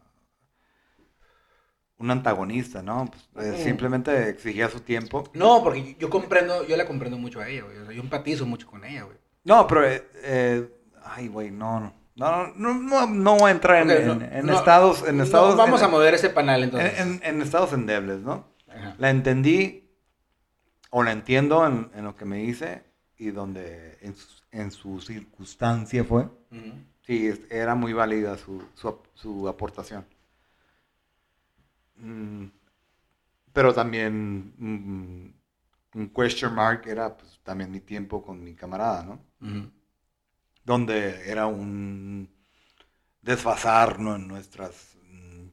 Un 2.02 2.10
antagonista, 2.10 2.82
¿no? 2.82 3.08
Pues, 3.32 3.46
eh, 3.46 3.56
Mm. 3.58 3.64
simplemente 3.64 4.28
exigía 4.28 4.68
su 4.68 4.80
tiempo. 4.80 5.24
No, 5.34 5.62
porque 5.62 5.96
yo 5.98 6.10
comprendo, 6.10 6.66
yo 6.66 6.76
la 6.76 6.84
comprendo 6.84 7.16
mucho 7.16 7.40
a 7.40 7.48
ella, 7.48 7.62
güey. 7.62 7.78
O 7.78 7.84
sea, 7.86 7.94
yo 7.94 8.02
empatizo 8.02 8.44
mucho 8.44 8.66
con 8.66 8.84
ella, 8.84 9.04
güey. 9.04 9.16
No, 9.44 9.66
pero. 9.66 9.86
eh, 9.88 10.04
eh, 10.24 10.68
ay, 11.04 11.28
güey, 11.28 11.50
no, 11.50 11.80
no. 11.80 11.94
No, 12.14 12.48
no, 12.56 12.74
no, 12.74 13.06
no 13.06 13.36
voy 13.38 13.48
a 13.48 13.52
entrar 13.52 13.82
en, 13.82 13.90
en- 13.90 14.06
no, 14.06 14.24
en 14.24 14.46
no, 14.46 14.52
estados. 14.58 15.02
En 15.08 15.20
estados 15.20 15.56
vamos 15.56 15.80
en- 15.80 15.86
a 15.86 15.88
mover 15.88 16.12
ese 16.14 16.28
panal 16.28 16.62
entonces. 16.64 16.98
en, 17.00 17.08
en- 17.14 17.20
en 17.36 17.42
estados 17.42 17.72
endebles, 17.72 18.20
¿no? 18.20 18.46
Ajá. 18.68 18.94
La 18.98 19.08
entendí 19.10 19.88
o 20.90 21.02
la 21.02 21.12
entiendo 21.12 21.66
en, 21.66 21.90
en 21.94 22.04
lo 22.04 22.14
que 22.16 22.24
me 22.26 22.36
dice 22.38 22.82
y 23.16 23.30
donde 23.30 23.96
en 24.02 24.14
su, 24.14 24.28
en 24.50 24.70
su 24.70 25.00
circunstancia 25.00 26.04
fue. 26.04 26.22
Ujú. 26.50 26.72
Sí, 27.06 27.28
es- 27.28 27.40
era 27.50 27.74
muy 27.74 27.92
válida 27.94 28.36
su, 28.36 28.62
su, 28.74 28.98
su 29.14 29.48
aportación. 29.48 30.04
Mm, 32.02 32.46
pero 33.52 33.72
también 33.72 34.54
mm, 34.58 35.98
un 35.98 36.08
question 36.08 36.54
mark 36.54 36.82
era 36.86 37.16
pues, 37.16 37.40
también 37.42 37.70
mi 37.70 37.80
tiempo 37.80 38.22
con 38.22 38.42
mi 38.42 38.54
camarada, 38.54 39.02
¿no? 39.04 39.24
Donde 40.64 41.30
era 41.30 41.46
un 41.46 42.28
desfasar 43.20 44.00
¿no? 44.00 44.16
en 44.16 44.26
nuestras, 44.26 44.96
mm, 45.10 45.46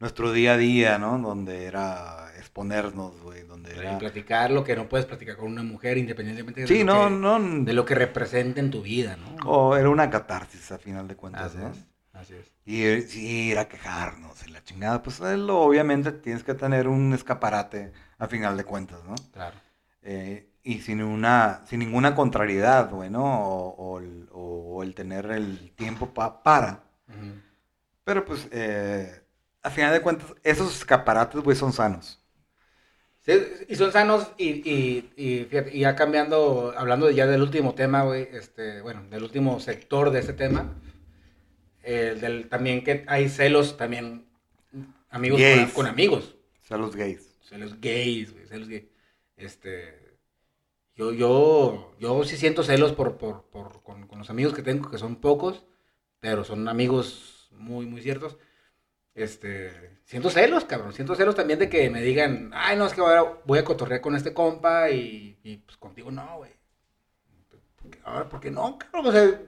nuestro 0.00 0.32
día 0.32 0.54
a 0.54 0.56
día, 0.56 0.98
¿no? 0.98 1.18
Donde 1.18 1.64
era 1.64 2.30
exponernos, 2.36 3.20
güey, 3.20 3.42
donde 3.42 3.72
Y 3.72 3.98
platicar 3.98 4.50
lo 4.50 4.62
que 4.64 4.76
no 4.76 4.88
puedes 4.88 5.06
platicar 5.06 5.36
con 5.36 5.50
una 5.50 5.62
mujer 5.62 5.98
independientemente 5.98 6.60
de, 6.62 6.66
Sí, 6.66 6.84
lo, 6.84 6.84
no, 6.84 7.08
que, 7.08 7.10
no... 7.10 7.64
de 7.64 7.72
lo 7.72 7.84
que 7.84 7.94
representa 7.94 8.60
en 8.60 8.70
tu 8.70 8.82
vida, 8.82 9.16
¿no? 9.16 9.50
O 9.50 9.76
era 9.76 9.88
una 9.88 10.10
catarsis 10.10 10.70
a 10.72 10.78
final 10.78 11.08
de 11.08 11.16
cuentas, 11.16 11.54
así 11.54 11.58
¿no? 11.58 11.68
es, 11.70 11.86
así 12.16 12.34
es. 12.34 12.46
Y 12.64 13.00
sí, 13.02 13.50
ir 13.50 13.58
a 13.58 13.68
quejarnos 13.68 14.46
y 14.46 14.50
la 14.50 14.62
chingada, 14.64 15.02
pues 15.02 15.20
lo- 15.20 15.60
obviamente 15.60 16.12
tienes 16.12 16.42
que 16.44 16.54
tener 16.54 16.88
un 16.88 17.14
escaparate 17.14 17.92
a 18.18 18.26
final 18.26 18.56
de 18.56 18.64
cuentas, 18.64 19.04
¿no? 19.04 19.14
Claro. 19.32 19.56
Eh, 20.02 20.48
y 20.64 20.80
sin 20.80 21.02
una, 21.02 21.62
sin 21.66 21.80
ninguna 21.80 22.14
contrariedad, 22.14 22.90
güey, 22.90 23.10
¿no? 23.10 23.24
O, 23.24 23.68
o 23.76 23.98
el, 24.00 24.28
o 24.32 24.82
el 24.82 24.94
tener 24.94 25.26
el 25.30 25.72
tiempo 25.76 26.12
pa- 26.12 26.42
para. 26.42 26.82
Pero 28.04 28.24
pues, 28.24 28.48
eh, 28.52 29.22
a 29.62 29.70
final 29.70 29.92
de 29.92 30.00
cuentas, 30.00 30.34
esos 30.42 30.74
escaparates, 30.76 31.40
güey, 31.42 31.56
son 31.56 31.72
sanos. 31.72 32.20
Sí, 33.22 33.32
y 33.68 33.74
son 33.74 33.90
sanos 33.90 34.30
y, 34.38 34.50
y, 34.70 35.10
y, 35.16 35.48
y 35.72 35.80
ya 35.80 35.96
cambiando, 35.96 36.72
hablando 36.76 37.10
ya 37.10 37.26
del 37.26 37.42
último 37.42 37.74
tema, 37.74 38.04
güey, 38.04 38.28
este, 38.32 38.80
bueno, 38.82 39.02
del 39.10 39.24
último 39.24 39.58
sector 39.58 40.10
de 40.10 40.20
ese 40.20 40.32
tema, 40.32 40.74
eh, 41.88 42.16
del, 42.20 42.48
también 42.48 42.82
que 42.82 43.04
hay 43.06 43.28
celos 43.28 43.76
también, 43.76 44.26
amigos 45.08 45.40
con, 45.72 45.86
amigos, 45.86 46.34
O 46.64 46.66
sea, 46.66 46.78
los 46.78 46.96
gays. 46.96 47.38
celos 47.42 47.80
gays, 47.80 48.32
güey, 48.32 48.44
celos 48.48 48.68
gays. 48.68 48.86
Este, 49.36 50.18
yo, 50.96 51.12
yo, 51.12 51.94
yo 52.00 52.24
sí 52.24 52.36
siento 52.36 52.64
celos 52.64 52.90
por, 52.92 53.18
por, 53.18 53.44
por, 53.44 53.84
con, 53.84 54.08
con 54.08 54.18
los 54.18 54.30
amigos 54.30 54.52
que 54.52 54.62
tengo, 54.64 54.90
que 54.90 54.98
son 54.98 55.20
pocos, 55.20 55.64
pero 56.18 56.42
son 56.42 56.66
amigos 56.66 57.48
muy, 57.52 57.86
muy 57.86 58.02
ciertos. 58.02 58.36
Este, 59.14 60.00
siento 60.02 60.28
celos, 60.28 60.64
cabrón. 60.64 60.92
Siento 60.92 61.14
celos 61.14 61.36
también 61.36 61.60
de 61.60 61.68
que 61.68 61.88
me 61.88 62.02
digan, 62.02 62.50
ay, 62.52 62.76
no, 62.76 62.86
es 62.86 62.94
que 62.94 63.00
ahora 63.00 63.40
voy 63.44 63.60
a 63.60 63.64
cotorrear 63.64 64.00
con 64.00 64.16
este 64.16 64.34
compa 64.34 64.90
y, 64.90 65.38
y, 65.44 65.58
pues 65.58 65.76
contigo 65.76 66.10
no, 66.10 66.38
güey. 66.38 66.50
Ahora, 68.02 68.28
¿por 68.28 68.40
qué 68.40 68.50
no, 68.50 68.76
cabrón? 68.76 69.06
O 69.06 69.12
sea, 69.12 69.40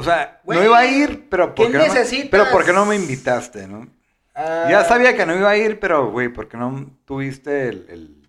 O 0.00 0.02
sea, 0.02 0.40
Güey, 0.44 0.58
no 0.58 0.64
iba 0.64 0.78
a 0.78 0.86
ir, 0.86 1.28
pero 1.28 1.54
¿qué 1.54 1.62
¿por 1.62 1.72
qué, 1.72 1.78
no, 1.78 1.94
me- 1.94 2.28
pero 2.30 2.50
¿por 2.50 2.64
qué 2.64 2.72
no 2.72 2.86
me 2.86 2.96
invitaste, 2.96 3.66
no? 3.66 3.86
Ah, 4.34 4.66
Ya 4.70 4.82
sabía 4.84 5.14
que 5.14 5.26
no 5.26 5.36
iba 5.36 5.50
a 5.50 5.56
ir, 5.58 5.78
pero, 5.78 6.10
güey, 6.10 6.30
¿por 6.30 6.48
qué 6.48 6.56
no 6.56 6.90
tuviste 7.04 7.68
el, 7.68 7.86
el- 7.90 8.28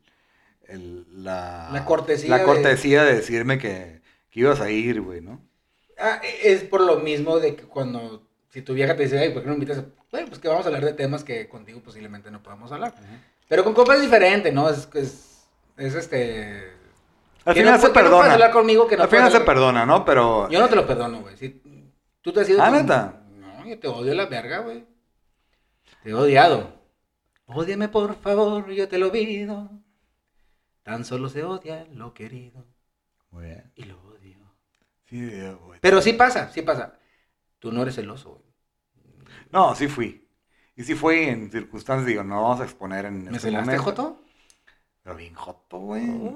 el- 0.67 1.23
la, 1.23 1.69
La 1.71 1.85
cortesía 1.85 2.29
la 2.29 2.37
de- 2.39 2.43
cortesía 2.43 3.03
de... 3.05 3.15
decirme 3.15 3.57
que, 3.57 4.01
que 4.29 4.39
ibas 4.41 4.59
a 4.59 4.69
ir, 4.69 4.99
güey, 4.99 5.21
¿no? 5.21 5.41
Ah, 5.97 6.19
es 6.43 6.63
por 6.63 6.81
lo 6.81 6.97
mismo 6.99 7.39
de 7.39 7.55
que 7.55 7.63
cuando, 7.63 8.27
si 8.49 8.61
tu 8.61 8.73
vieja 8.73 8.97
te 8.97 9.03
dice, 9.03 9.17
ay, 9.19 9.29
¿por 9.29 9.41
qué 9.41 9.47
no 9.47 9.55
me 9.55 9.63
invitas? 9.63 9.85
Bueno, 10.11 10.27
pues 10.27 10.39
que 10.39 10.49
vamos 10.49 10.65
a 10.65 10.67
hablar 10.67 10.83
de 10.83 10.93
temas 10.93 11.23
que 11.23 11.47
contigo 11.47 11.79
posiblemente 11.81 12.29
no 12.31 12.43
podamos 12.43 12.69
hablar. 12.73 12.93
Pero 13.47 13.63
con 13.63 13.73
compas 13.73 13.95
es 13.97 14.01
diferente, 14.01 14.51
¿no? 14.51 14.69
Es, 14.69 14.89
es, 14.93 15.47
es 15.77 15.95
este... 15.95 16.80
Al 17.45 17.55
final 17.55 17.73
no, 17.73 17.79
se 17.79 17.87
no 17.87 17.93
perdona. 17.93 18.17
puedes 18.17 18.33
hablar 18.33 18.51
conmigo, 18.51 18.87
que 18.87 18.97
no 18.97 19.03
Al 19.03 19.09
final 19.09 19.25
puedes 19.29 19.39
se 19.39 19.45
perdona, 19.45 19.85
¿no? 19.85 20.05
Pero... 20.05 20.49
Yo 20.49 20.59
no 20.59 20.69
te 20.69 20.75
lo 20.75 20.85
perdono, 20.85 21.21
güey. 21.21 21.35
Si 21.37 21.61
tú 22.21 22.31
te 22.31 22.41
has 22.41 22.49
ido... 22.49 22.61
Ah, 22.61 22.69
con- 22.69 22.73
¿neta? 22.81 23.23
No, 23.39 23.65
yo 23.65 23.79
te 23.79 23.87
odio 23.87 24.13
la 24.13 24.25
verga, 24.27 24.59
güey. 24.59 24.85
Te 26.03 26.09
he 26.11 26.13
odiado. 26.13 26.79
Ódiame, 27.47 27.89
por 27.89 28.15
favor, 28.15 28.69
yo 28.71 28.87
te 28.87 28.97
lo 28.97 29.11
pido. 29.11 29.69
Tan 30.83 31.03
solo 31.05 31.29
se 31.29 31.43
odia 31.43 31.85
lo 31.91 32.13
querido 32.13 32.65
Muy 33.31 33.45
bien. 33.45 33.71
y 33.75 33.83
lo 33.83 33.99
odio. 34.03 34.37
Sí, 35.05 35.29
güey. 35.65 35.79
Pero 35.81 36.01
sí 36.01 36.13
pasa, 36.13 36.49
sí 36.51 36.61
pasa. 36.61 36.97
Tú 37.59 37.71
no 37.71 37.81
eres 37.81 37.95
celoso, 37.95 38.29
güey. 38.29 38.51
No, 39.51 39.75
sí 39.75 39.87
fui. 39.87 40.27
Y 40.75 40.83
sí 40.83 40.95
fui 40.95 41.23
en 41.23 41.51
circunstancias, 41.51 42.05
digo, 42.07 42.23
no 42.23 42.41
vamos 42.41 42.61
a 42.61 42.63
exponer 42.63 43.05
en 43.05 43.25
¿Me 43.25 43.31
este 43.31 43.39
celaste, 43.49 43.65
momento. 43.77 43.83
Joto? 43.83 44.21
Pero 45.03 45.15
bien 45.17 45.33
joto, 45.35 45.77
güey. 45.79 46.07
Uy, 46.09 46.33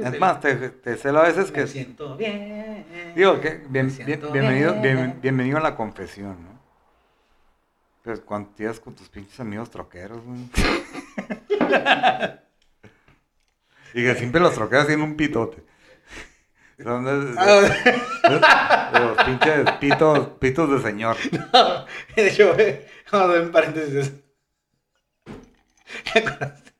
es 0.00 0.10
me 0.12 0.18
más, 0.18 0.40
te, 0.40 0.54
te 0.70 0.96
celo 0.96 1.20
a 1.20 1.24
veces 1.24 1.48
me 1.48 1.52
que... 1.52 1.66
siento 1.66 2.16
bien. 2.16 2.86
Digo, 3.14 3.40
que 3.40 3.62
bien- 3.68 3.86
Me 3.98 4.16
bienvenido, 4.16 4.72
bien. 4.72 4.82
bien- 4.82 5.20
bienvenido 5.20 5.58
a 5.58 5.60
la 5.60 5.74
confesión, 5.76 6.36
¿no? 6.44 6.52
Pues 8.02 8.20
cuando 8.20 8.50
te 8.50 8.64
ibas 8.64 8.80
con 8.80 8.94
tus 8.94 9.08
pinches 9.08 9.38
amigos 9.40 9.70
troqueros, 9.70 10.20
güey. 10.24 10.40
y 13.94 14.02
que 14.02 14.14
siempre 14.16 14.40
los 14.40 14.54
troqueros 14.54 14.86
tienen 14.86 15.04
un 15.04 15.16
pitote. 15.16 15.62
Son 16.82 17.04
de, 17.04 17.26
de- 17.26 17.34
Ah, 17.38 18.90
de 18.92 19.00
los 19.00 19.22
pinches 19.24 19.70
pitos, 19.78 20.28
pitos 20.40 20.70
de 20.70 20.80
señor. 20.90 21.16
de 22.16 22.26
hecho, 22.28 22.56
vamos 23.12 23.28
a 23.28 23.32
ver 23.32 23.42
en 23.42 23.52
paréntesis. 23.52 24.12
¿Te 26.12 26.18
acuerdas? 26.18 26.71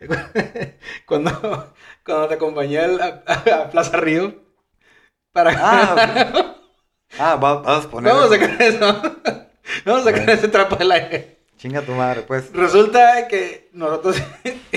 Cuando, 1.06 1.74
cuando 2.04 2.28
te 2.28 2.34
acompañé 2.34 2.78
a, 2.78 3.22
a- 3.26 3.62
a 3.62 3.70
Plaza 3.70 3.96
Río 3.96 4.34
para... 5.32 5.52
Ah, 5.56 6.56
ah 7.18 7.36
va- 7.36 7.62
vas 7.62 7.86
a 7.86 7.90
poner. 7.90 8.12
Vamos 8.12 8.30
a 8.30 8.34
sacar 8.38 8.62
eso. 8.62 9.02
Vamos 9.84 10.02
a 10.02 10.04
sacar 10.04 10.24
Bueno. 10.26 10.32
ese 10.32 10.48
trapo 10.48 10.76
del 10.76 10.92
aire. 10.92 11.38
Chinga 11.56 11.82
tu 11.82 11.92
madre, 11.92 12.22
pues. 12.22 12.52
Resulta 12.52 13.26
que 13.28 13.70
nosotros 13.72 14.16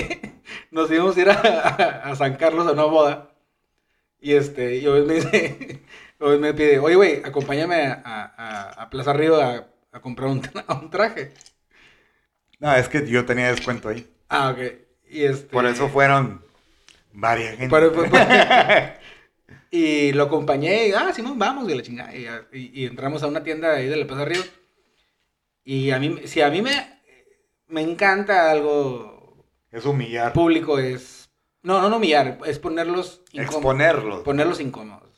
nos 0.70 0.90
íbamos 0.90 1.16
a 1.16 1.20
ir 1.20 1.30
a, 1.30 1.34
a- 1.34 2.10
a 2.10 2.16
San 2.16 2.36
Carlos 2.36 2.66
a 2.66 2.72
una 2.72 2.84
boda. 2.84 3.30
Y 4.20 4.34
este, 4.34 4.76
y 4.76 4.86
hoy 4.86 5.04
me 5.06 5.14
dice, 5.14 5.82
hoy 6.18 6.38
me 6.38 6.52
pide, 6.54 6.78
oye, 6.80 6.96
güey, 6.96 7.22
acompáñame 7.24 7.84
a, 8.04 8.88
Plaza 8.90 9.12
Río 9.12 9.40
a, 9.40 9.66
comprar 10.00 10.28
un, 10.30 10.42
un 10.82 10.90
traje. 10.90 11.32
No, 12.58 12.74
es 12.74 12.88
que 12.88 13.06
yo 13.08 13.24
tenía 13.24 13.48
descuento 13.50 13.88
ahí. 13.88 14.08
Ah, 14.28 14.50
ok. 14.50 14.87
Y 15.10 15.24
este, 15.24 15.46
Por 15.48 15.66
eso 15.66 15.88
fueron 15.88 16.42
varias 17.12 17.56
gente. 17.56 17.68
Por- 17.68 17.92
por- 17.92 18.10
por- 18.10 18.20
y 19.70 20.12
lo 20.12 20.24
acompañé 20.24 20.88
y, 20.88 20.92
ah, 20.92 21.12
Simón, 21.14 21.38
vamos, 21.38 21.68
y 21.70 21.74
la 21.74 21.82
chingada. 21.82 22.14
Y, 22.14 22.26
y- 22.52 22.70
y 22.82 22.86
entramos 22.86 23.22
a 23.22 23.26
una 23.28 23.42
tienda 23.42 23.74
ahí 23.74 23.86
de 23.88 23.96
la 23.96 24.06
Plaza 24.06 24.24
Río. 24.24 24.42
Y 25.64 25.90
a 25.90 25.98
mí, 25.98 26.20
si 26.24 26.40
a 26.40 26.50
mí 26.50 26.62
me, 26.62 27.00
me 27.68 27.82
encanta 27.82 28.50
algo 28.50 29.44
Es 29.70 29.84
humillar. 29.84 30.32
público, 30.32 30.78
es... 30.78 31.28
No, 31.62 31.82
no, 31.82 31.90
no 31.90 31.96
humillar, 31.96 32.38
es 32.46 32.58
ponerlos 32.58 33.22
incómodos. 33.32 33.54
Exponerlos. 33.56 34.20
Ponerlos 34.22 34.60
incómodos. 34.60 35.08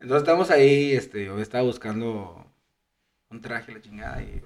Entonces 0.00 0.22
estamos 0.22 0.50
ahí, 0.50 0.92
este, 0.92 1.24
yo 1.24 1.38
estaba 1.38 1.64
buscando 1.64 2.44
un 3.30 3.40
traje, 3.40 3.72
la 3.72 3.80
chingada. 3.80 4.20
Y, 4.22 4.42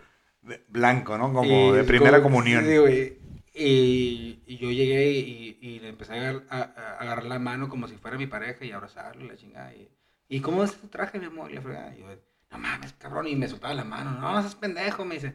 Blanco, 0.68 1.18
¿no? 1.18 1.32
Como 1.32 1.72
de 1.74 1.82
primera 1.84 2.22
como- 2.22 2.36
comunión. 2.36 2.64
sí, 2.64 2.76
güey. 2.76 3.18
Y, 3.52 4.42
y 4.46 4.58
yo 4.58 4.70
llegué 4.70 5.10
y, 5.12 5.58
y 5.60 5.80
le 5.80 5.88
empecé 5.88 6.12
a 6.12 6.16
agar- 6.16 6.46
a, 6.50 6.60
a 6.60 6.96
agarrar 6.98 7.24
la 7.26 7.38
mano 7.38 7.68
como 7.68 7.88
si 7.88 7.96
fuera 7.96 8.16
mi 8.16 8.26
pareja 8.26 8.64
y 8.64 8.70
abrazarlo 8.72 9.24
y 9.24 9.28
la 9.28 9.36
chingada. 9.36 9.74
Y, 9.74 9.90
¿y 10.28 10.40
cómo 10.40 10.62
es 10.64 10.80
tu 10.80 10.86
traje, 10.88 11.18
mi 11.18 11.26
amor? 11.26 11.50
Y 11.50 11.54
la 11.54 11.62
fregada. 11.62 11.94
Y 11.96 12.00
yo, 12.00 12.06
no 12.50 12.58
mames, 12.58 12.92
cabrón. 12.94 13.26
Y 13.26 13.36
me 13.36 13.48
soltaba 13.48 13.74
la 13.74 13.84
mano. 13.84 14.12
No, 14.12 14.40
seas 14.40 14.54
pendejo, 14.54 15.04
me 15.04 15.16
dice. 15.16 15.34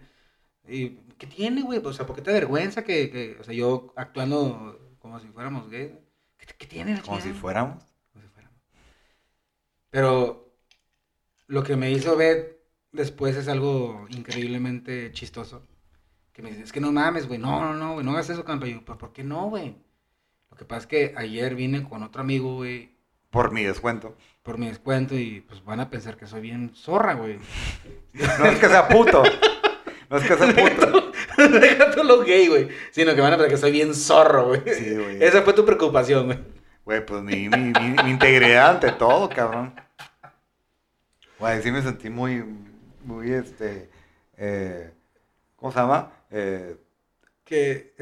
¿Y 0.67 0.91
qué 1.17 1.27
tiene, 1.27 1.61
güey? 1.61 1.79
O 1.83 1.93
sea, 1.93 2.05
¿por 2.05 2.15
qué 2.15 2.21
te 2.21 2.31
avergüenza 2.31 2.83
que, 2.83 3.09
que- 3.11 3.37
o 3.39 3.43
sea, 3.43 3.53
yo 3.53 3.93
actuando 3.97 4.97
como 4.99 5.19
si 5.19 5.27
fuéramos 5.27 5.69
gays? 5.69 5.91
¿Qué, 6.37 6.47
qué 6.57 6.65
tiene 6.67 7.01
Como 7.01 7.19
si 7.19 7.33
fuéramos. 7.33 7.83
Como 8.13 8.23
si 8.23 8.29
fuéramos. 8.29 8.59
Pero 9.89 10.53
lo 11.47 11.63
que 11.63 11.75
me 11.75 11.91
hizo 11.91 12.15
ver 12.15 12.61
después 12.91 13.35
es 13.35 13.47
algo 13.47 14.05
increíblemente 14.09 15.11
chistoso. 15.11 15.67
Que 16.35 16.41
me 16.41 16.49
dice, 16.49 16.63
es 16.63 16.71
que 16.73 16.81
no 16.81 16.91
mames, 16.91 17.27
güey, 17.27 17.39
no, 17.39 17.61
no, 17.61 17.73
no, 17.73 17.93
güey, 17.93 18.05
no 18.05 18.11
hagas 18.11 18.29
eso, 18.29 18.43
campa. 18.43 18.67
Y 18.67 18.73
yo, 18.73 18.81
"¿Pero 18.85 18.97
¿por 18.97 19.13
qué 19.13 19.23
no, 19.23 19.47
güey? 19.49 19.77
Lo 20.51 20.57
que 20.57 20.65
pasa 20.65 20.81
es 20.81 20.87
que 20.87 21.13
ayer 21.17 21.55
vine 21.55 21.87
con 21.87 22.03
otro 22.03 22.21
amigo, 22.21 22.55
güey, 22.55 22.91
Por 23.29 23.51
mi 23.53 23.63
descuento. 23.63 24.15
por 24.43 24.57
mi 24.57 24.67
descuento 24.67 25.15
y 25.15 25.41
pues 25.47 25.63
van 25.63 25.79
a 25.79 25.89
pensar 25.89 26.17
que 26.17 26.27
soy 26.27 26.41
bien 26.41 26.71
zorra, 26.75 27.13
güey. 27.13 27.39
No 28.13 28.45
es 28.45 28.59
que 28.59 28.67
sea 28.67 28.87
puto. 28.89 29.23
No 30.09 30.17
es 30.17 30.23
que 30.27 30.35
sea 30.35 30.53
puto. 30.53 31.11
Deja 31.59 31.91
tú 31.91 32.03
lo 32.03 32.21
gay, 32.23 32.47
güey. 32.47 32.67
Sino 32.91 33.15
que 33.15 33.21
van 33.21 33.31
a 33.33 33.37
pensar 33.37 33.51
que 33.51 33.57
soy 33.57 33.71
bien 33.71 33.93
zorro, 33.95 34.47
güey. 34.49 34.61
Sí, 34.73 34.93
güey. 34.93 35.23
Esa 35.23 35.41
fue 35.41 35.53
tu 35.53 35.65
preocupación, 35.65 36.25
güey. 36.27 36.39
Güey, 36.85 37.05
pues 37.05 37.23
mi, 37.23 37.47
mi, 37.49 37.57
mi- 37.79 38.03
mi 38.03 38.11
integridad 38.11 38.71
ante 38.75 38.91
todo, 38.91 39.27
cabrón. 39.29 39.73
Güey, 41.39 41.61
sí 41.61 41.71
me 41.71 41.81
sentí 41.81 42.09
muy, 42.09 42.43
muy, 43.03 43.31
este, 43.31 43.89
eh, 44.37 44.93
¿cómo 45.55 45.71
se 45.71 45.79
llama? 45.79 46.11
Eh, 46.37 46.75
Que... 47.45 47.95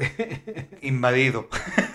invadido. 0.82 1.48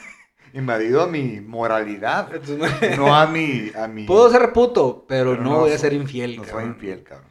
invadido 0.54 1.02
a 1.04 1.08
mi 1.08 1.42
moralidad. 1.42 2.34
Entonces, 2.34 2.98
No 2.98 3.14
a 3.16 3.28
mi, 3.28 3.72
a 3.76 3.88
mi... 3.88 4.06
Puedo 4.06 4.30
ser 4.32 4.54
puto, 4.54 5.06
pero, 5.08 5.32
Pero 5.32 5.44
no, 5.44 5.50
no 5.52 5.60
voy 5.60 5.70
a 5.72 5.74
soy- 5.74 5.82
ser 5.82 5.94
infiel, 5.94 6.38
No 6.38 6.44
soy 6.44 6.52
cabrón. 6.52 6.70
infiel, 6.70 7.04
cabrón. 7.04 7.30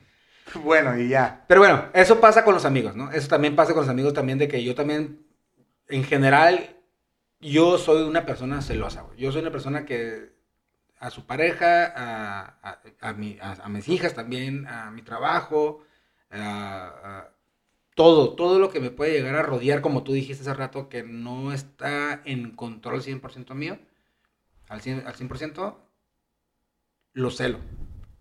Bueno, 0.65 0.99
y 0.99 1.09
ya. 1.09 1.45
Pero 1.49 1.61
bueno, 1.61 1.87
eso 1.95 2.21
pasa 2.21 2.45
con 2.45 2.55
los 2.55 2.65
amigos, 2.65 2.97
¿no? 2.97 3.11
Eso 3.11 3.29
también 3.29 3.55
pasa 3.57 3.73
con 3.75 3.83
los 3.83 3.91
amigos 3.91 4.15
también 4.15 4.39
de 4.39 4.49
que 4.49 4.63
yo 4.65 4.75
también, 4.75 5.27
en 5.89 6.05
general, 6.05 6.77
yo 7.41 7.77
soy 7.79 8.03
una 8.03 8.25
persona 8.27 8.61
celosa, 8.63 9.03
güey. 9.03 9.19
Yo 9.19 9.31
soy 9.33 9.43
una 9.43 9.51
persona 9.53 9.85
que 9.85 10.33
a 11.01 11.11
su 11.11 11.27
pareja, 11.27 11.85
a, 11.95 12.59
a, 12.63 12.81
a 13.09 13.13
mi- 13.13 13.39
a- 13.41 13.69
mis 13.69 13.89
hijas 13.89 14.15
también, 14.15 14.67
a 14.67 14.91
mi 14.91 15.03
trabajo, 15.03 15.85
a 16.31 17.29
todo, 17.99 18.35
todo 18.35 18.61
lo 18.61 18.71
que 18.71 18.79
me 18.79 18.93
puede 18.93 19.11
llegar 19.11 19.35
a 19.35 19.43
rodear, 19.43 19.81
como 19.81 20.05
tú 20.05 20.13
dijiste 20.13 20.43
hace 20.43 20.55
rato, 20.55 20.89
que 20.89 21.03
no 21.03 21.53
está 21.53 22.23
en 22.25 22.53
control 22.53 23.03
100% 23.03 23.57
mío, 23.57 23.77
al 24.69 24.81
100%, 24.81 25.05
al 25.05 25.17
100%, 25.17 25.75
lo 27.15 27.31
celo. 27.33 27.59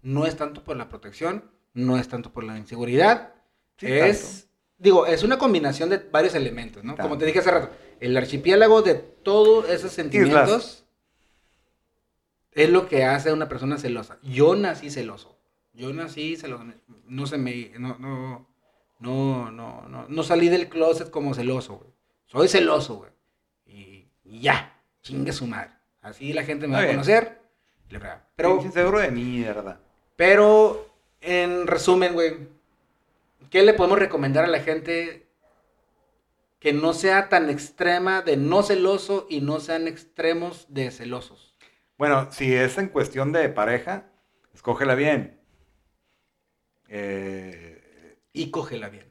No 0.01 0.25
es 0.25 0.35
tanto 0.35 0.63
por 0.63 0.77
la 0.77 0.89
protección, 0.89 1.51
no 1.75 1.99
es 1.99 2.07
tanto 2.07 2.33
por 2.33 2.43
la 2.43 2.57
inseguridad, 2.57 3.35
Sí, 3.77 3.85
es, 3.85 4.49
digo, 4.79 5.05
es 5.05 5.21
una 5.21 5.37
combinación 5.37 5.91
de 5.91 5.99
varios 5.99 6.33
elementos, 6.33 6.83
¿no? 6.83 6.97
Como 6.97 7.19
te 7.19 7.27
dije 7.27 7.37
hace 7.37 7.51
rato, 7.51 7.69
el 7.99 8.17
archipiélago 8.17 8.81
de 8.81 8.95
todos 8.95 9.69
esos 9.69 9.91
sentimientos 9.91 10.85
es 12.51 12.71
lo 12.71 12.87
que 12.87 13.03
hace 13.03 13.29
a 13.29 13.33
una 13.35 13.47
persona 13.47 13.77
celosa. 13.77 14.17
Yo 14.23 14.55
nací 14.55 14.89
celoso. 14.89 15.37
Yo 15.73 15.93
nací 15.93 16.35
celoso. 16.35 16.65
No 17.05 17.27
se 17.27 17.37
me, 17.37 17.73
no, 17.77 17.99
no, 17.99 18.46
no, 18.99 19.51
no, 19.51 19.87
no, 19.87 20.05
no 20.07 20.23
salí 20.23 20.49
del 20.49 20.69
closet 20.69 21.09
como 21.09 21.33
celoso, 21.33 21.77
güey. 21.77 21.91
Soy 22.25 22.47
celoso, 22.47 22.95
güey. 22.95 23.11
Y, 23.65 24.07
y 24.23 24.41
ya, 24.41 24.81
chingue 25.01 25.31
su 25.31 25.47
madre. 25.47 25.71
Así 26.01 26.33
la 26.33 26.43
gente 26.43 26.67
me 26.67 26.75
va 26.75 26.83
a 26.83 26.87
conocer. 26.87 27.41
Pero... 27.89 28.01
Pero, 28.35 28.71
seguro 28.71 28.99
de 28.99 29.11
mierda. 29.11 29.79
pero, 30.15 30.93
en 31.21 31.67
resumen, 31.67 32.13
güey, 32.13 32.49
¿qué 33.49 33.63
le 33.63 33.73
podemos 33.73 33.97
recomendar 33.97 34.43
a 34.43 34.47
la 34.47 34.59
gente 34.59 35.27
que 36.59 36.73
no 36.73 36.93
sea 36.93 37.29
tan 37.29 37.49
extrema 37.49 38.21
de 38.21 38.37
no 38.37 38.61
celoso 38.63 39.25
y 39.29 39.41
no 39.41 39.59
sean 39.59 39.87
extremos 39.87 40.65
de 40.69 40.91
celosos? 40.91 41.55
Bueno, 41.97 42.31
si 42.31 42.53
es 42.53 42.77
en 42.77 42.89
cuestión 42.89 43.31
de 43.31 43.49
pareja, 43.49 44.05
escógela 44.53 44.95
bien. 44.95 45.39
Eh, 46.89 47.66
Y 48.37 48.51
cógela 48.51 48.89
bien, 48.89 49.05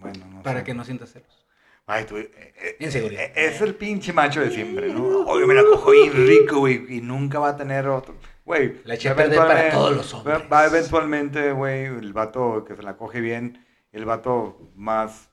bueno, 0.00 0.24
no 0.30 0.42
para 0.42 0.60
sé. 0.60 0.64
que 0.64 0.74
no 0.74 0.84
sientas 0.84 1.12
celos. 1.12 1.46
Ay, 1.86 2.04
tú, 2.06 2.16
eh, 2.16 2.30
eh, 2.34 2.76
eh, 2.80 3.32
Es 3.36 3.60
el 3.60 3.74
pinche 3.74 4.12
macho 4.12 4.40
de 4.40 4.50
siempre, 4.50 4.92
¿no? 4.92 5.04
Oye, 5.26 5.46
me 5.46 5.54
la 5.54 5.62
cojo 5.64 5.90
bien 5.90 6.12
rico, 6.12 6.60
güey, 6.60 6.96
y 6.96 7.00
nunca 7.02 7.38
va 7.38 7.50
a 7.50 7.56
tener 7.56 7.86
otro. 7.88 8.14
Güey, 8.44 8.80
La 8.84 8.94
eché 8.94 9.10
a 9.10 9.16
perder 9.16 9.38
para 9.38 9.70
todos 9.70 9.96
los 9.96 10.14
hombres. 10.14 10.42
Va 10.50 10.66
eventualmente, 10.66 11.52
güey, 11.52 11.84
el 11.84 12.12
vato 12.12 12.64
que 12.66 12.74
se 12.76 12.82
la 12.82 12.96
coge 12.96 13.20
bien 13.20 13.64
el 13.92 14.04
vato 14.06 14.72
más 14.74 15.30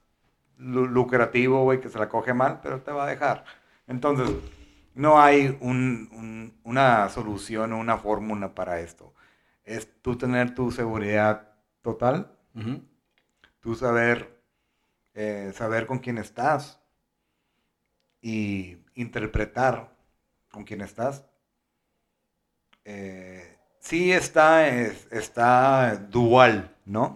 lu- 0.58 0.88
lucrativo, 0.88 1.64
güey, 1.64 1.80
que 1.82 1.90
se 1.90 1.98
la 1.98 2.10
coge 2.10 2.34
mal, 2.34 2.60
pero 2.62 2.82
te 2.82 2.92
va 2.92 3.06
a 3.06 3.08
dejar. 3.10 3.44
Entonces, 3.88 4.30
no 4.94 5.20
hay 5.22 5.58
un- 5.62 6.10
un- 6.12 6.60
una 6.64 7.10
solución 7.10 7.74
o 7.74 7.80
una 7.80 7.98
fórmula 7.98 8.54
para 8.54 8.80
esto. 8.82 9.14
Es 9.64 9.88
tú 10.02 10.18
tener 10.18 10.54
tu 10.54 10.72
seguridad 10.72 11.54
total, 11.82 12.32
Tú 13.62 13.76
saber, 13.76 14.42
eh, 15.14 15.52
saber 15.56 15.86
con 15.88 16.00
quién 16.00 16.18
estás 16.18 16.80
y 18.22 18.78
interpretar 18.96 19.96
con 20.52 20.64
quién 20.64 20.82
estás. 20.82 21.26
Eh, 22.86 23.58
sí 23.80 24.12
está, 24.12 24.68
es- 24.68 25.08
está 25.12 25.96
dual, 25.96 26.76
¿no? 26.86 27.16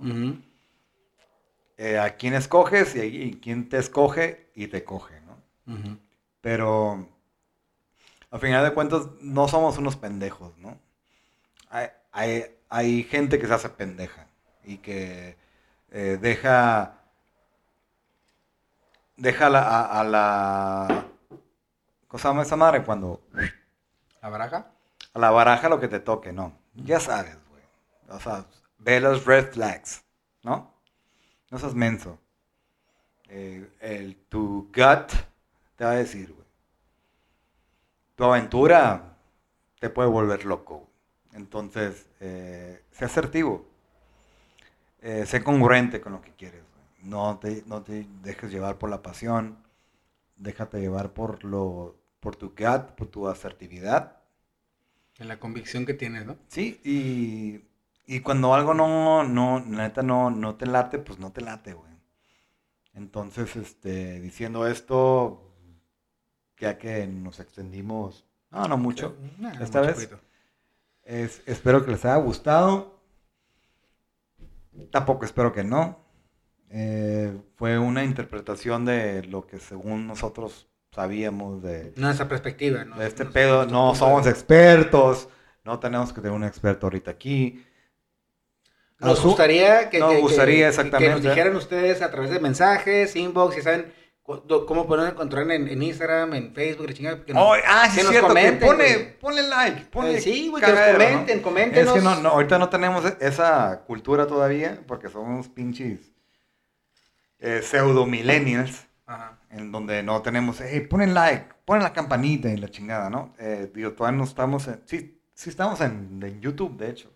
Eh, 1.77 1.97
a 1.99 2.15
quién 2.15 2.33
escoges 2.33 2.95
y, 2.95 2.99
y 3.01 3.39
quién 3.39 3.67
te 3.69 3.77
escoge 3.77 4.49
y 4.55 4.67
te 4.67 4.83
coge, 4.83 5.19
¿no? 5.21 5.37
Pero 6.41 7.07
al 8.31 8.39
final 8.39 8.63
de 8.63 8.73
cuentas 8.73 9.07
no 9.21 9.47
somos 9.47 9.77
unos 9.77 9.95
pendejos, 9.95 10.57
¿no? 10.57 10.77
Hay, 11.69 11.87
hay- 12.11 12.45
hay 12.69 13.03
gente 13.03 13.39
que 13.39 13.47
se 13.47 13.53
hace 13.53 13.69
pendeja 13.69 14.24
y 14.65 14.77
que 14.79 15.37
eh, 15.91 16.17
deja 16.21 16.95
deja 19.17 19.49
la- 19.49 19.61
a, 19.63 19.99
a 19.99 20.03
la 20.03 21.05
¿cómo 22.07 22.19
se 22.21 22.27
llama 22.27 22.43
esa 22.43 22.55
madre? 22.55 22.83
Cuando 22.83 23.21
¿La 24.21 24.29
baraja? 24.29 24.71
a 25.13 25.19
la 25.19 25.31
baraja 25.31 25.69
lo 25.69 25.79
que 25.79 25.87
te 25.87 25.99
toque, 25.99 26.33
no. 26.33 26.53
Ya 26.75 26.99
sabes, 26.99 27.37
güey. 27.49 27.63
O 28.09 28.19
sea, 28.19 28.45
ve 28.79 28.99
los 28.99 29.25
red 29.25 29.51
flags, 29.53 30.03
¿no? 30.43 30.73
No 31.51 31.59
seas 31.59 31.73
menso. 31.75 32.19
Eh, 33.29 33.67
el, 33.81 34.15
tu 34.29 34.69
gut 34.73 35.11
te 35.75 35.83
va 35.85 35.91
a 35.91 35.95
decir, 35.95 36.31
güey. 36.33 36.45
Tu 38.15 38.23
aventura 38.23 39.17
te 39.79 39.89
puede 39.89 40.09
volver 40.09 40.45
loco. 40.45 40.77
güey. 40.79 40.89
Entonces, 41.33 42.07
eh, 42.19 42.83
sé 42.91 43.05
asertivo. 43.05 43.65
Eh, 45.07 45.23
sé 45.27 45.43
congruente 45.43 46.01
con 46.01 46.13
lo 46.13 46.21
que 46.21 46.31
quieres. 46.33 46.63
No 47.03 47.37
te, 47.37 47.63
no 47.67 47.83
te 47.83 48.07
dejes 48.23 48.51
llevar 48.51 48.79
por 48.79 48.89
la 48.89 49.03
pasión. 49.03 49.59
Déjate 50.35 50.79
llevar 50.79 51.13
por, 51.13 51.43
lo, 51.43 51.95
por 52.19 52.35
tu 52.35 52.47
gut, 52.49 52.91
por 52.97 53.05
tu 53.07 53.27
asertividad. 53.27 54.17
En 55.19 55.27
la 55.27 55.39
convicción 55.39 55.85
que 55.85 55.93
tienes, 55.93 56.25
¿no? 56.25 56.37
Sí, 56.47 56.81
y, 56.83 57.61
y 58.11 58.21
cuando 58.21 58.55
algo 58.55 58.73
no, 58.73 59.23
no, 59.23 59.59
neta 59.59 60.01
no, 60.01 60.31
no 60.31 60.55
te 60.55 60.65
late, 60.65 60.97
pues 60.97 61.19
no 61.19 61.31
te 61.31 61.41
late, 61.41 61.73
güey. 61.73 61.93
Entonces, 62.95 63.55
este, 63.55 64.19
diciendo 64.21 64.65
esto, 64.65 65.53
ya 66.57 66.79
que 66.79 67.05
nos 67.05 67.39
extendimos, 67.39 68.25
no, 68.49 68.67
no 68.67 68.77
mucho, 68.77 69.15
Esta 69.61 69.81
mucho 69.81 69.95
vez. 69.99 70.09
es- 71.03 71.43
espero 71.45 71.85
que 71.85 71.91
les 71.91 72.05
haya 72.05 72.15
gustado. 72.15 72.94
Tampoco 74.91 75.25
espero 75.25 75.53
que 75.53 75.63
no. 75.63 75.99
Eh, 76.69 77.31
fue 77.55 77.77
una 77.77 78.03
interpretación 78.03 78.85
de 78.85 79.23
lo 79.23 79.45
que 79.47 79.59
según 79.59 80.07
nosotros 80.07 80.67
sabíamos 80.91 81.61
de, 81.61 81.93
Nuestra 81.95 82.27
perspectiva, 82.27 82.83
¿no? 82.85 82.97
de 82.97 83.07
este 83.07 83.25
pedo. 83.25 83.65
No 83.65 83.95
somos 83.95 84.27
expertos, 84.27 85.29
no 85.63 85.79
tenemos 85.79 86.11
que 86.13 86.21
tener 86.21 86.35
un 86.35 86.43
experto 86.43 86.87
ahorita 86.87 87.11
aquí. 87.11 87.63
Nos 88.99 89.21
gustaría 89.21 89.89
que, 89.89 89.99
nos 89.99 90.09
que- 90.09 90.15
que- 90.15 90.21
gustaría, 90.21 90.55
que- 90.55 90.61
que 90.61 90.67
exactamente. 90.69 91.13
nos 91.15 91.21
dijeran 91.23 91.55
ustedes 91.55 92.01
a 92.01 92.11
través 92.11 92.31
de 92.31 92.39
mensajes, 92.39 93.15
inbox, 93.15 93.55
si 93.55 93.61
saben 93.61 93.93
cómo 94.25 94.87
podemos 94.87 95.11
encontrar 95.11 95.49
en, 95.51 95.67
en 95.67 95.83
Instagram, 95.83 96.33
en 96.33 96.53
Facebook, 96.53 96.91
chingada. 96.93 97.23
que 97.23 97.33
nos- 97.33 97.43
Oh, 97.43 97.53
ah, 97.67 97.87
sí, 97.89 97.95
que 97.95 98.01
es 98.01 98.07
cierto, 98.09 98.27
que 98.27 98.33
comenten, 98.33 98.67
ponle, 98.67 98.93
güey. 98.93 99.19
ponle 99.19 99.43
like, 99.43 99.81
ponle 99.91 100.17
Eh, 100.17 100.21
sí, 100.21 100.47
güey, 100.49 100.63
que 100.63 100.71
nos 100.71 100.79
cagadero, 100.79 100.97
¿no? 101.35 101.41
comenten. 101.43 101.87
Es 101.87 101.93
que 101.93 102.01
no, 102.01 102.15
no, 102.21 102.29
ahorita 102.29 102.57
no 102.57 102.69
tenemos 102.69 103.05
e- 103.05 103.17
esa 103.21 103.83
cultura 103.85 104.25
todavía, 104.25 104.81
porque 104.87 105.09
somos 105.09 105.47
pinches 105.47 105.99
eh, 107.39 107.61
pseudo 107.61 108.05
millennials, 108.07 108.87
Ajá. 109.05 109.37
en 109.51 109.71
donde 109.71 110.01
no 110.01 110.21
tenemos, 110.23 110.59
hey, 110.61 110.81
ponen 110.89 111.13
like, 111.13 111.45
ponen 111.65 111.83
la 111.83 111.93
campanita 111.93 112.49
y 112.49 112.57
la 112.57 112.69
chingada, 112.69 113.09
¿no? 113.11 113.33
Eh, 113.37 113.71
digo, 113.75 113.91
todavía 113.91 114.17
no 114.17 114.23
estamos 114.23 114.67
en, 114.67 114.81
sí, 114.85 115.21
sí 115.35 115.49
estamos 115.51 115.79
en, 115.81 116.19
en 116.23 116.41
YouTube, 116.41 116.75
de 116.77 116.89
hecho, 116.89 117.13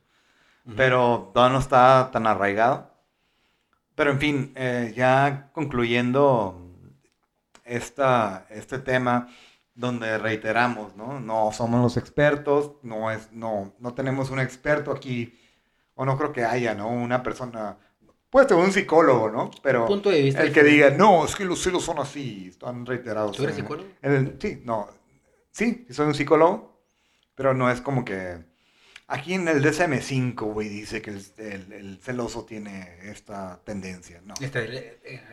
Ujú. 0.65 0.76
pero 0.76 1.31
todavía 1.34 1.53
no 1.53 1.60
está 1.60 2.10
tan 2.11 2.27
arraigado. 2.27 2.94
Pero 3.95 4.11
en 4.11 4.19
fin, 4.19 4.52
eh, 4.56 4.94
ya 4.95 5.49
concluyendo 5.52 6.68
esta, 7.69 8.45
este 8.49 8.79
tema 8.79 9.27
donde 9.75 10.17
reiteramos, 10.17 10.95
¿no? 10.95 11.19
No 11.19 11.51
somos 11.53 11.81
los 11.81 11.95
expertos, 11.97 12.73
no, 12.83 13.11
es, 13.11 13.31
no, 13.31 13.73
no 13.79 13.93
tenemos 13.93 14.29
un 14.29 14.39
experto 14.39 14.91
aquí, 14.91 15.39
o 15.95 16.03
no 16.05 16.17
creo 16.17 16.33
que 16.33 16.43
haya, 16.43 16.73
¿no? 16.75 16.89
Una 16.89 17.23
persona, 17.23 17.77
puede 18.29 18.47
ser 18.49 18.57
un 18.57 18.71
psicólogo, 18.73 19.29
¿no? 19.29 19.51
Pero 19.63 19.85
Punto 19.85 20.09
de 20.09 20.21
vista 20.21 20.41
el 20.41 20.51
que 20.51 20.63
diga, 20.63 20.89
no, 20.89 21.23
es 21.25 21.35
que 21.35 21.45
los 21.45 21.61
celos 21.61 21.83
son 21.83 21.99
así, 21.99 22.47
están 22.49 22.85
reiterados. 22.85 23.37
¿Tú 23.37 23.43
eres 23.43 23.55
en- 23.57 23.61
psicólogo? 23.63 23.89
en 24.01 24.11
el- 24.13 24.37
sí, 24.41 24.61
no, 24.65 24.87
sí, 25.51 25.85
soy 25.89 26.07
un 26.07 26.15
psicólogo, 26.15 26.81
pero 27.35 27.53
no 27.53 27.69
es 27.71 27.79
como 27.81 28.03
que... 28.03 28.48
Aquí 29.11 29.34
en 29.34 29.48
el 29.48 29.64
DSM-5, 29.64 30.36
güey, 30.53 30.69
dice 30.69 31.02
que 31.02 31.10
el, 31.10 31.26
el- 31.38 31.73
el 31.73 31.98
celoso 31.99 32.45
tiene 32.45 32.99
esta 33.10 33.60
tendencia. 33.64 34.22
No, 34.23 34.36
Esta- 34.40 34.61
en, 34.64 34.73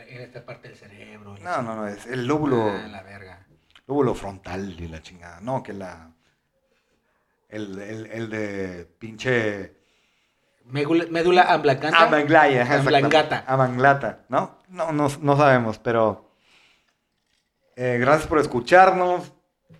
esta 0.08 0.44
parte 0.46 0.68
del 0.68 0.78
cerebro. 0.78 1.36
no, 1.42 1.62
no, 1.62 1.76
no, 1.76 1.86
es 1.86 2.06
el 2.06 2.26
lóbulo, 2.26 2.70
Ah, 2.70 2.88
la 2.88 3.02
verga. 3.02 3.46
lóbulo 3.86 4.14
frontal 4.14 4.74
y 4.80 4.88
la 4.88 5.02
chingada. 5.02 5.40
No, 5.40 5.62
que 5.62 5.74
la... 5.74 6.10
El, 7.50 7.78
el, 7.78 8.06
el 8.06 8.30
de 8.30 8.84
pinche... 8.98 9.76
Médula, 10.64 11.04
médula 11.10 11.42
ablacanta. 11.42 12.04
Amanglaya. 12.06 12.62
exactamente. 12.62 12.96
Ablangata. 12.96 13.44
Amanglata, 13.46 14.24
¿no? 14.30 14.58
No, 14.68 14.90
no, 14.92 15.08
no 15.20 15.36
sabemos, 15.36 15.78
pero... 15.78 16.34
eh, 17.76 17.98
gracias 18.00 18.26
por 18.26 18.38
escucharnos. 18.38 19.32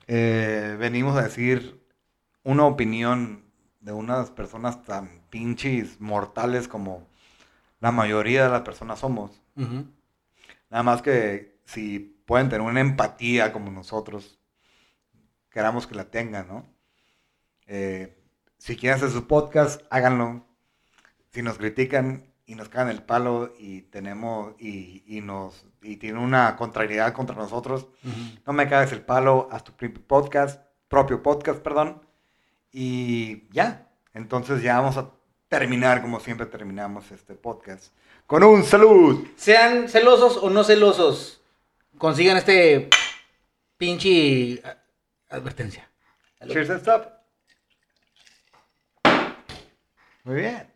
Eh, 0.06 0.77
venimos 0.78 1.16
a 1.16 1.23
decir 1.23 1.82
una 2.44 2.66
opinión 2.66 3.45
de 3.86 3.92
unas 3.92 4.30
personas 4.30 4.82
tan 4.82 5.08
pinches 5.30 6.00
mortales 6.00 6.66
como 6.66 7.06
la 7.78 7.92
mayoría 7.92 8.42
de 8.42 8.50
las 8.50 8.62
personas 8.62 8.98
somos. 8.98 9.40
Nada 10.70 10.82
más 10.82 11.02
que 11.02 11.60
si 11.66 12.00
pueden 12.26 12.48
tener 12.48 12.66
una 12.66 12.80
empatía 12.80 13.52
como 13.52 13.70
nosotros, 13.70 14.40
queramos 15.50 15.86
que 15.86 15.94
la 15.94 16.10
tengan, 16.10 16.48
¿no? 16.48 16.66
Eh, 17.68 18.18
si 18.58 18.76
quieren 18.76 18.96
hacer 18.96 19.10
su 19.10 19.28
podcast, 19.28 19.82
háganlo. 19.88 20.44
Si 21.30 21.42
nos 21.42 21.56
critican 21.56 22.34
y 22.44 22.56
nos 22.56 22.68
cagan 22.68 22.88
el 22.88 23.04
palo 23.04 23.54
y 23.56 23.82
tenemos 23.82 24.56
y, 24.58 25.04
y 25.06 25.20
nos 25.20 25.64
y 25.80 25.98
tienen 25.98 26.20
una 26.20 26.56
contrariedad 26.56 27.12
contra 27.12 27.36
nosotros, 27.36 27.86
no 28.44 28.52
me 28.52 28.68
cagues 28.68 28.90
el 28.90 29.02
palo, 29.02 29.48
haz 29.52 29.62
tu 29.62 29.72
propio 29.74 30.02
podcast, 30.04 30.60
propio 30.88 31.22
podcast, 31.22 31.60
perdón. 31.60 32.02
Y 32.78 33.48
ya, 33.55 33.89
entonces 34.12 34.62
ya 34.62 34.78
vamos 34.78 34.98
a 34.98 35.11
terminar 35.48 36.03
como 36.03 36.20
siempre 36.20 36.44
terminamos 36.44 37.11
este 37.11 37.35
podcast 37.35 37.86
con 38.27 38.44
un 38.44 38.65
salud. 38.65 39.27
Sean 39.35 39.89
celosos 39.89 40.36
o 40.36 40.51
no 40.51 40.62
celosos, 40.62 41.40
consigan 41.97 42.36
este 42.36 42.90
pinche 43.78 44.61
a- 44.62 44.77
advertencia. 45.35 45.89
Cheers 46.47 46.69
and 46.69 46.81
stop. 46.81 47.07
Muy 50.24 50.35
bien. 50.35 50.70